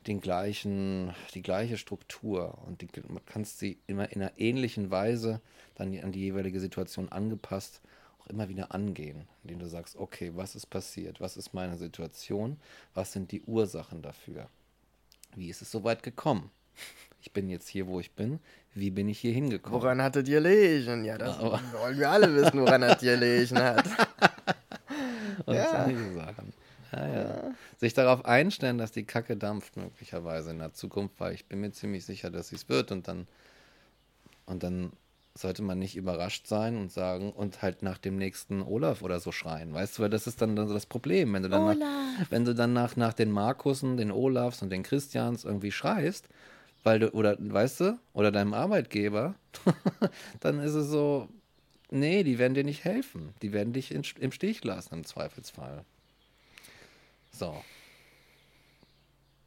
den 0.06 0.20
gleichen, 0.20 1.14
die 1.32 1.40
gleiche 1.40 1.78
Struktur. 1.78 2.58
Und 2.66 2.82
die, 2.82 2.88
man 3.08 3.24
kann 3.24 3.46
sie 3.46 3.78
immer 3.86 4.12
in 4.12 4.20
einer 4.20 4.38
ähnlichen 4.38 4.90
Weise 4.90 5.40
dann 5.76 5.98
an 5.98 6.12
die 6.12 6.20
jeweilige 6.20 6.60
Situation 6.60 7.08
angepasst 7.08 7.80
auch 8.20 8.26
immer 8.26 8.50
wieder 8.50 8.74
angehen, 8.74 9.26
indem 9.44 9.60
du 9.60 9.66
sagst, 9.66 9.96
okay, 9.96 10.32
was 10.34 10.54
ist 10.54 10.66
passiert, 10.66 11.22
was 11.22 11.38
ist 11.38 11.54
meine 11.54 11.78
Situation, 11.78 12.58
was 12.92 13.12
sind 13.12 13.32
die 13.32 13.40
Ursachen 13.40 14.02
dafür, 14.02 14.46
wie 15.36 15.48
ist 15.48 15.62
es 15.62 15.70
so 15.70 15.84
weit 15.84 16.02
gekommen, 16.02 16.50
ich 17.20 17.32
bin 17.32 17.48
jetzt 17.48 17.68
hier, 17.68 17.86
wo 17.86 18.00
ich 18.00 18.12
bin, 18.12 18.40
wie 18.74 18.90
bin 18.90 19.08
ich 19.08 19.18
hier 19.18 19.32
hingekommen? 19.32 19.80
Woran 19.80 20.02
hattet 20.02 20.28
ihr 20.28 20.40
gelegen? 20.40 21.04
Ja, 21.04 21.18
das 21.18 21.38
Aber 21.38 21.60
wollen 21.72 21.98
wir 21.98 22.10
alle 22.10 22.34
wissen, 22.34 22.60
woran 22.60 22.84
hat 22.84 23.02
ihr 23.02 23.14
gelegen 23.16 23.58
hat. 23.58 23.84
Und 25.46 25.54
ja. 25.54 25.84
solche 25.84 26.14
Sachen. 26.14 26.52
Ja, 26.92 27.08
ja. 27.08 27.54
Sich 27.78 27.94
darauf 27.94 28.24
einstellen, 28.24 28.78
dass 28.78 28.92
die 28.92 29.04
Kacke 29.04 29.36
dampft, 29.36 29.76
möglicherweise 29.76 30.50
in 30.50 30.58
der 30.58 30.72
Zukunft, 30.72 31.18
weil 31.18 31.34
ich 31.34 31.46
bin 31.46 31.60
mir 31.60 31.72
ziemlich 31.72 32.04
sicher, 32.04 32.30
dass 32.30 32.48
sie 32.48 32.56
es 32.56 32.68
wird. 32.68 32.92
Und 32.92 33.08
dann, 33.08 33.26
und 34.46 34.62
dann 34.62 34.92
sollte 35.34 35.62
man 35.62 35.78
nicht 35.78 35.96
überrascht 35.96 36.46
sein 36.46 36.76
und 36.76 36.90
sagen 36.90 37.32
und 37.32 37.62
halt 37.62 37.82
nach 37.82 37.98
dem 37.98 38.16
nächsten 38.16 38.62
Olaf 38.62 39.02
oder 39.02 39.20
so 39.20 39.32
schreien. 39.32 39.72
Weißt 39.72 39.98
du, 39.98 40.02
weil 40.02 40.10
das 40.10 40.26
ist 40.26 40.42
dann 40.42 40.56
das 40.56 40.86
Problem. 40.86 41.32
Wenn 41.32 41.44
du 41.44 41.48
dann, 41.48 41.78
nach, 41.78 42.30
wenn 42.30 42.44
du 42.44 42.54
dann 42.54 42.72
nach, 42.72 42.96
nach 42.96 43.14
den 43.14 43.30
Markussen, 43.30 43.96
den 43.96 44.10
Olafs 44.10 44.62
und 44.62 44.70
den 44.70 44.82
Christians 44.82 45.44
irgendwie 45.44 45.72
schreist, 45.72 46.28
weil 46.82 46.98
du, 47.00 47.10
oder 47.10 47.36
weißt 47.38 47.80
du, 47.80 47.98
oder 48.12 48.32
deinem 48.32 48.54
Arbeitgeber, 48.54 49.34
dann 50.40 50.60
ist 50.60 50.74
es 50.74 50.88
so, 50.88 51.28
Nee, 51.90 52.22
die 52.22 52.38
werden 52.38 52.54
dir 52.54 52.64
nicht 52.64 52.84
helfen. 52.84 53.34
Die 53.42 53.52
werden 53.52 53.72
dich 53.72 53.90
in, 53.90 54.02
im 54.20 54.30
Stich 54.30 54.62
lassen 54.62 54.94
im 54.94 55.04
Zweifelsfall. 55.04 55.84
So. 57.32 57.64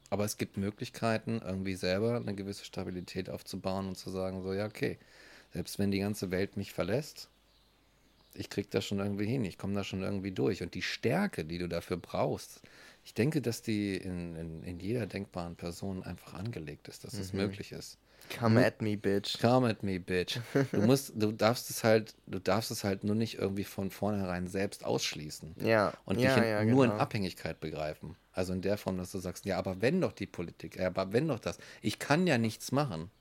Aber 0.10 0.26
es 0.26 0.38
gibt 0.38 0.58
Möglichkeiten, 0.58 1.42
irgendwie 1.44 1.76
selber 1.76 2.18
eine 2.18 2.36
gewisse 2.36 2.66
Stabilität 2.66 3.30
aufzubauen 3.30 3.88
und 3.88 3.98
zu 3.98 4.10
sagen, 4.10 4.44
so, 4.44 4.54
ja, 4.54 4.66
okay, 4.66 4.98
selbst 5.54 5.80
wenn 5.80 5.92
die 5.92 6.00
ganze 6.00 6.32
Welt 6.32 6.58
mich 6.58 6.74
verlässt, 6.74 7.30
ich 8.36 8.50
krieg 8.50 8.70
das 8.72 8.86
schon 8.86 9.00
irgendwie 9.00 9.26
hin, 9.26 9.46
ich 9.46 9.58
komme 9.58 9.74
da 9.74 9.84
schon 9.84 10.02
irgendwie 10.02 10.32
durch. 10.32 10.62
Und 10.62 10.74
die 10.74 10.82
Stärke, 10.82 11.46
die 11.46 11.60
du 11.60 11.70
dafür 11.70 11.98
brauchst, 11.98 12.62
ich 13.04 13.14
denke, 13.14 13.42
dass 13.42 13.62
die 13.62 13.98
in, 13.98 14.36
in, 14.36 14.64
in 14.64 14.80
jeder 14.80 15.06
denkbaren 15.08 15.56
Person 15.56 16.04
einfach 16.04 16.34
angelegt 16.34 16.88
ist, 16.88 17.04
dass 17.04 17.14
es 17.14 17.34
mhm. 17.34 17.40
möglich 17.40 17.72
ist. 17.72 17.98
Come 18.40 18.66
at 18.66 18.82
me, 18.82 18.98
bitch. 18.98 19.40
Come 19.40 19.70
at 19.70 19.84
me, 19.84 20.00
bitch. 20.00 20.40
Du 20.72 20.82
musst, 20.86 21.12
du 21.16 21.32
darfst 21.32 21.70
es 21.70 21.84
halt, 21.84 22.16
du 22.26 22.40
darfst 22.40 22.72
es 22.72 22.84
halt 22.84 23.04
nur 23.04 23.16
nicht 23.16 23.38
irgendwie 23.38 23.66
von 23.66 23.92
vornherein 23.92 24.48
selbst 24.48 24.86
ausschließen. 24.86 25.56
Ja. 25.60 25.94
Und 26.06 26.20
ja, 26.20 26.34
dich 26.34 26.44
in, 26.44 26.50
ja, 26.50 26.64
nur 26.64 26.84
genau. 26.84 26.96
in 26.96 27.02
Abhängigkeit 27.02 27.60
begreifen. 27.60 28.16
Also 28.32 28.54
in 28.54 28.62
der 28.62 28.78
Form, 28.78 28.98
dass 28.98 29.12
du 29.12 29.20
sagst, 29.20 29.46
ja, 29.46 29.58
aber 29.58 29.82
wenn 29.82 30.02
doch 30.02 30.14
die 30.14 30.26
Politik, 30.26 30.78
ja, 30.78 30.88
aber 30.88 31.14
wenn 31.14 31.28
doch 31.28 31.40
das, 31.40 31.58
ich 31.82 32.00
kann 32.00 32.26
ja 32.26 32.38
nichts 32.38 32.72
machen. 32.72 33.12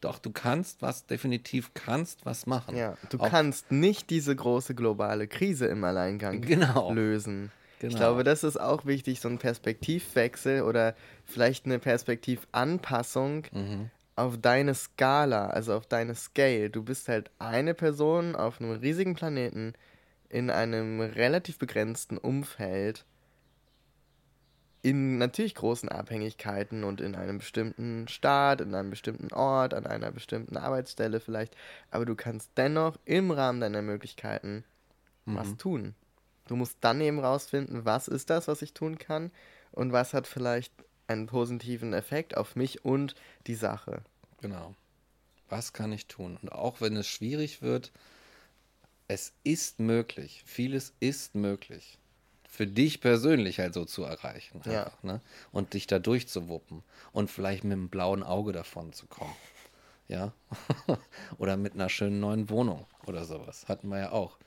Doch, 0.00 0.18
du 0.18 0.30
kannst 0.30 0.82
was, 0.82 1.06
definitiv 1.06 1.72
kannst 1.72 2.26
was 2.26 2.46
machen. 2.46 2.76
Ja, 2.76 2.96
du 3.08 3.18
Auch, 3.18 3.30
kannst 3.30 3.70
nicht 3.72 4.10
diese 4.10 4.34
große 4.36 4.74
globale 4.74 5.26
Krise 5.26 5.66
im 5.66 5.84
Alleingang 5.84 6.40
Genau. 6.42 6.92
lösen. 6.92 7.34
Genau. 7.34 7.52
Ich 7.82 7.94
glaube, 7.96 8.24
das 8.24 8.42
ist 8.44 8.58
auch 8.58 8.86
wichtig, 8.86 9.20
so 9.20 9.28
ein 9.28 9.38
Perspektivwechsel 9.38 10.62
oder 10.62 10.94
vielleicht 11.24 11.66
eine 11.66 11.78
Perspektivanpassung 11.78 13.46
Mhm. 13.52 13.90
auf 14.16 14.38
deine 14.40 14.74
Skala, 14.74 15.48
also 15.48 15.74
auf 15.74 15.86
deine 15.86 16.14
Scale. 16.14 16.70
Du 16.70 16.82
bist 16.82 17.08
halt 17.08 17.30
eine 17.38 17.74
Person 17.74 18.34
auf 18.34 18.60
einem 18.60 18.72
riesigen 18.72 19.14
Planeten 19.14 19.74
in 20.28 20.50
einem 20.50 21.00
relativ 21.00 21.58
begrenzten 21.58 22.18
Umfeld 22.18 23.04
in 24.82 25.18
natürlich 25.18 25.54
großen 25.54 25.88
Abhängigkeiten 25.88 26.84
und 26.84 27.00
in 27.00 27.14
einem 27.16 27.38
bestimmten 27.38 28.06
Staat, 28.08 28.60
in 28.60 28.74
einem 28.74 28.90
bestimmten 28.90 29.32
Ort, 29.32 29.74
an 29.74 29.86
einer 29.86 30.12
bestimmten 30.12 30.56
Arbeitsstelle 30.56 31.18
vielleicht, 31.20 31.56
aber 31.90 32.04
du 32.06 32.14
kannst 32.14 32.52
dennoch 32.56 32.96
im 33.04 33.30
Rahmen 33.32 33.60
deiner 33.60 33.82
Möglichkeiten 33.82 34.64
was 35.26 35.52
Mhm. 35.52 35.58
tun. 35.58 35.94
Du 36.46 36.56
musst 36.56 36.78
dann 36.80 37.00
eben 37.00 37.18
rausfinden, 37.18 37.84
was 37.84 38.08
ist 38.08 38.30
das, 38.30 38.48
was 38.48 38.62
ich 38.62 38.72
tun 38.72 38.98
kann 38.98 39.30
und 39.72 39.92
was 39.92 40.14
hat 40.14 40.26
vielleicht 40.26 40.72
einen 41.08 41.26
positiven 41.26 41.92
Effekt 41.92 42.36
auf 42.36 42.56
mich 42.56 42.84
und 42.84 43.14
die 43.46 43.54
Sache. 43.54 44.02
Genau. 44.40 44.74
Was 45.48 45.72
kann 45.72 45.92
ich 45.92 46.06
tun? 46.06 46.38
Und 46.42 46.50
auch 46.50 46.80
wenn 46.80 46.96
es 46.96 47.06
schwierig 47.06 47.62
wird, 47.62 47.92
es 49.08 49.32
ist 49.44 49.78
möglich. 49.78 50.42
Vieles 50.44 50.92
ist 50.98 51.34
möglich. 51.34 51.98
Für 52.48 52.66
dich 52.66 53.00
persönlich 53.00 53.60
halt 53.60 53.74
so 53.74 53.84
zu 53.84 54.02
erreichen. 54.02 54.62
Ja. 54.64 54.84
Einfach, 54.84 55.02
ne? 55.02 55.20
Und 55.52 55.74
dich 55.74 55.86
da 55.86 55.98
durchzuwuppen. 55.98 56.82
Und 57.12 57.30
vielleicht 57.30 57.64
mit 57.64 57.74
einem 57.74 57.88
blauen 57.88 58.22
Auge 58.22 58.52
davon 58.52 58.92
zu 58.92 59.06
kommen. 59.06 59.34
Ja. 60.08 60.32
oder 61.38 61.56
mit 61.56 61.74
einer 61.74 61.88
schönen 61.88 62.20
neuen 62.20 62.48
Wohnung 62.48 62.86
oder 63.06 63.24
sowas. 63.24 63.66
Hatten 63.68 63.88
wir 63.88 63.98
ja 63.98 64.12
auch. 64.12 64.38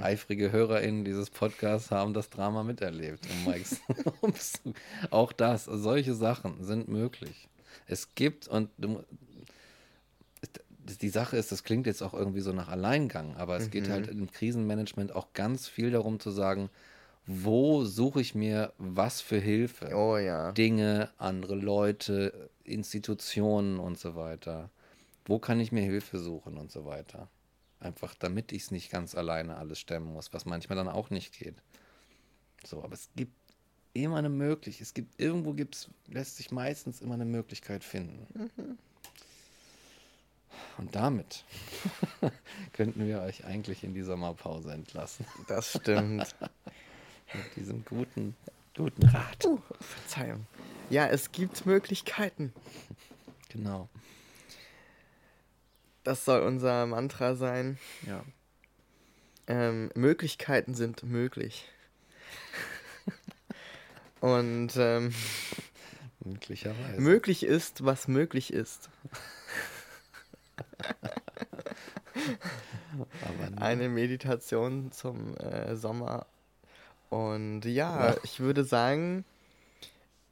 Eifrige 0.00 0.50
HörerInnen 0.50 1.04
dieses 1.04 1.28
Podcasts 1.28 1.90
haben 1.90 2.14
das 2.14 2.30
Drama 2.30 2.62
miterlebt. 2.62 3.26
Um 4.22 4.32
auch 5.10 5.32
das, 5.32 5.64
solche 5.64 6.14
Sachen 6.14 6.64
sind 6.64 6.88
möglich. 6.88 7.48
Es 7.86 8.14
gibt 8.14 8.48
und 8.48 8.70
du, 8.78 9.04
die 11.00 11.08
Sache 11.08 11.36
ist, 11.36 11.52
das 11.52 11.64
klingt 11.64 11.86
jetzt 11.86 12.02
auch 12.02 12.14
irgendwie 12.14 12.40
so 12.40 12.52
nach 12.52 12.68
Alleingang, 12.68 13.36
aber 13.36 13.56
es 13.56 13.70
geht 13.70 13.88
halt 13.88 14.08
im 14.08 14.30
Krisenmanagement 14.30 15.14
auch 15.14 15.32
ganz 15.34 15.68
viel 15.68 15.90
darum 15.90 16.18
zu 16.18 16.30
sagen, 16.30 16.70
wo 17.26 17.84
suche 17.84 18.22
ich 18.22 18.34
mir 18.34 18.72
was 18.78 19.20
für 19.20 19.38
Hilfe? 19.38 19.94
Oh 19.94 20.16
ja. 20.16 20.52
Dinge, 20.52 21.10
andere 21.18 21.56
Leute, 21.56 22.48
Institutionen 22.64 23.78
und 23.78 23.98
so 23.98 24.16
weiter. 24.16 24.70
Wo 25.28 25.38
kann 25.38 25.60
ich 25.60 25.70
mir 25.70 25.82
Hilfe 25.82 26.18
suchen 26.18 26.56
und 26.56 26.72
so 26.72 26.86
weiter? 26.86 27.28
Einfach 27.80 28.14
damit 28.14 28.50
ich 28.50 28.62
es 28.62 28.70
nicht 28.72 28.90
ganz 28.90 29.14
alleine 29.14 29.56
alles 29.56 29.78
stemmen 29.78 30.12
muss, 30.12 30.32
was 30.32 30.46
manchmal 30.46 30.76
dann 30.76 30.88
auch 30.88 31.10
nicht 31.10 31.38
geht. 31.38 31.62
So, 32.64 32.82
aber 32.82 32.94
es 32.94 33.10
gibt 33.14 33.34
immer 33.92 34.16
eine 34.16 34.30
Möglichkeit. 34.30 34.82
Es 34.82 34.94
gibt 34.94 35.20
irgendwo 35.20 35.52
gibt's, 35.52 35.90
lässt 36.08 36.38
sich 36.38 36.50
meistens 36.50 37.02
immer 37.02 37.14
eine 37.14 37.26
Möglichkeit 37.26 37.84
finden. 37.84 38.48
Und 40.78 40.94
damit 40.94 41.44
könnten 42.72 43.06
wir 43.06 43.20
euch 43.20 43.44
eigentlich 43.44 43.84
in 43.84 43.94
die 43.94 44.02
Sommerpause 44.02 44.72
entlassen. 44.72 45.26
Das 45.46 45.72
stimmt. 45.78 46.34
Mit 47.34 47.56
diesem 47.56 47.84
guten, 47.84 48.34
guten 48.74 49.06
Rat. 49.06 49.44
uh, 49.44 49.58
Verzeihung. 49.78 50.46
Ja, 50.88 51.06
es 51.06 51.30
gibt 51.32 51.66
Möglichkeiten. 51.66 52.54
Genau. 53.50 53.90
Das 56.08 56.24
soll 56.24 56.40
unser 56.40 56.86
Mantra 56.86 57.34
sein. 57.34 57.76
Ja. 58.06 58.24
Ähm, 59.46 59.90
Möglichkeiten 59.94 60.72
sind 60.72 61.02
möglich. 61.02 61.68
Und 64.20 64.70
ähm, 64.78 65.12
Möglicherweise. 66.24 66.98
möglich 66.98 67.42
ist, 67.42 67.84
was 67.84 68.08
möglich 68.08 68.54
ist. 68.54 68.88
Eine 73.56 73.90
Meditation 73.90 74.90
zum 74.92 75.36
äh, 75.36 75.76
Sommer. 75.76 76.24
Und 77.10 77.66
ja, 77.66 78.12
Ja. 78.12 78.16
ich 78.22 78.40
würde 78.40 78.64
sagen, 78.64 79.26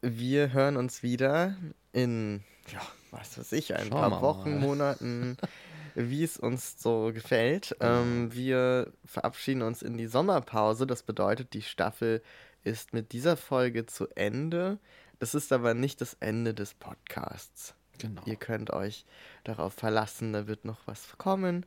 wir 0.00 0.54
hören 0.54 0.78
uns 0.78 1.02
wieder 1.02 1.54
in 1.92 2.42
ja, 2.72 2.80
was 3.10 3.38
weiß 3.38 3.52
ich, 3.52 3.74
ein 3.74 3.88
Schauen 3.88 4.10
paar 4.10 4.22
Wochen, 4.22 4.58
mal. 4.58 4.60
Monaten, 4.60 5.36
wie 5.94 6.24
es 6.24 6.36
uns 6.36 6.80
so 6.80 7.12
gefällt. 7.12 7.76
Ähm, 7.80 8.32
wir 8.32 8.92
verabschieden 9.04 9.62
uns 9.62 9.82
in 9.82 9.96
die 9.96 10.06
Sommerpause. 10.06 10.86
Das 10.86 11.02
bedeutet, 11.02 11.54
die 11.54 11.62
Staffel 11.62 12.22
ist 12.64 12.92
mit 12.92 13.12
dieser 13.12 13.36
Folge 13.36 13.86
zu 13.86 14.08
Ende. 14.14 14.78
Das 15.18 15.34
ist 15.34 15.52
aber 15.52 15.74
nicht 15.74 16.00
das 16.00 16.14
Ende 16.20 16.52
des 16.52 16.74
Podcasts. 16.74 17.74
Genau. 17.98 18.20
Ihr 18.26 18.36
könnt 18.36 18.70
euch 18.72 19.06
darauf 19.44 19.72
verlassen, 19.72 20.32
da 20.32 20.46
wird 20.46 20.64
noch 20.64 20.80
was 20.86 21.16
kommen. 21.16 21.64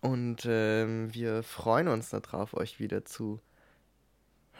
Und 0.00 0.46
ähm, 0.46 1.12
wir 1.12 1.42
freuen 1.42 1.88
uns 1.88 2.10
darauf, 2.10 2.54
euch 2.54 2.78
wieder 2.78 3.04
zu 3.04 3.40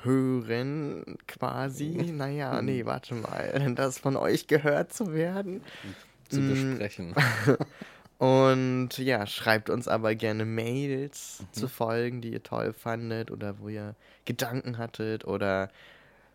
hören, 0.03 1.17
quasi. 1.27 1.89
Naja, 2.13 2.61
nee, 2.63 2.85
warte 2.85 3.15
mal. 3.15 3.73
Das 3.77 3.99
von 3.99 4.17
euch 4.17 4.47
gehört 4.47 4.93
zu 4.93 5.13
werden. 5.13 5.63
Zu 6.29 6.41
mm. 6.41 6.49
besprechen. 6.51 7.15
Und 8.19 8.99
ja, 8.99 9.27
schreibt 9.27 9.71
uns 9.71 9.87
aber 9.87 10.17
gerne 10.17 10.45
Mails 10.45 11.39
mhm. 11.41 11.53
zu 11.53 11.69
Folgen, 11.69 12.21
die 12.21 12.33
ihr 12.33 12.43
toll 12.43 12.73
fandet 12.73 13.31
oder 13.31 13.61
wo 13.61 13.69
ihr 13.69 13.95
Gedanken 14.25 14.77
hattet 14.77 15.25
oder 15.25 15.71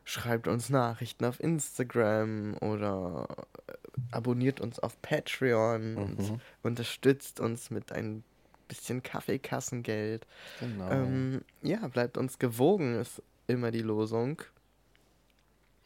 schreibt 0.05 0.47
uns 0.47 0.69
Nachrichten 0.69 1.25
auf 1.25 1.41
Instagram 1.41 2.55
oder 2.61 3.27
äh, 3.67 3.73
abonniert 4.11 4.61
uns 4.61 4.79
auf 4.79 5.01
Patreon 5.01 5.93
mhm. 5.93 5.97
und 5.97 6.41
unterstützt 6.61 7.41
uns 7.41 7.69
mit 7.69 7.91
ein 7.91 8.23
bisschen 8.69 9.03
Kaffeekassengeld. 9.03 10.25
Genau. 10.61 10.89
Ähm, 10.89 11.41
ja, 11.61 11.85
bleibt 11.89 12.17
uns 12.17 12.39
gewogen, 12.39 12.95
ist 12.95 13.21
immer 13.47 13.71
die 13.71 13.81
Losung. 13.81 14.41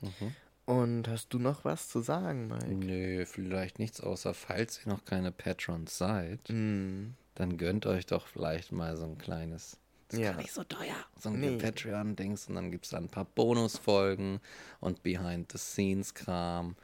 Mhm. 0.01 0.35
Und 0.67 1.07
hast 1.07 1.33
du 1.33 1.39
noch 1.39 1.63
was 1.63 1.87
zu 1.87 2.01
sagen, 2.01 2.49
Mike? 2.49 2.67
Nö, 2.67 3.25
vielleicht 3.25 3.79
nichts 3.79 4.01
außer, 4.01 4.33
falls 4.33 4.85
ihr 4.85 4.91
noch 4.91 5.05
keine 5.05 5.31
Patrons 5.31 5.97
seid, 5.97 6.41
mm. 6.49 7.13
dann 7.35 7.57
gönnt 7.57 7.85
euch 7.85 8.05
doch 8.05 8.27
vielleicht 8.27 8.73
mal 8.73 8.97
so 8.97 9.05
ein 9.05 9.17
kleines. 9.17 9.77
Das 10.09 10.19
ja. 10.19 10.31
ist 10.31 10.35
gar 10.35 10.41
nicht 10.41 10.53
so 10.53 10.63
teuer. 10.65 10.97
So 11.17 11.29
ein 11.29 11.39
nee. 11.39 11.55
Patreon-Dings 11.55 12.49
und 12.49 12.55
dann 12.55 12.69
gibt 12.69 12.83
es 12.83 12.91
da 12.91 12.97
ein 12.97 13.07
paar 13.07 13.23
Bonusfolgen 13.23 14.41
und 14.81 15.03
Behind-the-Scenes-Kram 15.03 16.75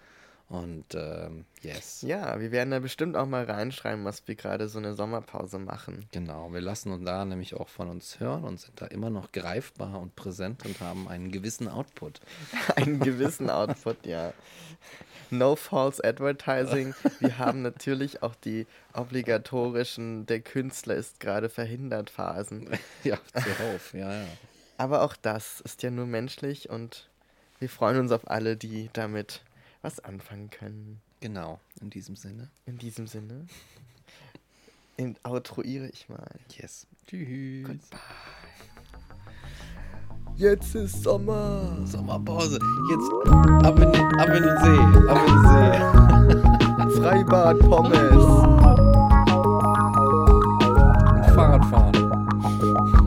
und 0.54 0.86
ähm, 0.94 1.46
yes. 1.64 2.04
Ja, 2.04 2.40
wir 2.40 2.52
werden 2.52 2.70
da 2.70 2.78
bestimmt 2.78 3.18
auch 3.18 3.26
mal 3.26 3.44
reinschreiben, 3.44 4.06
was 4.06 4.28
wir 4.28 4.36
gerade 4.36 4.70
so 4.70 4.78
eine 4.78 4.94
Sommerpause 4.94 5.58
machen. 5.58 6.06
Genau, 6.12 6.54
wir 6.54 6.62
lassen 6.62 6.92
uns 6.92 7.04
da 7.04 7.26
nämlich 7.26 7.56
auch 7.56 7.70
von 7.70 7.90
uns 7.90 8.20
hören 8.20 8.44
und 8.44 8.60
sind 8.60 8.80
da 8.80 8.86
immer 8.86 9.10
noch 9.10 9.32
greifbar 9.32 10.00
und 10.00 10.16
präsent 10.16 10.64
und 10.64 10.80
haben 10.80 11.08
einen 11.08 11.32
gewissen 11.32 11.68
Output. 11.68 12.22
einen 12.76 13.00
gewissen 13.00 13.50
Output, 13.50 14.06
ja. 14.06 14.32
No 15.32 15.56
false 15.56 16.04
advertising. 16.04 16.94
Wir 17.20 17.40
haben 17.40 17.64
natürlich 17.64 18.22
auch 18.22 18.36
die 18.36 18.68
obligatorischen, 18.94 20.28
der 20.28 20.42
Künstler 20.42 20.98
ist 20.98 21.20
gerade 21.20 21.50
verhindert 21.50 22.12
Phasen. 22.12 22.70
ja, 23.04 23.18
zuhauf, 23.34 23.96
ja, 23.96 24.22
ja. 24.22 24.28
Aber 24.78 25.02
auch 25.02 25.16
das 25.20 25.62
ist 25.62 25.82
ja 25.82 25.90
nur 25.90 26.06
menschlich 26.06 26.70
und 26.70 27.10
wir 27.58 27.70
freuen 27.70 27.98
uns 27.98 28.12
auf 28.12 28.30
alle, 28.30 28.56
die 28.56 28.92
damit 28.94 29.42
was 29.84 30.00
anfangen 30.00 30.50
können. 30.50 31.00
Genau, 31.20 31.60
in 31.82 31.92
diesem 31.92 32.16
Sinne. 32.16 32.50
In 32.66 32.78
diesem 32.80 33.06
Sinne. 33.06 33.46
In, 34.98 35.16
outruiere 35.24 35.90
ich 35.90 36.10
mal. 36.10 36.40
Yes. 36.58 36.88
Tschüss. 37.08 37.68
Goodbye. 37.68 38.00
Jetzt 40.36 40.74
ist 40.74 41.04
Sommer. 41.04 41.78
Sommerpause. 41.86 42.58
Jetzt 42.90 43.12
ab 43.66 43.78
in, 43.78 43.94
ab 44.20 44.30
in 44.30 44.44
den 44.44 44.58
See. 44.64 44.80
Ab 45.10 45.22
in 45.28 45.34
den 45.34 45.44
See. 45.52 47.00
Freibad, 47.02 47.60
Pommes. 47.60 48.24
Und 51.14 51.26
Fahrradfahren. 51.36 53.03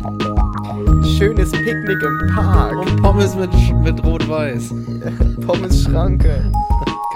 Schönes 1.16 1.50
Picknick 1.50 2.02
im 2.02 2.34
Park. 2.34 2.76
Und 2.76 3.02
Pommes 3.02 3.34
mit, 3.36 3.50
mit 3.82 4.04
Rot-Weiß. 4.04 4.74
Pommes 5.46 5.82
Schranke 5.82 6.50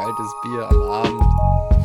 kaltes 0.01 0.35
Bier 0.43 0.69
am 0.71 0.83
Abend. 0.83 1.80